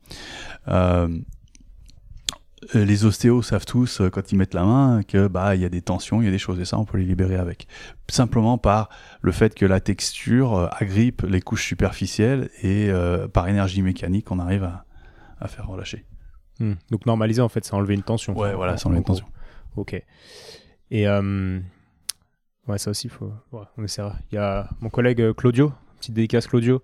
Euh, 2.76 2.86
les 2.86 3.06
ostéos 3.06 3.42
savent 3.42 3.66
tous, 3.66 4.00
euh, 4.02 4.10
quand 4.10 4.32
ils 4.32 4.38
mettent 4.38 4.54
la 4.54 4.64
main, 4.64 5.02
que 5.04 5.28
bah 5.28 5.56
il 5.56 5.62
y 5.62 5.66
a 5.66 5.70
des 5.70 5.82
tensions, 5.82 6.22
il 6.22 6.26
y 6.26 6.28
a 6.28 6.32
des 6.32 6.38
choses, 6.38 6.60
et 6.60 6.66
ça, 6.66 6.78
on 6.78 6.86
peut 6.86 6.98
les 6.98 7.06
libérer 7.06 7.36
avec. 7.36 7.68
Simplement 8.10 8.58
par 8.58 8.90
le 9.22 9.32
fait 9.32 9.56
que 9.56 9.66
la 9.66 9.80
texture 9.82 10.56
euh, 10.56 10.68
agrippe 10.72 11.22
les 11.24 11.42
couches 11.42 11.66
superficielles 11.66 12.50
et 12.62 12.90
euh, 12.90 13.28
par 13.28 13.48
énergie 13.50 13.82
mécanique, 13.82 14.32
on 14.32 14.40
arrive 14.40 14.64
à, 14.64 14.86
à 15.40 15.48
faire 15.48 15.68
relâcher. 15.68 16.06
Hmm. 16.60 16.74
Donc 16.92 17.06
normaliser, 17.06 17.42
en 17.42 17.50
fait, 17.50 17.66
c'est 17.66 17.74
enlever 17.74 17.96
une 17.96 18.04
tension. 18.04 18.38
Ouais, 18.38 18.54
voilà, 18.54 18.78
c'est 18.78 18.86
enlever 18.88 19.00
en 19.00 19.02
une 19.02 19.06
tension. 19.06 19.26
Ok. 19.76 19.94
Et 20.92 21.08
euh, 21.08 21.60
ouais, 22.68 22.78
ça 22.78 22.90
aussi, 22.92 23.10
faut... 23.10 23.34
ouais, 23.52 23.64
on 23.78 23.84
essaiera. 23.84 24.16
Il 24.32 24.36
y 24.36 24.38
a 24.38 24.70
mon 24.80 24.90
collègue 24.90 25.34
Claudio, 25.34 25.74
petite 26.00 26.14
dédicace 26.14 26.48
Claudio 26.48 26.82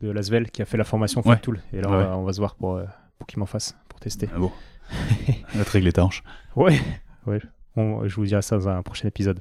de 0.00 0.10
Lasvel, 0.10 0.50
qui 0.50 0.62
a 0.62 0.64
fait 0.64 0.76
la 0.78 0.84
formation 0.84 1.20
Ouais. 1.20 1.34
Fat 1.34 1.40
Tool. 1.40 1.60
Et 1.72 1.80
là, 1.80 1.88
on, 1.88 1.92
Ouais. 1.92 2.04
va, 2.04 2.16
on 2.16 2.24
va 2.24 2.32
se 2.32 2.38
voir 2.38 2.54
pour, 2.54 2.76
euh, 2.76 2.84
pour 3.18 3.26
qu'il 3.26 3.38
m'en 3.38 3.46
fasse, 3.46 3.76
pour 3.88 4.00
tester. 4.00 4.28
Ah 4.34 4.38
bon. 4.38 4.50
Régler 5.72 5.92
ta 5.92 6.04
hanche. 6.04 6.22
Ouais, 6.56 6.78
ouais. 7.26 7.40
On- 7.76 8.06
je 8.08 8.14
vous 8.16 8.24
dirai 8.26 8.42
ça 8.42 8.56
dans 8.56 8.68
un 8.68 8.82
prochain 8.82 9.08
épisode. 9.08 9.38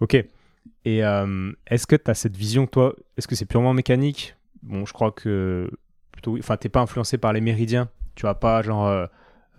Ok. 0.00 0.14
Et 0.84 1.04
euh, 1.04 1.52
est-ce 1.66 1.86
que 1.86 1.96
tu 1.96 2.10
as 2.10 2.14
cette 2.14 2.36
vision, 2.36 2.66
toi 2.66 2.94
Est-ce 3.16 3.26
que 3.28 3.34
c'est 3.34 3.46
purement 3.46 3.72
mécanique? 3.74 4.36
Bon, 4.62 4.84
je 4.86 4.92
crois 4.92 5.12
que 5.12 5.70
plutôt. 6.12 6.38
Enfin, 6.38 6.56
t'es 6.56 6.68
pas 6.68 6.80
influencé 6.80 7.18
par 7.18 7.32
les 7.32 7.40
méridiens. 7.40 7.88
Tu 8.14 8.22
vas 8.24 8.34
pas, 8.34 8.62
genre, 8.62 8.86
euh, 8.86 9.06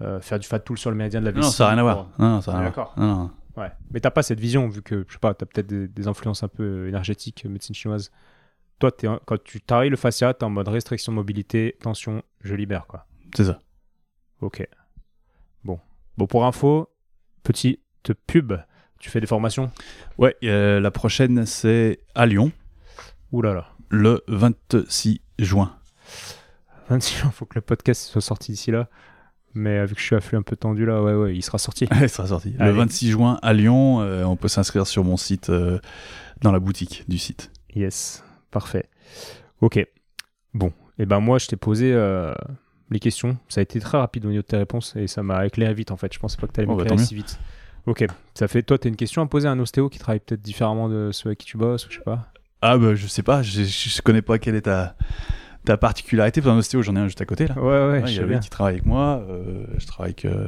euh, 0.01 0.19
faire 0.21 0.39
du 0.39 0.47
fat 0.47 0.59
tool 0.59 0.77
sur 0.77 0.89
le 0.91 0.95
méridien 0.97 1.19
de 1.21 1.25
la 1.25 1.31
Non, 1.31 1.41
vessie. 1.41 1.53
ça 1.53 1.65
n'a 1.65 1.69
rien 1.71 1.79
à 1.79 1.83
voir. 1.83 2.09
Non, 2.19 2.29
non, 2.29 2.41
ça 2.41 2.51
n'a 2.51 2.57
rien 2.59 2.67
à 2.67 2.69
d'accord. 2.69 2.93
voir. 2.95 3.07
Non, 3.07 3.15
non. 3.23 3.31
Ouais. 3.61 3.71
Mais 3.91 3.99
t'as 3.99 4.11
pas 4.11 4.23
cette 4.23 4.39
vision, 4.39 4.67
vu 4.67 4.81
que, 4.81 5.05
je 5.07 5.13
sais 5.13 5.19
pas, 5.19 5.33
t'as 5.33 5.45
peut-être 5.45 5.67
des, 5.67 5.87
des 5.87 6.07
influences 6.07 6.43
un 6.43 6.47
peu 6.49 6.87
énergétiques, 6.87 7.45
médecine 7.45 7.73
chinoise. 7.75 8.11
Toi, 8.79 8.91
t'es 8.91 9.07
un- 9.07 9.19
quand 9.25 9.41
tu 9.41 9.61
tarilles 9.61 9.89
le 9.89 9.95
fascia, 9.95 10.33
t'es 10.33 10.43
en 10.43 10.49
mode 10.49 10.67
restriction 10.67 11.11
de 11.13 11.15
mobilité, 11.15 11.77
tension, 11.81 12.21
je 12.41 12.53
libère, 12.55 12.85
quoi. 12.87 13.05
C'est 13.35 13.45
ça. 13.45 13.59
Ok. 14.41 14.67
Bon. 16.17 16.27
Pour 16.27 16.45
info, 16.45 16.89
petite 17.43 17.79
pub. 18.27 18.53
Tu 18.99 19.09
fais 19.09 19.19
des 19.19 19.27
formations? 19.27 19.71
Ouais, 20.17 20.35
euh, 20.43 20.79
la 20.79 20.91
prochaine, 20.91 21.45
c'est 21.45 21.99
à 22.15 22.25
Lyon, 22.25 22.51
Ouh 23.31 23.41
là 23.41 23.53
là. 23.53 23.67
le 23.89 24.23
26 24.27 25.21
juin. 25.39 25.75
26 26.89 27.23
il 27.25 27.31
faut 27.31 27.45
que 27.45 27.55
le 27.55 27.61
podcast 27.61 28.03
soit 28.03 28.21
sorti 28.21 28.51
d'ici 28.53 28.71
là. 28.71 28.87
Mais 29.53 29.79
euh, 29.79 29.85
vu 29.85 29.95
que 29.95 30.01
je 30.01 30.05
suis 30.05 30.15
à 30.15 30.21
flux 30.21 30.37
un 30.37 30.41
peu 30.41 30.55
tendu 30.55 30.85
là, 30.85 31.01
ouais, 31.01 31.13
ouais, 31.13 31.35
il 31.35 31.41
sera 31.41 31.57
sorti. 31.57 31.87
Il 32.01 32.09
sera 32.09 32.27
sorti. 32.27 32.51
Le 32.51 32.61
Allez. 32.61 32.71
26 32.73 33.09
juin 33.11 33.39
à 33.41 33.53
Lyon, 33.53 34.01
euh, 34.01 34.23
on 34.23 34.35
peut 34.35 34.47
s'inscrire 34.49 34.85
sur 34.87 35.03
mon 35.03 35.17
site, 35.17 35.49
euh, 35.49 35.79
dans 36.41 36.51
la 36.51 36.59
boutique 36.59 37.03
du 37.07 37.17
site. 37.17 37.51
Yes, 37.73 38.23
parfait. 38.51 38.89
Ok. 39.61 39.85
Bon, 40.53 40.71
et 40.97 41.05
ben 41.05 41.19
moi 41.19 41.37
je 41.37 41.47
t'ai 41.47 41.55
posé 41.57 41.91
les 42.91 42.99
questions. 42.99 43.37
Ça 43.49 43.59
a 43.59 43.63
été 43.63 43.79
très 43.79 43.97
rapide 43.97 44.25
au 44.25 44.29
niveau 44.29 44.41
de 44.41 44.47
tes 44.47 44.57
réponses 44.57 44.95
et 44.95 45.07
ça 45.07 45.23
m'a 45.23 45.45
éclairé 45.45 45.73
vite 45.73 45.91
en 45.91 45.97
fait. 45.97 46.13
Je 46.13 46.19
pensais 46.19 46.37
pas 46.37 46.47
que 46.47 46.53
tu 46.53 46.59
allais 46.61 46.69
Oh, 46.69 46.75
bah, 46.75 46.83
m'éclairer 46.83 47.03
si 47.03 47.15
vite. 47.15 47.39
Ok, 47.87 48.05
ça 48.33 48.47
fait 48.47 48.63
toi, 48.63 48.77
tu 48.77 48.87
as 48.87 48.89
une 48.89 48.95
question 48.95 49.21
à 49.21 49.27
poser 49.27 49.47
à 49.47 49.51
un 49.51 49.59
ostéo 49.59 49.89
qui 49.89 49.99
travaille 49.99 50.19
peut-être 50.19 50.41
différemment 50.41 50.89
de 50.89 51.11
ceux 51.11 51.27
avec 51.29 51.39
qui 51.39 51.45
tu 51.45 51.57
bosses, 51.57 51.85
ou 51.87 51.91
je 51.91 51.97
sais 51.97 52.03
pas? 52.03 52.31
Ah 52.61 52.77
bah 52.77 52.95
je 52.95 53.05
sais 53.07 53.21
pas, 53.23 53.43
je, 53.43 53.63
je 53.63 54.01
connais 54.01 54.23
pas 54.23 54.39
quelle 54.39 54.55
est 54.55 54.61
ta, 54.63 54.95
ta 55.65 55.77
particularité. 55.77 56.41
Pour 56.41 56.51
un 56.51 56.57
ostéo, 56.57 56.81
j'en 56.81 56.95
ai 56.95 56.99
un 56.99 57.05
juste 57.07 57.21
à 57.21 57.25
côté 57.25 57.45
là. 57.47 57.55
Ouais, 57.59 57.63
ouais, 57.63 58.01
Ouais, 58.01 58.07
je 58.07 58.11
il 58.13 58.15
y 58.15 58.19
avait 58.19 58.39
qui 58.39 58.49
travaille 58.49 58.73
avec 58.75 58.85
moi. 58.87 59.23
euh, 59.29 59.65
je 59.77 59.85
travaille 59.85 60.13
avec, 60.13 60.25
euh, 60.25 60.47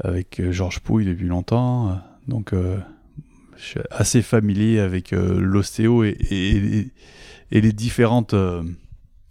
avec 0.00 0.42
Georges 0.50 0.80
Pouille 0.80 1.06
depuis 1.06 1.26
longtemps. 1.26 1.98
donc 2.28 2.52
euh, 2.52 2.78
je 3.56 3.62
suis 3.64 3.80
assez 3.90 4.20
familier 4.20 4.78
avec 4.80 5.12
l'ostéo 5.12 6.04
et, 6.04 6.10
et, 6.30 6.56
et- 6.78 6.92
et 7.52 7.60
les 7.60 7.72
différentes... 7.72 8.34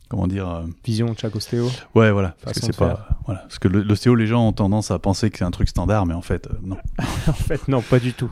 euh, 0.06 0.10
comment 0.10 0.28
dire 0.28 0.48
euh, 0.50 0.64
Vision 0.84 1.12
de 1.14 1.18
chaque 1.20 1.36
ostéo. 1.36 1.70
Ouais, 1.94 2.12
voilà. 2.12 2.36
Parce 2.44 2.60
que 2.60 2.66
c'est 2.66 2.78
pas... 2.78 3.08
Voilà, 3.26 3.42
parce 3.42 3.60
que 3.60 3.68
le- 3.68 3.82
l'ostéo, 3.84 4.16
les 4.16 4.28
gens 4.28 4.48
ont 4.48 4.54
tendance 4.54 4.92
à 4.92 5.00
penser 5.00 5.30
que 5.30 5.38
c'est 5.38 5.44
un 5.44 5.52
truc 5.52 5.68
standard, 5.70 6.06
mais 6.06 6.14
en 6.14 6.22
fait, 6.22 6.48
euh, 6.48 6.54
non. 6.64 6.78
en 7.28 7.34
fait, 7.34 7.68
non, 7.68 7.82
pas 7.82 8.00
du 8.00 8.14
tout. 8.14 8.32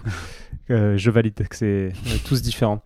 Euh, 0.69 0.97
je 0.97 1.09
valide 1.11 1.34
que 1.34 1.55
c'est 1.55 1.65
euh, 1.65 2.17
tous 2.26 2.41
différents. 2.41 2.84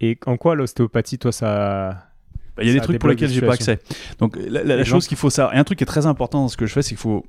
Et 0.00 0.18
en 0.26 0.36
quoi 0.36 0.54
l'ostéopathie, 0.54 1.18
toi, 1.18 1.32
ça. 1.32 2.10
Bah, 2.56 2.62
Il 2.62 2.68
y 2.68 2.70
a 2.70 2.74
des 2.74 2.80
trucs 2.80 2.98
pour 2.98 3.08
lesquels 3.08 3.30
j'ai 3.30 3.40
pas 3.40 3.54
accès. 3.54 3.80
Donc 4.18 4.36
la, 4.36 4.62
la- 4.62 4.62
la 4.62 4.74
Exemple 4.80 4.86
chose 4.90 5.08
qu'il 5.08 5.16
faut 5.16 5.30
savoir, 5.30 5.54
et 5.54 5.58
un 5.58 5.64
truc 5.64 5.78
qui 5.78 5.84
est 5.84 5.86
très 5.86 6.06
important 6.06 6.42
dans 6.42 6.48
ce 6.48 6.56
que 6.56 6.66
je 6.66 6.72
fais, 6.72 6.82
c'est 6.82 6.90
qu'il 6.90 6.96
faut, 6.98 7.24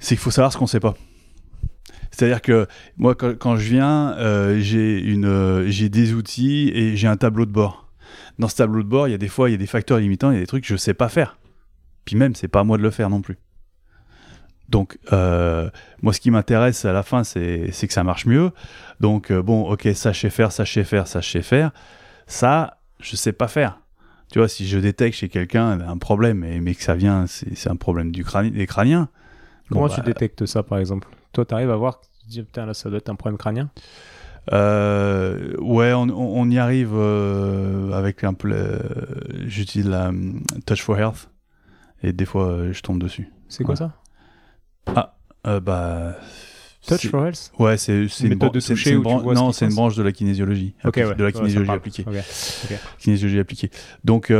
c'est 0.00 0.14
qu'il 0.16 0.18
faut 0.18 0.30
savoir 0.30 0.52
ce 0.52 0.58
qu'on 0.58 0.66
sait 0.66 0.80
pas. 0.80 0.94
C'est-à-dire 2.10 2.42
que 2.42 2.66
moi, 2.96 3.14
quand, 3.14 3.36
quand 3.38 3.56
je 3.56 3.68
viens, 3.70 4.12
euh, 4.18 4.58
j'ai 4.60 4.98
une, 4.98 5.26
euh, 5.26 5.68
j'ai 5.68 5.88
des 5.88 6.14
outils 6.14 6.70
et 6.74 6.96
j'ai 6.96 7.06
un 7.06 7.16
tableau 7.16 7.46
de 7.46 7.52
bord. 7.52 7.87
Dans 8.38 8.48
ce 8.48 8.56
tableau 8.56 8.82
de 8.82 8.88
bord, 8.88 9.08
il 9.08 9.12
y 9.12 9.14
a 9.14 9.18
des 9.18 9.28
fois, 9.28 9.48
il 9.48 9.52
y 9.52 9.54
a 9.54 9.58
des 9.58 9.66
facteurs 9.66 9.98
limitants, 9.98 10.30
il 10.30 10.34
y 10.34 10.38
a 10.38 10.40
des 10.40 10.46
trucs 10.46 10.62
que 10.64 10.68
je 10.68 10.76
sais 10.76 10.94
pas 10.94 11.08
faire. 11.08 11.38
Puis 12.04 12.16
même, 12.16 12.34
c'est 12.34 12.48
pas 12.48 12.60
à 12.60 12.64
moi 12.64 12.78
de 12.78 12.82
le 12.82 12.90
faire 12.90 13.10
non 13.10 13.20
plus. 13.20 13.38
Donc, 14.68 14.98
euh, 15.12 15.70
moi, 16.02 16.12
ce 16.12 16.20
qui 16.20 16.30
m'intéresse 16.30 16.84
à 16.84 16.92
la 16.92 17.02
fin, 17.02 17.24
c'est 17.24 17.70
que 17.70 17.92
ça 17.92 18.04
marche 18.04 18.26
mieux. 18.26 18.50
Donc, 19.00 19.30
euh, 19.30 19.42
bon, 19.42 19.62
ok, 19.70 19.88
ça 19.94 20.12
je 20.12 20.20
sais 20.20 20.30
faire, 20.30 20.52
ça 20.52 20.64
je 20.64 20.72
sais 20.72 20.84
faire, 20.84 21.06
ça 21.06 21.20
je 21.20 21.30
sais 21.30 21.42
faire. 21.42 21.70
Ça, 22.26 22.78
je 23.00 23.16
sais 23.16 23.32
pas 23.32 23.48
faire. 23.48 23.80
Tu 24.30 24.38
vois, 24.38 24.48
si 24.48 24.68
je 24.68 24.78
détecte 24.78 25.16
chez 25.16 25.30
quelqu'un 25.30 25.80
un 25.80 25.96
problème, 25.96 26.44
et, 26.44 26.60
mais 26.60 26.74
que 26.74 26.82
ça 26.82 26.94
vient, 26.94 27.26
c'est 27.26 27.70
un 27.70 27.76
problème 27.76 28.12
du 28.12 28.24
crâni- 28.24 28.50
des 28.50 28.66
crâniens. 28.66 29.08
Comment 29.70 29.86
Bon, 29.86 29.94
tu 29.94 30.00
bah, 30.00 30.06
détectes 30.06 30.44
ça, 30.44 30.62
par 30.62 30.78
exemple? 30.78 31.08
Toi, 31.32 31.46
tu 31.46 31.54
arrives 31.54 31.70
à 31.70 31.76
voir, 31.76 32.00
tu 32.00 32.08
te 32.26 32.30
dis, 32.30 32.42
putain, 32.42 32.66
là, 32.66 32.74
ça 32.74 32.90
doit 32.90 32.98
être 32.98 33.08
un 33.08 33.14
problème 33.14 33.38
crânien? 33.38 33.70
Euh, 34.52 35.54
ouais, 35.58 35.92
on, 35.92 36.50
y 36.50 36.58
arrive 36.58 36.92
euh, 36.94 37.92
avec 37.92 38.24
un 38.24 38.34
peu. 38.34 38.50
euh, 38.52 38.78
J'utilise 39.46 39.88
la 39.88 40.08
hum, 40.08 40.42
Touch 40.66 40.82
for 40.82 40.98
Health 40.98 41.30
et 42.02 42.12
des 42.12 42.24
fois 42.24 42.48
euh, 42.48 42.72
je 42.72 42.80
tombe 42.82 42.98
dessus. 43.00 43.28
C'est 43.48 43.64
quoi 43.64 43.74
Ouais. 43.74 43.78
ça? 43.78 45.14
Euh, 45.46 45.60
bah. 45.60 46.16
Touch 46.86 47.08
for 47.08 47.26
Health? 47.26 47.52
Ouais, 47.58 47.76
c'est 47.76 48.06
Une 48.20 48.28
méthode 48.30 48.52
de 48.54 48.60
toucher 48.60 48.92
une 48.92 49.02
ce 49.02 49.34
Non, 49.34 49.52
c'est 49.52 49.66
une 49.66 49.74
branche 49.74 49.96
de 49.96 50.02
la 50.02 50.12
kinésiologie. 50.12 50.74
Ok, 50.84 50.96
appli- 50.96 51.08
ouais. 51.08 51.14
De 51.14 51.24
la 51.24 51.32
kinésiologie 51.32 51.70
appliquée. 51.70 52.04
Ok. 52.06 52.78
Kinésiologie 52.98 53.38
appliquée. 53.40 53.70
Donc, 54.04 54.32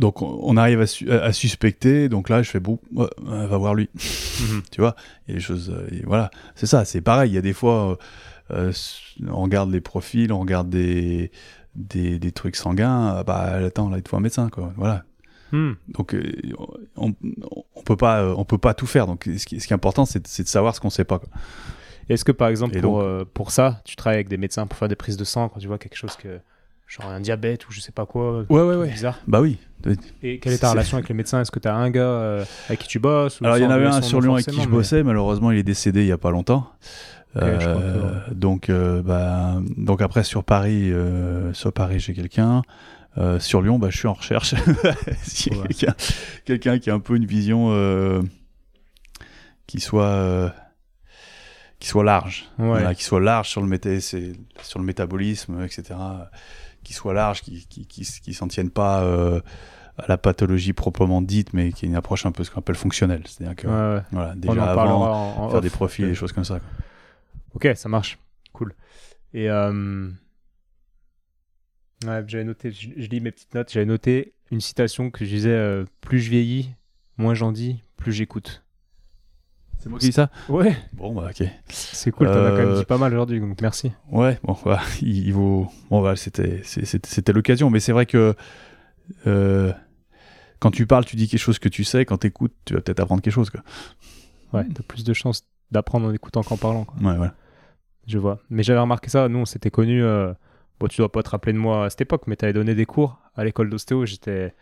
donc 0.00 0.20
on 0.22 0.56
arrive 0.56 0.80
à, 0.80 0.86
su- 0.88 1.10
à- 1.10 1.22
à 1.22 1.32
suspecter. 1.32 2.08
Donc 2.08 2.28
là, 2.28 2.42
je 2.42 2.50
fais 2.50 2.58
bon, 2.58 2.80
ouais, 2.94 3.06
euh, 3.28 3.46
va 3.46 3.56
voir 3.58 3.74
lui. 3.74 3.88
Mhm. 3.94 4.62
tu 4.72 4.80
vois 4.80 4.96
il 5.28 5.30
y 5.30 5.34
a 5.34 5.38
des 5.38 5.40
choses 5.44 5.70
euh, 5.70 5.86
et 5.94 6.02
voilà 6.04 6.30
c'est 6.56 6.66
ça 6.66 6.84
c'est 6.84 7.00
pareil 7.02 7.30
il 7.30 7.34
y 7.34 7.38
a 7.38 7.42
des 7.42 7.52
fois 7.52 7.98
euh, 8.50 8.72
on 9.28 9.42
regarde 9.42 9.70
les 9.70 9.80
profils 9.80 10.32
on 10.32 10.40
regarde 10.40 10.68
des 10.70 11.30
des, 11.76 12.18
des 12.18 12.32
trucs 12.32 12.56
sanguins 12.56 13.14
ah 13.18 13.22
bah 13.24 13.42
attends 13.66 13.88
là 13.90 13.98
il 13.98 14.02
te 14.02 14.08
faut 14.08 14.16
un 14.16 14.20
médecin 14.20 14.48
quoi 14.48 14.72
voilà 14.76 15.04
Hmm. 15.52 15.72
donc 15.88 16.16
on, 16.96 17.12
on 17.74 17.82
peut 17.82 17.96
pas 17.96 18.24
on 18.36 18.44
peut 18.44 18.56
pas 18.58 18.72
tout 18.72 18.86
faire 18.86 19.08
donc 19.08 19.24
ce 19.36 19.44
qui, 19.46 19.58
ce 19.60 19.66
qui 19.66 19.72
est 19.72 19.74
important 19.74 20.04
c'est 20.04 20.22
de- 20.42 20.46
savoir 20.48 20.76
ce 20.76 20.80
qu'on 20.80 20.90
sait 20.90 21.02
pas 21.04 21.18
quoi. 21.18 21.28
Est-ce 22.08 22.24
que, 22.24 22.32
par 22.32 22.48
exemple, 22.48 22.80
pour, 22.80 22.98
donc- 22.98 23.02
euh, 23.06 23.24
pour 23.34 23.50
ça, 23.52 23.80
tu 23.84 23.94
travailles 23.96 24.16
avec 24.18 24.28
des 24.28 24.36
médecins 24.36 24.66
pour 24.66 24.76
faire 24.78 24.88
des 24.88 24.96
prises 24.96 25.16
de 25.16 25.24
sang 25.24 25.48
quand 25.48 25.58
tu 25.60 25.66
vois 25.68 25.78
quelque 25.78 25.96
chose 25.96 26.14
que. 26.16 26.40
Genre 26.90 27.06
un 27.08 27.20
diabète 27.20 27.68
ou 27.68 27.72
je 27.72 27.80
sais 27.80 27.92
pas 27.92 28.04
quoi. 28.04 28.44
ouais 28.48 28.62
ouais 28.62 28.74
truc 28.76 28.90
bizarre. 28.92 29.18
bah 29.28 29.40
oui 29.40 29.58
Et 30.24 30.40
quelle 30.40 30.52
est 30.54 30.58
ta 30.58 30.72
relation 30.72 30.96
avec 30.96 31.08
les 31.08 31.14
médecins? 31.14 31.40
Est-ce 31.40 31.52
que 31.52 31.60
tu 31.60 31.68
as 31.68 31.74
un 31.76 31.88
gars 31.88 32.02
euh, 32.02 32.44
avec 32.68 32.80
qui 32.80 32.88
tu 32.88 32.98
bosses 32.98 33.40
ou 33.40 33.44
alors 33.44 33.58
il 33.58 33.62
y 33.62 33.66
en 33.66 33.70
avait 33.70 33.86
un 33.86 34.02
sur 34.02 34.20
Lyon 34.20 34.34
avec 34.34 34.46
qui 34.46 34.56
je 34.56 34.60
mais- 34.62 34.66
bossais 34.66 35.02
malheureusement 35.04 35.52
il 35.52 35.58
est 35.58 35.62
décédé 35.62 36.00
il 36.02 36.08
y 36.08 36.12
a 36.12 36.18
pas 36.18 36.30
longtemps 36.32 36.68
Ok, 37.36 37.42
je 37.44 37.58
crois 37.58 37.80
Euh, 37.80 38.20
donc, 38.32 38.68
euh, 38.70 39.02
bah, 39.02 39.60
donc 39.76 40.02
après 40.02 40.24
sur 40.24 40.42
Paris, 40.42 40.90
euh, 40.92 41.52
sur 41.54 41.72
Paris 41.72 42.00
j'ai 42.00 42.12
quelqu'un. 42.12 42.62
Euh, 43.18 43.38
sur 43.38 43.62
Lyon, 43.62 43.78
bah, 43.78 43.88
je 43.90 43.96
suis 43.98 44.08
en 44.08 44.14
recherche. 44.14 44.54
S'il 45.22 45.52
y 45.52 45.56
a 45.56 45.60
Ouais. 45.60 45.68
quelqu'un, 45.68 45.94
quelqu'un 46.44 46.78
qui 46.80 46.90
a 46.90 46.94
un 46.94 46.98
peu 47.00 47.14
une 47.14 47.26
vision 47.26 47.68
euh, 47.70 48.20
qui 49.68 49.78
soit 49.80 50.06
euh, 50.06 50.48
qui 51.78 51.88
soit 51.88 52.04
large, 52.04 52.48
Ouais. 52.58 52.66
Voilà, 52.66 52.94
qui 52.94 53.04
soit 53.04 53.20
large 53.20 53.48
sur 53.48 53.62
le 53.62 53.68
méta- 53.68 54.00
sur 54.62 54.78
le 54.80 54.84
métabolisme, 54.84 55.62
etc. 55.64 55.94
Qui 56.82 56.92
soit 56.94 57.12
large, 57.14 57.42
qui 57.42 57.66
qui 57.66 57.86
qui, 57.86 58.02
qui 58.04 58.34
s'en 58.34 58.48
tienne 58.48 58.70
pas 58.70 59.02
euh, 59.02 59.40
à 59.98 60.06
la 60.08 60.16
pathologie 60.18 60.72
proprement 60.72 61.20
dite, 61.22 61.52
mais 61.52 61.72
qui 61.72 61.84
ait 61.84 61.88
une 61.88 61.94
approche 61.96 62.24
un 62.26 62.32
peu 62.32 62.42
ce 62.44 62.50
qu'on 62.50 62.60
appelle 62.60 62.74
fonctionnelle. 62.76 63.22
C'est-à-dire 63.26 63.56
que 63.56 63.66
Ouais, 63.66 63.96
ouais. 63.98 64.02
voilà, 64.12 64.34
déjà 64.34 64.70
avant 64.72 65.02
en, 65.02 65.42
en 65.44 65.48
faire 65.48 65.58
off. 65.58 65.62
des 65.62 65.70
profils, 65.70 66.06
des 66.06 66.14
choses 66.14 66.32
comme 66.32 66.44
ça. 66.44 66.58
Ok, 67.54 67.68
ça 67.74 67.88
marche. 67.88 68.18
Cool. 68.52 68.74
Et 69.34 69.50
euh... 69.50 70.08
ouais, 72.06 72.24
j'avais 72.26 72.44
noté, 72.44 72.72
je, 72.72 72.88
je 72.96 73.06
lis 73.08 73.20
mes 73.20 73.30
petites 73.30 73.54
notes, 73.54 73.70
j'avais 73.72 73.86
noté 73.86 74.32
une 74.50 74.60
citation 74.60 75.10
que 75.10 75.24
je 75.24 75.30
disais 75.30 75.50
euh, 75.50 75.84
plus 76.00 76.18
je 76.20 76.30
vieillis, 76.30 76.74
moins 77.18 77.34
j'en 77.34 77.52
dis, 77.52 77.82
plus 77.96 78.12
j'écoute. 78.12 78.62
C'est 79.80 79.88
moi 79.88 79.98
qui 79.98 80.06
dis 80.06 80.12
ça 80.12 80.30
Ouais, 80.48 80.76
Bon, 80.92 81.14
bah, 81.14 81.30
ok. 81.30 81.46
c'est 81.68 82.10
cool, 82.10 82.26
t'en 82.26 82.32
as 82.44 82.50
quand 82.50 82.56
même 82.56 82.68
Euh, 82.68 82.78
dit 82.78 82.84
pas 82.84 82.98
mal 82.98 83.12
aujourd'hui, 83.12 83.40
donc 83.40 83.60
merci. 83.62 83.90
Ouais, 84.12 84.38
bon, 84.44 84.52
voilà, 84.62 84.80
il, 85.00 85.26
il 85.26 85.32
vaut. 85.32 85.68
Bon, 85.90 86.00
voilà, 86.00 86.16
c'était, 86.16 86.62
l'occasion, 87.32 87.70
mais 87.70 87.80
c'est 87.80 87.92
vrai 87.92 88.04
que 88.06 88.34
euh, 89.26 89.72
quand 90.58 90.70
tu 90.70 90.86
parles, 90.86 91.04
tu 91.06 91.16
dis 91.16 91.28
quelque 91.28 91.40
chose 91.40 91.58
que 91.58 91.68
tu 91.68 91.84
sais, 91.84 92.04
quand 92.04 92.18
tu 92.18 92.26
écoutes, 92.26 92.54
tu 92.66 92.74
vas 92.74 92.80
peut-être 92.82 93.00
apprendre 93.00 93.22
quelque 93.22 93.32
chose. 93.32 93.48
Quoi. 93.50 93.62
Ouais, 94.52 94.66
t'as 94.74 94.82
plus 94.82 95.04
de 95.04 95.12
chances 95.14 95.44
d'apprendre 95.70 96.06
en 96.08 96.12
écoutant 96.12 96.42
qu'en 96.42 96.56
parlant. 96.56 96.84
Quoi. 96.84 96.96
Ouais, 97.02 97.16
voilà. 97.16 97.34
Je 98.06 98.18
vois. 98.18 98.40
Mais 98.50 98.62
j'avais 98.62 98.80
remarqué 98.80 99.08
ça, 99.08 99.28
nous 99.28 99.38
on 99.38 99.44
s'était 99.44 99.70
connus, 99.70 100.02
euh... 100.02 100.32
bon 100.80 100.88
tu 100.88 100.96
dois 100.98 101.12
pas 101.12 101.22
te 101.22 101.30
rappeler 101.30 101.52
de 101.52 101.58
moi 101.58 101.84
à 101.86 101.90
cette 101.90 102.00
époque, 102.00 102.22
mais 102.26 102.34
t'avais 102.36 102.52
donné 102.52 102.74
des 102.74 102.84
cours 102.86 103.18
à 103.36 103.44
l'école 103.44 103.70
d'ostéo, 103.70 104.04
j'étais 104.04 104.52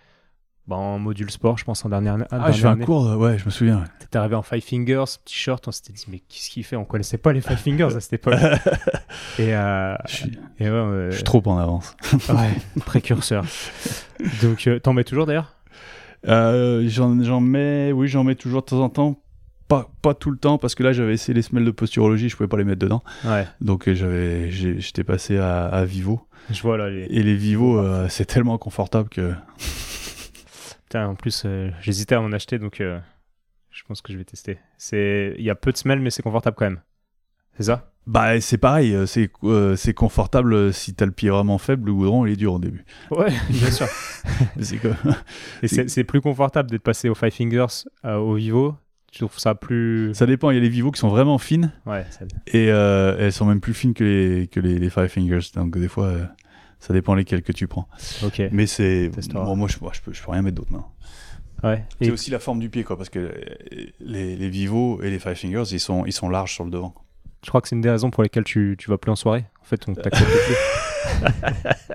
bah, 0.69 0.77
en 0.77 0.99
module 0.99 1.31
sport, 1.31 1.57
je 1.59 1.65
pense, 1.65 1.85
en 1.85 1.89
dernière, 1.89 2.15
en 2.15 2.19
Ah, 2.31 2.53
je 2.53 2.61
fais 2.61 2.67
un 2.67 2.73
année. 2.73 2.85
cours, 2.85 3.17
ouais, 3.17 3.39
je 3.39 3.45
me 3.47 3.51
souviens. 3.51 3.85
T'étais 4.01 4.19
arrivé 4.19 4.35
en 4.35 4.43
Five 4.43 4.61
Fingers, 4.63 5.05
petit 5.25 5.35
short, 5.35 5.67
on 5.67 5.73
s'était 5.73 5.93
dit, 5.95 6.05
mais 6.09 6.19
qu'est-ce 6.19 6.51
qu'il 6.51 6.63
fait? 6.65 6.77
On 6.77 6.85
connaissait 6.85 7.17
pas 7.19 7.33
les 7.33 7.41
Five 7.41 7.57
Fingers 7.57 7.97
à 7.97 8.01
cette 8.01 8.13
époque. 8.13 8.35
et, 9.39 9.55
euh, 9.57 9.95
je, 10.07 10.15
suis, 10.15 10.39
et 10.61 10.65
ouais, 10.65 10.69
euh, 10.71 11.11
je 11.11 11.17
suis 11.17 11.25
trop 11.25 11.43
en 11.47 11.57
avance. 11.59 11.97
ouais, 12.29 12.81
précurseur. 12.85 13.45
Donc, 14.43 14.67
euh, 14.67 14.79
t'en 14.79 14.93
mets 14.93 15.05
toujours 15.05 15.25
d'ailleurs? 15.27 15.55
Euh, 16.27 16.85
j'en, 16.89 17.41
mets, 17.41 17.93
oui, 17.93 18.09
j'en 18.09 18.25
mets 18.25 18.35
toujours 18.35 18.61
de 18.63 18.67
temps 18.67 18.81
en 18.83 18.89
temps. 18.91 19.23
Pas, 19.69 19.89
pas 20.03 20.15
tout 20.15 20.31
le 20.31 20.39
temps, 20.39 20.57
parce 20.59 20.75
que 20.75 20.83
là, 20.83 20.93
j'avais 20.93 21.13
essayé 21.15 21.35
les 21.35 21.43
semelles 21.43 21.65
de 21.67 21.71
posturologie, 21.71 22.29
je 22.29 22.37
pouvais 22.37 22.49
pas 22.49 22.57
les 22.57 22.65
mettre 22.65 22.79
dedans. 22.81 23.03
Ouais, 23.25 23.47
Donc, 23.61 23.91
j'avais, 23.93 24.51
j'ai- 24.51 24.81
j'étais 24.81 25.05
passé 25.05 25.37
à, 25.39 25.67
à 25.67 25.85
Vivo. 25.85 26.21
je 26.51 26.61
vois 26.63 26.77
là. 26.79 26.89
Les... 26.89 27.03
Et 27.11 27.23
les 27.23 27.37
Vivo, 27.37 27.83
c'est 28.09 28.25
tellement 28.25 28.57
confortable 28.59 29.09
que. 29.11 29.33
Putain, 30.89 31.07
en 31.07 31.15
plus, 31.17 31.43
euh, 31.45 31.71
j'hésitais 31.83 32.15
à 32.15 32.23
en 32.23 32.33
acheter, 32.33 32.59
donc 32.59 32.81
euh, 32.81 32.99
je 33.71 33.83
pense 33.87 34.01
que 34.01 34.11
je 34.11 34.17
vais 34.17 34.25
tester. 34.25 34.57
C'est... 34.79 35.35
Il 35.39 35.45
y 35.45 35.51
a 35.51 35.55
peu 35.55 35.71
de 35.71 35.77
semelles, 35.77 36.01
mais 36.01 36.09
c'est 36.09 36.23
confortable 36.23 36.57
quand 36.59 36.65
même. 36.65 36.81
C'est 37.59 37.65
ça? 37.65 37.93
Bah, 38.07 38.41
c'est 38.41 38.57
pareil, 38.57 38.95
euh, 38.95 39.05
c'est 39.05 39.31
euh, 39.45 39.77
c'est 39.77 39.93
confortable 39.93 40.73
si 40.73 40.95
t'as 40.95 41.05
le 41.05 41.13
pied 41.13 41.29
vraiment 41.29 41.59
faible, 41.59 41.89
le 41.89 41.93
goudron 41.93 42.25
il 42.25 42.33
est 42.33 42.37
dur 42.37 42.55
au 42.55 42.59
début. 42.59 42.87
Ouais, 43.11 43.29
bien 43.51 43.71
sûr. 43.71 43.87
c'est 44.61 44.79
quoi 44.79 44.93
Et 45.63 45.69
c'est 45.69 45.91
c'est 45.91 46.05
plus 46.05 46.23
confortable 46.23 46.71
d'être 46.71 46.83
passé 46.83 47.11
au 47.11 47.15
Five 47.15 47.33
Fingers 47.33 47.85
au 48.05 48.33
Vivo. 48.37 48.75
Tu 49.13 49.19
trouves 49.19 49.39
ça 49.39 49.55
plus. 49.55 50.15
Ça 50.15 50.25
dépend, 50.25 50.51
il 50.51 50.55
y 50.55 50.59
a 50.59 50.63
les 50.63 50.71
vivos 50.71 50.91
qui 50.91 51.01
sont 51.01 51.09
vraiment 51.11 51.37
fines 51.37 51.71
Ouais, 51.85 52.07
ça- 52.09 52.25
et 52.47 52.65
elles 52.69 53.33
sont 53.33 53.45
même 53.45 53.61
plus 53.61 53.75
fines 53.75 53.93
que 53.93 54.05
les, 54.05 54.49
que 54.49 54.61
les, 54.61 54.79
les 54.79 54.89
Five 54.89 55.09
Fingers. 55.09 55.41
Donc 55.55 55.77
des 55.77 55.89
fois, 55.89 56.15
ça 56.81 56.93
dépend 56.93 57.15
lesquelles 57.15 57.43
que 57.43 57.53
tu 57.53 57.67
prends. 57.67 57.89
ok. 58.25 58.43
Mais 58.53 58.67
c'est. 58.67 59.11
Bon, 59.33 59.57
moi, 59.57 59.69
je, 59.69 59.77
moi, 59.81 59.93
je, 59.95 60.01
peux, 60.01 60.13
je 60.13 60.23
peux 60.23 60.31
rien 60.31 60.43
mettre 60.43 60.57
d'autre 60.57 60.73
maintenant. 60.73 60.93
Ouais. 61.65 61.85
C'est 62.01 62.07
Et 62.07 62.11
aussi 62.13 62.31
la 62.31 62.39
forme 62.39 62.61
du 62.61 62.71
pied, 62.71 62.85
quoi, 62.85 62.97
parce 62.97 63.09
que 63.09 63.35
les, 64.01 64.37
les 64.37 64.49
vivos 64.49 65.03
et 65.03 65.11
les 65.11 65.19
Five 65.19 65.35
Fingers, 65.35 65.65
ils 65.73 65.81
sont, 65.81 66.05
ils 66.07 66.13
sont 66.13 66.29
larges 66.29 66.53
sur 66.55 66.63
le 66.65 66.71
devant. 66.71 66.95
je 67.45 67.49
crois 67.49 67.61
que 67.61 67.67
c'est 67.69 67.75
une 67.75 67.81
des 67.81 67.91
raisons 67.91 68.11
pour 68.11 68.23
lesquelles 68.23 68.45
tu, 68.45 68.77
tu 68.79 68.91
vas 68.91 68.97
plus 68.99 69.11
en 69.11 69.17
soirée. 69.17 69.45
En 69.61 69.65
fait, 69.65 69.83
on 69.89 69.95
t'accepte 69.95 70.31
plus. 70.31 71.29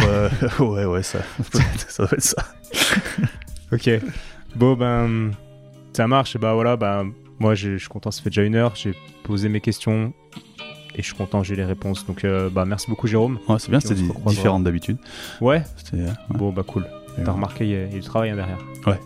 Ouais, 0.00 0.30
ouais, 0.60 0.84
ouais, 0.86 1.02
ça, 1.02 1.20
ça 1.88 2.04
va 2.04 2.10
être 2.12 2.22
ça. 2.22 2.42
Ok. 3.72 3.90
Bon, 4.56 4.74
ben, 4.74 5.30
ça 5.92 6.06
marche. 6.06 6.36
Et 6.36 6.38
bah 6.38 6.54
voilà, 6.54 6.76
ben, 6.76 7.12
moi, 7.38 7.54
je 7.54 7.76
suis 7.76 7.88
content, 7.88 8.10
ça 8.10 8.22
fait 8.22 8.30
déjà 8.30 8.42
une 8.42 8.54
heure. 8.54 8.74
J'ai 8.76 8.94
posé 9.24 9.48
mes 9.48 9.60
questions 9.60 10.12
et 11.00 11.02
je 11.02 11.06
suis 11.08 11.16
content, 11.16 11.42
j'ai 11.42 11.56
les 11.56 11.64
réponses. 11.64 12.06
Donc, 12.06 12.24
euh, 12.24 12.48
bah, 12.50 12.64
merci 12.64 12.88
beaucoup, 12.88 13.06
Jérôme. 13.06 13.38
Ouais, 13.48 13.56
c'est 13.58 13.70
bien, 13.70 13.80
c'était 13.80 14.00
différent 14.26 14.60
d'habitude. 14.60 14.98
Ouais. 15.40 15.62
Bon, 16.28 16.52
bah, 16.52 16.62
cool. 16.66 16.86
T'as 17.24 17.32
remarqué, 17.32 17.64
il 17.64 17.70
y, 17.70 17.74
a- 17.74 17.84
il 17.86 17.92
y 17.92 17.96
a 17.96 18.00
du 18.00 18.06
travail 18.06 18.30
hein, 18.30 18.36
derrière. 18.36 18.58
Ouais. 18.86 18.98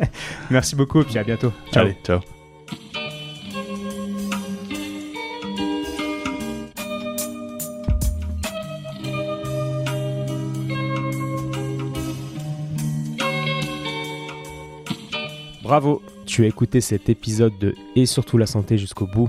merci 0.50 0.74
beaucoup, 0.74 1.00
et 1.02 1.04
puis 1.04 1.18
à 1.18 1.24
bientôt. 1.24 1.52
Ciao. 1.72 1.84
Allez, 1.84 1.96
ciao. 2.04 2.20
Bravo, 15.62 16.02
tu 16.26 16.44
as 16.44 16.46
écouté 16.46 16.80
cet 16.80 17.08
épisode 17.08 17.52
de 17.60 17.74
Et 17.96 18.06
surtout 18.06 18.38
la 18.38 18.46
santé 18.46 18.78
jusqu'au 18.78 19.06
bout. 19.06 19.28